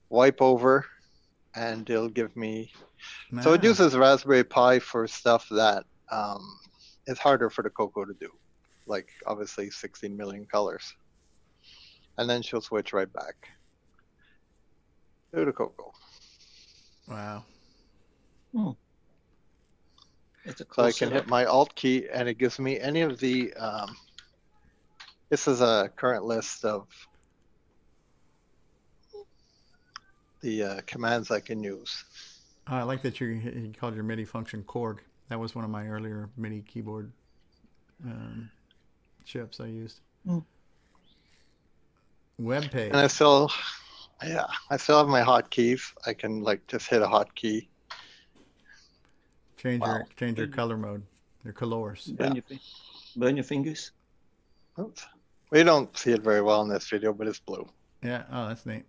[0.09, 0.87] wipe over,
[1.55, 2.71] and it'll give me.
[3.41, 6.59] So it uses Raspberry Pi for stuff that um,
[7.07, 8.29] is harder for the Coco to do,
[8.87, 10.85] like obviously 16 million colors.
[12.19, 13.35] And then she'll switch right back
[15.35, 15.93] to the Coco.
[17.09, 17.45] Wow.
[20.45, 21.13] It's a So I can setup.
[21.13, 23.53] hit my Alt key, and it gives me any of the.
[23.55, 23.97] Um,
[25.29, 26.89] this is a current list of
[30.41, 32.05] the uh, commands I can use.
[32.69, 34.99] Oh, I like that you you called your MIDI function Korg.
[35.29, 37.13] That was one of my earlier MIDI keyboard
[38.05, 38.51] um,
[39.25, 40.01] chips I used.
[40.27, 40.39] Hmm.
[42.39, 42.89] Web page.
[42.89, 43.51] And I still,
[44.25, 45.93] yeah, I still have my hotkeys.
[46.07, 47.69] I can like just hit a hotkey.
[49.61, 51.03] Change your change your color mode.
[51.45, 52.07] Your colors.
[52.07, 52.45] Burn, your,
[53.17, 53.93] burn your fingers.
[54.79, 55.07] Oops.
[55.51, 57.69] We don't see it very well in this video, but it's blue.
[58.03, 58.23] Yeah.
[58.33, 58.85] Oh, that's neat.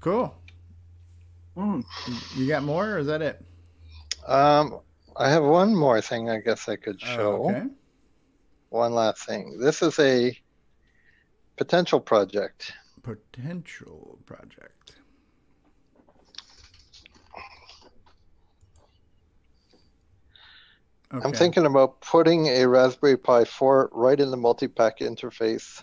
[0.00, 0.34] Cool.
[1.54, 1.80] Hmm.
[2.36, 3.44] You got more, or is that it?
[4.26, 4.80] Um,
[5.16, 7.42] I have one more thing I guess I could show.
[7.42, 7.66] Oh, okay.
[8.70, 9.58] One last thing.
[9.58, 10.38] This is a
[11.56, 12.72] potential project.
[13.16, 14.92] Potential project.
[21.10, 25.82] I'm thinking about putting a Raspberry Pi 4 right in the multi-pack interface.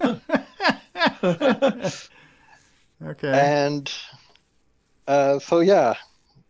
[3.04, 3.30] Okay.
[3.30, 3.92] And
[5.06, 5.94] uh, so yeah,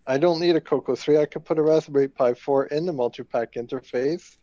[0.07, 1.18] I don't need a Coco 3.
[1.18, 4.36] I could put a Raspberry Pi 4 in the multi-pack interface.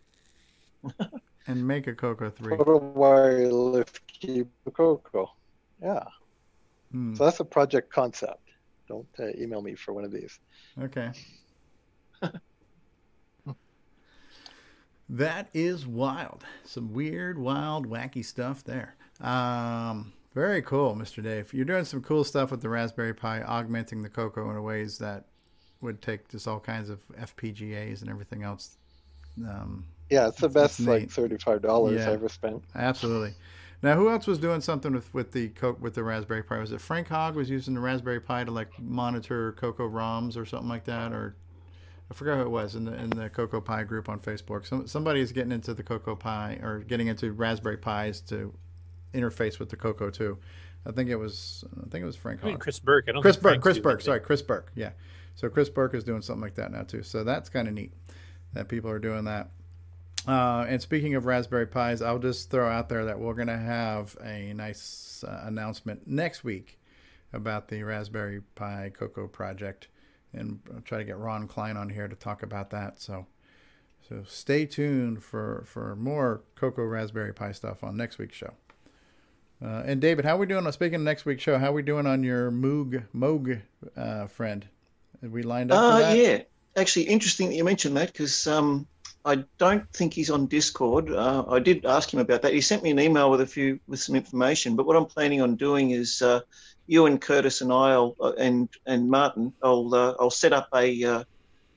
[1.47, 2.57] And make a coco 3.
[2.57, 5.33] Put a wireless key for Coco.
[5.81, 6.03] Yeah.
[6.91, 7.15] Hmm.
[7.15, 8.39] So that's a project concept.
[8.87, 10.39] Don't uh, email me for one of these.
[10.81, 11.11] Okay.
[15.09, 16.45] that is wild.
[16.63, 18.95] Some weird, wild, wacky stuff there.
[19.19, 21.21] Um, very cool, Mr.
[21.21, 21.53] Dave.
[21.53, 25.25] You're doing some cool stuff with the Raspberry Pi, augmenting the coco in ways that
[25.81, 28.77] would take just all kinds of FPGAs and everything else.
[29.47, 32.09] Um, Yeah, it's the That's best like thirty-five dollars Yeah.
[32.09, 32.63] I ever spent.
[32.75, 33.33] Absolutely.
[33.81, 36.59] Now, who else was doing something with with the co- with the Raspberry Pi?
[36.59, 40.45] Was it Frank Hogg was using the Raspberry Pi to like monitor Coco ROMs or
[40.45, 41.35] something like that, or
[42.09, 44.65] I forgot who it was in the in the Coco Pi group on Facebook.
[44.65, 48.53] Some somebody is getting into the Coco Pi or getting into Raspberry Pis to
[49.13, 50.37] interface with the Coco too.
[50.85, 53.05] I think it was I think it was Frank I mean, Chris Burke.
[53.09, 53.51] I don't Chris think Burke.
[53.51, 54.01] Frank's Chris Burke.
[54.01, 54.71] Sorry, Chris Burke.
[54.75, 54.91] Yeah.
[55.35, 57.03] So Chris Burke is doing something like that now too.
[57.03, 57.91] So that's kind of neat
[58.53, 59.49] that people are doing that.
[60.27, 63.57] Uh, and speaking of Raspberry Pis, I'll just throw out there that we're going to
[63.57, 66.79] have a nice uh, announcement next week
[67.33, 69.89] about the Raspberry Pi Coco project,
[70.31, 73.01] and I'll try to get Ron Klein on here to talk about that.
[73.01, 73.25] So,
[74.07, 78.53] so stay tuned for for more Coco Raspberry Pi stuff on next week's show.
[79.63, 80.69] Uh, and David, how are we doing?
[80.71, 83.61] Speaking of next week's show, how are we doing on your Moog Moog
[83.97, 84.65] uh, friend?
[85.21, 85.79] We lined up?
[85.79, 86.17] Uh, for that?
[86.17, 86.41] yeah.
[86.75, 88.87] Actually, interesting that you mentioned that because um,
[89.25, 91.09] I don't think he's on Discord.
[91.09, 92.53] Uh, I did ask him about that.
[92.53, 94.75] He sent me an email with a few with some information.
[94.75, 96.41] But what I'm planning on doing is uh,
[96.87, 101.03] you and Curtis and I'll uh, and and Martin, I'll uh, I'll set up a
[101.03, 101.23] uh,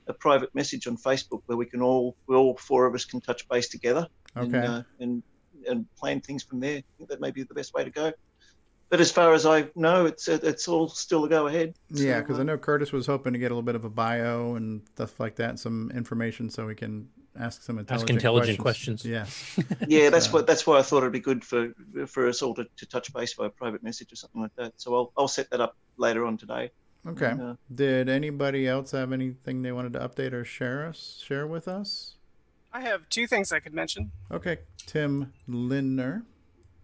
[0.07, 3.21] a private message on Facebook where we can all we all four of us can
[3.21, 4.07] touch base together.
[4.35, 4.65] And, Okay.
[4.65, 5.23] uh, and
[5.67, 6.77] and plan things from there.
[6.77, 8.11] I think that may be the best way to go.
[8.89, 11.75] But as far as I know, it's it's all still a go ahead.
[11.89, 13.89] Yeah, So, because I know Curtis was hoping to get a little bit of a
[13.89, 17.09] bio and stuff like that, some information, so we can
[17.39, 19.05] ask some intelligent, intelligent questions.
[19.05, 19.59] Yes.
[19.87, 21.73] yeah, that's So- what that's why I thought it'd be good for
[22.07, 24.73] for us all to, to touch base by a private message or something like that.
[24.77, 26.71] So I'll I'll set that up later on today.
[27.07, 27.27] Okay.
[27.27, 31.47] And, uh, Did anybody else have anything they wanted to update or share us share
[31.47, 32.15] with us?
[32.73, 34.11] I have two things I could mention.
[34.31, 36.23] Okay, Tim Lindner.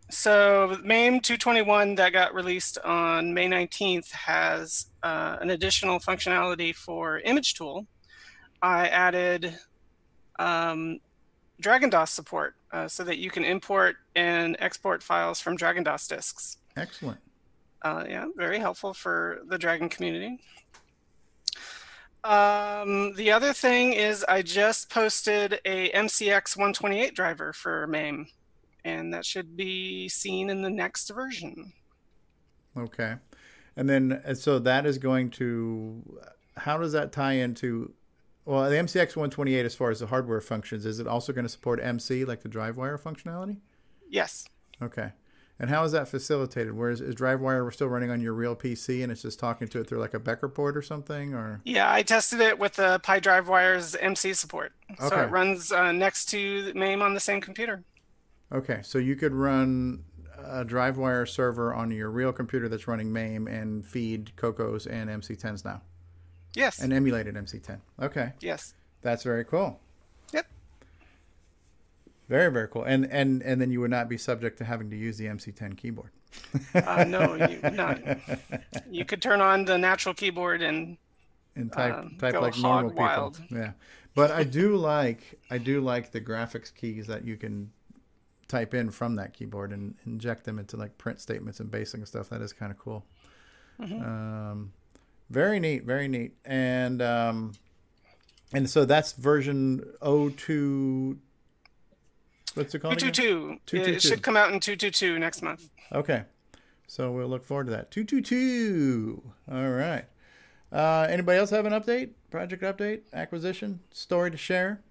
[0.09, 7.19] So MAME 221 that got released on May 19th has uh, an additional functionality for
[7.19, 7.88] image tool.
[8.61, 9.57] I added
[10.39, 10.99] um,
[11.59, 16.07] Dragon DOS support uh, so that you can import and export files from Dragon DOS
[16.07, 16.57] disks.
[16.75, 17.19] Excellent.
[17.81, 20.39] Uh, yeah, very helpful for the Dragon community.
[22.23, 28.27] Um, the other thing is I just posted a MCX 128 driver for MAME,
[28.85, 31.73] and that should be seen in the next version.
[32.77, 33.15] Okay,
[33.75, 36.21] and then so that is going to.
[36.55, 37.93] How does that tie into?
[38.45, 41.49] Well, the MCX 128, as far as the hardware functions, is it also going to
[41.49, 43.57] support MC like the DriveWire functionality?
[44.09, 44.45] Yes.
[44.81, 45.11] Okay.
[45.59, 46.73] And how is that facilitated?
[46.73, 49.80] Where is, is DriveWire still running on your real PC and it's just talking to
[49.80, 51.33] it through like a Becker port or something?
[51.33, 54.73] Or Yeah, I tested it with the PyDriveWire's MC support.
[54.99, 57.83] So it runs uh, next to MAME on the same computer.
[58.51, 60.03] okay, so you could run
[60.38, 65.63] a DriveWire server on your real computer that's running MAME and feed Cocos and MC10s
[65.63, 65.81] now,
[66.56, 66.80] Yes.
[66.80, 67.80] and emulated MC10.
[68.01, 68.73] Okay, yes.
[69.01, 69.80] that's very cool.
[70.33, 70.45] Yep.
[72.30, 72.83] Very very cool.
[72.83, 75.77] And and and then you would not be subject to having to use the MC10
[75.77, 76.11] keyboard.
[76.73, 77.99] Uh, no, you not.
[78.90, 80.98] You could turn on the natural keyboard and
[81.56, 83.03] and type um, type like normal people.
[83.03, 83.41] wild.
[83.51, 83.72] Yeah,
[84.15, 87.72] but I do like I do like the graphics keys that you can
[88.48, 92.07] type in from that keyboard and inject them into like print statements and basic and
[92.07, 92.30] stuff.
[92.30, 93.06] That is kind of cool.
[93.80, 94.01] Mhm.
[94.03, 94.73] Um,
[95.29, 97.53] very neat, very neat, and um,
[98.53, 101.17] and so that's version 02.
[102.53, 102.97] What's it called?
[102.97, 103.11] again?
[103.11, 103.51] 222.
[103.53, 103.99] It 222.
[104.07, 105.69] should come out in 222 next month.
[105.91, 106.23] Okay.
[106.87, 107.89] So we'll look forward to that.
[107.89, 109.23] 222.
[109.51, 110.05] All right.
[110.71, 112.11] Uh, anybody else have an update?
[112.29, 113.01] Project update?
[113.11, 113.79] Acquisition?
[113.91, 114.81] Story to share?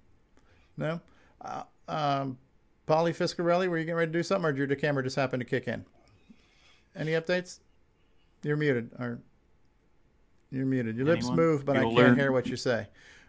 [0.77, 1.01] No?
[1.41, 2.39] Uh, um,
[2.87, 5.39] Polly Fiscarelli, were you getting ready to do something or did your camera just happen
[5.39, 5.85] to kick in?
[6.97, 7.61] Any updates?
[8.43, 8.91] You're muted.
[8.99, 9.21] Or
[10.53, 10.97] you're muted.
[10.97, 12.19] Your lips move, but I You'll can't learn.
[12.19, 12.87] hear what you say.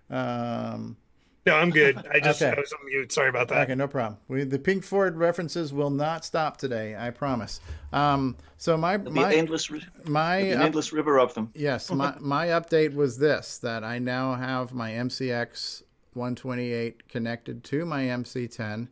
[0.10, 0.98] Um,
[1.45, 1.98] No, I'm good.
[2.10, 2.56] I just Okay.
[2.56, 3.11] I was on mute.
[3.11, 3.64] Sorry about that.
[3.64, 4.18] Okay, no problem.
[4.30, 6.95] We, the Pink Floyd references will not stop today.
[6.98, 7.60] I promise.
[7.92, 9.69] Um, so my There'll my endless,
[10.06, 11.52] my an up- endless river of them.
[11.53, 17.85] Yes, my, my update was this that I now have my MCX 128 connected to
[17.85, 18.88] my MC10.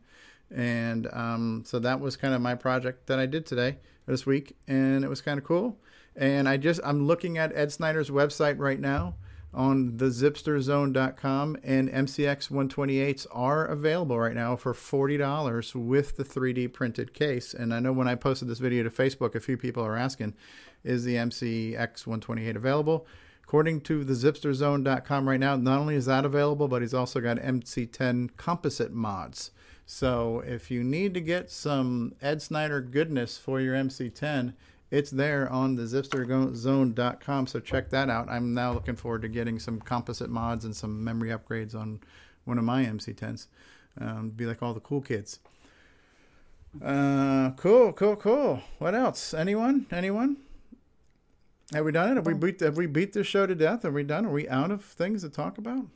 [0.54, 4.54] And um, so that was kind of my project that I did today, this week.
[4.68, 5.78] And it was kind of cool.
[6.16, 9.14] And I just, I'm looking at Ed Snyder's website right now
[9.54, 16.72] on the zipsterzone.com and MCX 128s are available right now for $40 with the 3D
[16.72, 17.52] printed case.
[17.52, 20.34] And I know when I posted this video to Facebook, a few people are asking,
[20.84, 23.06] is the MCX 128 available?
[23.44, 27.36] According to the zipsterzone.com right now, not only is that available, but he's also got
[27.36, 29.50] MC10 composite mods.
[29.84, 34.54] So if you need to get some Ed Snyder goodness for your MC10,
[34.92, 37.46] it's there on the zipsterzone.com.
[37.46, 38.28] So check that out.
[38.28, 42.00] I'm now looking forward to getting some composite mods and some memory upgrades on
[42.44, 43.46] one of my MC10s.
[43.98, 45.38] Um, be like all the cool kids.
[46.84, 48.60] Uh, cool, cool, cool.
[48.78, 49.32] What else?
[49.32, 49.86] Anyone?
[49.90, 50.36] Anyone?
[51.72, 52.16] Have we done it?
[52.16, 52.60] Have we beat?
[52.60, 53.86] Have we beat this show to death?
[53.86, 54.26] Are we done?
[54.26, 55.86] Are we out of things to talk about?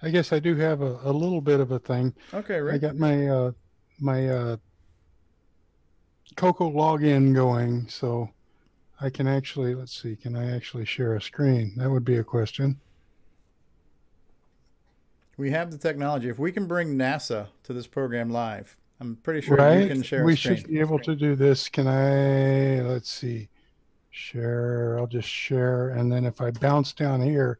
[0.00, 2.14] I guess I do have a, a little bit of a thing.
[2.32, 2.74] Okay, right.
[2.74, 3.52] I got my uh,
[4.00, 4.56] my uh,
[6.36, 8.30] Coco login going, so
[9.00, 11.72] I can actually let's see, can I actually share a screen?
[11.76, 12.78] That would be a question.
[15.38, 16.28] We have the technology.
[16.28, 19.80] If we can bring NASA to this program live, I'm pretty sure right?
[19.80, 20.56] you can share we a screen.
[20.56, 21.68] should be able to do this.
[21.68, 22.80] Can I?
[22.82, 23.48] Let's see.
[24.10, 24.96] Share.
[24.98, 27.58] I'll just share, and then if I bounce down here,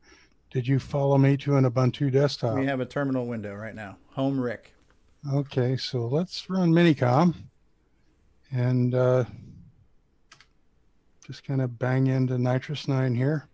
[0.51, 2.59] did you follow me to an Ubuntu desktop?
[2.59, 3.97] We have a terminal window right now.
[4.13, 4.73] Home Rick.
[5.33, 7.35] Okay, so let's run Minicom
[8.53, 9.25] and uh,
[11.27, 13.49] just kind of bang into NitrOS 9 here.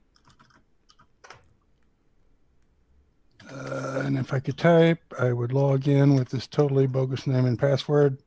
[3.50, 7.44] Uh, and if I could type, I would log in with this totally bogus name
[7.44, 8.18] and password.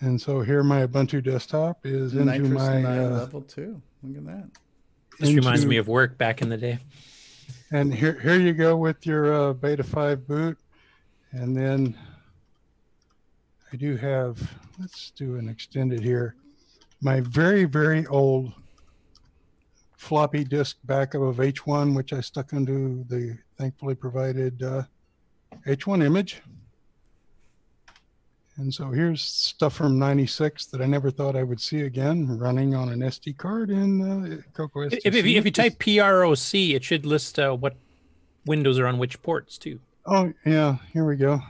[0.00, 3.80] And so here my Ubuntu desktop is into NitrOS my 9 uh, level two.
[4.02, 4.50] Look at that.
[5.18, 6.78] This reminds me of work back in the day.
[7.70, 10.58] And here, here you go with your uh, Beta 5 boot.
[11.32, 11.96] And then
[13.72, 14.38] I do have,
[14.78, 16.34] let's do an extended here.
[17.00, 18.52] My very, very old
[19.96, 24.82] floppy disk backup of H1, which I stuck into the thankfully provided uh,
[25.66, 26.42] H1 image.
[28.56, 32.74] And so here's stuff from 96 that I never thought I would see again running
[32.74, 35.00] on an SD card in uh, Coco SDC.
[35.04, 37.76] If, if, you, if you type PROC, it should list uh, what
[38.44, 39.80] windows are on which ports too.
[40.06, 41.40] Oh, yeah, here we go.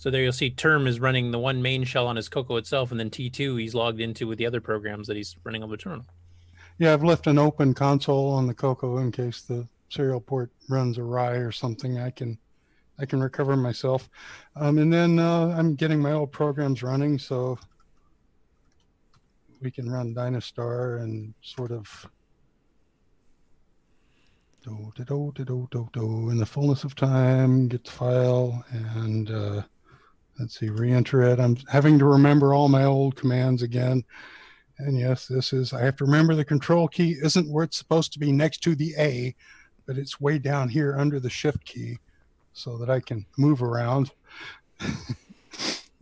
[0.00, 2.90] So there you'll see Term is running the one main shell on his Coco itself,
[2.90, 5.76] and then T2 he's logged into with the other programs that he's running on the
[5.76, 6.06] terminal.
[6.78, 10.96] Yeah, I've left an open console on the Coco in case the serial port runs
[10.96, 11.98] awry or something.
[11.98, 12.38] I can
[12.98, 14.08] I can recover myself.
[14.56, 17.58] Um, and then uh, I'm getting my old programs running, so
[19.60, 22.08] we can run Dynastar and sort of
[24.64, 25.04] do do
[25.34, 27.68] do do do do in the fullness of time.
[27.68, 29.62] Get the file and uh,
[30.40, 31.38] let's see, re-enter it.
[31.38, 34.02] I'm having to remember all my old commands again.
[34.78, 38.12] And yes, this is, I have to remember the control key isn't where it's supposed
[38.14, 39.34] to be next to the A,
[39.86, 41.98] but it's way down here under the shift key
[42.54, 44.12] so that I can move around.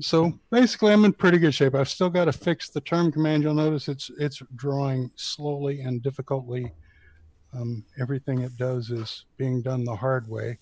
[0.01, 1.75] so basically I'm in pretty good shape.
[1.75, 3.43] I've still got to fix the term command.
[3.43, 6.73] You'll notice it's, it's drawing slowly and difficultly.
[7.53, 10.59] Um, everything it does is being done the hard way.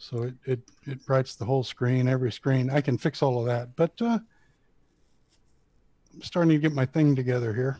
[0.00, 2.70] So it, it, it writes the whole screen, every screen.
[2.70, 4.18] I can fix all of that, but, uh,
[6.14, 7.78] I'm starting to get my thing together here.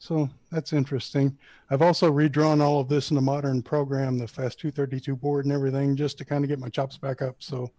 [0.00, 1.38] So that's interesting.
[1.70, 5.54] I've also redrawn all of this in a modern program, the Fast 232 board and
[5.54, 7.36] everything, just to kind of get my chops back up.
[7.38, 7.70] So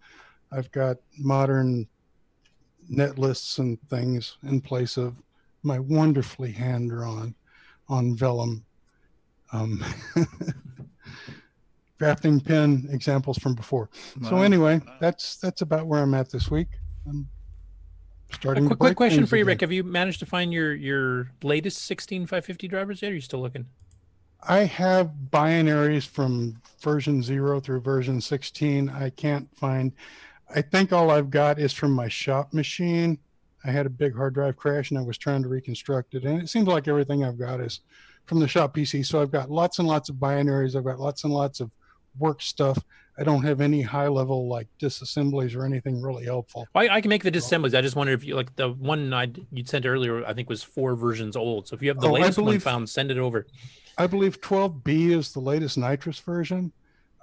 [0.50, 1.86] I've got modern
[2.88, 5.20] net lists and things in place of
[5.62, 7.34] my wonderfully hand drawn
[7.88, 8.64] on vellum
[9.52, 9.84] um,
[12.02, 13.88] drafting pen examples from before.
[14.28, 14.42] So Wow.
[14.42, 16.66] anyway, that's that's about where I'm at this week.
[17.08, 17.28] I'm
[18.32, 18.64] starting.
[18.64, 19.52] A quick, quick question for you, again.
[19.52, 19.60] Rick.
[19.60, 23.08] Have you managed to find your your latest 16550 drivers yet?
[23.08, 23.66] Or are you still looking?
[24.48, 28.88] I have binaries from version zero through version 16.
[28.88, 29.92] I can't find,
[30.52, 33.18] I think all I've got is from my shop machine.
[33.64, 36.24] I had a big hard drive crash and I was trying to reconstruct it.
[36.24, 37.82] And it seems like everything I've got is
[38.26, 39.06] from the shop PC.
[39.06, 40.74] So I've got lots and lots of binaries.
[40.74, 41.70] I've got lots and lots of
[42.18, 42.78] work stuff.
[43.18, 46.66] I don't have any high level like disassemblies or anything really helpful.
[46.74, 47.76] I, I can make the disassemblies.
[47.76, 50.24] I just wonder if you like the one I you'd sent earlier.
[50.24, 51.68] I think was four versions old.
[51.68, 53.46] So if you have the Oh, latest one found, send it over.
[53.98, 56.72] I believe 12B is the latest NitrOS version.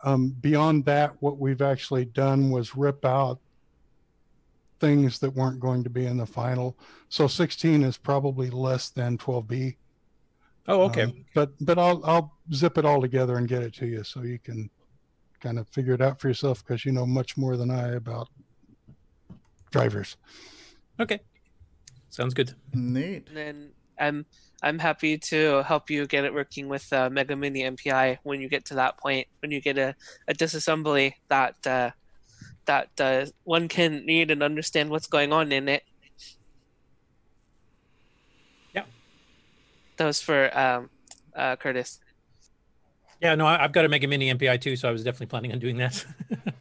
[0.04, 3.40] Um, beyond that, what we've actually done was rip out
[4.80, 6.78] things that weren't going to be in the final.
[7.10, 9.76] So 16 is probably less than 12B.
[10.68, 11.04] Oh, okay.
[11.04, 14.22] Um, but but I'll I'll zip it all together and get it to you so
[14.22, 14.70] you can
[15.40, 18.30] kind of figure it out for yourself because you know much more than I about
[19.72, 20.18] drivers.
[21.00, 21.20] Okay.
[22.10, 22.56] Sounds good.
[22.74, 23.28] Neat.
[23.28, 24.26] And then I'm
[24.62, 28.50] I'm happy to help you get it working with uh, Mega Mini MPI when you
[28.50, 29.96] get to that point when you get a,
[30.28, 31.92] a disassembly that uh,
[32.66, 35.84] that uh, one can read and understand what's going on in it.
[38.74, 38.84] Yeah.
[39.98, 40.90] That was for um,
[41.36, 42.00] uh, Curtis.
[43.22, 45.04] Yeah, no, I- I've got to make a Mega Mini MPI too, so I was
[45.04, 46.06] definitely planning on doing that.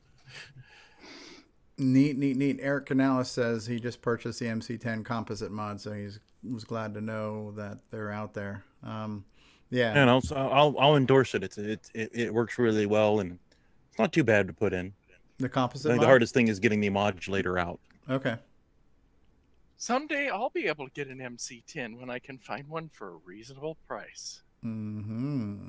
[1.81, 2.59] Neat, neat, neat.
[2.61, 7.01] Eric Canales says he just purchased the MC10 composite mod, so he's was glad to
[7.01, 8.65] know that they're out there.
[8.83, 9.25] Um,
[9.71, 11.45] yeah, And I'll, I'll I'll endorse it.
[11.45, 13.39] It's it, it it works really well and
[13.91, 14.93] it's not too bad to put in.
[15.39, 15.51] the composite.
[15.51, 15.91] I composite.
[15.93, 17.79] think the hardest thing is getting the modulator out.
[18.11, 18.35] Okay.
[19.77, 23.17] Someday I'll be able to get an MC10 when I can find one for a
[23.25, 24.43] reasonable price.
[24.63, 25.69] Hmm.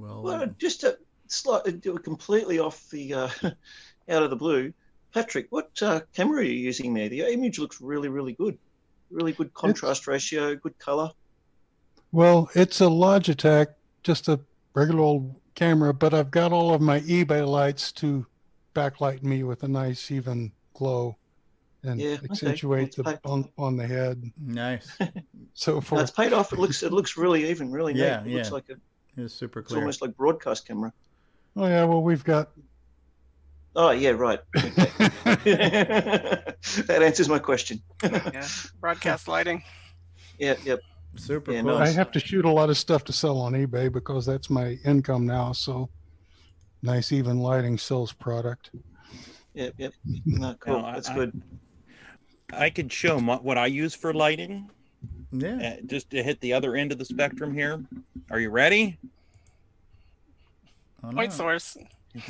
[0.00, 0.98] Well, Well, just to
[1.28, 3.28] slightly do it completely off the uh,
[4.08, 4.72] out of the blue,
[5.12, 7.08] Patrick, what uh, camera are you using there?
[7.08, 8.56] The image looks really, really good.
[9.10, 11.10] Really good contrast ratio, good color.
[12.12, 13.66] Well, it's a Logitech,
[14.02, 14.40] just a
[14.74, 18.26] regular old camera, but I've got all of my eBay lights to
[18.74, 21.16] backlight me with a nice even glow
[21.82, 22.26] and Yeah, okay.
[22.30, 24.22] accentuate the That's bump on the head.
[24.40, 24.96] Nice.
[25.54, 26.16] So No, it's forth.
[26.16, 26.52] paid off.
[26.52, 28.02] It looks it looks really even, really neat.
[28.02, 28.54] Yeah, looks yeah.
[28.54, 28.74] like a
[29.24, 30.92] It's super it's almost like broadcast camera.
[31.56, 32.50] Oh yeah, well we've got
[33.76, 34.40] Oh yeah, right.
[34.56, 34.72] Okay.
[36.86, 37.80] that answers my question.
[38.02, 38.46] yeah,
[38.80, 39.62] broadcast lighting.
[40.38, 40.80] Yeah, yep.
[41.16, 41.76] Super Yeah, cool.
[41.76, 44.78] I have to shoot a lot of stuff to sell on eBay because that's my
[44.84, 45.52] income now.
[45.52, 45.88] So
[46.82, 48.70] nice even lighting sells product.
[49.54, 49.92] Yep, yep.
[50.24, 50.78] No, cool.
[50.80, 51.42] Now, I- That's I- good.
[52.52, 54.70] I could show what, what I use for lighting.
[55.32, 55.76] Yeah.
[55.78, 57.82] Uh, just to hit the other end of the spectrum here.
[58.30, 58.98] Are you ready?
[61.02, 61.36] Oh, Point no.
[61.36, 61.76] source.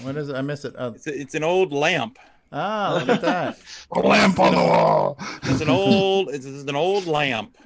[0.03, 0.37] What is it?
[0.37, 0.75] I missed it.
[0.79, 2.19] Oh, It's, a- it's an old lamp.
[2.53, 3.59] ah, look at that.
[3.95, 5.17] A lamp on the wall.
[5.45, 6.29] It's an old.
[6.31, 7.57] It's, it's an old lamp.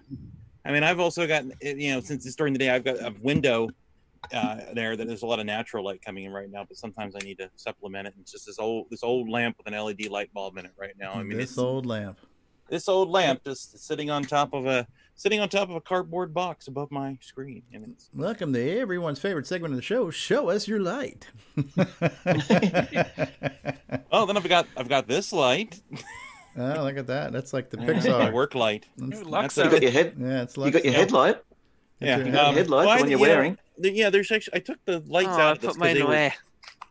[0.65, 3.13] I mean, I've also got you know since it's during the day, I've got a
[3.21, 3.69] window
[4.33, 7.15] uh, there that there's a lot of natural light coming in right now, but sometimes
[7.15, 8.15] I need to supplement it.
[8.21, 10.95] It's just this old this old lamp with an LED light bulb in it right
[10.99, 11.13] now.
[11.13, 12.19] I mean, this it's old lamp.
[12.69, 14.87] This old lamp just sitting on top of a
[15.17, 17.63] sitting on top of a cardboard box above my screen.
[17.73, 20.11] And it's, Welcome to everyone's favorite segment of the show.
[20.11, 21.29] Show us your light.
[24.13, 25.81] oh, then I've got I've got this light.
[26.57, 27.33] Oh, look at that.
[27.33, 28.33] That's like the Pixar.
[28.33, 28.87] work light.
[28.97, 30.15] That's- Ooh, that's You got your head.
[30.19, 31.43] Yeah, it's You got your headlight.
[32.01, 33.59] Yeah, You got your um, headlight, well, the one you're you wearing.
[33.79, 36.03] the- yeah, there's actually I took the lights Oh, I out of this mine they
[36.03, 36.35] were- away.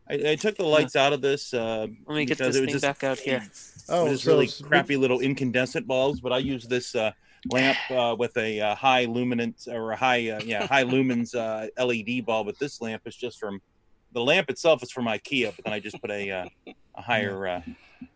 [0.10, 1.54] I, I took the lights out of this.
[1.54, 3.42] Uh, Let me get this thing just- back out here.
[3.90, 7.12] Oh, just so really it's- crappy little incandescent bulbs, but I use this uh,
[7.52, 11.68] lamp uh, with a uh, high luminance or a high uh, yeah high lumens uh,
[11.84, 12.48] LED bulb.
[12.48, 13.62] But this lamp is just from
[14.14, 16.46] the lamp itself is from IKEA, but then I just put a uh,
[16.96, 17.62] a higher uh,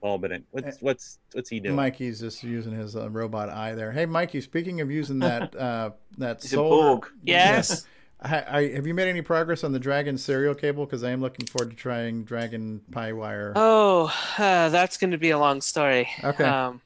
[0.02, 0.44] bulb in it.
[0.52, 1.76] What's what's what's he doing?
[1.76, 3.92] Mikey's just using his uh, robot eye there.
[3.92, 7.08] Hey, Mikey, speaking of using that uh, that He's a solar, Borg.
[7.24, 7.86] Yes.
[8.20, 10.86] I, I, have you made any progress on the Dragon serial cable?
[10.86, 13.54] Because I am looking forward to trying Dragon Pi Wire.
[13.56, 16.10] Oh, uh, that's going to be a long story.
[16.24, 16.44] Okay.
[16.44, 16.82] Um,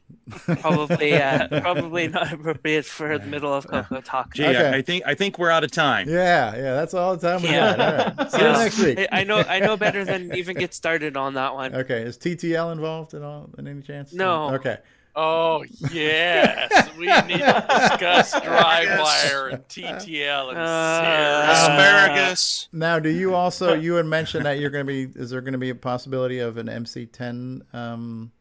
[0.59, 4.33] probably, uh, probably not appropriate for the middle of Coco Talk.
[4.33, 4.67] Gee, Okay.
[4.67, 6.09] I, I think I think we're out of time.
[6.09, 7.77] Yeah, yeah, that's all the time we Yeah.
[7.77, 7.79] got.
[8.19, 8.31] All right.
[8.31, 8.99] See you next week.
[9.13, 11.73] I I know, I know better than even get started on that one.
[11.73, 13.49] Okay, is TTL involved at all?
[13.57, 14.11] In any chance?
[14.11, 14.53] No.
[14.55, 14.77] Okay.
[15.15, 22.69] Oh yes, we need to discuss dry wire and TTL and Uh, Asparagus.
[22.71, 25.19] Now, do you also you had mentioned that you're going to be?
[25.19, 28.31] Is there going to be a possibility of an MC10 um,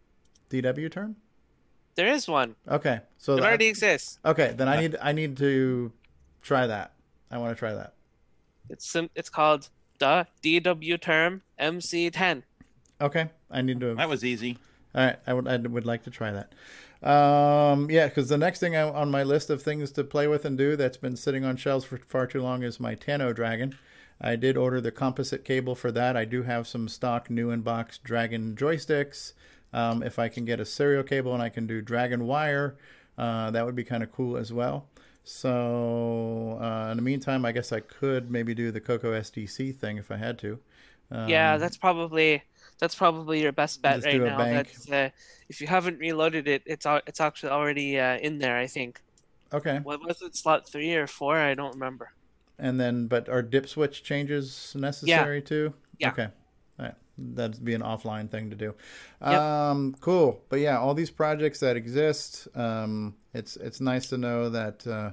[0.51, 1.17] DW term?
[1.97, 2.55] There is one.
[2.69, 4.19] Okay, so It that- already exists.
[4.25, 5.93] okay, then I need I need to
[6.41, 6.93] try that.
[7.31, 7.95] I want to try that.
[8.69, 9.69] It's sim- it's called
[9.99, 12.45] the DW term MC10.
[13.01, 13.97] Okay, I need to.
[13.97, 14.59] That was easy.
[14.95, 16.53] All right, I would I would like to try that.
[17.03, 20.45] Um, yeah, because the next thing I, on my list of things to play with
[20.45, 23.77] and do that's been sitting on shelves for far too long is my Tano Dragon.
[24.21, 26.17] I did order the composite cable for that.
[26.17, 29.33] I do have some stock new in box Dragon joysticks.
[29.73, 32.77] Um, if I can get a serial cable and I can do Dragon wire,
[33.17, 34.87] uh, that would be kind of cool as well.
[35.25, 39.97] So uh, in the meantime, I guess I could maybe do the Coco SDC thing
[39.97, 40.59] if I had to.
[41.11, 42.43] Um, yeah, that's probably
[42.81, 44.39] that's probably your best bet Just right now.
[44.39, 44.69] bank.
[44.69, 45.11] That's uh,
[45.49, 48.57] if you haven't reloaded it, it's it's actually already uh, in there.
[48.57, 49.01] I think.
[49.53, 49.79] Okay.
[49.83, 50.37] What was it?
[50.37, 51.37] Slot three or four?
[51.37, 52.13] I don't remember.
[52.59, 55.73] and then but are dip switch changes necessary too?
[55.99, 56.11] Yeah.
[56.11, 56.29] Okay.
[56.79, 56.95] All right.
[57.19, 58.75] That'd be an offline thing to do.
[59.23, 59.41] Yep.
[59.41, 60.41] Um, cool.
[60.49, 65.11] But yeah, all these projects that exist, um, it's it's nice to know that uh,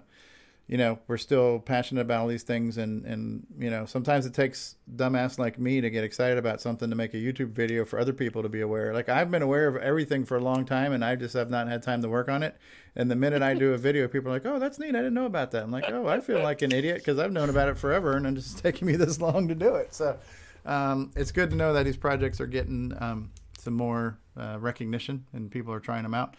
[0.68, 4.34] you know we're still passionate about all these things, and and you know sometimes it
[4.34, 7.98] takes dumbass like me to get excited about something to make a YouTube video for
[7.98, 8.94] other people to be aware.
[8.94, 11.68] Like I've been aware of everything for a long time, and I just have not
[11.70, 12.58] had time to work on it.
[12.96, 14.96] And the minute I do a video, people are like, "Oh, that's neat!
[14.96, 17.32] I didn't know about that." I'm like, "Oh, I feel like an idiot because I've
[17.32, 20.20] known about it forever, and it's just taking me this long to do it." So
[20.66, 25.26] um, it's good to know that these projects are getting um, some more uh, recognition
[25.34, 26.36] and people are trying them out.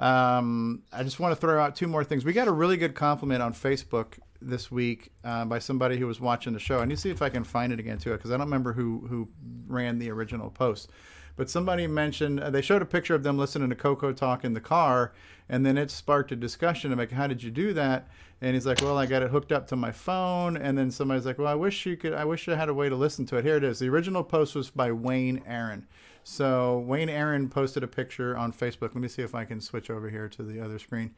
[0.00, 2.24] Um, I just want to throw out two more things.
[2.24, 6.20] We got a really good compliment on Facebook this week uh, by somebody who was
[6.20, 6.80] watching the show.
[6.80, 8.72] I need to see if I can find it again too, because I don't remember
[8.72, 9.28] who who
[9.66, 10.88] ran the original post.
[11.36, 14.54] But somebody mentioned uh, they showed a picture of them listening to Coco talk in
[14.54, 15.12] the car,
[15.48, 18.08] and then it sparked a discussion I'm like, how did you do that?
[18.40, 20.56] And he's like, well, I got it hooked up to my phone.
[20.56, 22.14] And then somebody's like, well, I wish you could.
[22.14, 23.44] I wish I had a way to listen to it.
[23.44, 23.80] Here it is.
[23.80, 25.86] The original post was by Wayne Aaron.
[26.30, 28.94] So Wayne Aaron posted a picture on Facebook.
[28.94, 31.12] Let me see if I can switch over here to the other screen.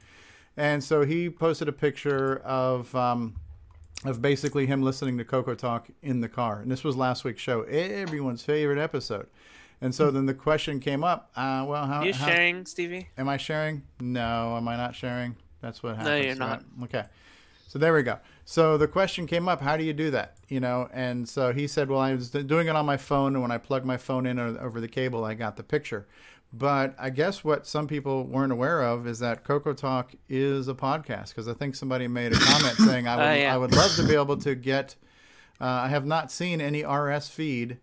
[0.56, 3.34] And so he posted a picture of um,
[4.06, 6.60] of basically him listening to Coco Talk in the car.
[6.60, 9.26] And this was last week's show, everyone's favorite episode.
[9.82, 11.30] And so then the question came up.
[11.36, 13.08] Uh, well, how you how- sharing, Stevie?
[13.18, 13.82] Am I sharing?
[14.00, 15.36] No, am I not sharing?
[15.60, 16.24] That's what No, happens.
[16.26, 16.62] you're not.
[16.78, 16.84] right?
[16.84, 17.04] Okay.
[17.68, 18.18] So there we go.
[18.44, 20.36] So the question came up, how do you do that?
[20.48, 23.42] You know, and so he said, well, I was doing it on my phone, and
[23.42, 26.06] when I plugged my phone in over the cable, I got the picture.
[26.52, 30.74] But I guess what some people weren't aware of is that Coco Talk is a
[30.74, 33.54] podcast because I think somebody made a comment saying I would, Oh, yeah.
[33.54, 34.96] I would love to be able to get.
[35.60, 37.78] Uh, I have not seen any RS feed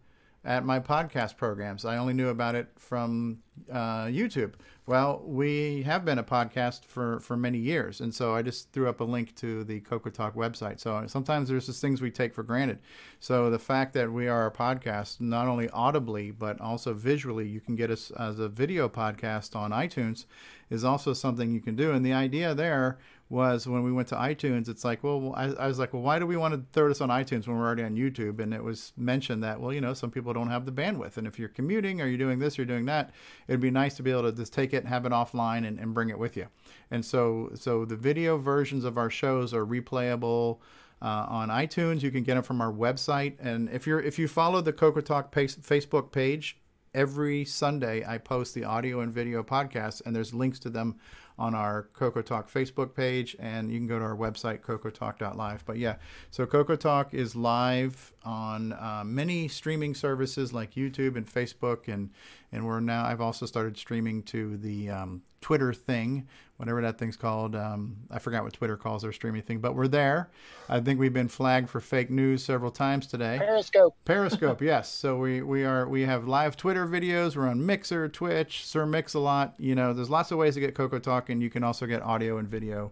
[0.46, 1.84] at my podcast programs.
[1.84, 3.40] I only knew about it from
[3.72, 4.54] uh, YouTube.
[4.90, 8.90] Well, we have been a podcast for, for many years, and so I just threw
[8.90, 10.80] up a link to the Coco Talk website.
[10.80, 12.80] So sometimes there's just things we take for granted.
[13.20, 17.60] So the fact that we are a podcast, not only audibly but also visually, you
[17.60, 20.26] can get us as a video podcast on iTunes,
[20.72, 21.92] is also something you can do.
[21.92, 22.98] And the idea there
[23.30, 26.18] was when we went to iTunes, it's like, well, I, I was like, well, why
[26.18, 28.40] do we want to throw this on iTunes when we're already on YouTube?
[28.40, 31.18] And it was mentioned that, well, you know, some people don't have the bandwidth.
[31.18, 33.12] And if you're commuting or you're doing this or you're doing that,
[33.48, 35.80] it'd be nice to be able to just take it, and have it offline, and,
[35.80, 36.48] and bring it with you.
[36.90, 40.58] And so, so the video versions of our shows are replayable.
[41.02, 44.28] Uh, on iTunes, you can get them from our website, and if you're if you
[44.28, 46.58] follow the Coco Talk Facebook page,
[46.94, 51.00] every Sunday I post the audio and video podcasts, and there's links to them
[51.40, 55.66] on our Coco Talk Facebook page, and you can go to our website, cocotalk.live.
[55.66, 55.96] But yeah,
[56.30, 62.10] so Coco Talk is live on uh, many streaming services like YouTube and Facebook, and
[62.52, 63.06] and we're now.
[63.06, 66.28] I've also started streaming to the um, Twitter thing,
[66.60, 67.56] whatever that thing's called.
[67.56, 70.30] Um, I forgot what Twitter calls their streaming thing, but we're there.
[70.68, 73.38] I think we've been flagged for fake news several times today.
[73.40, 73.96] Periscope.
[74.04, 74.90] Periscope, yes.
[75.00, 77.38] So we we are we have live Twitter videos.
[77.38, 79.56] We're on Mixer, Twitch, Sir Mix a lot.
[79.58, 81.40] You know, there's lots of ways to get Coco talking.
[81.40, 82.92] you can also get audio and video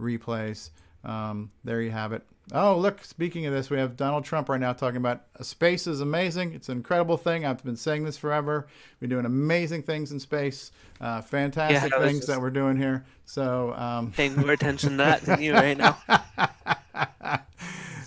[0.00, 0.70] replays.
[1.04, 2.22] Um, there you have it.
[2.52, 3.02] Oh, look!
[3.04, 6.52] Speaking of this, we have Donald Trump right now talking about uh, space is amazing.
[6.52, 7.46] It's an incredible thing.
[7.46, 8.66] I've been saying this forever.
[9.00, 10.70] We're doing amazing things in space.
[11.00, 13.04] Uh, fantastic I was things just- that we're doing here.
[13.24, 15.96] So, um, Paying more attention to that than you right now.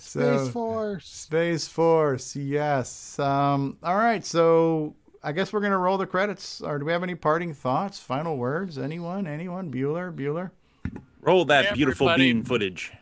[0.00, 1.06] So- Space Force.
[1.06, 3.18] Space Force, yes.
[3.18, 6.62] Um, all right, so I guess we're gonna roll the credits.
[6.62, 8.78] Or do we have any parting thoughts, final words?
[8.78, 9.26] Anyone?
[9.26, 9.70] Anyone?
[9.70, 10.10] Bueller?
[10.14, 10.50] Bueller?
[11.20, 12.92] Roll that beautiful Everybody- bean footage.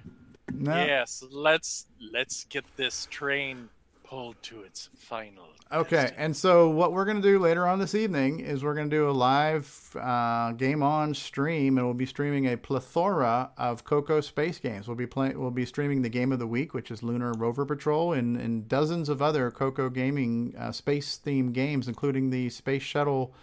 [0.52, 0.76] No.
[0.76, 3.68] Yes, let's let's get this train
[4.05, 5.44] pulled to its final.
[5.73, 8.89] Okay, and so what we're going to do later on this evening is we're going
[8.89, 13.83] to do a live uh, game on stream, and we'll be streaming a plethora of
[13.83, 14.86] Coco space games.
[14.86, 17.66] We'll be playing, we'll be streaming the game of the week, which is Lunar Rover
[17.66, 22.83] Patrol, and, and dozens of other Coco gaming uh, space themed games, including the Space
[22.83, 23.34] Shuttle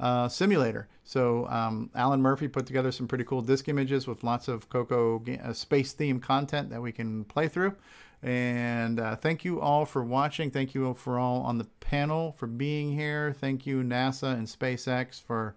[0.00, 0.88] uh, simulator.
[1.04, 5.22] So um, Alan Murphy put together some pretty cool disc images with lots of Coco
[5.42, 7.74] uh, space themed content that we can play through.
[8.22, 10.50] And uh, thank you all for watching.
[10.50, 13.34] Thank you all for all on the panel for being here.
[13.38, 15.54] Thank you NASA and SpaceX for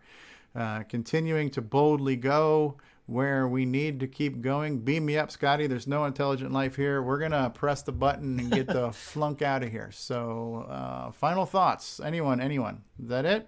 [0.53, 2.75] uh, continuing to boldly go
[3.05, 4.79] where we need to keep going.
[4.79, 5.65] Beam me up, Scotty.
[5.65, 7.01] There's no intelligent life here.
[7.01, 9.89] We're gonna press the button and get the flunk out of here.
[9.91, 12.01] So, uh, final thoughts.
[12.01, 12.41] Anyone?
[12.41, 12.83] Anyone?
[13.01, 13.47] Is that it?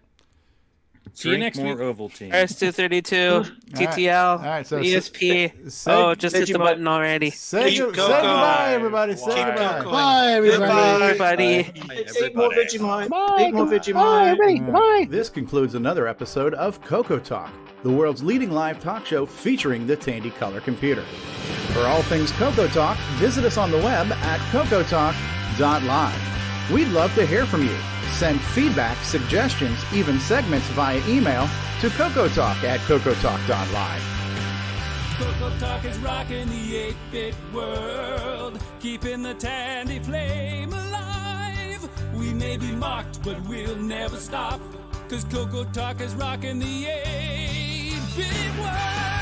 [1.13, 1.97] See you next more week.
[1.97, 2.31] Ovaltine.
[2.31, 5.51] RS232, TTL, All right, so ESP.
[5.69, 7.29] say- oh, just hit the button already.
[7.31, 9.15] Say, say goodbye, everybody.
[9.17, 9.79] Say Keep goodbye.
[9.81, 9.91] Cocoing.
[9.91, 10.69] Bye, everybody.
[10.69, 11.71] Bye, everybody.
[12.25, 13.09] Eat more Vegemite.
[13.09, 14.27] Bye, Eat more bye, Vegemite.
[14.27, 14.71] everybody.
[14.71, 15.07] Bye.
[15.09, 17.51] This concludes another episode of Coco Talk,
[17.83, 21.03] the world's leading live talk show featuring the Tandy Color Computer.
[21.73, 26.71] For all things Coco Talk, visit us on the web at cocotalk.live.
[26.71, 27.75] We'd love to hear from you.
[28.19, 31.47] Send feedback, suggestions, even segments via email
[31.79, 34.03] to cocotalk at cocotalk.live.
[35.17, 41.89] Coco Talk is rocking the 8 bit world, keeping the tandy flame alive.
[42.13, 44.59] We may be mocked, but we'll never stop,
[45.07, 49.18] cause Coco Talk is rocking the 8 bit world.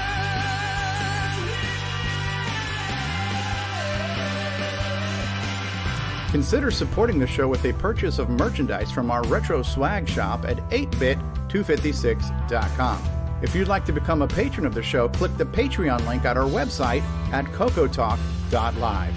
[6.31, 10.57] Consider supporting the show with a purchase of merchandise from our retro swag shop at
[10.69, 13.01] 8bit256.com.
[13.41, 16.35] If you'd like to become a patron of the show, click the Patreon link at
[16.37, 19.15] our website at cocotalk.live.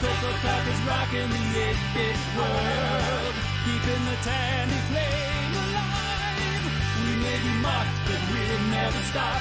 [0.00, 6.66] Coco Talk is rocking the 8 bit world, keeping the tandy flame alive.
[7.06, 9.40] We may be mocked, but we'll never stop,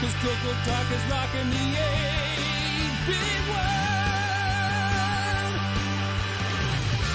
[0.00, 3.89] cause Coco Talk is rocking the 8 bit world.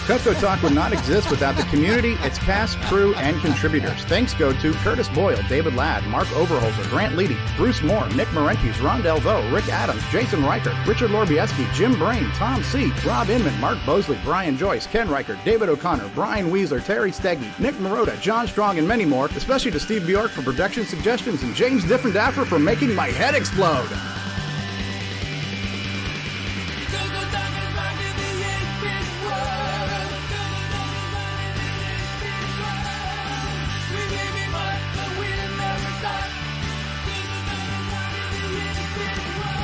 [0.05, 4.03] Coco Talk would not exist without the community, its cast, crew, and contributors.
[4.05, 8.79] Thanks go to Curtis Boyle, David Ladd, Mark Overholser, Grant Leedy, Bruce Moore, Nick Marentes,
[8.83, 13.79] Ron Delvaux, Rick Adams, Jason Reicher, Richard Lorbieski, Jim Brain, Tom C., Rob Inman, Mark
[13.83, 18.77] Bosley, Brian Joyce, Ken Reicher, David O'Connor, Brian Weasler, Terry Steggy, Nick Marotta, John Strong,
[18.77, 22.93] and many more, especially to Steve Bjork for production suggestions and James Diffendaffer for making
[22.93, 23.89] my head explode.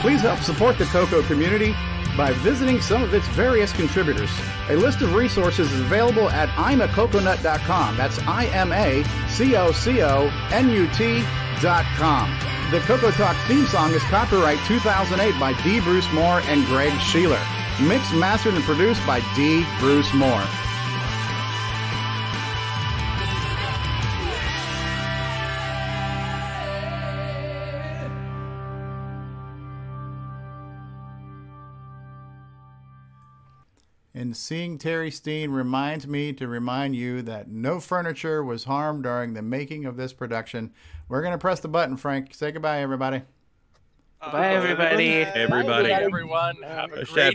[0.02, 1.76] Please help support the Coco community
[2.18, 4.32] by visiting some of its various contributors.
[4.70, 7.98] A list of resources is available at imacoconut.com.
[7.98, 12.40] That's I M A C O C O N U T.com.
[12.72, 15.80] The Coco Talk theme song is copyright 2008 by D.
[15.82, 17.40] Bruce Moore and Greg Sheeler.
[17.88, 19.64] Mixed, mastered, and produced by D.
[19.80, 20.44] Bruce Moore.
[34.32, 39.34] And seeing Terry Steen reminds me to remind you that no furniture was harmed during
[39.34, 40.72] the making of this production.
[41.10, 42.34] We're going to press the button, Frank.
[42.34, 43.24] Say goodbye, everybody.
[44.22, 45.24] Bye, everybody.
[45.24, 45.92] Everybody.
[45.92, 47.08] Everyone, have a great